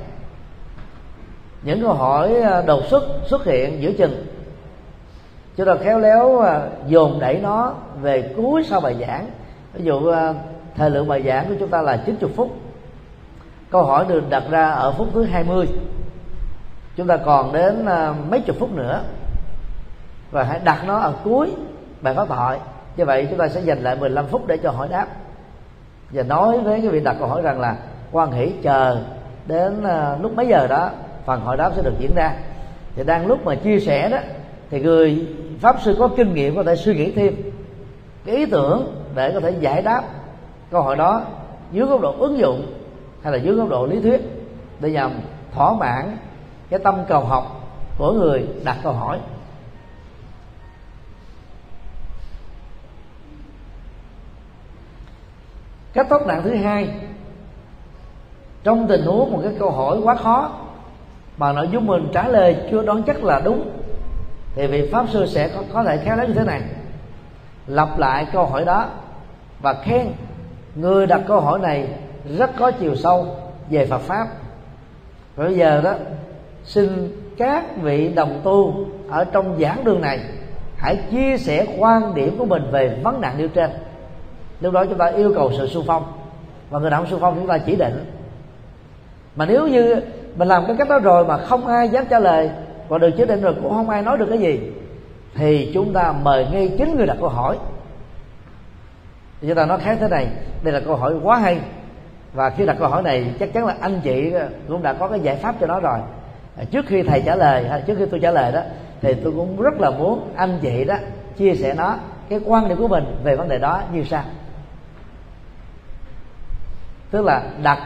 những 1.64 1.82
câu 1.82 1.94
hỏi 1.94 2.42
à, 2.42 2.62
đột 2.62 2.84
xuất 2.90 3.04
xuất 3.26 3.46
hiện 3.46 3.82
giữa 3.82 3.92
chừng 3.94 4.26
chúng 5.60 5.68
ta 5.68 5.76
khéo 5.76 6.00
léo 6.00 6.40
à, 6.40 6.62
dồn 6.88 7.20
đẩy 7.20 7.40
nó 7.40 7.74
về 8.02 8.34
cuối 8.38 8.64
sau 8.64 8.82
bài 8.82 8.96
giảng. 9.00 9.28
Ví 9.74 9.84
dụ 9.84 10.08
à, 10.08 10.34
thời 10.76 10.90
lượng 10.90 11.08
bài 11.08 11.24
giảng 11.26 11.48
của 11.48 11.56
chúng 11.60 11.70
ta 11.70 11.82
là 11.82 11.98
90 12.06 12.32
phút. 12.36 12.56
Câu 13.70 13.84
hỏi 13.84 14.06
được 14.08 14.30
đặt 14.30 14.44
ra 14.50 14.70
ở 14.70 14.92
phút 14.92 15.08
thứ 15.14 15.24
20 15.24 15.68
chúng 16.96 17.08
ta 17.08 17.18
còn 17.18 17.54
đến 17.54 17.86
à, 17.86 18.14
mấy 18.30 18.42
chục 18.42 18.56
phút 18.60 18.72
nữa. 18.72 19.02
Và 20.32 20.44
hãy 20.44 20.60
đặt 20.64 20.84
nó 20.88 20.98
ở 20.98 21.14
cuối 21.24 21.52
bài 22.02 22.14
pháp 22.14 22.28
thoại. 22.28 22.60
Như 22.98 23.06
vậy 23.06 23.28
chúng 23.30 23.40
ta 23.40 23.48
sẽ 23.48 23.62
dành 23.62 23.80
lại 23.80 23.96
15 23.96 24.28
phút 24.28 24.48
để 24.48 24.58
cho 24.58 24.72
hỏi 24.72 24.88
đáp. 24.92 25.08
Và 26.12 26.24
nói 26.24 26.60
với 26.60 26.82
cái 26.82 26.90
vị 26.90 27.00
đặt 27.00 27.16
câu 27.20 27.28
hỏi 27.28 27.42
rằng 27.42 27.60
là 27.60 27.76
quan 28.12 28.32
hỷ 28.32 28.52
chờ 28.62 29.02
đến 29.46 29.84
lúc 30.22 30.36
mấy 30.36 30.48
giờ 30.48 30.68
đó, 30.68 30.90
phần 31.26 31.42
hỏi 31.42 31.58
đáp 31.58 31.72
sẽ 31.76 31.82
được 31.82 31.94
diễn 32.00 32.12
ra. 32.16 32.34
Thì 32.96 33.04
đang 33.04 33.28
lúc 33.28 33.46
mà 33.46 33.56
chia 33.56 33.80
sẻ 33.80 34.10
đó 34.10 34.18
thì 34.70 34.80
người 34.80 35.28
pháp 35.60 35.76
sư 35.82 35.96
có 36.00 36.08
kinh 36.18 36.34
nghiệm 36.34 36.56
có 36.56 36.64
thể 36.64 36.76
suy 36.76 36.96
nghĩ 36.96 37.12
thêm. 37.12 37.36
Cái 38.26 38.36
ý 38.36 38.46
tưởng 38.46 39.04
để 39.16 39.32
có 39.34 39.40
thể 39.40 39.52
giải 39.60 39.82
đáp 39.82 40.04
câu 40.72 40.82
hỏi 40.82 40.96
đó 40.96 41.22
dưới 41.72 41.86
góc 41.86 42.02
độ 42.02 42.16
ứng 42.20 42.38
dụng 42.38 42.74
hay 43.24 43.34
là 43.34 43.38
dưới 43.40 43.56
góc 43.56 43.70
độ 43.70 43.86
lý 43.86 44.02
thuyết 44.02 44.22
để 44.80 44.92
nhằm 44.92 45.12
thỏa 45.54 45.74
mãn 45.74 46.18
cái 46.70 46.80
tâm 46.80 46.96
cầu 47.08 47.22
học 47.22 47.72
của 47.98 48.12
người 48.12 48.48
đặt 48.64 48.78
câu 48.84 48.94
hỏi. 48.94 49.20
Cách 55.94 56.08
thoát 56.10 56.28
nạn 56.28 56.42
thứ 56.44 56.56
hai, 56.56 56.90
trong 58.64 58.88
tình 58.88 59.02
huống 59.02 59.32
một 59.32 59.40
cái 59.44 59.54
câu 59.60 59.72
hỏi 59.72 59.98
quá 60.04 60.16
khó 60.16 60.52
mà 61.38 61.54
nội 61.54 61.70
dung 61.72 61.88
mình 61.88 62.10
trả 62.14 62.28
lời 62.28 62.58
chưa 62.72 62.84
đoán 62.84 63.04
chắc 63.04 63.24
là 63.24 63.40
đúng 63.40 63.79
thì 64.56 64.68
vị 64.68 64.90
pháp 64.92 65.06
sư 65.14 65.26
sẽ 65.26 65.48
có, 65.48 65.64
có 65.74 65.84
thể 65.84 65.98
khéo 65.98 66.18
léo 66.18 66.28
như 66.28 66.34
thế 66.34 66.44
này. 66.44 66.62
Lặp 67.68 68.00
lại 68.00 68.28
câu 68.34 68.46
hỏi 68.46 68.66
đó 68.66 68.90
và 69.62 69.74
khen 69.74 70.08
người 70.76 71.08
đặt 71.08 71.22
câu 71.28 71.40
hỏi 71.40 71.60
này 71.60 71.88
rất 72.38 72.52
có 72.60 72.72
chiều 72.72 72.96
sâu 72.96 73.28
về 73.70 73.86
Phật 73.86 74.02
pháp. 74.02 74.28
Và 75.36 75.46
bây 75.46 75.56
giờ 75.56 75.82
đó 75.82 75.94
xin 76.64 77.12
các 77.38 77.64
vị 77.82 78.14
đồng 78.16 78.42
tu 78.44 78.86
ở 79.10 79.26
trong 79.26 79.60
giảng 79.60 79.84
đường 79.84 80.02
này 80.02 80.20
hãy 80.78 80.98
chia 81.12 81.38
sẻ 81.38 81.66
quan 81.78 82.16
điểm 82.16 82.38
của 82.38 82.46
mình 82.46 82.64
về 82.72 83.00
vấn 83.04 83.22
nạn 83.22 83.36
nêu 83.38 83.48
trên. 83.48 83.70
Lúc 84.62 84.74
đó 84.74 84.86
chúng 84.86 84.98
ta 84.98 85.06
yêu 85.06 85.34
cầu 85.36 85.52
sự 85.58 85.68
xung 85.68 85.86
phong 85.88 86.04
và 86.70 86.80
người 86.80 86.90
nào 86.90 87.02
không 87.02 87.10
xung 87.10 87.20
phong 87.20 87.36
chúng 87.36 87.48
ta 87.48 87.58
chỉ 87.58 87.76
định. 87.76 88.06
Mà 89.36 89.46
nếu 89.46 89.68
như 89.68 89.96
mình 90.36 90.48
làm 90.48 90.66
cái 90.68 90.76
cách 90.78 90.90
đó 90.90 91.00
rồi 91.00 91.26
mà 91.26 91.38
không 91.38 91.68
ai 91.68 91.90
dám 91.90 92.06
trả 92.10 92.20
lời 92.20 92.50
và 92.90 92.98
được 92.98 93.12
chế 93.18 93.26
định 93.26 93.42
rồi, 93.42 93.54
cũng 93.64 93.74
không 93.74 93.90
ai 93.90 94.02
nói 94.02 94.18
được 94.18 94.26
cái 94.30 94.40
gì. 94.40 94.60
Thì 95.36 95.72
chúng 95.74 95.94
ta 95.94 96.14
mời 96.24 96.48
ngay 96.52 96.76
chính 96.78 96.98
người 96.98 97.08
đặt 97.08 97.18
câu 97.20 97.30
hỏi. 97.30 97.58
Thì 99.42 99.48
chúng 99.48 99.58
ta 99.58 99.66
nói 99.66 99.80
khác 99.80 99.98
thế 100.02 100.08
này, 100.08 100.28
đây 100.64 100.74
là 100.74 100.80
câu 100.80 100.96
hỏi 100.96 101.14
quá 101.24 101.38
hay. 101.38 101.60
Và 102.34 102.50
khi 102.50 102.66
đặt 102.66 102.76
câu 102.80 102.88
hỏi 102.88 103.04
này, 103.04 103.34
chắc 103.40 103.54
chắn 103.54 103.66
là 103.66 103.76
anh 103.82 104.02
chị 104.04 104.32
ờ, 104.32 104.50
cũng 104.68 104.84
đã 104.84 104.94
có 104.94 105.08
cái 105.08 105.20
giải 105.20 105.36
pháp 105.36 105.56
cho 105.60 105.68
nó 105.68 105.80
rồi. 105.80 106.00
À, 106.58 106.64
trước 106.72 106.86
khi 106.88 107.04
thầy 107.04 107.22
trả 107.26 107.36
lời, 107.36 107.68
hay 107.70 107.84
trước 107.88 107.96
khi 107.98 108.06
tôi 108.12 108.20
trả 108.20 108.32
lời 108.32 108.52
đó, 108.52 108.62
thì 109.02 109.14
tôi 109.14 109.34
cũng 109.36 109.62
rất 109.62 109.80
là 109.80 109.90
muốn 109.90 110.30
anh 110.36 110.60
chị 110.62 110.84
đó 110.84 110.96
chia 111.38 111.56
sẻ 111.56 111.74
nó, 111.78 111.96
cái 112.30 112.40
quan 112.46 112.68
điểm 112.68 112.78
của 112.78 112.88
mình 112.88 113.04
về 113.24 113.36
vấn 113.36 113.50
đề 113.50 113.58
đó 113.58 113.82
như 113.94 114.04
sau. 114.04 114.24
Tức 117.12 117.26
là 117.26 117.44
đặt 117.64 117.80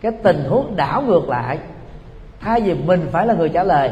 cái 0.00 0.12
tình 0.22 0.44
huống 0.48 0.76
đảo 0.76 1.02
ngược 1.02 1.28
lại, 1.28 1.58
thay 2.40 2.60
vì 2.60 2.74
mình 2.74 3.06
phải 3.12 3.26
là 3.26 3.34
người 3.34 3.48
trả 3.48 3.64
lời 3.64 3.90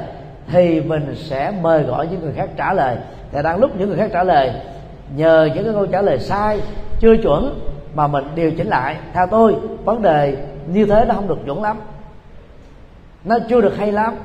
thì 0.53 0.81
mình 0.81 1.15
sẽ 1.17 1.53
mời 1.61 1.83
gọi 1.83 2.07
những 2.07 2.21
người 2.21 2.33
khác 2.33 2.51
trả 2.57 2.73
lời. 2.73 2.97
Thì 3.33 3.39
đang 3.43 3.59
lúc 3.59 3.71
những 3.79 3.89
người 3.89 3.99
khác 3.99 4.11
trả 4.13 4.25
lời 4.25 4.53
nhờ 5.17 5.49
những 5.55 5.65
cái 5.65 5.73
câu 5.73 5.87
trả 5.87 6.03
lời 6.03 6.19
sai 6.19 6.61
chưa 7.01 7.17
chuẩn 7.17 7.61
mà 7.95 8.07
mình 8.07 8.25
điều 8.35 8.51
chỉnh 8.51 8.69
lại. 8.69 8.97
Theo 9.13 9.27
tôi 9.27 9.57
vấn 9.85 10.03
đề 10.03 10.37
như 10.67 10.87
thế 10.87 11.05
nó 11.09 11.15
không 11.15 11.29
được 11.29 11.39
chuẩn 11.47 11.63
lắm. 11.63 11.81
Nó 13.25 13.39
chưa 13.49 13.61
được 13.61 13.77
hay 13.77 13.93
lắm 13.93 14.17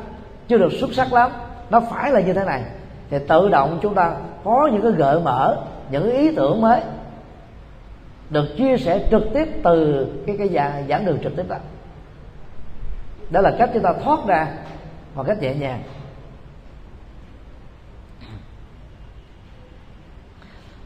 chưa 0.47 0.57
được 0.57 0.73
xuất 0.80 0.93
sắc 0.93 1.14
lắm. 1.14 1.31
Nó 1.69 1.81
phải 1.91 2.11
là 2.11 2.19
như 2.19 2.34
thế 2.34 2.43
này. 2.43 2.61
Thì 3.10 3.18
tự 3.27 3.49
động 3.49 3.80
chúng 3.81 3.95
ta 3.95 4.11
có 4.43 4.69
những 4.73 4.81
cái 4.81 4.91
gợi 4.91 5.19
mở 5.19 5.57
những 5.91 6.11
ý 6.11 6.35
tưởng 6.35 6.61
mới 6.61 6.80
được 8.30 8.45
chia 8.57 8.77
sẻ 8.77 9.07
trực 9.11 9.23
tiếp 9.34 9.47
từ 9.64 10.07
cái 10.27 10.38
cái 10.38 10.49
giảng, 10.49 10.88
giảng 10.89 11.06
đường 11.06 11.18
trực 11.23 11.35
tiếp 11.35 11.43
đó. 11.49 11.56
Đó 13.30 13.41
là 13.41 13.52
cách 13.60 13.69
chúng 13.73 13.84
ta 13.84 13.93
thoát 14.03 14.19
ra 14.27 14.47
một 15.15 15.23
cách 15.27 15.41
nhẹ 15.41 15.56
nhàng. 15.56 15.81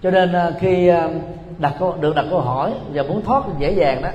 Cho 0.03 0.11
nên 0.11 0.33
à, 0.33 0.51
khi 0.59 0.87
à, 0.87 1.09
đặt 1.57 1.73
câu, 1.79 1.95
được 1.99 2.15
đặt 2.15 2.25
câu 2.29 2.39
hỏi 2.39 2.73
và 2.93 3.03
muốn 3.03 3.21
thoát 3.21 3.43
dễ 3.59 3.71
dàng 3.71 4.01
đó 4.01 4.09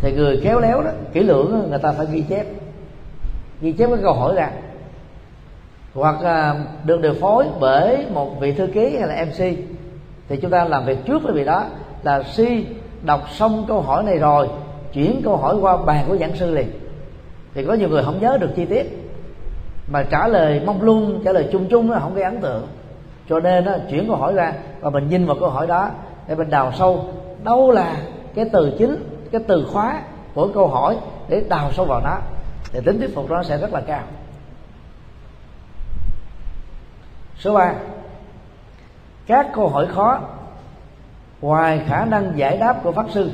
thì 0.00 0.12
người 0.12 0.40
khéo 0.42 0.60
léo 0.60 0.82
đó 0.82 0.90
kỹ 1.12 1.22
lưỡng 1.22 1.66
người 1.70 1.78
ta 1.78 1.92
phải 1.92 2.06
ghi 2.12 2.24
chép. 2.28 2.46
Ghi 3.60 3.72
chép 3.72 3.88
cái 3.88 3.98
câu 4.02 4.12
hỏi 4.12 4.34
ra. 4.34 4.50
Hoặc 5.94 6.16
à, 6.22 6.54
được 6.84 7.00
điều 7.00 7.14
phối 7.14 7.46
bởi 7.60 8.06
một 8.14 8.40
vị 8.40 8.52
thư 8.52 8.66
ký 8.66 8.96
hay 8.96 9.08
là 9.08 9.24
mc 9.24 9.56
thì 10.28 10.36
chúng 10.36 10.50
ta 10.50 10.64
làm 10.64 10.84
việc 10.84 10.98
trước 11.04 11.22
với 11.22 11.32
vị 11.32 11.44
đó 11.44 11.64
là 12.02 12.22
si 12.22 12.66
đọc 13.02 13.30
xong 13.30 13.64
câu 13.68 13.80
hỏi 13.80 14.02
này 14.02 14.18
rồi 14.18 14.48
chuyển 14.92 15.20
câu 15.24 15.36
hỏi 15.36 15.56
qua 15.60 15.76
bàn 15.76 16.04
của 16.08 16.16
giảng 16.16 16.36
sư 16.36 16.54
liền. 16.54 16.70
Thì 17.54 17.64
có 17.64 17.74
nhiều 17.74 17.88
người 17.88 18.02
không 18.02 18.20
nhớ 18.20 18.38
được 18.40 18.50
chi 18.56 18.64
tiết 18.64 19.10
mà 19.92 20.02
trả 20.10 20.28
lời 20.28 20.60
mong 20.66 20.82
lung 20.82 21.22
trả 21.24 21.32
lời 21.32 21.48
chung 21.52 21.66
chung 21.70 21.90
nó 21.90 21.98
không 21.98 22.14
gây 22.14 22.24
ấn 22.24 22.40
tượng 22.40 22.66
cho 23.28 23.40
nên 23.40 23.64
đó, 23.64 23.72
chuyển 23.90 24.06
câu 24.06 24.16
hỏi 24.16 24.34
ra 24.34 24.52
và 24.80 24.90
mình 24.90 25.08
nhìn 25.08 25.26
vào 25.26 25.36
câu 25.40 25.50
hỏi 25.50 25.66
đó 25.66 25.90
để 26.28 26.34
mình 26.34 26.50
đào 26.50 26.72
sâu. 26.72 27.08
Đâu 27.44 27.70
là 27.70 27.96
cái 28.34 28.44
từ 28.52 28.76
chính 28.78 28.96
cái 29.32 29.40
từ 29.48 29.66
khóa 29.72 30.02
của 30.34 30.48
câu 30.54 30.68
hỏi 30.68 30.96
để 31.28 31.44
đào 31.48 31.72
sâu 31.72 31.84
vào 31.84 32.00
nó? 32.00 32.18
Thì 32.72 32.80
tính 32.86 32.98
thuyết 32.98 33.14
phục 33.14 33.30
nó 33.30 33.42
sẽ 33.42 33.58
rất 33.58 33.72
là 33.72 33.80
cao. 33.80 34.02
Số 37.38 37.54
3 37.54 37.74
các 39.26 39.46
câu 39.54 39.68
hỏi 39.68 39.86
khó 39.86 40.20
ngoài 41.40 41.82
khả 41.88 42.04
năng 42.04 42.32
giải 42.36 42.58
đáp 42.58 42.80
của 42.82 42.92
pháp 42.92 43.06
sư. 43.10 43.30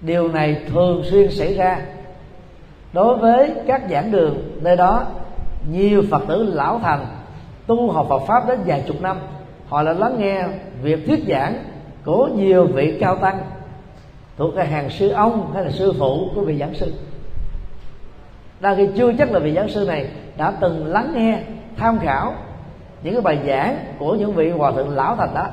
Điều 0.00 0.28
này 0.28 0.62
thường 0.68 1.02
xuyên 1.04 1.30
xảy 1.30 1.54
ra 1.54 1.80
đối 2.92 3.16
với 3.16 3.54
các 3.66 3.82
giảng 3.90 4.12
đường 4.12 4.58
nơi 4.60 4.76
đó 4.76 5.06
nhiều 5.72 6.02
phật 6.10 6.22
tử 6.28 6.42
lão 6.42 6.80
thành 6.82 7.06
tu 7.66 7.90
học 7.90 8.06
Phật 8.08 8.22
pháp 8.26 8.48
đến 8.48 8.58
vài 8.66 8.84
chục 8.86 9.02
năm. 9.02 9.16
Họ 9.68 9.82
đã 9.82 9.92
lắng 9.92 10.16
nghe 10.18 10.44
việc 10.82 11.06
thuyết 11.06 11.24
giảng 11.28 11.64
của 12.04 12.28
nhiều 12.36 12.66
vị 12.66 12.98
cao 13.00 13.16
tăng, 13.16 13.38
thuộc 14.36 14.54
cái 14.56 14.66
hàng 14.66 14.90
sư 14.90 15.08
ông 15.08 15.52
hay 15.54 15.64
là 15.64 15.70
sư 15.70 15.92
phụ 15.98 16.28
của 16.34 16.40
vị 16.40 16.58
giảng 16.58 16.74
sư. 16.74 16.94
Đang 18.60 18.76
khi 18.76 18.88
chưa 18.96 19.12
chắc 19.18 19.32
là 19.32 19.38
vị 19.38 19.54
giảng 19.54 19.68
sư 19.68 19.84
này 19.88 20.08
đã 20.36 20.52
từng 20.60 20.86
lắng 20.86 21.12
nghe, 21.14 21.40
tham 21.76 21.98
khảo 21.98 22.34
những 23.02 23.12
cái 23.12 23.22
bài 23.22 23.38
giảng 23.46 23.78
của 23.98 24.14
những 24.14 24.32
vị 24.32 24.50
hòa 24.50 24.72
thượng 24.72 24.90
lão 24.90 25.16
thành 25.16 25.34
đó. 25.34 25.46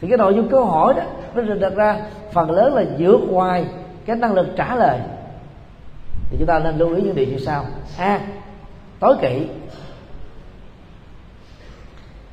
Thì 0.00 0.08
cái 0.08 0.18
nội 0.18 0.34
dung 0.34 0.48
câu 0.48 0.64
hỏi 0.64 0.94
đó, 0.94 1.02
nó 1.34 1.42
được 1.42 1.58
đặt 1.60 1.72
ra 1.76 1.96
phần 2.32 2.50
lớn 2.50 2.74
là 2.74 2.84
vượt 2.98 3.20
ngoài 3.28 3.66
cái 4.06 4.16
năng 4.16 4.34
lực 4.34 4.46
trả 4.56 4.76
lời. 4.76 4.98
Thì 6.30 6.36
chúng 6.38 6.46
ta 6.46 6.58
nên 6.58 6.78
lưu 6.78 6.94
ý 6.94 7.02
những 7.02 7.14
điều 7.14 7.26
như 7.26 7.38
sau. 7.38 7.64
A 7.98 8.20
tối 9.00 9.16
kỵ. 9.20 9.46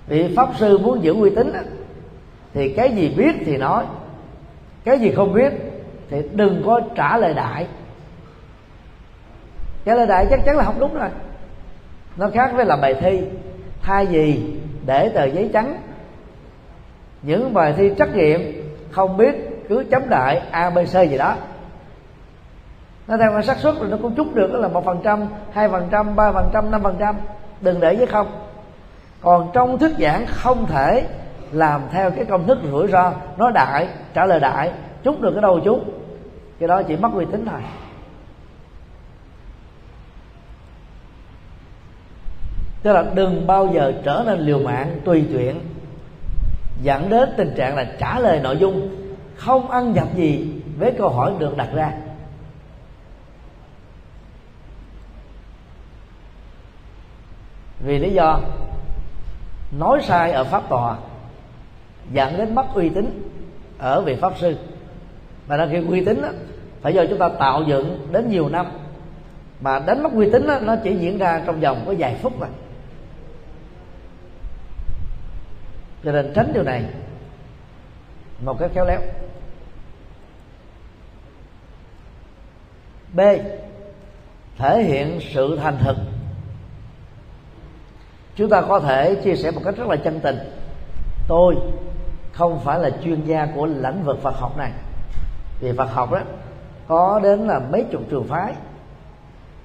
Vì 0.08 0.36
pháp 0.36 0.50
sư 0.60 0.78
muốn 0.78 1.04
giữ 1.04 1.14
uy 1.14 1.30
tín 1.36 1.54
thì 2.54 2.74
cái 2.74 2.92
gì 2.92 3.14
biết 3.18 3.36
thì 3.46 3.58
nói. 3.58 3.86
Cái 4.84 5.00
gì 5.00 5.12
không 5.12 5.34
biết 5.34 5.54
thì 6.10 6.18
đừng 6.34 6.64
có 6.66 6.82
trả 6.96 7.18
lời 7.18 7.34
đại. 7.34 7.68
Trả 9.86 9.96
lời 9.96 10.08
đại 10.08 10.28
chắc 10.30 10.40
chắn 10.46 10.58
là 10.58 10.64
không 10.64 10.80
đúng 10.80 10.94
rồi. 10.94 11.10
Nó 12.18 12.30
khác 12.30 12.52
với 12.56 12.66
làm 12.66 12.82
bài 12.82 12.96
thi. 13.02 13.22
Thay 13.82 14.06
vì 14.06 14.42
để 14.86 15.10
tờ 15.10 15.26
giấy 15.26 15.50
trắng, 15.54 15.82
những 17.22 17.54
bài 17.54 17.74
thi 17.78 17.92
trắc 17.98 18.16
nghiệm 18.16 18.70
không 18.92 19.18
biết 19.18 19.36
cứ 19.70 19.86
chấm 19.92 20.10
đại 20.10 20.42
a 20.52 20.70
b 20.70 20.78
c 20.78 21.10
gì 21.10 21.18
đó 21.18 21.36
nó 23.08 23.18
theo 23.18 23.32
cái 23.32 23.44
xác 23.44 23.58
suất 23.58 23.80
rồi 23.80 23.90
nó 23.90 23.98
cũng 24.02 24.16
chút 24.16 24.36
được, 24.36 24.54
đó 24.54 24.60
là 24.60 24.68
một 24.68 24.86
phần 24.86 25.00
trăm, 25.04 25.28
hai 25.52 25.70
phần 25.70 25.88
trăm, 25.92 26.16
ba 26.16 26.32
phần 26.32 26.50
trăm, 26.54 26.72
năm 26.72 26.84
phần 26.84 26.96
trăm. 27.00 27.16
Đừng 27.62 27.80
để 27.80 27.96
với 27.96 28.06
không. 28.06 28.28
Còn 29.22 29.50
trong 29.54 29.78
thuyết 29.78 29.92
giảng 30.00 30.26
không 30.28 30.66
thể 30.66 31.08
làm 31.52 31.82
theo 31.92 32.12
cái 32.12 32.26
công 32.26 32.48
thức 32.48 32.60
rủi 32.72 32.88
ro, 32.88 33.12
nói 33.38 33.52
đại, 33.52 33.88
trả 34.14 34.26
lời 34.26 34.40
đại, 34.40 34.72
chút 35.04 35.22
được 35.22 35.32
cái 35.34 35.42
đâu 35.42 35.60
chút. 35.60 35.82
Cái 36.60 36.68
đó 36.68 36.82
chỉ 36.82 36.96
mất 36.96 37.10
uy 37.14 37.26
tín 37.32 37.46
thôi. 37.46 37.60
Tức 42.84 42.94
là 42.94 43.04
đừng 43.14 43.48
bao 43.48 43.68
giờ 43.74 43.94
trở 44.04 44.24
nên 44.26 44.40
liều 44.40 44.60
mạng, 44.60 45.00
tùy 45.06 45.26
chuyện, 45.32 45.60
dẫn 46.82 47.10
đến 47.10 47.30
tình 47.38 47.54
trạng 47.56 47.76
là 47.76 47.86
trả 48.00 48.20
lời 48.20 48.40
nội 48.44 48.58
dung, 48.58 48.90
không 49.36 49.72
ăn 49.72 49.94
nhập 49.94 50.08
gì 50.16 50.62
với 50.80 50.92
câu 50.92 51.10
hỏi 51.10 51.34
được 51.40 51.58
đặt 51.58 51.68
ra. 51.74 51.92
Vì 57.84 58.00
lý 58.00 58.14
do 58.14 58.40
nói 59.72 60.02
sai 60.04 60.32
ở 60.32 60.44
pháp 60.44 60.70
tòa 60.70 60.98
dẫn 62.12 62.38
đến 62.38 62.56
mất 62.56 62.66
uy 62.74 62.90
tín 62.90 63.30
ở 63.78 64.02
vị 64.02 64.16
pháp 64.16 64.34
sư. 64.38 64.58
Mà 65.48 65.58
nó 65.58 65.66
khi 65.72 65.78
uy 65.90 66.06
tín 66.06 66.22
đó, 66.22 66.30
phải 66.82 66.94
do 66.94 67.06
chúng 67.10 67.20
ta 67.20 67.30
tạo 67.30 67.64
dựng 67.68 68.08
đến 68.12 68.30
nhiều 68.30 68.50
năm. 68.50 68.66
Mà 69.62 69.80
đánh 69.80 70.04
mất 70.04 70.14
uy 70.14 70.32
tín 70.32 70.48
đó, 70.48 70.60
nó 70.62 70.76
chỉ 70.84 70.96
diễn 70.96 71.18
ra 71.18 71.42
trong 71.46 71.60
vòng 71.60 71.84
có 71.86 71.94
vài 71.98 72.16
phút 72.22 72.40
mà. 72.40 72.48
Cho 76.04 76.12
nên 76.12 76.32
tránh 76.36 76.52
điều 76.54 76.64
này 76.64 76.84
một 78.46 78.60
cách 78.60 78.72
khéo 78.74 78.86
léo. 78.86 79.02
B. 83.14 83.20
Thể 84.58 84.84
hiện 84.84 85.20
sự 85.34 85.60
thành 85.62 85.78
thực 85.78 86.13
chúng 88.36 88.50
ta 88.50 88.62
có 88.62 88.80
thể 88.80 89.16
chia 89.16 89.36
sẻ 89.36 89.52
một 89.52 89.62
cách 89.66 89.78
rất 89.78 89.88
là 89.88 89.96
chân 89.96 90.20
tình. 90.20 90.38
Tôi 91.28 91.56
không 92.34 92.60
phải 92.60 92.80
là 92.80 92.90
chuyên 93.04 93.26
gia 93.26 93.48
của 93.56 93.66
lĩnh 93.66 94.04
vực 94.04 94.22
Phật 94.22 94.36
học 94.40 94.58
này. 94.58 94.72
Vì 95.60 95.72
Phật 95.78 95.92
học 95.94 96.12
đó, 96.12 96.20
có 96.88 97.20
đến 97.24 97.48
là 97.48 97.60
mấy 97.60 97.86
chục 97.92 98.02
trường 98.10 98.28
phái. 98.28 98.54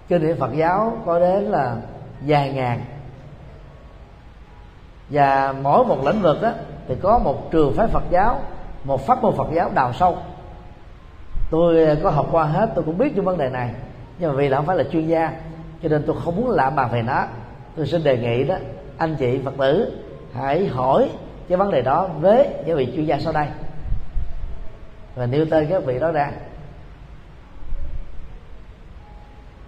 Kinh 0.08 0.22
điển 0.22 0.36
Phật 0.36 0.50
giáo 0.54 0.98
có 1.06 1.18
đến 1.18 1.44
là 1.44 1.76
vài 2.20 2.52
ngàn. 2.52 2.80
Và 5.10 5.54
mỗi 5.62 5.84
một 5.84 6.06
lĩnh 6.06 6.22
vực 6.22 6.42
đó, 6.42 6.52
thì 6.88 6.94
có 7.02 7.18
một 7.18 7.50
trường 7.50 7.74
phái 7.74 7.86
Phật 7.86 8.02
giáo, 8.10 8.40
một 8.84 9.06
pháp 9.06 9.22
môn 9.22 9.36
Phật 9.36 9.48
giáo 9.52 9.70
đào 9.74 9.92
sâu. 9.92 10.16
Tôi 11.50 11.96
có 12.02 12.10
học 12.10 12.26
qua 12.30 12.44
hết, 12.44 12.70
tôi 12.74 12.84
cũng 12.84 12.98
biết 12.98 13.16
những 13.16 13.24
vấn 13.24 13.38
đề 13.38 13.50
này. 13.50 13.70
Nhưng 14.18 14.30
mà 14.30 14.36
vì 14.36 14.48
là 14.48 14.56
không 14.56 14.66
phải 14.66 14.76
là 14.76 14.84
chuyên 14.92 15.06
gia, 15.06 15.32
cho 15.82 15.88
nên 15.88 16.04
tôi 16.06 16.16
không 16.24 16.36
muốn 16.36 16.50
lạ 16.50 16.70
bàn 16.70 16.88
về 16.92 17.02
nó 17.02 17.24
tôi 17.78 17.86
xin 17.86 18.04
đề 18.04 18.18
nghị 18.18 18.44
đó 18.44 18.54
anh 18.96 19.16
chị 19.16 19.40
phật 19.44 19.54
tử 19.58 19.92
hãy 20.34 20.66
hỏi 20.66 21.10
cái 21.48 21.58
vấn 21.58 21.70
đề 21.70 21.82
đó 21.82 22.08
với 22.20 22.48
những 22.66 22.76
vị 22.76 22.92
chuyên 22.96 23.04
gia 23.04 23.18
sau 23.18 23.32
đây. 23.32 23.46
Và 25.14 25.26
nêu 25.26 25.44
tên 25.50 25.66
các 25.70 25.84
vị 25.84 25.98
đó 25.98 26.10
ra. 26.10 26.32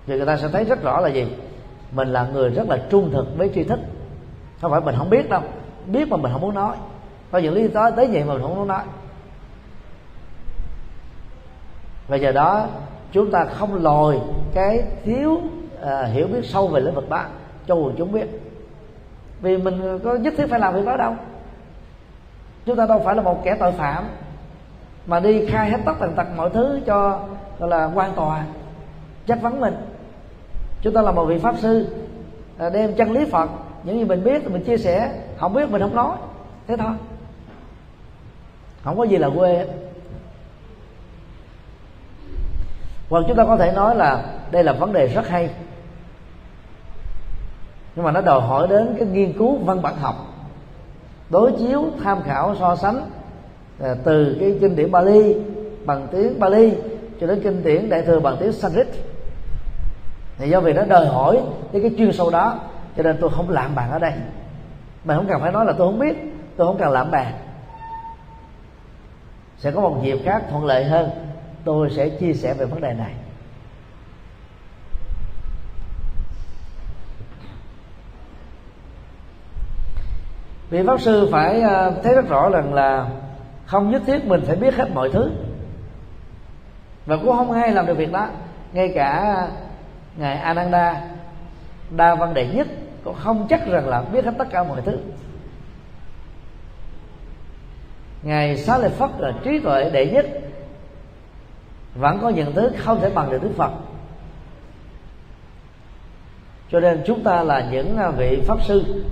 Thì 0.07 0.17
người 0.17 0.27
ta 0.27 0.37
sẽ 0.37 0.49
thấy 0.49 0.65
rất 0.65 0.83
rõ 0.83 1.01
là 1.01 1.09
gì? 1.09 1.27
Mình 1.93 2.09
là 2.09 2.27
người 2.33 2.51
rất 2.51 2.69
là 2.69 2.79
trung 2.91 3.11
thực 3.13 3.27
với 3.37 3.51
tri 3.55 3.65
thức. 3.65 3.81
Không 4.61 4.71
phải 4.71 4.81
mình 4.81 4.95
không 4.99 5.11
biết 5.11 5.29
đâu 5.29 5.43
biết 5.87 6.09
mà 6.09 6.17
mình 6.17 6.33
không 6.33 6.41
muốn 6.41 6.55
nói. 6.55 6.77
Có 7.31 7.39
những 7.39 7.55
lý 7.55 7.69
do 7.69 7.91
tới 7.91 8.09
vậy 8.13 8.25
mà 8.25 8.33
mình 8.33 8.43
không 8.43 8.57
muốn 8.57 8.69
nói. 8.69 8.83
Và 12.09 12.17
giờ 12.17 12.33
đó 12.33 12.67
chúng 13.13 13.31
ta 13.31 13.45
không 13.45 13.83
lòi 13.83 14.21
cái 14.55 14.83
thiếu 15.05 15.33
uh, 15.33 15.89
hiểu 16.13 16.27
biết 16.27 16.45
sâu 16.45 16.69
về 16.69 16.81
lĩnh 16.81 16.95
vực 16.95 17.09
đó 17.11 17.25
cho 17.67 17.75
quần 17.75 17.95
chúng 17.99 18.13
biết. 18.13 18.27
Vì 19.41 19.57
mình 19.57 19.99
có 20.05 20.15
nhất 20.15 20.35
thiết 20.37 20.47
phải 20.51 20.61
làm 20.61 20.75
việc 20.75 20.87
đó 20.87 20.97
đâu. 20.97 21.15
Chúng 22.67 22.77
ta 22.77 22.87
đâu 22.87 23.03
phải 23.05 23.17
là 23.17 23.23
một 23.23 23.45
kẻ 23.45 23.57
tội 23.61 23.73
phạm 23.73 24.05
mà 25.07 25.21
đi 25.21 25.47
khai 25.47 25.71
hết 25.71 25.79
tất 25.85 25.93
tần 26.01 26.13
tật 26.17 26.27
mọi 26.37 26.51
thứ 26.51 26.81
cho, 26.87 27.21
gọi 27.59 27.69
là, 27.69 27.91
quan 27.95 28.13
tòa, 28.15 28.45
chất 29.27 29.43
vấn 29.43 29.61
mình. 29.61 29.75
Chúng 30.83 30.95
ta 30.95 31.03
là 31.03 31.13
một 31.13 31.25
vị 31.25 31.39
pháp 31.39 31.55
sư 31.59 31.97
à, 32.59 32.71
đem 32.71 32.95
chân 32.95 33.13
lý 33.13 33.25
phật, 33.25 33.51
những 33.85 33.99
gì 33.99 34.05
mình 34.05 34.25
biết 34.25 34.43
thì 34.43 34.49
mình 34.49 34.65
chia 34.65 34.77
sẻ, 34.77 35.13
không 35.39 35.55
biết, 35.55 35.71
mình 35.71 35.83
không 35.83 35.95
nói. 35.95 36.17
Thế 36.67 36.77
thôi. 36.77 36.93
Không 38.85 38.99
có 38.99 39.05
gì 39.05 39.17
là 39.17 39.31
quê 39.37 39.67
hoặc 43.11 43.25
chúng 43.29 43.37
ta 43.37 43.45
có 43.45 43.57
thể 43.57 43.73
nói 43.73 43.97
là 43.97 44.25
đây 44.51 44.65
là 44.65 44.73
vấn 44.73 44.93
đề 44.93 45.07
rất 45.07 45.29
hay 45.29 45.51
nhưng 47.97 48.05
mà 48.05 48.11
nó 48.11 48.21
đòi 48.21 48.41
hỏi 48.41 48.69
đến 48.69 48.95
cái 48.99 49.09
nghiên 49.09 49.33
cứu 49.39 49.57
văn 49.57 49.83
bản 49.83 49.97
học, 49.97 50.15
đối 51.31 51.53
chiếu, 51.53 51.85
tham 52.05 52.23
khảo, 52.23 52.55
so 52.57 52.77
sánh 52.77 53.11
à, 53.83 53.95
từ 54.05 54.37
cái 54.41 54.59
kinh 54.61 54.77
điển 54.77 54.91
Bali 54.91 55.37
bằng 55.85 56.07
tiếng 56.13 56.41
Bali 56.41 56.73
cho 57.21 57.27
đến 57.27 57.41
kinh 57.43 57.63
điển 57.63 57.89
đại 57.89 58.03
thừa 58.03 58.21
bằng 58.21 58.37
tiếng 58.41 58.53
Sanskrit. 58.53 58.87
Thì 60.39 60.49
do 60.49 60.61
vì 60.61 60.73
nó 60.73 60.85
đòi 60.85 61.07
hỏi 61.07 61.41
đến 61.73 61.83
cái 61.83 61.95
chuyên 61.99 62.13
sâu 62.13 62.31
đó, 62.31 62.59
cho 62.97 63.03
nên 63.03 63.17
tôi 63.21 63.31
không 63.31 63.51
làm 63.51 63.75
bạn 63.75 63.91
ở 63.91 63.99
đây. 63.99 64.13
Mà 65.05 65.17
không 65.17 65.27
cần 65.29 65.41
phải 65.41 65.53
nói 65.53 65.65
là 65.65 65.73
tôi 65.73 65.89
không 65.89 65.99
biết, 65.99 66.17
tôi 66.57 66.67
không 66.67 66.79
cần 66.79 66.93
làm 66.93 67.11
bạn 67.11 67.33
sẽ 69.59 69.71
có 69.71 69.81
một 69.81 69.97
dịp 70.03 70.19
khác 70.25 70.43
thuận 70.51 70.65
lợi 70.65 70.85
hơn, 70.85 71.11
tôi 71.65 71.91
sẽ 71.91 72.09
chia 72.09 72.33
sẻ 72.33 72.55
về 72.55 72.67
vấn 72.67 72.81
đề 72.81 72.93
này. 72.93 73.15
Vị 80.71 80.83
pháp 80.87 81.01
sư 81.01 81.29
phải 81.33 81.61
ờ, 81.61 82.01
thấy 82.03 82.15
rất 82.15 82.29
rõ 82.29 82.51
rằng 82.51 82.75
là 82.75 83.09
không 83.67 83.91
nhất 83.91 84.03
thiết 84.07 84.25
mình 84.25 84.41
phải 84.47 84.57
biết 84.57 84.75
hết 84.75 84.91
mọi 84.95 85.11
thứ. 85.13 85.31
Và 87.07 87.17
cũng 87.17 87.37
không 87.37 87.53
ai 87.53 87.71
làm 87.71 87.87
được 87.87 87.95
việc 87.95 88.13
đó. 88.13 88.29
Ngay 88.73 88.93
cả 88.95 89.37
ngài 90.17 90.37
Ananda, 90.37 91.01
đa 91.91 92.15
văn 92.15 92.35
đệ 92.35 92.47
nhất 92.47 92.67
cũng 93.05 93.17
không 93.19 93.47
chắc 93.49 93.67
rằng 93.67 93.89
là 93.89 94.03
biết 94.03 94.25
hết 94.25 94.35
tất 94.39 94.51
cả 94.51 94.63
mọi 94.63 94.83
thứ. 94.83 94.99
Ngài 98.23 98.57
xá 98.57 98.79
lợi 98.79 98.91
phất 98.91 99.11
là 99.19 99.33
trí 99.45 99.59
tuệ 99.59 99.91
đệ 99.91 100.07
nhất, 100.07 100.27
vẫn 101.95 102.19
có 102.23 102.29
những 102.29 102.53
thứ 102.55 102.71
không 102.79 103.01
thể 103.01 103.11
bằng 103.11 103.31
được 103.31 103.43
đức 103.43 103.53
phật. 103.57 103.71
Cho 106.71 106.81
nên 106.81 107.03
chúng 107.07 107.23
ta 107.23 107.43
là 107.43 107.69
những 107.71 107.97
ờ, 107.97 108.11
vị 108.11 108.43
pháp 108.47 108.63
sư. 108.63 109.05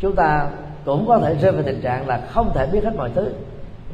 Chúng 0.00 0.16
ta 0.16 0.50
cũng 0.84 1.06
có 1.08 1.18
thể 1.18 1.34
rơi 1.34 1.52
vào 1.52 1.62
tình 1.62 1.80
trạng 1.80 2.08
là 2.08 2.26
không 2.30 2.52
thể 2.54 2.66
biết 2.66 2.84
hết 2.84 2.96
mọi 2.96 3.10
thứ. 3.14 3.32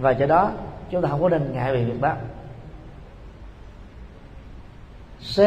Và 0.01 0.11
do 0.11 0.27
đó, 0.27 0.51
chúng 0.91 1.03
ta 1.03 1.09
không 1.09 1.23
có 1.23 1.29
nên 1.29 1.53
ngại 1.53 1.73
về 1.73 1.85
việc 1.85 2.01
đó 2.01 2.15
c. 5.37 5.39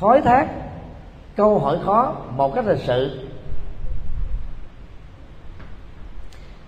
Thói 0.00 0.20
thác, 0.20 0.46
câu 1.36 1.58
hỏi 1.58 1.78
khó, 1.84 2.16
một 2.36 2.54
cách 2.54 2.66
lịch 2.66 2.80
sự. 2.80 3.28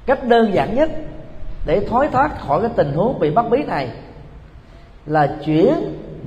Cách 0.06 0.24
đơn 0.24 0.54
giản 0.54 0.74
nhất 0.74 0.90
để 1.66 1.86
thoái 1.88 2.08
thoát 2.08 2.40
khỏi 2.40 2.60
cái 2.60 2.70
tình 2.76 2.92
huống 2.92 3.18
bị 3.18 3.30
bắt 3.30 3.46
bí 3.50 3.62
này 3.62 3.90
là 5.06 5.36
chuyển 5.44 5.74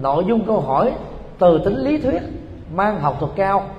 nội 0.01 0.25
dung 0.27 0.45
câu 0.45 0.61
hỏi 0.61 0.93
từ 1.39 1.61
tính 1.65 1.77
lý 1.77 1.97
thuyết, 1.97 2.21
mang 2.73 2.99
học 2.99 3.15
thuật 3.19 3.31
cao, 3.35 3.69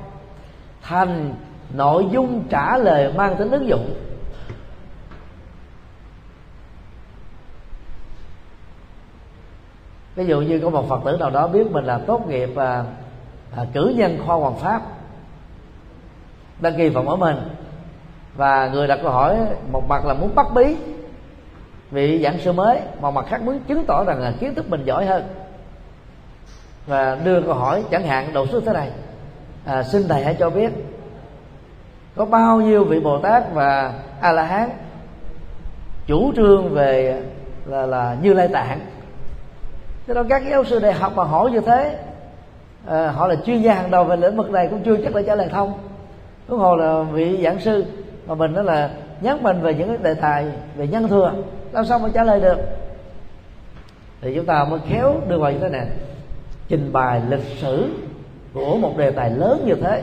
thành 0.82 1.34
nội 1.72 2.06
dung 2.10 2.44
trả 2.50 2.76
lời 2.76 3.12
mang 3.16 3.36
tính 3.36 3.50
ứng 3.50 3.68
dụng. 3.68 3.94
Ví 10.14 10.26
dụ 10.26 10.40
như 10.40 10.60
có 10.60 10.70
một 10.70 10.88
phật 10.88 11.00
tử 11.04 11.16
nào 11.16 11.30
đó 11.30 11.48
biết 11.48 11.70
mình 11.70 11.84
là 11.84 11.98
tốt 12.06 12.28
nghiệp 12.28 12.56
à, 12.56 12.84
à, 13.56 13.64
cử 13.72 13.94
nhân 13.96 14.18
khoa 14.26 14.36
hoàng 14.36 14.56
pháp 14.56 14.82
đăng 16.60 16.76
ký 16.76 16.90
phỏng 16.90 17.08
ở 17.08 17.16
mình 17.16 17.36
và 18.36 18.68
người 18.68 18.86
đặt 18.86 18.98
câu 19.02 19.10
hỏi 19.10 19.38
một 19.72 19.88
mặt 19.88 20.06
là 20.06 20.14
muốn 20.14 20.34
bắt 20.34 20.46
bí 20.54 20.76
vị 21.90 22.22
giảng 22.22 22.38
sư 22.38 22.52
mới 22.52 22.80
một 23.00 23.10
mặt 23.10 23.24
khác 23.28 23.42
muốn 23.42 23.60
chứng 23.60 23.84
tỏ 23.86 24.04
rằng 24.04 24.18
là 24.20 24.32
kiến 24.40 24.54
thức 24.54 24.70
mình 24.70 24.84
giỏi 24.84 25.06
hơn 25.06 25.22
và 26.86 27.14
đưa 27.24 27.42
câu 27.42 27.54
hỏi 27.54 27.84
chẳng 27.90 28.06
hạn 28.06 28.32
đầu 28.32 28.46
xuất 28.46 28.62
thế 28.66 28.72
này 28.72 28.90
à, 29.64 29.82
xin 29.82 30.08
thầy 30.08 30.24
hãy 30.24 30.36
cho 30.38 30.50
biết 30.50 30.70
có 32.18 32.24
bao 32.24 32.60
nhiêu 32.60 32.84
vị 32.84 33.00
bồ 33.00 33.18
tát 33.18 33.52
và 33.52 33.92
a 34.20 34.32
la 34.32 34.42
hán 34.42 34.70
chủ 36.06 36.32
trương 36.36 36.68
về 36.74 37.22
là 37.66 37.86
là 37.86 38.16
như 38.22 38.32
lai 38.32 38.48
tạng? 38.48 38.80
Thế 40.06 40.14
đó 40.14 40.22
các 40.28 40.42
giáo 40.50 40.64
sư 40.64 40.78
đại 40.78 40.92
học 40.92 41.12
mà 41.16 41.24
hỏi 41.24 41.50
như 41.50 41.60
thế 41.60 41.98
à, 42.86 43.10
họ 43.10 43.26
là 43.26 43.34
chuyên 43.46 43.62
gia 43.62 43.74
hàng 43.74 43.90
đầu 43.90 44.04
về 44.04 44.16
lĩnh 44.16 44.36
vực 44.36 44.50
này 44.50 44.68
cũng 44.68 44.82
chưa 44.84 44.96
chắc 44.96 45.14
là 45.14 45.22
trả 45.22 45.34
lời 45.34 45.48
thông. 45.52 45.72
Huống 46.48 46.60
hồ 46.60 46.76
là 46.76 47.02
vị 47.02 47.40
giảng 47.42 47.60
sư 47.60 47.84
mà 48.26 48.34
mình 48.34 48.54
đó 48.54 48.62
là 48.62 48.90
nhắc 49.20 49.42
mình 49.42 49.60
về 49.60 49.74
những 49.74 49.88
cái 49.88 49.96
đề 50.02 50.14
tài 50.14 50.46
về 50.76 50.86
nhân 50.86 51.08
thừa 51.08 51.32
làm 51.72 51.84
sao 51.84 51.98
mà 51.98 52.08
trả 52.14 52.24
lời 52.24 52.40
được? 52.40 52.58
Thì 54.20 54.34
chúng 54.34 54.46
ta 54.46 54.64
mới 54.64 54.80
khéo 54.88 55.14
đưa 55.28 55.38
vào 55.38 55.52
như 55.52 55.58
thế 55.58 55.68
này 55.68 55.86
trình 56.68 56.92
bày 56.92 57.22
lịch 57.28 57.44
sử 57.60 57.88
của 58.54 58.76
một 58.76 58.96
đề 58.96 59.10
tài 59.10 59.30
lớn 59.30 59.62
như 59.66 59.74
thế 59.74 60.02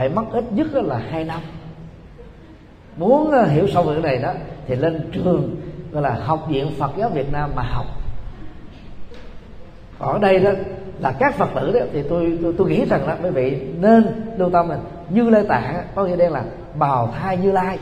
phải 0.00 0.08
mất 0.08 0.24
ít 0.32 0.44
nhất 0.52 0.66
là 0.74 0.98
hai 1.10 1.24
năm. 1.24 1.40
Muốn 2.96 3.30
ờ, 3.30 3.44
hiểu 3.44 3.66
sâu 3.68 3.82
về 3.82 3.94
cái 3.94 4.02
này 4.02 4.22
đó 4.22 4.32
thì 4.66 4.76
lên 4.76 5.10
trường 5.12 5.56
gọi 5.92 6.02
là 6.02 6.18
học 6.24 6.46
viện 6.48 6.72
Phật 6.78 6.90
giáo 6.96 7.08
Việt 7.08 7.32
Nam 7.32 7.50
mà 7.54 7.62
học. 7.62 7.86
Ở 9.98 10.18
đây 10.18 10.38
đó 10.38 10.50
là 11.00 11.12
các 11.12 11.34
phật 11.34 11.48
tử 11.54 11.72
đó 11.72 11.80
thì 11.92 12.02
tôi 12.02 12.38
tôi, 12.42 12.54
tôi 12.58 12.68
nghĩ 12.68 12.84
rằng 12.84 13.06
là 13.06 13.18
quý 13.22 13.30
vị 13.30 13.60
nên 13.80 14.04
lưu 14.38 14.50
tâm 14.50 14.68
mình 14.68 14.78
như 15.08 15.30
lai 15.30 15.44
tạng 15.48 15.84
có 15.94 16.04
nghĩa 16.04 16.16
đen 16.16 16.32
là 16.32 16.44
bào 16.74 17.14
thai 17.20 17.36
như 17.36 17.52
lai. 17.52 17.78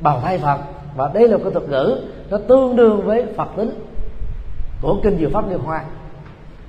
Bào 0.00 0.20
thai 0.20 0.38
phật. 0.38 0.58
Và 0.96 1.10
đây 1.14 1.28
là 1.28 1.36
một 1.36 1.42
cái 1.44 1.52
thuật 1.52 1.68
ngữ 1.68 2.00
nó 2.30 2.38
tương 2.48 2.76
đương 2.76 3.06
với 3.06 3.26
phật 3.36 3.48
tính 3.56 3.70
của 4.82 5.00
kinh 5.02 5.18
diệu 5.18 5.30
pháp 5.32 5.50
liên 5.50 5.58
hoa. 5.58 5.84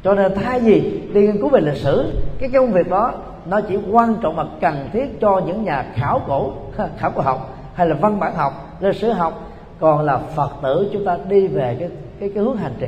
Cho 0.03 0.13
nên 0.15 0.35
thay 0.35 0.59
vì 0.59 1.01
đi 1.13 1.21
nghiên 1.21 1.37
cứu 1.37 1.49
về 1.49 1.61
lịch 1.61 1.77
sử 1.77 2.13
cái 2.39 2.49
công 2.53 2.71
việc 2.71 2.89
đó 2.89 3.13
nó 3.45 3.61
chỉ 3.61 3.77
quan 3.91 4.15
trọng 4.21 4.35
và 4.35 4.45
cần 4.61 4.89
thiết 4.93 5.21
cho 5.21 5.41
những 5.45 5.63
nhà 5.63 5.85
khảo 5.95 6.21
cổ 6.27 6.53
khảo 6.97 7.11
cổ 7.11 7.21
học, 7.21 7.57
hay 7.73 7.87
là 7.87 7.95
văn 8.01 8.19
bản 8.19 8.35
học, 8.35 8.53
lịch 8.79 8.95
sử 8.95 9.11
học. 9.11 9.49
Còn 9.79 10.05
là 10.05 10.17
phật 10.17 10.51
tử, 10.63 10.89
chúng 10.93 11.05
ta 11.05 11.17
đi 11.29 11.47
về 11.47 11.77
cái 11.79 11.89
cái 12.19 12.29
cái 12.35 12.43
hướng 12.43 12.57
hành 12.57 12.73
trì. 12.79 12.87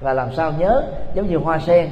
Và 0.00 0.12
làm 0.12 0.32
sao 0.32 0.52
nhớ, 0.58 0.82
giống 1.14 1.26
như 1.26 1.36
hoa 1.36 1.58
sen, 1.58 1.88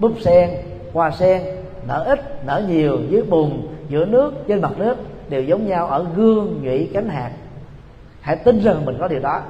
búp 0.00 0.12
sen, 0.20 0.50
hoa 0.92 1.10
sen, 1.10 1.42
nở 1.88 2.04
ít, 2.06 2.46
nở 2.46 2.62
nhiều 2.68 2.98
dưới 3.08 3.22
bùn, 3.22 3.66
giữa 3.88 4.04
nước, 4.04 4.34
trên 4.48 4.60
mặt 4.60 4.72
nước, 4.78 4.96
đều 5.28 5.42
giống 5.42 5.68
nhau 5.68 5.86
ở 5.86 6.06
gương 6.16 6.60
nhụy 6.62 6.90
cánh 6.94 7.08
hạt. 7.08 7.30
Hãy 8.20 8.36
tin 8.36 8.60
rằng 8.60 8.84
mình 8.84 8.96
có 9.00 9.08
điều 9.08 9.20
đó. 9.20 9.40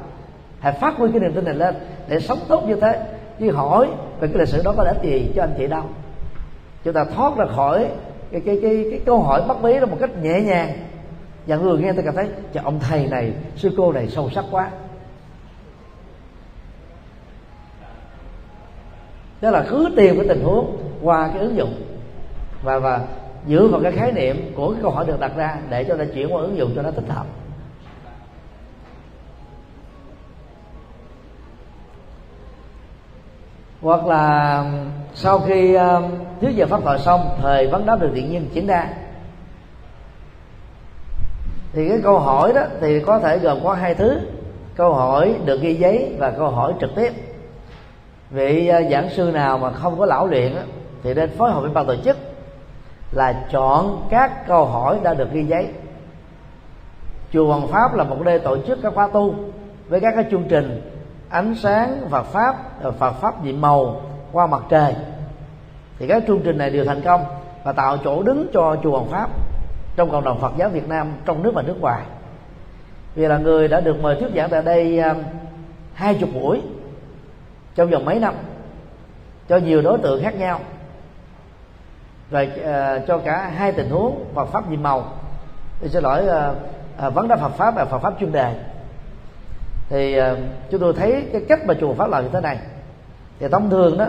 Hãy 0.60 0.72
phát 0.72 0.96
huy 0.96 1.10
cái 1.10 1.20
niềm 1.20 1.32
tin 1.32 1.44
này 1.44 1.54
lên 1.54 1.74
để 2.08 2.20
sống 2.20 2.38
tốt 2.48 2.64
như 2.68 2.76
thế. 2.80 3.00
Chứ 3.40 3.50
hỏi 3.50 3.88
về 4.20 4.28
cái 4.28 4.38
lịch 4.38 4.48
sử 4.48 4.62
đó 4.64 4.74
có 4.76 4.84
lẽ 4.84 4.92
gì 5.02 5.32
cho 5.36 5.42
anh 5.42 5.54
chị 5.58 5.66
đâu 5.66 5.82
chúng 6.84 6.94
ta 6.94 7.04
thoát 7.04 7.36
ra 7.36 7.46
khỏi 7.46 7.88
cái 8.32 8.40
cái 8.46 8.58
cái, 8.62 8.86
cái 8.90 9.00
câu 9.06 9.22
hỏi 9.22 9.42
bắt 9.48 9.56
bí 9.62 9.80
đó 9.80 9.86
một 9.86 9.96
cách 10.00 10.10
nhẹ 10.22 10.40
nhàng. 10.40 10.72
Và 11.46 11.56
người 11.56 11.78
nghe 11.78 11.92
tôi 11.92 12.04
cảm 12.04 12.14
thấy 12.14 12.28
cho 12.52 12.60
ông 12.64 12.80
thầy 12.80 13.06
này 13.06 13.32
sư 13.56 13.74
cô 13.76 13.92
này 13.92 14.08
sâu 14.08 14.30
sắc 14.30 14.44
quá. 14.50 14.70
Đó 19.40 19.50
là 19.50 19.64
cứ 19.70 19.92
tìm 19.96 20.16
cái 20.16 20.28
tình 20.28 20.44
huống 20.44 20.76
qua 21.02 21.28
cái 21.28 21.38
ứng 21.38 21.56
dụng 21.56 21.82
và 22.62 22.78
và 22.78 23.00
dựa 23.48 23.66
vào 23.66 23.80
cái 23.82 23.92
khái 23.92 24.12
niệm 24.12 24.52
của 24.56 24.72
cái 24.72 24.82
câu 24.82 24.90
hỏi 24.90 25.04
được 25.06 25.20
đặt 25.20 25.32
ra 25.36 25.58
để 25.70 25.84
cho 25.84 25.96
ta 25.96 26.04
chuyển 26.14 26.34
qua 26.34 26.42
ứng 26.42 26.56
dụng 26.56 26.72
cho 26.76 26.82
nó 26.82 26.90
thích 26.90 27.08
hợp. 27.08 27.26
Hoặc 33.80 34.06
là 34.06 34.64
sau 35.14 35.38
khi 35.38 35.74
um, 35.74 36.04
trước 36.40 36.48
giờ 36.48 36.66
pháp 36.66 36.80
thoại 36.84 36.98
xong, 36.98 37.38
thời 37.42 37.66
vấn 37.66 37.86
đáp 37.86 37.96
được 38.00 38.10
tự 38.14 38.20
nhiên 38.20 38.48
diễn 38.52 38.66
ra. 38.66 38.88
Thì 41.72 41.88
cái 41.88 41.98
câu 42.02 42.18
hỏi 42.18 42.52
đó 42.52 42.62
thì 42.80 43.00
có 43.00 43.18
thể 43.18 43.38
gồm 43.38 43.58
có 43.64 43.72
hai 43.72 43.94
thứ. 43.94 44.20
Câu 44.76 44.94
hỏi 44.94 45.34
được 45.44 45.60
ghi 45.60 45.74
giấy 45.74 46.14
và 46.18 46.30
câu 46.30 46.50
hỏi 46.50 46.74
trực 46.80 46.90
tiếp. 46.96 47.12
Vị 48.30 48.68
à, 48.68 48.82
giảng 48.90 49.10
sư 49.10 49.30
nào 49.34 49.58
mà 49.58 49.72
không 49.72 49.98
có 49.98 50.06
lão 50.06 50.26
luyện 50.26 50.56
thì 51.02 51.14
nên 51.14 51.30
phối 51.38 51.50
hợp 51.50 51.60
với 51.60 51.70
ban 51.70 51.86
tổ 51.86 51.96
chức 51.96 52.16
là 53.12 53.46
chọn 53.52 54.06
các 54.10 54.46
câu 54.46 54.64
hỏi 54.64 54.98
đã 55.02 55.14
được 55.14 55.32
ghi 55.32 55.44
giấy. 55.44 55.68
Chùa 57.32 57.46
Hoàng 57.46 57.68
Pháp 57.68 57.94
là 57.94 58.04
một 58.04 58.20
nơi 58.20 58.38
tổ 58.38 58.56
chức 58.66 58.78
các 58.82 58.94
khóa 58.94 59.08
tu 59.12 59.34
với 59.88 60.00
các 60.00 60.12
cái 60.14 60.24
chương 60.30 60.44
trình 60.48 60.90
ánh 61.28 61.54
sáng 61.54 62.00
à, 62.02 62.08
Phật 62.10 62.22
pháp 62.22 62.56
Phật 62.98 63.12
pháp 63.12 63.44
nhiệm 63.44 63.60
màu 63.60 64.00
qua 64.32 64.46
mặt 64.46 64.62
trời 64.68 64.94
thì 65.98 66.06
các 66.06 66.22
chương 66.26 66.40
trình 66.44 66.58
này 66.58 66.70
đều 66.70 66.84
thành 66.84 67.00
công 67.00 67.24
và 67.64 67.72
tạo 67.72 67.96
chỗ 68.04 68.22
đứng 68.22 68.46
cho 68.52 68.76
chùa 68.82 68.98
Hồng 68.98 69.08
Pháp 69.10 69.30
trong 69.96 70.10
cộng 70.10 70.24
đồng 70.24 70.40
Phật 70.40 70.52
giáo 70.56 70.68
Việt 70.68 70.88
Nam 70.88 71.12
trong 71.24 71.42
nước 71.42 71.52
và 71.54 71.62
nước 71.62 71.80
ngoài. 71.80 72.02
Vì 73.14 73.26
là 73.26 73.38
người 73.38 73.68
đã 73.68 73.80
được 73.80 74.02
mời 74.02 74.16
thuyết 74.20 74.30
giảng 74.36 74.50
tại 74.50 74.62
đây 74.62 74.98
à, 74.98 75.14
hai 75.94 76.14
chục 76.14 76.28
buổi 76.34 76.60
trong 77.74 77.90
vòng 77.90 78.04
mấy 78.04 78.18
năm 78.20 78.34
cho 79.48 79.56
nhiều 79.56 79.82
đối 79.82 79.98
tượng 79.98 80.22
khác 80.22 80.34
nhau 80.34 80.60
rồi 82.30 82.50
uh, 82.60 83.06
cho 83.06 83.18
cả 83.18 83.50
hai 83.56 83.72
tình 83.72 83.90
huống 83.90 84.24
Phật 84.34 84.44
pháp 84.44 84.70
nhiệm 84.70 84.82
màu. 84.82 85.12
Tôi 85.80 85.88
xin 85.88 86.02
lỗi 86.02 86.24
uh, 86.24 86.56
uh, 87.06 87.14
vấn 87.14 87.28
đề 87.28 87.36
Phật 87.36 87.52
pháp 87.52 87.74
và 87.74 87.84
Phật 87.84 87.98
pháp 87.98 88.14
chuyên 88.20 88.32
đề. 88.32 88.54
Thì 89.88 90.20
uh, 90.20 90.24
chúng 90.70 90.80
tôi 90.80 90.92
thấy 90.92 91.28
cái 91.32 91.42
cách 91.48 91.66
mà 91.66 91.74
chùa 91.80 91.94
pháp 91.94 92.10
làm 92.10 92.24
như 92.24 92.30
thế 92.32 92.40
này. 92.40 92.58
Thì 93.38 93.48
thông 93.48 93.70
thường 93.70 93.98
đó 93.98 94.06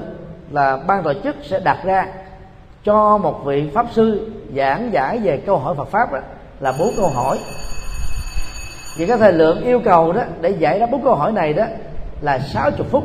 là 0.56 0.77
ban 0.88 1.03
tổ 1.03 1.14
chức 1.23 1.36
sẽ 1.44 1.60
đặt 1.60 1.77
ra 1.84 2.07
cho 2.84 3.18
một 3.18 3.41
vị 3.45 3.69
pháp 3.73 3.86
sư 3.91 4.32
giảng 4.56 4.94
giải 4.94 5.19
về 5.23 5.38
câu 5.38 5.57
hỏi 5.57 5.76
Phật 5.76 5.88
pháp 5.88 6.14
đó, 6.14 6.19
là 6.60 6.73
bốn 6.80 6.90
câu 6.98 7.07
hỏi. 7.07 7.38
Vì 8.98 9.06
cái 9.06 9.18
thời 9.18 9.34
lượng 9.34 9.64
yêu 9.64 9.80
cầu 9.86 10.14
đó 10.14 10.22
để 10.41 10.49
giải 10.49 10.80
đáp 10.80 10.88
bốn 10.91 11.03
câu 11.03 11.15
hỏi 11.15 11.32
này 11.32 11.53
đó 11.53 11.65
là 12.22 12.40
60 12.40 12.88
phút. 12.91 13.03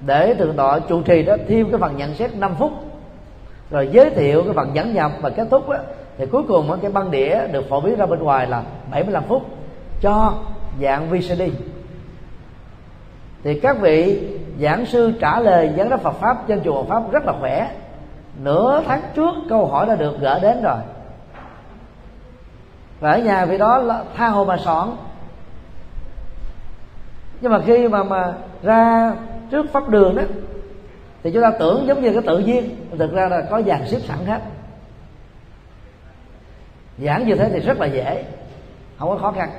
Để 0.00 0.34
thượng 0.34 0.56
tọa 0.56 0.78
chủ 0.78 1.02
trì 1.02 1.22
đó 1.22 1.36
thêm 1.48 1.70
cái 1.70 1.80
phần 1.80 1.96
nhận 1.96 2.14
xét 2.14 2.36
5 2.36 2.54
phút. 2.58 2.72
Rồi 3.70 3.88
giới 3.92 4.10
thiệu 4.10 4.42
cái 4.44 4.52
phần 4.54 4.70
dẫn 4.74 4.94
nhập 4.94 5.12
và 5.20 5.30
kết 5.30 5.46
thúc 5.50 5.68
đó, 5.68 5.76
thì 6.18 6.26
cuối 6.26 6.42
cùng 6.48 6.78
cái 6.82 6.90
băng 6.90 7.10
đĩa 7.10 7.46
được 7.46 7.68
phổ 7.68 7.80
biến 7.80 7.96
ra 7.96 8.06
bên 8.06 8.18
ngoài 8.18 8.46
là 8.46 8.62
75 8.90 9.22
phút 9.28 9.42
cho 10.00 10.34
dạng 10.82 11.10
VCD 11.10 11.42
thì 13.44 13.60
các 13.60 13.80
vị 13.80 14.28
giảng 14.60 14.86
sư 14.86 15.12
trả 15.20 15.40
lời 15.40 15.72
vấn 15.76 15.88
đáp 15.88 16.00
Phật 16.02 16.12
pháp 16.12 16.48
trên 16.48 16.60
chùa 16.64 16.82
Phật 16.82 16.88
pháp 16.88 17.12
rất 17.12 17.24
là 17.24 17.32
khỏe. 17.40 17.70
Nửa 18.42 18.82
tháng 18.86 19.02
trước 19.14 19.34
câu 19.48 19.66
hỏi 19.66 19.86
đã 19.86 19.94
được 19.94 20.20
gỡ 20.20 20.38
đến 20.38 20.62
rồi. 20.62 20.78
Và 23.00 23.10
ở 23.10 23.18
nhà 23.18 23.44
vì 23.44 23.58
đó 23.58 23.78
là 23.78 24.04
tha 24.16 24.28
hồ 24.28 24.44
mà 24.44 24.56
soạn. 24.56 24.88
Nhưng 27.40 27.52
mà 27.52 27.60
khi 27.66 27.88
mà 27.88 28.04
mà 28.04 28.34
ra 28.62 29.12
trước 29.50 29.72
pháp 29.72 29.88
đường 29.88 30.16
đó, 30.16 30.22
thì 31.22 31.30
chúng 31.30 31.42
ta 31.42 31.52
tưởng 31.58 31.86
giống 31.86 32.02
như 32.02 32.12
cái 32.12 32.22
tự 32.26 32.38
nhiên 32.38 32.76
thực 32.98 33.12
ra 33.12 33.28
là 33.28 33.40
có 33.50 33.62
dàn 33.62 33.86
xếp 33.86 33.98
sẵn 33.98 34.18
hết. 34.26 34.40
Giảng 36.98 37.26
như 37.26 37.34
thế 37.34 37.50
thì 37.52 37.60
rất 37.60 37.80
là 37.80 37.86
dễ, 37.86 38.24
không 38.98 39.08
có 39.08 39.16
khó 39.16 39.32
khăn. 39.32 39.50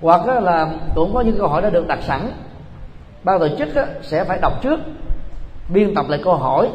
Hoặc 0.00 0.26
là 0.26 0.70
cũng 0.94 1.14
có 1.14 1.20
những 1.20 1.38
câu 1.38 1.48
hỏi 1.48 1.62
đã 1.62 1.70
được 1.70 1.86
đặt 1.88 1.98
sẵn 2.02 2.20
ban 3.24 3.40
tổ 3.40 3.48
chức 3.58 3.68
sẽ 4.02 4.24
phải 4.24 4.38
đọc 4.42 4.62
trước, 4.62 4.80
biên 5.68 5.94
tập 5.94 6.06
lại 6.08 6.20
câu 6.24 6.34
hỏi 6.34 6.68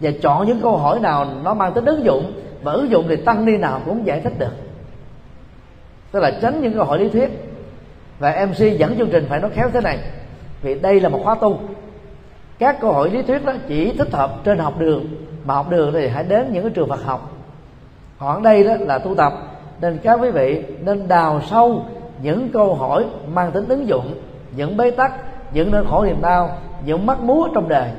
và 0.00 0.10
chọn 0.22 0.46
những 0.46 0.60
câu 0.62 0.76
hỏi 0.76 1.00
nào 1.00 1.26
nó 1.42 1.54
mang 1.54 1.72
tính 1.72 1.84
ứng 1.84 2.04
dụng 2.04 2.32
và 2.62 2.72
ứng 2.72 2.90
dụng 2.90 3.04
thì 3.08 3.16
tăng 3.16 3.44
ni 3.44 3.56
nào 3.56 3.80
cũng 3.86 4.06
giải 4.06 4.20
thích 4.20 4.38
được. 4.38 4.52
Tức 6.12 6.20
là 6.20 6.30
tránh 6.42 6.60
những 6.60 6.74
câu 6.74 6.84
hỏi 6.84 6.98
lý 6.98 7.08
thuyết. 7.08 7.30
Và 8.18 8.46
mc 8.46 8.78
dẫn 8.78 8.98
chương 8.98 9.10
trình 9.10 9.26
phải 9.28 9.40
nói 9.40 9.50
khéo 9.54 9.70
thế 9.72 9.80
này, 9.80 9.98
vì 10.62 10.74
đây 10.74 11.00
là 11.00 11.08
một 11.08 11.20
khóa 11.24 11.34
tu. 11.34 11.58
Các 12.58 12.80
câu 12.80 12.92
hỏi 12.92 13.10
lý 13.10 13.22
thuyết 13.22 13.44
đó 13.44 13.52
chỉ 13.68 13.92
thích 13.98 14.12
hợp 14.12 14.44
trên 14.44 14.58
học 14.58 14.78
đường, 14.78 15.06
mà 15.44 15.54
học 15.54 15.70
đường 15.70 15.92
thì 15.92 16.08
hãy 16.08 16.24
đến 16.24 16.52
những 16.52 16.62
cái 16.62 16.72
trường 16.74 16.88
Phật 16.88 17.04
học. 17.04 17.30
Còn 18.18 18.42
đây 18.42 18.64
đó 18.64 18.74
là 18.80 18.98
tu 18.98 19.14
tập, 19.14 19.32
nên 19.80 19.98
các 20.02 20.20
quý 20.20 20.30
vị 20.30 20.62
nên 20.80 21.08
đào 21.08 21.40
sâu 21.50 21.84
những 22.22 22.48
câu 22.52 22.74
hỏi 22.74 23.04
mang 23.32 23.52
tính 23.52 23.68
ứng 23.68 23.88
dụng, 23.88 24.14
những 24.56 24.76
bế 24.76 24.90
tắc 24.90 25.12
những 25.54 25.70
nỗi 25.70 25.84
khổ 25.90 26.04
niềm 26.04 26.22
đau 26.22 26.58
những 26.84 27.06
mắt 27.06 27.20
múa 27.20 27.48
trong 27.54 27.68
đời 27.68 27.90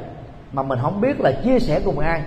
mà 0.51 0.63
mình 0.63 0.79
không 0.81 1.01
biết 1.01 1.19
là 1.19 1.31
chia 1.43 1.59
sẻ 1.59 1.81
cùng 1.85 1.99
ai. 1.99 2.21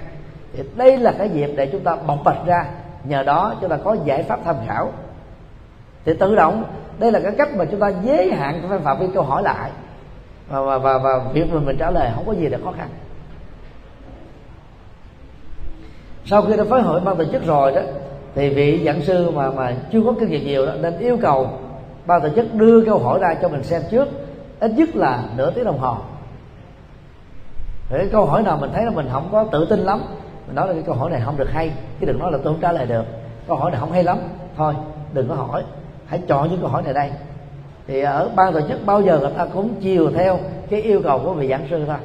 Thì 0.52 0.62
đây 0.76 0.98
là 0.98 1.12
cái 1.18 1.28
dịp 1.28 1.50
để 1.56 1.66
chúng 1.72 1.80
ta 1.80 1.96
bộc 2.06 2.18
bạch 2.24 2.46
ra 2.46 2.64
nhờ 3.04 3.22
đó 3.22 3.54
chúng 3.60 3.70
ta 3.70 3.76
có 3.84 3.96
giải 4.04 4.22
pháp 4.22 4.40
tham 4.44 4.56
khảo. 4.66 4.92
Thì 6.04 6.12
tự 6.14 6.34
động 6.34 6.64
đây 6.98 7.12
là 7.12 7.20
cái 7.20 7.32
cách 7.38 7.48
mà 7.56 7.64
chúng 7.64 7.80
ta 7.80 7.92
giới 8.02 8.32
hạn 8.32 8.62
cái 8.70 8.78
phạm 8.78 8.98
vi 8.98 9.06
câu 9.14 9.22
hỏi 9.22 9.42
lại. 9.42 9.70
Và 10.48 10.60
và 10.60 10.78
và, 10.78 10.98
và 10.98 11.18
việc 11.32 11.52
mà 11.52 11.60
mình 11.60 11.76
trả 11.78 11.90
lời 11.90 12.10
không 12.14 12.26
có 12.26 12.32
gì 12.32 12.48
là 12.48 12.58
khó 12.64 12.72
khăn. 12.78 12.88
Sau 16.24 16.42
khi 16.42 16.56
đã 16.56 16.64
phối 16.70 16.82
hợp 16.82 17.00
ban 17.04 17.16
tổ 17.16 17.24
chức 17.24 17.46
rồi 17.46 17.72
đó 17.72 17.80
thì 18.34 18.50
vị 18.50 18.82
giảng 18.84 19.02
sư 19.02 19.30
mà 19.30 19.50
mà 19.50 19.76
chưa 19.92 20.02
có 20.06 20.14
kinh 20.20 20.30
nghiệm 20.30 20.46
nhiều 20.46 20.66
đó 20.66 20.72
nên 20.80 20.98
yêu 20.98 21.18
cầu 21.22 21.50
ban 22.06 22.22
tổ 22.22 22.28
chức 22.28 22.54
đưa 22.54 22.84
câu 22.84 22.98
hỏi 22.98 23.18
ra 23.18 23.34
cho 23.42 23.48
mình 23.48 23.62
xem 23.62 23.82
trước 23.90 24.08
ít 24.60 24.70
nhất 24.70 24.96
là 24.96 25.22
nửa 25.36 25.50
tiếng 25.50 25.64
đồng 25.64 25.78
hồ. 25.78 25.96
Để 27.90 28.08
câu 28.12 28.26
hỏi 28.26 28.42
nào 28.42 28.56
mình 28.56 28.70
thấy 28.74 28.84
là 28.84 28.90
mình 28.90 29.08
không 29.12 29.28
có 29.32 29.44
tự 29.44 29.66
tin 29.70 29.80
lắm, 29.80 30.02
mình 30.46 30.56
nói 30.56 30.66
là 30.68 30.72
cái 30.72 30.82
câu 30.86 30.94
hỏi 30.94 31.10
này 31.10 31.20
không 31.24 31.36
được 31.36 31.50
hay, 31.52 31.72
chứ 32.00 32.06
đừng 32.06 32.18
nói 32.18 32.32
là 32.32 32.38
tôi 32.44 32.52
không 32.52 32.62
trả 32.62 32.72
lời 32.72 32.86
được. 32.86 33.04
Câu 33.46 33.56
hỏi 33.56 33.70
này 33.70 33.80
không 33.80 33.92
hay 33.92 34.04
lắm, 34.04 34.18
thôi, 34.56 34.74
đừng 35.12 35.28
có 35.28 35.34
hỏi, 35.34 35.64
hãy 36.06 36.20
chọn 36.28 36.50
những 36.50 36.60
câu 36.60 36.70
hỏi 36.70 36.82
này 36.82 36.94
đây. 36.94 37.10
Thì 37.86 38.00
ở 38.00 38.30
ban 38.36 38.52
tổ 38.52 38.60
chức 38.68 38.86
bao 38.86 39.02
giờ 39.02 39.18
người 39.18 39.30
ta 39.38 39.46
cũng 39.52 39.74
chiều 39.80 40.10
theo 40.16 40.38
cái 40.70 40.82
yêu 40.82 41.00
cầu 41.04 41.20
của 41.24 41.32
vị 41.32 41.48
giảng 41.48 41.66
sư 41.70 41.84
thôi. 41.86 41.96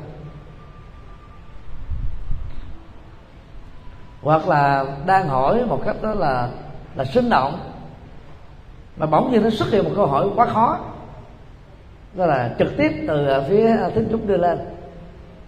Hoặc 4.21 4.47
là 4.47 4.85
đang 5.05 5.27
hỏi 5.27 5.65
một 5.65 5.81
cách 5.85 5.95
đó 6.01 6.13
là 6.13 6.49
là 6.95 7.05
sinh 7.05 7.29
động, 7.29 7.59
mà 8.97 9.05
bỗng 9.05 9.31
nhiên 9.31 9.43
nó 9.43 9.49
xuất 9.49 9.69
hiện 9.71 9.83
một 9.83 9.91
câu 9.95 10.05
hỏi 10.05 10.27
quá 10.35 10.45
khó 10.45 10.79
đó 12.15 12.25
là 12.25 12.55
trực 12.59 12.77
tiếp 12.77 12.91
từ 13.07 13.27
à, 13.27 13.41
phía 13.49 13.67
à, 13.67 13.89
thính 13.95 14.07
chúng 14.11 14.27
đưa 14.27 14.37
lên. 14.37 14.59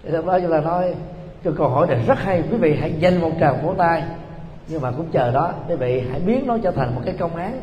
Thì 0.04 0.12
lúc 0.12 0.26
đó 0.26 0.40
chúng 0.40 0.52
ta 0.52 0.62
nói, 0.62 0.96
cái 1.44 1.54
câu 1.58 1.68
hỏi 1.68 1.88
này 1.88 2.00
rất 2.08 2.20
hay, 2.20 2.44
quý 2.52 2.58
vị 2.58 2.78
hãy 2.80 2.94
dành 3.00 3.22
một 3.22 3.32
tràng 3.40 3.66
vỗ 3.66 3.74
tay. 3.78 4.04
Nhưng 4.68 4.82
mà 4.82 4.92
cũng 4.92 5.08
chờ 5.12 5.32
đó, 5.32 5.54
quý 5.68 5.76
vị 5.76 6.04
hãy 6.12 6.20
biến 6.20 6.48
nó 6.48 6.58
trở 6.64 6.72
thành 6.72 6.96
một 6.96 7.02
cái 7.06 7.16
công 7.20 7.36
án. 7.36 7.62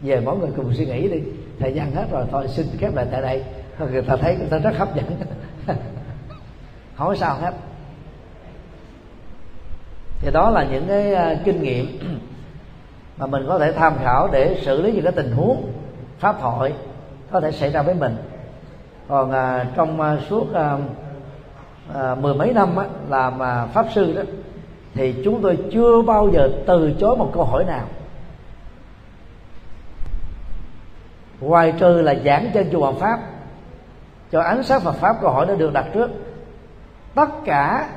Về 0.00 0.20
mỗi 0.20 0.38
người 0.38 0.50
cùng 0.56 0.74
suy 0.74 0.86
nghĩ 0.86 1.08
đi, 1.08 1.22
thời 1.58 1.72
gian 1.72 1.92
hết 1.92 2.04
rồi, 2.10 2.24
thôi, 2.30 2.48
xin 2.48 2.66
khép 2.78 2.94
lại 2.94 3.06
tại 3.10 3.22
đây. 3.22 3.44
Người 3.92 4.02
ta 4.02 4.16
thấy, 4.16 4.36
người 4.36 4.48
ta 4.50 4.58
rất 4.58 4.78
hấp 4.78 4.96
dẫn. 4.96 5.04
Hỏi 6.94 7.16
sao 7.16 7.36
hết. 7.40 7.54
Thì 10.20 10.30
đó 10.32 10.50
là 10.50 10.66
những 10.70 10.84
cái 10.88 11.14
à, 11.14 11.36
kinh 11.44 11.62
nghiệm 11.62 11.98
mà 13.18 13.26
mình 13.26 13.42
có 13.48 13.58
thể 13.58 13.72
tham 13.72 13.94
khảo 14.04 14.28
để 14.32 14.60
xử 14.62 14.82
lý 14.82 14.92
những 14.92 15.04
cái 15.04 15.12
tình 15.12 15.32
huống, 15.32 15.72
pháp 16.18 16.36
thoại 16.40 16.72
có 17.30 17.40
thể 17.40 17.52
xảy 17.52 17.70
ra 17.70 17.82
với 17.82 17.94
mình. 17.94 18.16
Còn 19.08 19.32
à, 19.32 19.66
trong 19.76 20.00
à, 20.00 20.16
suốt 20.28 20.54
à, 20.54 20.78
à, 21.94 22.14
mười 22.14 22.34
mấy 22.34 22.52
năm 22.52 22.76
á, 22.76 22.84
làm 23.08 23.42
à, 23.42 23.66
pháp 23.66 23.86
sư 23.94 24.12
đó 24.12 24.22
thì 24.94 25.14
chúng 25.24 25.42
tôi 25.42 25.58
chưa 25.72 26.02
bao 26.02 26.28
giờ 26.32 26.50
từ 26.66 26.92
chối 27.00 27.16
một 27.16 27.30
câu 27.34 27.44
hỏi 27.44 27.64
nào. 27.64 27.86
Ngoài 31.40 31.72
trừ 31.78 32.00
là 32.02 32.14
giảng 32.24 32.50
trên 32.54 32.68
chùa 32.72 32.80
Hoàng 32.80 32.98
Pháp 32.98 33.20
cho 34.32 34.40
ánh 34.40 34.62
sáng 34.62 34.80
Phật 34.80 34.94
pháp 34.94 35.16
câu 35.20 35.30
hỏi 35.30 35.46
đã 35.46 35.54
được 35.54 35.72
đặt 35.72 35.84
trước. 35.94 36.10
Tất 37.14 37.28
cả 37.44 37.88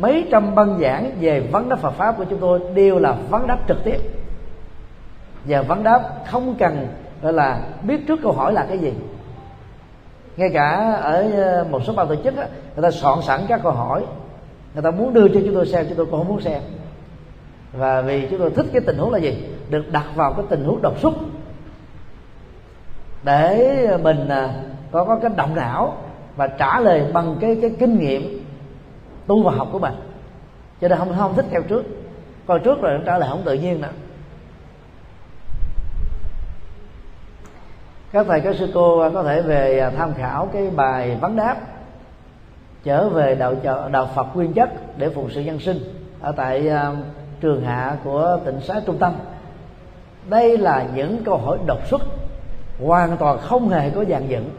mấy 0.00 0.28
trăm 0.30 0.54
băng 0.54 0.78
giảng 0.80 1.10
về 1.20 1.40
vấn 1.40 1.68
đáp 1.68 1.76
Phật 1.76 1.90
pháp 1.90 2.16
của 2.18 2.24
chúng 2.24 2.40
tôi 2.40 2.60
đều 2.74 2.98
là 2.98 3.12
vấn 3.30 3.46
đáp 3.46 3.58
trực 3.68 3.84
tiếp. 3.84 3.98
Và 5.44 5.62
vấn 5.62 5.82
đáp 5.82 6.02
không 6.30 6.54
cần 6.58 6.88
đó 7.22 7.30
là 7.30 7.60
biết 7.82 8.06
trước 8.06 8.20
câu 8.22 8.32
hỏi 8.32 8.52
là 8.52 8.66
cái 8.68 8.78
gì. 8.78 8.92
Ngay 10.36 10.50
cả 10.54 10.92
ở 11.02 11.30
ờ, 11.36 11.66
một 11.70 11.80
số 11.84 11.92
ban 11.92 12.08
tổ 12.08 12.14
chức 12.14 12.36
á, 12.36 12.46
người 12.76 12.82
ta 12.82 12.90
soạn 12.90 13.18
sẵn 13.22 13.40
các 13.48 13.60
câu 13.62 13.72
hỏi. 13.72 14.04
Người 14.74 14.82
ta 14.82 14.90
muốn 14.90 15.14
đưa 15.14 15.28
cho 15.28 15.40
chúng 15.44 15.54
tôi 15.54 15.66
xem 15.66 15.86
chúng 15.88 15.96
tôi 15.96 16.06
cũng 16.06 16.18
không 16.18 16.28
muốn 16.28 16.40
xem. 16.40 16.62
Và 17.72 18.02
vì 18.02 18.26
chúng 18.30 18.38
tôi 18.38 18.50
thích 18.50 18.66
cái 18.72 18.82
tình 18.86 18.98
huống 18.98 19.12
là 19.12 19.18
gì? 19.18 19.48
Được 19.70 19.92
đặt 19.92 20.04
vào 20.14 20.32
cái 20.32 20.44
tình 20.48 20.64
huống 20.64 20.82
độc 20.82 21.00
xuất. 21.00 21.14
Để 23.24 23.98
mình 24.02 24.28
ờ, 24.28 24.50
có 24.90 25.04
có 25.04 25.18
cái 25.22 25.30
động 25.36 25.54
não 25.54 25.96
và 26.36 26.46
trả 26.46 26.80
lời 26.80 27.04
bằng 27.12 27.36
cái 27.40 27.58
cái 27.62 27.70
kinh 27.78 27.98
nghiệm 27.98 28.46
tu 29.26 29.42
và 29.42 29.52
học 29.52 29.68
của 29.72 29.78
mình. 29.78 29.94
Cho 30.80 30.88
nên 30.88 30.98
không 30.98 31.14
không 31.18 31.34
thích 31.34 31.46
theo 31.50 31.62
trước. 31.62 31.84
Coi 32.46 32.58
trước 32.58 32.80
rồi 32.80 33.00
trả 33.06 33.18
lời 33.18 33.28
không 33.32 33.42
tự 33.44 33.54
nhiên 33.54 33.80
nữa. 33.80 33.88
Các 38.16 38.26
thầy, 38.28 38.40
các 38.40 38.56
sư 38.58 38.68
cô 38.74 39.00
à, 39.00 39.10
có 39.14 39.22
thể 39.22 39.42
về 39.42 39.78
à, 39.78 39.90
tham 39.96 40.14
khảo 40.14 40.48
cái 40.52 40.70
bài 40.76 41.16
vấn 41.20 41.36
đáp, 41.36 41.56
trở 42.84 43.08
về 43.08 43.34
đạo 43.34 43.54
đạo 43.92 44.08
Phật 44.14 44.26
nguyên 44.34 44.52
chất 44.52 44.98
để 44.98 45.08
phụng 45.08 45.30
sự 45.30 45.40
nhân 45.40 45.58
sinh 45.58 45.78
ở 46.20 46.32
tại 46.32 46.68
à, 46.68 46.92
trường 47.40 47.64
hạ 47.64 47.96
của 48.04 48.38
tỉnh 48.44 48.60
xá 48.60 48.80
trung 48.86 48.98
tâm. 48.98 49.12
Đây 50.28 50.58
là 50.58 50.86
những 50.94 51.24
câu 51.24 51.36
hỏi 51.36 51.58
đột 51.66 51.78
xuất, 51.90 52.02
hoàn 52.84 53.16
toàn 53.16 53.38
không 53.38 53.68
hề 53.68 53.90
có 53.90 54.04
dàn 54.04 54.28
dựng. 54.28 54.50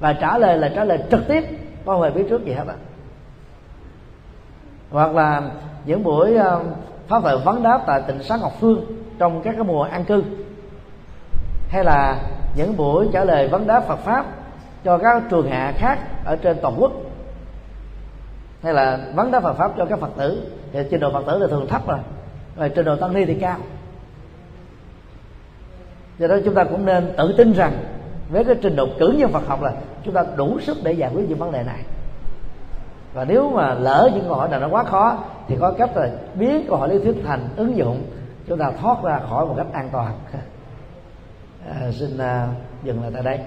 Và 0.00 0.12
trả 0.12 0.38
lời 0.38 0.56
là 0.58 0.68
trả 0.74 0.84
lời 0.84 0.98
trực 1.10 1.28
tiếp 1.28 1.44
không 1.86 2.02
hề 2.02 2.10
biết 2.10 2.26
trước 2.28 2.44
gì 2.44 2.52
hết 2.52 2.64
á. 2.68 2.74
Hoặc 4.90 5.14
là 5.14 5.42
những 5.84 6.02
buổi 6.02 6.36
phát 6.38 6.60
pháp 7.08 7.22
thoại 7.22 7.36
vấn 7.44 7.62
đáp 7.62 7.82
tại 7.86 8.02
tỉnh 8.06 8.22
sáng 8.22 8.40
ngọc 8.40 8.52
phương 8.60 8.84
trong 9.18 9.42
các 9.42 9.54
cái 9.54 9.64
mùa 9.64 9.82
an 9.82 10.04
cư 10.04 10.22
hay 11.70 11.84
là 11.84 12.20
những 12.54 12.76
buổi 12.76 13.08
trả 13.12 13.24
lời 13.24 13.48
vấn 13.48 13.66
đáp 13.66 13.84
phật 13.88 13.98
pháp 13.98 14.26
cho 14.84 14.98
các 14.98 15.22
trường 15.30 15.50
hạ 15.50 15.72
khác 15.76 15.98
ở 16.24 16.36
trên 16.36 16.56
toàn 16.62 16.74
quốc, 16.78 16.92
hay 18.62 18.74
là 18.74 18.98
vấn 19.14 19.30
đáp 19.30 19.42
phật 19.42 19.54
pháp 19.54 19.72
cho 19.76 19.84
các 19.84 19.98
phật 19.98 20.10
tử, 20.16 20.50
thì 20.72 20.80
trình 20.90 21.00
độ 21.00 21.12
phật 21.12 21.26
tử 21.26 21.38
là 21.38 21.46
thường 21.46 21.66
thấp 21.68 21.88
rồi 21.88 21.98
rồi 22.56 22.68
trình 22.68 22.84
độ 22.84 22.96
tăng 22.96 23.14
ni 23.14 23.24
thì 23.24 23.34
cao. 23.34 23.56
Do 26.18 26.26
đó 26.26 26.36
chúng 26.44 26.54
ta 26.54 26.64
cũng 26.64 26.86
nên 26.86 27.12
tự 27.16 27.34
tin 27.36 27.52
rằng 27.52 27.72
với 28.30 28.44
cái 28.44 28.54
trình 28.62 28.76
độ 28.76 28.88
cử 28.98 29.14
nhân 29.18 29.32
Phật 29.32 29.46
học 29.46 29.62
là 29.62 29.72
chúng 30.04 30.14
ta 30.14 30.24
đủ 30.36 30.60
sức 30.60 30.76
để 30.82 30.92
giải 30.92 31.10
quyết 31.14 31.28
những 31.28 31.38
vấn 31.38 31.52
đề 31.52 31.62
này. 31.62 31.80
Và 33.14 33.24
nếu 33.24 33.50
mà 33.50 33.74
lỡ 33.74 34.10
những 34.14 34.24
câu 34.28 34.34
hỏi 34.34 34.48
nào 34.48 34.60
nó 34.60 34.68
quá 34.68 34.84
khó, 34.84 35.18
thì 35.48 35.56
có 35.60 35.72
cách 35.78 35.96
là 35.96 36.08
biến 36.34 36.64
câu 36.68 36.76
hỏi 36.76 36.88
lý 36.88 37.04
thuyết 37.04 37.16
thành 37.26 37.48
ứng 37.56 37.76
dụng, 37.76 38.02
chúng 38.48 38.58
ta 38.58 38.72
thoát 38.80 39.02
ra 39.02 39.20
khỏi 39.28 39.46
một 39.46 39.54
cách 39.56 39.66
an 39.72 39.88
toàn. 39.92 40.12
à, 41.70 41.92
xin 41.92 42.18
à, 42.18 42.48
dừng 42.82 43.02
lại 43.02 43.10
tại 43.14 43.22
đây. 43.22 43.40